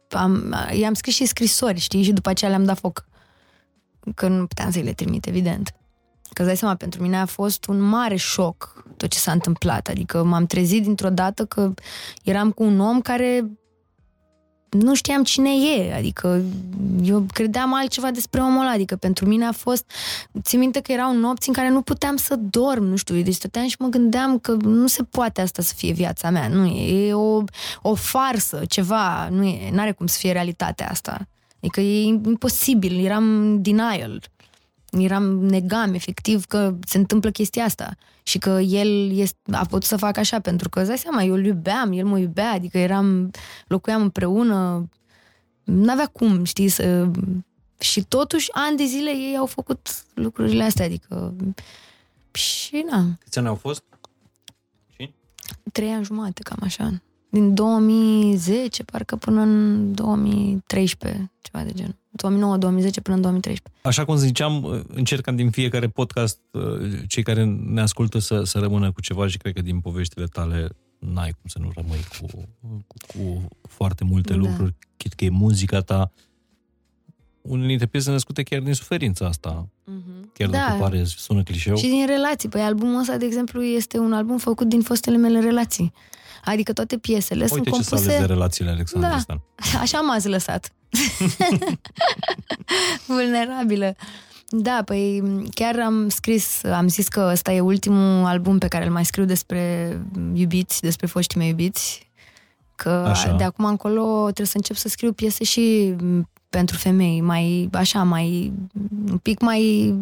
am, 0.09 0.55
i-am 0.73 0.93
scris 0.93 1.15
și 1.15 1.25
scrisori, 1.25 1.79
știi, 1.79 2.03
și 2.03 2.11
după 2.13 2.29
aceea 2.29 2.49
le-am 2.49 2.63
dat 2.63 2.79
foc. 2.79 3.05
Că 4.15 4.27
nu 4.27 4.45
puteam 4.45 4.71
să-i 4.71 4.83
le 4.83 4.93
trimit, 4.93 5.25
evident. 5.25 5.75
Că 6.33 6.41
îți 6.41 6.45
dai 6.45 6.57
seama, 6.57 6.75
pentru 6.75 7.01
mine 7.01 7.17
a 7.17 7.25
fost 7.25 7.65
un 7.65 7.79
mare 7.79 8.15
șoc 8.15 8.83
tot 8.97 9.09
ce 9.09 9.19
s-a 9.19 9.31
întâmplat. 9.31 9.87
Adică 9.87 10.23
m-am 10.23 10.45
trezit 10.45 10.83
dintr-o 10.83 11.09
dată 11.09 11.45
că 11.45 11.73
eram 12.23 12.51
cu 12.51 12.63
un 12.63 12.79
om 12.79 13.01
care 13.01 13.51
nu 14.69 14.95
știam 14.95 15.23
cine 15.23 15.49
e, 15.49 15.93
adică 15.95 16.41
eu 17.03 17.25
credeam 17.33 17.73
altceva 17.73 18.11
despre 18.11 18.41
omul 18.41 18.61
ăla, 18.61 18.71
adică 18.71 18.95
pentru 18.95 19.25
mine 19.25 19.45
a 19.45 19.51
fost, 19.51 19.91
țin 20.41 20.59
minte 20.59 20.79
că 20.79 20.91
erau 20.91 21.15
nopți 21.15 21.47
în 21.47 21.53
care 21.53 21.69
nu 21.69 21.81
puteam 21.81 22.15
să 22.15 22.35
dorm, 22.35 22.83
nu 22.83 22.95
știu, 22.95 23.21
deci 23.21 23.33
stăteam 23.33 23.67
și 23.67 23.75
mă 23.79 23.87
gândeam 23.87 24.39
că 24.39 24.51
nu 24.51 24.87
se 24.87 25.03
poate 25.03 25.41
asta 25.41 25.61
să 25.61 25.73
fie 25.75 25.93
viața 25.93 26.29
mea, 26.29 26.47
nu 26.47 26.65
e, 26.65 27.07
e 27.07 27.13
o, 27.13 27.43
o 27.81 27.95
farsă, 27.95 28.61
ceva, 28.67 29.29
nu 29.29 29.43
e, 29.43 29.69
n-are 29.71 29.91
cum 29.91 30.07
să 30.07 30.17
fie 30.19 30.31
realitatea 30.31 30.89
asta. 30.89 31.27
Adică 31.59 31.81
e 31.81 32.03
imposibil, 32.03 33.05
eram 33.05 33.23
în 33.23 33.61
denial. 33.61 34.21
Eram, 34.99 35.23
negam 35.45 35.93
efectiv 35.93 36.45
că 36.45 36.75
se 36.85 36.97
întâmplă 36.97 37.31
chestia 37.31 37.63
asta 37.63 37.97
și 38.23 38.37
că 38.37 38.49
el 38.49 39.11
este, 39.17 39.37
a 39.51 39.65
putut 39.65 39.83
să 39.83 39.97
facă 39.97 40.19
așa 40.19 40.39
pentru 40.39 40.69
că, 40.69 40.79
îți 40.79 40.87
dai 40.87 40.97
seama, 40.97 41.23
eu 41.23 41.33
îl 41.33 41.45
iubeam, 41.45 41.91
el 41.91 42.05
mă 42.05 42.17
iubea, 42.17 42.51
adică 42.51 42.77
eram, 42.77 43.31
locuiam 43.67 44.01
împreună, 44.01 44.89
n-avea 45.63 46.05
cum, 46.05 46.43
știi, 46.43 46.69
să... 46.69 47.11
Și 47.79 48.03
totuși, 48.03 48.49
ani 48.51 48.77
de 48.77 48.85
zile 48.85 49.09
ei 49.09 49.37
au 49.37 49.45
făcut 49.45 50.03
lucrurile 50.13 50.63
astea, 50.63 50.85
adică... 50.85 51.35
Și 52.31 52.85
na, 52.89 53.05
câți 53.19 53.37
ani 53.37 53.47
au 53.47 53.55
fost? 53.55 53.83
trei 55.71 55.91
ani 55.91 56.03
jumate, 56.03 56.41
cam 56.43 56.59
așa. 56.61 57.01
Din 57.37 57.53
2010, 57.53 58.83
parcă 58.83 59.15
până 59.15 59.41
în 59.41 59.93
2013, 59.93 61.31
ceva 61.41 61.63
de 61.63 61.71
genul. 61.73 61.95
2009-2010 61.95 63.01
până 63.03 63.15
în 63.15 63.21
2013. 63.21 63.61
Așa 63.81 64.05
cum 64.05 64.15
ziceam, 64.15 64.85
încercam 64.87 65.35
din 65.35 65.49
fiecare 65.49 65.87
podcast 65.87 66.39
cei 67.07 67.23
care 67.23 67.45
ne 67.45 67.81
ascultă 67.81 68.19
să, 68.19 68.43
să 68.43 68.59
rămână 68.59 68.91
cu 68.91 69.01
ceva 69.01 69.27
și 69.27 69.37
cred 69.37 69.53
că 69.53 69.61
din 69.61 69.79
poveștile 69.79 70.25
tale 70.25 70.69
n-ai 70.99 71.29
cum 71.29 71.43
să 71.45 71.59
nu 71.59 71.71
rămâi 71.75 71.99
cu, 72.19 72.25
cu, 72.61 72.85
cu 73.07 73.47
foarte 73.67 74.03
multe 74.03 74.33
Da. 74.33 74.39
lucruri, 74.39 74.75
chit 74.97 75.13
că 75.13 75.25
e 75.25 75.29
muzica 75.29 75.79
ta. 75.79 76.11
Unele 77.41 77.67
dintre 77.67 77.85
piese 77.85 78.11
născute 78.11 78.43
chiar 78.43 78.59
din 78.59 78.73
suferința 78.73 79.25
asta, 79.25 79.67
chiar 80.33 80.49
Da. 80.49 80.57
dacă 80.57 80.77
pare, 80.79 81.03
sună 81.05 81.43
clișeu. 81.43 81.75
Și 81.75 81.87
din 81.87 82.05
relații. 82.05 82.49
Păi 82.49 82.61
albumul 82.61 82.99
ăsta, 82.99 83.17
de 83.17 83.25
exemplu, 83.25 83.63
este 83.63 83.97
un 83.97 84.13
album 84.13 84.37
făcut 84.37 84.67
din 84.69 84.81
fostele 84.81 85.17
mele 85.17 85.39
relații. 85.39 85.93
Adică 86.45 86.73
toate 86.73 86.97
piesele 86.97 87.41
Uite 87.41 87.53
sunt 87.53 87.65
ce 87.65 87.71
s-a 87.81 87.89
compuse... 87.95 88.09
ales 88.09 88.19
de 88.27 88.33
relațiile 88.33 88.69
Alexandru 88.71 89.09
Da. 89.09 89.17
Stan. 89.19 89.41
Așa 89.81 89.99
m-ați 89.99 90.27
lăsat. 90.27 90.71
Vulnerabilă. 93.07 93.95
Da, 94.49 94.81
păi 94.85 95.23
chiar 95.53 95.79
am 95.79 96.09
scris, 96.09 96.63
am 96.63 96.87
zis 96.87 97.07
că 97.07 97.29
ăsta 97.31 97.51
e 97.51 97.59
ultimul 97.59 98.25
album 98.25 98.57
pe 98.57 98.67
care 98.67 98.85
îl 98.85 98.91
mai 98.91 99.05
scriu 99.05 99.25
despre 99.25 99.91
iubiți, 100.33 100.81
despre 100.81 101.07
foștii 101.07 101.39
mei 101.39 101.49
iubiți. 101.49 102.09
Că 102.75 102.89
Așa. 102.89 103.35
de 103.35 103.43
acum 103.43 103.65
încolo 103.65 104.21
trebuie 104.23 104.47
să 104.47 104.57
încep 104.57 104.75
să 104.75 104.87
scriu 104.87 105.13
piese 105.13 105.43
și 105.43 105.93
m, 106.01 106.29
pentru 106.49 106.77
femei, 106.77 107.21
mai 107.21 107.69
așa, 107.73 108.03
mai 108.03 108.53
un 109.09 109.17
pic 109.17 109.39
mai 109.39 109.93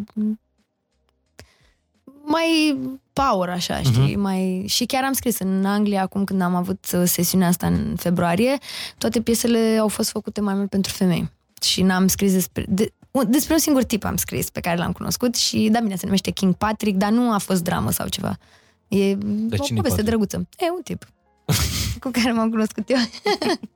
mai 2.26 2.78
power, 3.14 3.50
așa, 3.50 3.82
știi? 3.82 4.16
Mai... 4.16 4.64
Și 4.68 4.86
chiar 4.86 5.04
am 5.04 5.14
scris 5.14 5.40
în 5.40 5.66
Anglia, 5.66 6.02
acum 6.02 6.24
când 6.24 6.42
am 6.42 6.56
avut 6.56 6.86
uh, 6.94 7.04
sesiunea 7.06 7.48
asta 7.48 7.68
în 7.68 7.96
februarie, 7.98 8.58
toate 8.98 9.22
piesele 9.22 9.78
au 9.80 9.88
fost 9.88 10.10
făcute 10.10 10.42
mai 10.42 10.54
mult 10.54 10.70
pentru 10.70 10.92
femei. 10.92 11.30
Și 11.62 11.82
n-am 11.82 12.08
scris 12.08 12.32
despre... 12.32 12.66
De, 12.70 12.94
un- 13.12 13.32
despre 13.32 13.54
un 13.54 13.60
singur 13.60 13.84
tip 13.84 14.04
am 14.04 14.16
scris, 14.16 14.50
pe 14.50 14.60
care 14.60 14.78
l-am 14.78 14.92
cunoscut 14.92 15.36
și, 15.36 15.70
da, 15.72 15.80
bine, 15.80 15.96
se 15.96 16.06
numește 16.06 16.32
King 16.32 16.54
Patrick, 16.54 16.98
dar 16.98 17.12
nu 17.12 17.32
a 17.32 17.38
fost 17.38 17.64
dramă 17.64 17.92
sau 17.92 18.08
ceva. 18.08 18.38
E 18.88 19.12
o 19.12 19.16
cine 19.16 19.20
e 19.52 19.56
poveste 19.58 19.80
Patrick? 19.82 20.06
drăguță. 20.06 20.48
E 20.58 20.72
un 20.76 20.82
tip 20.84 21.06
cu 22.02 22.10
care 22.10 22.32
m-am 22.32 22.50
cunoscut 22.50 22.90
eu. 22.90 22.98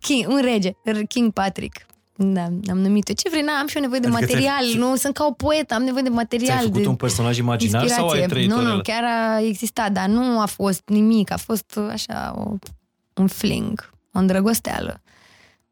King, 0.00 0.28
un 0.28 0.40
rege, 0.42 0.70
King 1.08 1.32
Patrick. 1.32 1.86
Da, 2.18 2.42
am 2.44 2.78
numit-o. 2.78 3.12
Ce 3.12 3.28
vrei? 3.28 3.42
Na, 3.42 3.52
am 3.60 3.66
și 3.66 3.76
eu 3.76 3.82
nevoie 3.82 4.00
de 4.00 4.06
Adică 4.06 4.20
material. 4.22 4.64
ți-ai- 4.64 4.74
Nu, 4.78 4.96
sunt 4.96 5.14
ca 5.14 5.24
o 5.26 5.32
poetă, 5.32 5.74
am 5.74 5.82
nevoie 5.82 6.02
de 6.02 6.08
material. 6.08 6.56
Ți-ai 6.56 6.66
făcut 6.66 6.82
de 6.82 6.88
un 6.88 6.94
personaj 6.96 7.38
imaginar 7.38 7.86
sau 7.86 8.08
ai 8.08 8.18
inspirație. 8.20 8.26
trăit 8.28 8.48
Nu, 8.50 8.56
o 8.56 8.60
nu, 8.74 8.78
rela- 8.78 8.82
chiar 8.82 9.04
a 9.04 9.40
existat, 9.40 9.92
dar 9.92 10.06
nu 10.08 10.40
a 10.40 10.46
fost 10.46 10.82
nimic. 10.86 11.30
A 11.32 11.36
fost 11.36 11.78
așa 11.90 12.34
o, 12.38 12.52
un 13.14 13.26
fling, 13.26 13.90
o 14.12 14.18
îndrăgosteală. 14.18 15.00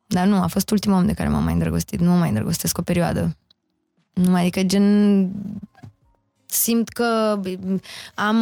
Dar 0.07 0.27
nu, 0.27 0.43
a 0.43 0.47
fost 0.47 0.71
ultimul 0.71 0.97
om 0.99 1.07
de 1.07 1.13
care 1.13 1.29
m-am 1.29 1.45
mai 1.45 1.53
îndrăgostit. 1.53 2.01
Nu 2.01 2.11
mă 2.11 2.17
mai 2.17 2.29
îndrăgostesc 2.29 2.79
o 2.79 2.83
perioadă. 2.83 3.37
Nu, 4.13 4.35
adică 4.37 4.63
gen 4.63 5.31
simt 6.47 6.89
că 6.89 7.41
am 8.15 8.37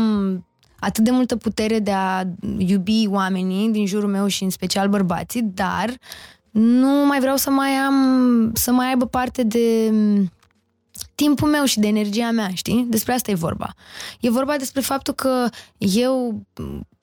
atât 0.83 1.05
de 1.05 1.11
multă 1.11 1.37
putere 1.37 1.79
de 1.79 1.91
a 1.91 2.25
iubi 2.59 3.07
oamenii 3.09 3.71
din 3.71 3.87
jurul 3.87 4.09
meu 4.09 4.27
și 4.27 4.43
în 4.43 4.51
special 4.51 4.89
bărbații, 4.89 5.43
dar 5.43 5.95
nu 6.51 7.07
mai 7.07 7.21
vreau 7.21 7.37
să 7.37 7.51
mai 7.51 7.71
am, 7.71 8.51
să 8.55 8.73
mai 8.73 8.89
aibă 8.89 9.07
parte 9.07 9.43
de 9.43 9.93
timpul 11.15 11.49
meu 11.49 11.65
și 11.65 11.79
de 11.79 11.87
energia 11.87 12.31
mea, 12.31 12.51
știi? 12.55 12.87
Despre 12.89 13.13
asta 13.13 13.31
e 13.31 13.35
vorba. 13.35 13.75
E 14.21 14.31
vorba 14.31 14.57
despre 14.57 14.81
faptul 14.81 15.15
că 15.15 15.49
eu 15.79 16.43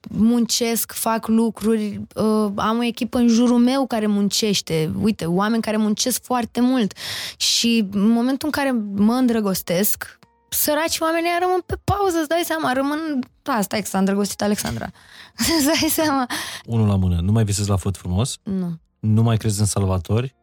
muncesc, 0.10 0.92
fac 0.92 1.28
lucruri, 1.28 2.02
uh, 2.16 2.52
am 2.56 2.78
o 2.78 2.84
echipă 2.84 3.18
în 3.18 3.28
jurul 3.28 3.58
meu 3.58 3.88
care 3.88 4.08
muncește, 4.08 4.92
uite, 5.02 5.26
oameni 5.26 5.62
care 5.62 5.78
muncesc 5.78 6.24
foarte 6.24 6.62
mult 6.62 6.94
și 7.38 7.88
în 7.92 8.10
momentul 8.10 8.48
în 8.48 8.52
care 8.52 8.72
mă 8.96 9.14
îndrăgostesc, 9.14 10.19
săraci 10.50 10.98
oamenii 11.00 11.30
rămân 11.40 11.62
pe 11.66 11.80
pauză, 11.84 12.18
îți 12.18 12.28
dai 12.28 12.42
seama, 12.46 12.74
rămân... 12.74 13.20
Da, 13.42 13.62
stai 13.62 13.80
că 13.82 13.86
s-a 13.86 13.98
îndrăgostit 13.98 14.42
Alexandra. 14.42 14.86
îți 15.58 15.66
dai 15.66 15.90
seama. 15.90 16.26
Unul 16.66 16.88
la 16.88 16.96
mână. 16.96 17.20
Nu 17.20 17.32
mai 17.32 17.44
visezi 17.44 17.70
la 17.70 17.76
făt 17.76 17.98
frumos? 17.98 18.38
Nu, 18.44 18.78
Nu 19.00 19.22
mai 19.22 19.38
crezi 19.38 19.60
în 19.60 19.66
salvatori? 19.66 20.36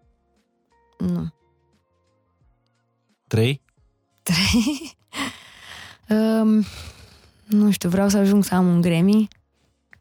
nu. 0.98 1.34
Trei? 3.26 3.62
Trei. 4.22 4.96
um, 6.08 6.64
nu 7.46 7.70
știu, 7.70 7.88
vreau 7.88 8.08
să 8.08 8.16
ajung 8.16 8.44
să 8.44 8.54
am 8.54 8.66
un 8.66 8.80
Grammy. 8.80 9.28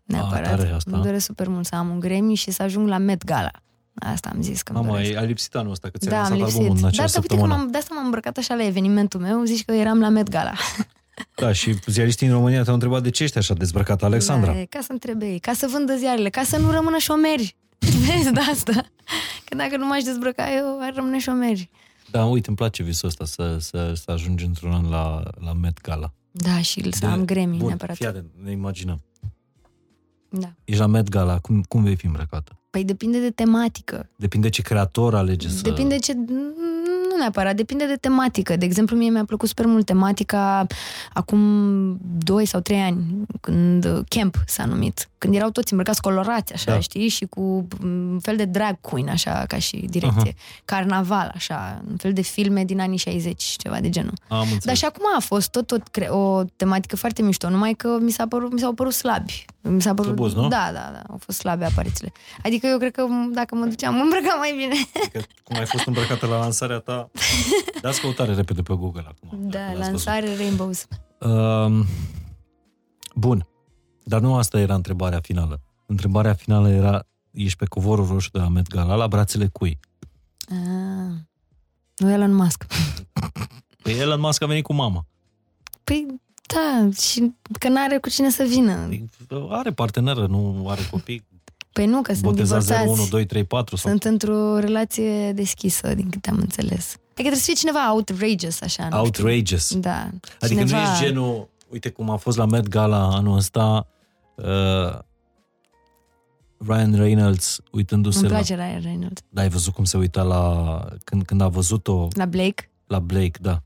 Neapărat. 0.03 0.43
tare 0.57 0.69
asta. 0.71 0.91
Îmi 0.93 1.03
doresc 1.03 1.25
super 1.25 1.47
mult 1.47 1.65
să 1.65 1.75
am 1.75 1.89
un 1.89 1.99
Grammy 1.99 2.35
și 2.35 2.51
să 2.51 2.63
ajung 2.63 2.87
la 2.87 2.97
Met 2.97 3.23
Gala. 3.23 3.51
Asta 3.95 4.29
am 4.33 4.41
zis 4.41 4.61
că 4.61 4.71
îmi 4.71 4.81
Mama, 4.81 4.93
doresc. 4.95 5.15
ai 5.15 5.21
ai 5.21 5.27
lipsit 5.27 5.55
anul 5.55 5.71
ăsta, 5.71 5.89
că 5.89 5.97
ți-ai 5.97 6.11
Da, 6.13 6.23
am 6.23 6.29
lansat 6.29 6.45
albumul 6.47 6.67
lipsit. 6.67 6.75
în 6.75 6.81
Da, 6.81 6.87
acea 6.87 6.97
dar 6.97 7.05
uite 7.15 7.27
că 7.27 7.33
săptămână. 7.33 7.55
m-am, 7.55 7.71
de 7.71 7.77
asta 7.77 7.93
m-am 7.95 8.05
îmbrăcat 8.05 8.37
așa 8.37 8.53
la 8.55 8.65
evenimentul 8.65 9.19
meu, 9.19 9.43
zici 9.43 9.65
că 9.65 9.71
eram 9.73 9.99
la 9.99 10.09
Met 10.09 10.29
Gala. 10.29 10.53
Da, 11.35 11.51
și 11.51 11.75
ziariștii 11.85 12.27
în 12.27 12.33
România 12.33 12.61
te-au 12.63 12.73
întrebat 12.73 13.03
de 13.03 13.09
ce 13.09 13.23
ești 13.23 13.37
așa 13.37 13.53
dezbrăcată, 13.53 14.05
Alexandra. 14.05 14.51
Da, 14.53 14.59
e 14.59 14.65
ca 14.65 14.79
să 14.81 14.91
întrebe 14.91 15.25
ei, 15.25 15.39
ca 15.39 15.53
să 15.53 15.67
vândă 15.71 15.95
ziarele, 15.95 16.29
ca 16.29 16.43
să 16.43 16.57
nu 16.57 16.71
rămână 16.71 16.97
șomeri. 16.97 17.55
Vezi 18.07 18.31
de 18.31 18.39
asta? 18.51 18.71
Că 19.45 19.55
dacă 19.55 19.77
nu 19.77 19.85
m-aș 19.87 20.03
dezbrăca 20.03 20.43
eu, 20.55 20.77
ar 20.81 20.93
rămâne 20.95 21.19
șomeri. 21.19 21.69
Da, 22.11 22.25
uite, 22.25 22.47
îmi 22.47 22.57
place 22.57 22.83
visul 22.83 23.07
ăsta 23.07 23.25
să, 23.25 23.57
să, 23.59 23.93
să 23.95 24.11
ajungi 24.11 24.45
într-un 24.45 24.71
an 24.71 24.89
la, 24.89 25.23
la 25.39 25.53
Met 25.53 25.81
Gala. 25.81 26.13
Da, 26.31 26.61
și 26.61 26.91
să 26.91 26.99
De- 26.99 27.05
am 27.11 27.25
Grammy 27.25 27.57
Bun, 27.57 27.67
neapărat. 27.67 27.95
fii 27.95 28.05
atent, 28.05 28.29
ne 28.43 28.51
imaginăm. 28.51 29.01
Da. 30.29 30.53
Ești 30.63 30.79
la 30.79 30.87
Met 30.87 31.09
Gala, 31.09 31.39
cum, 31.39 31.61
cum 31.63 31.83
vei 31.83 31.95
fi 31.95 32.05
îmbrăcată? 32.05 32.59
Păi 32.75 32.83
depinde 32.83 33.19
de 33.19 33.29
tematică. 33.29 34.09
Depinde 34.15 34.49
ce 34.49 34.61
creator 34.61 35.15
alege 35.15 35.49
să... 35.49 35.61
Depinde 35.61 35.97
ce... 35.97 36.13
Nu 36.13 37.17
neapărat, 37.19 37.55
depinde 37.55 37.85
de 37.85 37.95
tematică. 37.95 38.55
De 38.55 38.65
exemplu, 38.65 38.95
mie 38.97 39.09
mi-a 39.09 39.25
plăcut 39.25 39.47
super 39.47 39.65
mult 39.65 39.85
tematica 39.85 40.67
acum 41.13 41.39
2 42.17 42.45
sau 42.45 42.59
3 42.59 42.79
ani, 42.79 43.03
când 43.41 43.85
uh, 43.85 43.99
Camp 44.07 44.43
s-a 44.47 44.65
numit. 44.65 45.09
Când 45.17 45.35
erau 45.35 45.49
toți 45.49 45.71
îmbrăcați 45.73 46.01
colorați, 46.01 46.53
așa, 46.53 46.71
Da. 46.71 46.79
știi? 46.79 47.07
Și 47.07 47.25
cu 47.25 47.67
un 47.83 48.19
fel 48.21 48.35
de 48.35 48.45
drag 48.45 48.77
queen, 48.81 49.09
așa, 49.09 49.43
ca 49.47 49.57
și 49.57 49.77
direcție. 49.89 50.35
Carnaval, 50.65 51.31
așa, 51.35 51.81
un 51.89 51.95
fel 51.97 52.13
de 52.13 52.21
filme 52.21 52.63
din 52.65 52.79
anii 52.79 52.97
60, 52.97 53.43
ceva 53.43 53.79
de 53.79 53.89
genul. 53.89 54.13
Am 54.27 54.39
înțeles. 54.39 54.63
Dar 54.63 54.75
și 54.75 54.85
acum 54.85 55.03
a 55.17 55.19
fost 55.19 55.49
tot, 55.49 55.67
tot 55.67 55.87
cre- 55.87 56.07
o 56.09 56.43
tematică 56.55 56.95
foarte 56.95 57.21
mișto, 57.21 57.49
numai 57.49 57.73
că 57.73 57.97
mi, 58.01 58.11
s-a 58.11 58.27
părut, 58.27 58.53
mi 58.53 58.59
s-au 58.59 58.73
părut 58.73 58.93
slabi. 58.93 59.45
Mi 59.69 59.81
s-a 59.81 59.93
părut, 59.93 60.11
Slăbuți, 60.11 60.35
nu? 60.35 60.47
Da, 60.47 60.69
da, 60.73 60.89
da, 60.93 61.01
au 61.09 61.17
fost 61.17 61.37
slabe 61.37 61.65
aparițiile. 61.65 62.11
Adică 62.43 62.67
eu 62.67 62.77
cred 62.77 62.91
că 62.91 63.05
dacă 63.33 63.55
mă 63.55 63.65
duceam, 63.65 63.93
mă 63.95 64.01
îmbrăcam 64.01 64.39
mai 64.39 64.53
bine. 64.57 64.75
Că, 65.11 65.19
cum 65.43 65.57
ai 65.57 65.65
fost 65.65 65.85
îmbrăcată 65.85 66.25
la 66.25 66.37
lansarea 66.37 66.79
ta, 66.79 67.09
dați 67.81 68.01
căutare 68.01 68.33
repede 68.33 68.61
pe 68.61 68.73
Google 68.73 69.05
acum. 69.07 69.49
Da, 69.49 69.59
dacă 69.59 69.77
l-ați 69.77 69.89
lansare 69.89 70.35
Rainbows. 70.35 70.87
văzut. 71.19 71.65
Um, 71.65 71.85
bun, 73.15 73.47
dar 74.03 74.21
nu 74.21 74.35
asta 74.35 74.59
era 74.59 74.73
întrebarea 74.73 75.19
finală. 75.19 75.61
Întrebarea 75.85 76.33
finală 76.33 76.69
era, 76.69 77.07
ești 77.31 77.57
pe 77.57 77.65
covorul 77.65 78.07
roșu 78.07 78.29
de 78.31 78.39
la 78.39 78.47
Met 78.47 78.67
Gala, 78.67 78.95
la 78.95 79.07
brațele 79.07 79.47
cui? 79.47 79.79
Ah, 80.49 81.13
nu 81.97 82.11
Elon 82.11 82.33
Musk. 82.33 82.65
Păi 83.81 83.93
Elon 83.93 84.19
Musk 84.19 84.41
a 84.41 84.45
venit 84.45 84.63
cu 84.63 84.73
mama. 84.73 85.05
Păi 85.83 86.05
da, 86.47 86.89
și 86.99 87.31
că 87.59 87.69
n-are 87.69 87.97
cu 87.97 88.09
cine 88.09 88.29
să 88.29 88.43
vină. 88.43 88.89
Are 89.49 89.71
parteneră, 89.71 90.25
nu 90.27 90.65
are 90.69 90.81
copii. 90.91 91.25
Păi 91.73 91.85
nu, 91.85 92.01
că 92.01 92.11
sunt 92.11 92.23
Boteza 92.25 92.59
0, 92.59 92.79
divorțați. 92.79 92.99
1, 92.99 93.09
2, 93.09 93.25
3, 93.25 93.43
4 93.43 93.75
sau 93.75 93.89
Sunt 93.91 94.03
într-o 94.03 94.57
relație 94.59 95.31
deschisă, 95.33 95.93
din 95.93 96.09
câte 96.09 96.29
am 96.29 96.37
înțeles. 96.37 96.85
Adică 96.93 97.13
trebuie 97.13 97.35
să 97.39 97.43
fie 97.45 97.53
cineva 97.53 97.91
outrageous, 97.93 98.61
așa, 98.61 98.87
nu 98.87 98.97
outrageous. 98.99 99.65
știu. 99.65 99.79
Da. 99.79 100.09
Adică 100.39 100.63
cineva... 100.63 100.77
nu 100.77 100.83
ești 100.91 101.03
genul, 101.03 101.49
uite 101.69 101.89
cum 101.89 102.09
a 102.09 102.15
fost 102.15 102.37
la 102.37 102.45
Met 102.45 102.67
Gala 102.67 103.07
anul 103.15 103.37
ăsta, 103.37 103.87
uh, 104.35 104.99
Ryan 106.57 106.93
Reynolds 106.95 107.59
uitându-se 107.71 108.19
Îmi 108.19 108.27
la... 108.29 108.33
place 108.33 108.55
Ryan 108.55 108.81
Reynolds. 108.81 109.21
Da, 109.29 109.41
ai 109.41 109.49
văzut 109.49 109.73
cum 109.73 109.83
se 109.83 109.97
uita 109.97 110.21
la... 110.21 110.79
Când, 111.03 111.25
când 111.25 111.41
a 111.41 111.47
văzut-o 111.47 112.07
La 112.11 112.25
Blake? 112.25 112.69
la 112.87 112.99
Blake, 112.99 113.39
da. 113.41 113.63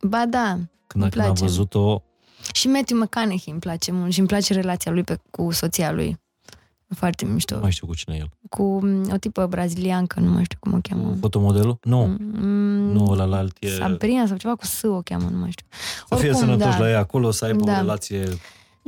Ba 0.00 0.26
da, 0.26 0.48
Când, 0.86 1.02
Îmi 1.02 1.10
când 1.10 1.24
a 1.24 1.26
place. 1.26 1.42
văzut-o... 1.44 2.02
Și 2.52 2.68
Matthew 2.68 2.98
McConaughey 2.98 3.44
îmi 3.50 3.60
place 3.60 3.92
mult 3.92 4.12
și 4.12 4.18
îmi 4.18 4.28
place 4.28 4.52
relația 4.52 4.92
lui 4.92 5.02
pe, 5.02 5.18
cu 5.30 5.52
soția 5.52 5.92
lui. 5.92 6.20
Foarte 6.94 7.24
mișto. 7.24 7.54
Nu 7.54 7.60
mai 7.60 7.70
știu 7.70 7.86
cu 7.86 7.94
cine 7.94 8.14
e 8.14 8.18
el. 8.18 8.28
Cu 8.48 8.62
mm, 8.62 9.10
o 9.12 9.16
tipă 9.16 9.46
braziliancă, 9.46 10.20
nu 10.20 10.30
mai 10.30 10.44
știu 10.44 10.56
cum 10.60 10.72
o 10.72 10.78
cheamă. 10.82 11.16
Fotomodelul? 11.20 11.78
Nu. 11.82 12.16
Mm, 12.18 12.92
Nu, 12.92 13.14
la 13.14 13.36
alt 13.36 13.56
e... 13.60 13.68
Sabrina 13.68 14.26
sau 14.26 14.36
ceva 14.36 14.54
cu 14.54 14.64
S 14.64 14.82
o 14.82 15.00
cheamă, 15.00 15.28
nu 15.30 15.38
mai 15.38 15.50
știu. 15.50 15.66
Să 16.08 16.14
fie 16.14 16.28
Oricum, 16.28 16.46
sănătoși 16.46 16.76
da. 16.78 16.84
la 16.84 16.90
ea 16.90 16.98
acolo, 16.98 17.30
să 17.30 17.44
aibă 17.44 17.64
Da. 17.64 17.72
o 17.72 17.76
relație... 17.76 18.28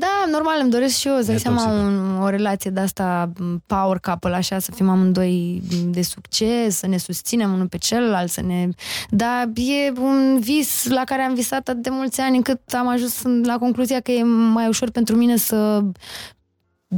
Da, 0.01 0.25
normal, 0.31 0.59
îmi 0.63 0.71
doresc 0.71 0.99
și 0.99 1.09
eu, 1.09 1.17
îți 1.17 1.27
dai 1.27 1.39
seama, 1.39 1.61
Netoxică. 1.67 1.87
un, 1.87 2.21
o 2.23 2.29
relație 2.29 2.71
de 2.71 2.81
asta 2.81 3.33
m, 3.39 3.63
power 3.67 3.99
couple, 3.99 4.35
așa, 4.35 4.59
să 4.59 4.71
fim 4.75 4.89
amândoi 4.89 5.63
de 5.85 6.03
succes, 6.03 6.77
să 6.77 6.87
ne 6.87 6.97
susținem 6.97 7.53
unul 7.53 7.67
pe 7.69 7.79
celălalt, 7.79 8.31
să 8.31 8.41
ne... 8.43 8.69
Dar 9.11 9.49
e 9.55 9.93
un 10.01 10.39
vis 10.41 10.87
la 10.89 11.03
care 11.05 11.23
am 11.23 11.35
visat 11.35 11.69
atât 11.69 11.83
de 11.83 11.91
mulți 11.91 12.21
ani 12.21 12.37
încât 12.37 12.61
am 12.73 12.89
ajuns 12.89 13.23
în- 13.23 13.43
la 13.47 13.59
concluzia 13.59 14.01
că 14.01 14.11
e 14.11 14.23
mai 14.23 14.69
ușor 14.69 14.91
pentru 14.91 15.17
mine 15.17 15.37
să 15.37 15.81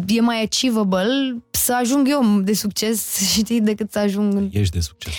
e 0.07 0.21
mai 0.21 0.43
achievable 0.43 1.43
să 1.51 1.75
ajung 1.75 2.09
eu 2.11 2.41
de 2.41 2.53
succes, 2.55 3.17
știi, 3.37 3.61
decât 3.61 3.93
să 3.93 3.99
ajung 3.99 4.35
în 4.35 4.49
Ești 4.53 4.75
de 4.75 4.81
succes. 4.81 5.13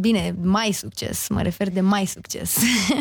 Bine, 0.00 0.34
mai 0.42 0.72
succes. 0.72 1.28
Mă 1.28 1.42
refer 1.42 1.70
de 1.70 1.80
mai 1.80 2.06
succes. 2.06 2.56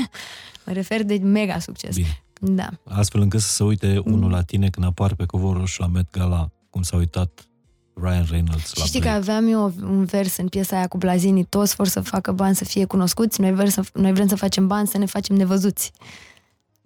mă 0.66 0.74
refer 0.74 1.04
de 1.04 1.16
mega 1.24 1.60
succes. 1.60 1.96
Bine. 1.96 2.24
Da. 2.40 2.70
Astfel 2.84 3.22
încât 3.22 3.40
să 3.42 3.50
se 3.50 3.64
uite 3.64 4.02
unul 4.06 4.32
la 4.32 4.42
tine 4.42 4.70
când 4.70 4.86
apar 4.86 5.16
pe 5.16 5.26
covorul 5.26 5.60
roșu 5.60 5.82
la 5.82 5.88
Met 5.88 6.12
Gala, 6.12 6.50
cum 6.70 6.82
s-a 6.82 6.98
uitat 6.98 7.48
Ryan 7.94 8.26
Reynolds 8.30 8.74
la 8.76 8.82
Și 8.82 8.88
știi 8.88 9.00
Blake. 9.00 9.16
că 9.16 9.22
aveam 9.22 9.48
eu 9.48 9.74
un 9.82 10.06
vers 10.06 10.38
în 10.38 10.48
piesa 10.48 10.76
aia 10.76 10.88
cu 10.88 10.98
Blazini, 10.98 11.44
toți 11.46 11.76
vor 11.76 11.88
să 11.88 12.02
facă 12.02 12.32
bani 12.32 12.56
să 12.56 12.66
fie 12.66 12.86
cunoscuți, 12.86 13.42
noi 13.42 13.54
vrem 13.54 13.70
să, 13.70 13.84
noi 13.94 14.14
vrem 14.14 14.28
să 14.28 14.36
facem 14.36 14.68
bani 14.68 14.88
să 14.88 14.98
ne 14.98 15.06
facem 15.06 15.36
nevăzuți. 15.36 15.92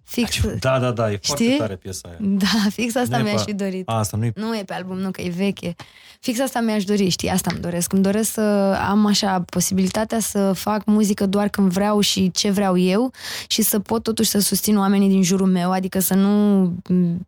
Fix, 0.04 0.40
Da, 0.58 0.78
da, 0.78 0.90
da, 0.90 1.12
e 1.12 1.18
foarte 1.22 1.44
Știi? 1.44 1.56
tare 1.58 1.76
piesa 1.76 2.08
aia. 2.08 2.16
da, 2.20 2.46
fix 2.70 2.94
asta 2.94 3.16
Nu 3.18 3.22
e 3.26 3.30
mi-aș 3.30 3.42
pe- 3.42 3.50
fi 3.50 3.54
dorit. 3.54 3.88
A, 3.88 3.98
asta 3.98 4.16
nu 4.16 4.24
e 4.24 4.32
Nu 4.36 4.56
e 4.56 4.62
pe 4.64 4.74
album, 4.74 4.98
nu, 4.98 5.10
că 5.10 5.20
e 5.20 5.28
veche. 5.28 5.74
Fix 6.20 6.38
asta 6.40 6.60
mi-aș 6.60 6.84
dori, 6.84 7.08
știi, 7.08 7.28
asta 7.28 7.50
îmi 7.52 7.60
doresc. 7.62 7.92
Îmi 7.92 8.02
doresc 8.02 8.32
să 8.32 8.40
am 8.88 9.06
așa 9.06 9.40
posibilitatea 9.50 10.20
să 10.20 10.52
fac 10.52 10.84
muzică 10.84 11.26
doar 11.26 11.48
când 11.48 11.72
vreau 11.72 12.00
și 12.00 12.30
ce 12.30 12.50
vreau 12.50 12.76
eu 12.78 13.10
și 13.46 13.62
să 13.62 13.78
pot 13.80 14.02
totuși 14.02 14.30
să 14.30 14.38
susțin 14.38 14.78
oamenii 14.78 15.08
din 15.08 15.22
jurul 15.22 15.46
meu, 15.46 15.70
adică 15.72 15.98
să 16.00 16.14
nu 16.14 16.62
m, 16.88 17.26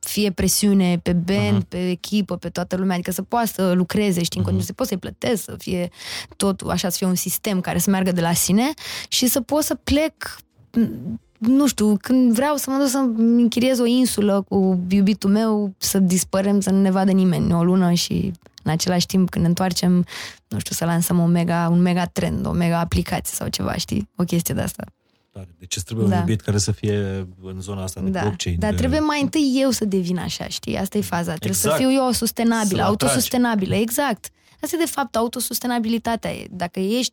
fie 0.00 0.30
presiune 0.30 0.98
pe 1.02 1.12
band, 1.12 1.52
Mhm. 1.56 1.66
pe 1.68 1.90
echipă, 1.90 2.36
pe 2.36 2.48
toată 2.48 2.76
lumea, 2.76 2.94
adică 2.94 3.10
să 3.10 3.22
poată 3.22 3.46
să 3.54 3.72
lucreze, 3.72 4.22
știi, 4.22 4.38
în 4.38 4.44
continuare, 4.44 4.66
să 4.66 4.72
pot 4.72 4.86
să-i 4.86 4.98
plătesc, 4.98 5.42
să 5.42 5.54
fie 5.58 5.88
tot 6.36 6.60
așa, 6.60 6.88
să 6.88 6.96
fie 6.96 7.06
un 7.06 7.14
sistem 7.14 7.60
care 7.60 7.78
să 7.78 7.90
meargă 7.90 8.12
de 8.12 8.20
la 8.20 8.32
sine 8.32 8.70
și 9.08 9.26
să 9.26 9.40
pot 9.40 9.62
să 9.62 9.74
plec 9.74 10.36
m, 10.72 11.20
nu 11.38 11.66
știu, 11.66 11.96
când 12.00 12.32
vreau 12.32 12.56
să 12.56 12.70
mă 12.70 12.76
duc 12.78 12.88
să-mi 12.88 13.42
închiriez 13.42 13.78
o 13.78 13.84
insulă 13.86 14.44
cu 14.48 14.80
iubitul 14.88 15.30
meu, 15.30 15.74
să 15.78 15.98
dispărem, 15.98 16.60
să 16.60 16.70
nu 16.70 16.80
ne 16.80 16.90
vadă 16.90 17.10
nimeni 17.10 17.52
o 17.52 17.64
lună 17.64 17.92
și 17.92 18.32
în 18.62 18.70
același 18.70 19.06
timp 19.06 19.30
când 19.30 19.42
ne 19.44 19.48
întoarcem, 19.50 20.06
nu 20.48 20.58
știu, 20.58 20.74
să 20.74 20.84
lansăm 20.84 21.18
o 21.18 21.26
mega, 21.26 21.68
un 21.70 21.80
mega 21.80 22.04
trend, 22.06 22.46
o 22.46 22.50
mega 22.50 22.78
aplicație 22.78 23.34
sau 23.34 23.48
ceva, 23.48 23.74
știi? 23.76 24.08
O 24.16 24.22
chestie 24.24 24.54
de 24.54 24.60
asta. 24.60 24.84
tare. 25.32 25.48
Deci 25.58 25.76
îți 25.76 25.84
trebuie 25.84 26.06
Da. 26.08 26.14
un 26.14 26.20
iubit 26.20 26.40
care 26.40 26.58
să 26.58 26.72
fie 26.72 27.26
în 27.42 27.60
zona 27.60 27.82
asta 27.82 28.00
de 28.00 28.10
Da. 28.10 28.20
blockchain. 28.20 28.56
Dar 28.58 28.70
de... 28.70 28.76
trebuie 28.76 29.00
mai 29.00 29.20
întâi 29.22 29.52
eu 29.62 29.70
să 29.70 29.84
devin 29.84 30.18
așa, 30.18 30.48
știi? 30.48 30.76
Asta 30.78 30.98
e 30.98 31.00
faza. 31.00 31.30
Trebuie 31.34 31.50
Exact. 31.50 31.76
să 31.76 31.80
fiu 31.82 31.92
eu 31.92 32.10
sustenabilă, 32.10 32.64
Să-l 32.66 32.78
atragi. 32.80 33.02
autosustenabilă, 33.04 33.74
exact. 33.74 34.28
Asta 34.60 34.76
e 34.76 34.84
de 34.84 34.90
fapt 34.90 35.16
autosustenabilitatea. 35.16 36.30
Dacă 36.50 36.80
ești 36.80 37.12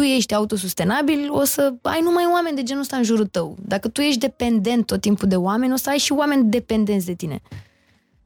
tu 0.00 0.06
ești 0.06 0.34
autosustenabil, 0.34 1.32
o 1.32 1.44
să 1.44 1.74
ai 1.82 2.00
numai 2.02 2.24
oameni 2.32 2.56
de 2.56 2.62
genul 2.62 2.82
ăsta 2.82 2.96
în 2.96 3.02
jurul 3.02 3.26
tău. 3.26 3.56
Dacă 3.66 3.88
tu 3.88 4.00
ești 4.00 4.18
dependent 4.20 4.86
tot 4.86 5.00
timpul 5.00 5.28
de 5.28 5.36
oameni, 5.36 5.72
o 5.72 5.76
să 5.76 5.90
ai 5.90 5.98
și 5.98 6.12
oameni 6.12 6.50
dependenți 6.50 7.06
de 7.06 7.14
tine. 7.14 7.40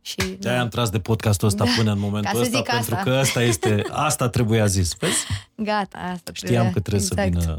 Și, 0.00 0.16
De-aia 0.38 0.60
am 0.60 0.68
tras 0.68 0.90
de 0.90 0.98
podcastul 0.98 1.48
ăsta 1.48 1.64
Da. 1.64 1.70
până 1.76 1.92
în 1.92 1.98
momentul 1.98 2.30
Ca 2.32 2.36
să 2.38 2.42
ăsta, 2.42 2.56
zic 2.56 2.66
pentru 2.66 2.94
asta. 2.94 3.10
că 3.10 3.16
asta 3.16 3.42
este, 3.42 3.84
asta 3.90 4.28
trebuia 4.28 4.66
zis. 4.66 4.94
Vezi? 4.98 5.26
Gata, 5.56 5.98
asta 6.12 6.30
Știam 6.34 6.70
că 6.70 6.80
trebuie 6.80 7.02
exact. 7.04 7.32
să 7.32 7.38
vină 7.40 7.58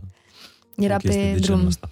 Era 0.75 0.93
o 0.95 0.97
chestie 0.97 1.21
pe 1.21 1.31
de 1.33 1.39
genul 1.39 1.57
drum. 1.57 1.67
ăsta. 1.67 1.89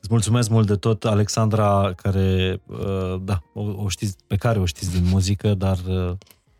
Îți 0.00 0.08
mulțumesc 0.10 0.48
mult 0.48 0.66
de 0.66 0.76
tot, 0.76 1.04
Alexandra, 1.04 1.92
care, 1.96 2.60
uh, 2.66 3.20
da, 3.20 3.42
o, 3.54 3.60
o 3.62 3.88
știți, 3.88 4.16
pe 4.26 4.36
care 4.36 4.58
o 4.58 4.64
știți 4.64 4.90
din 4.92 5.04
muzică, 5.04 5.54
dar 5.54 5.78
uh, 5.88 6.12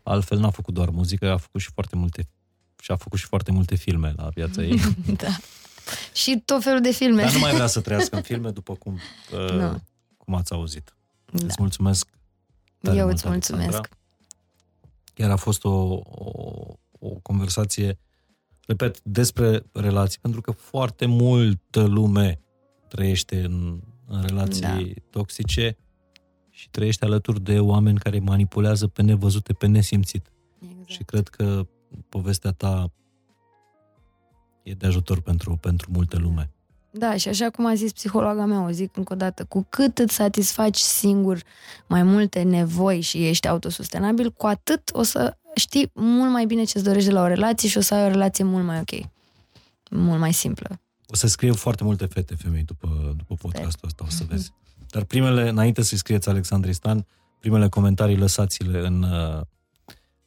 altfel 0.03 0.37
n-a 0.39 0.49
făcut 0.49 0.73
doar 0.73 0.89
muzică, 0.89 1.31
a 1.31 1.37
făcut 1.37 1.61
și 1.61 1.69
foarte 1.73 1.95
multe 1.95 2.27
și 2.79 2.91
a 2.91 2.95
făcut 2.95 3.19
și 3.19 3.25
foarte 3.25 3.51
multe 3.51 3.75
filme 3.75 4.13
la 4.15 4.29
viața 4.33 4.61
ei. 4.63 4.79
da. 5.23 5.27
Și 6.13 6.41
tot 6.45 6.63
felul 6.63 6.81
de 6.81 6.91
filme. 6.91 7.21
Dar 7.21 7.33
nu 7.33 7.39
mai 7.39 7.53
vrea 7.53 7.67
să 7.67 7.81
trăiască 7.85 8.15
în 8.15 8.21
filme, 8.21 8.49
după 8.49 8.73
cum, 8.73 8.99
uh, 9.33 9.51
Nu. 9.51 9.81
cum 10.17 10.33
ați 10.35 10.53
auzit. 10.53 10.93
Da. 11.31 11.45
Îți 11.45 11.55
mulțumesc 11.59 12.07
tare 12.81 12.97
Eu 12.97 13.03
mult, 13.05 13.15
îți 13.15 13.27
mulțumesc. 13.27 13.63
Alexandra. 13.67 13.97
Chiar 15.13 15.29
a 15.29 15.35
fost 15.35 15.63
o, 15.63 15.69
o, 15.69 16.73
o 16.99 17.09
conversație, 17.09 17.99
repet, 18.67 19.01
despre 19.03 19.63
relații, 19.73 20.19
pentru 20.21 20.41
că 20.41 20.51
foarte 20.51 21.05
multă 21.05 21.83
lume 21.83 22.39
trăiește 22.87 23.43
în, 23.43 23.79
în 24.07 24.21
relații 24.21 24.61
Da. 24.61 24.77
toxice 25.09 25.77
și 26.49 26.69
trăiește 26.69 27.05
alături 27.05 27.41
de 27.41 27.59
oameni 27.59 27.99
care 27.99 28.19
manipulează 28.19 28.87
pe 28.87 29.01
nevăzute, 29.01 29.53
pe 29.53 29.67
nesimțit. 29.67 30.31
Exact. 30.61 30.89
Și 30.89 31.03
cred 31.03 31.27
că 31.27 31.67
povestea 32.09 32.51
ta 32.51 32.91
e 34.63 34.73
de 34.73 34.87
ajutor 34.87 35.21
pentru, 35.21 35.55
pentru 35.55 35.89
multă 35.91 36.17
lume. 36.17 36.49
Da, 36.91 37.17
și 37.17 37.27
așa 37.27 37.49
cum 37.49 37.65
a 37.65 37.73
zis 37.73 37.91
psihologa 37.91 38.45
mea, 38.45 38.61
o 38.61 38.69
zic 38.71 38.97
încă 38.97 39.13
o 39.13 39.15
dată, 39.15 39.45
cu 39.45 39.65
cât 39.69 39.97
îți 39.97 40.13
satisfaci 40.13 40.77
singur 40.77 41.41
mai 41.87 42.03
multe 42.03 42.41
nevoi 42.41 43.01
și 43.01 43.27
ești 43.27 43.47
autosustenabil, 43.47 44.31
cu 44.31 44.45
atât 44.45 44.89
o 44.93 45.03
să 45.03 45.37
știi 45.55 45.91
mult 45.93 46.31
mai 46.31 46.45
bine 46.45 46.63
ce-ți 46.63 46.83
dorești 46.83 47.07
de 47.07 47.13
la 47.13 47.21
o 47.21 47.27
relație 47.27 47.69
și 47.69 47.77
o 47.77 47.81
să 47.81 47.93
ai 47.93 48.05
o 48.05 48.07
relație 48.07 48.43
mult 48.43 48.65
mai 48.65 48.79
ok. 48.79 49.09
Mult 49.91 50.19
mai 50.19 50.33
simplă. 50.33 50.79
O 51.07 51.15
să 51.15 51.27
scriu 51.27 51.53
foarte 51.53 51.83
multe 51.83 52.05
fete 52.05 52.35
femei 52.35 52.63
după, 52.63 53.13
după 53.17 53.35
podcastul 53.35 53.87
ăsta, 53.87 54.03
o 54.07 54.09
să 54.09 54.23
vezi. 54.27 54.51
Dar 54.89 55.03
primele, 55.03 55.49
înainte 55.49 55.81
să-i 55.81 55.97
scrieți 55.97 56.29
Alexandri 56.29 56.73
Stan, 56.73 57.05
primele 57.39 57.69
comentarii 57.69 58.17
lăsați-le 58.17 58.79
în, 58.79 59.03
uh, 59.03 59.41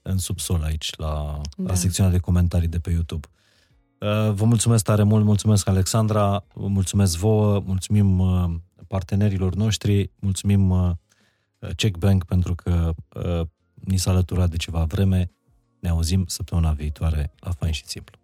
în 0.03 0.19
subsol 0.19 0.63
aici, 0.63 0.97
la, 0.97 1.07
da. 1.07 1.41
la 1.57 1.65
Da. 1.69 1.75
secțiunea 1.75 2.13
de 2.13 2.19
comentarii 2.19 2.69
de 2.69 2.79
pe 2.79 2.91
YouTube. 2.91 3.29
Uh, 3.99 4.33
Vă 4.33 4.45
mulțumesc 4.45 4.85
tare 4.85 5.03
mult, 5.03 5.25
mulțumesc 5.25 5.69
Alexandra, 5.69 6.45
vă 6.55 6.67
mulțumesc 6.67 7.17
vouă, 7.17 7.63
mulțumim 7.67 8.19
uh, 8.19 8.55
partenerilor 8.87 9.55
noștri, 9.55 10.11
mulțumim 10.19 10.71
uh, 10.71 10.91
Check 11.77 11.97
Bank 11.97 12.25
pentru 12.25 12.55
că 12.55 12.95
uh, 13.15 13.47
ni 13.75 13.97
s-a 13.97 14.11
alăturat 14.11 14.51
de 14.51 14.57
ceva 14.57 14.85
vreme. 14.85 15.31
Ne 15.81 15.89
auzim 15.89 16.25
săptămâna 16.27 16.73
viitoare 16.73 17.33
la 17.41 17.51
Fain 17.51 17.73
și 17.73 17.87
Simplu. 17.87 18.22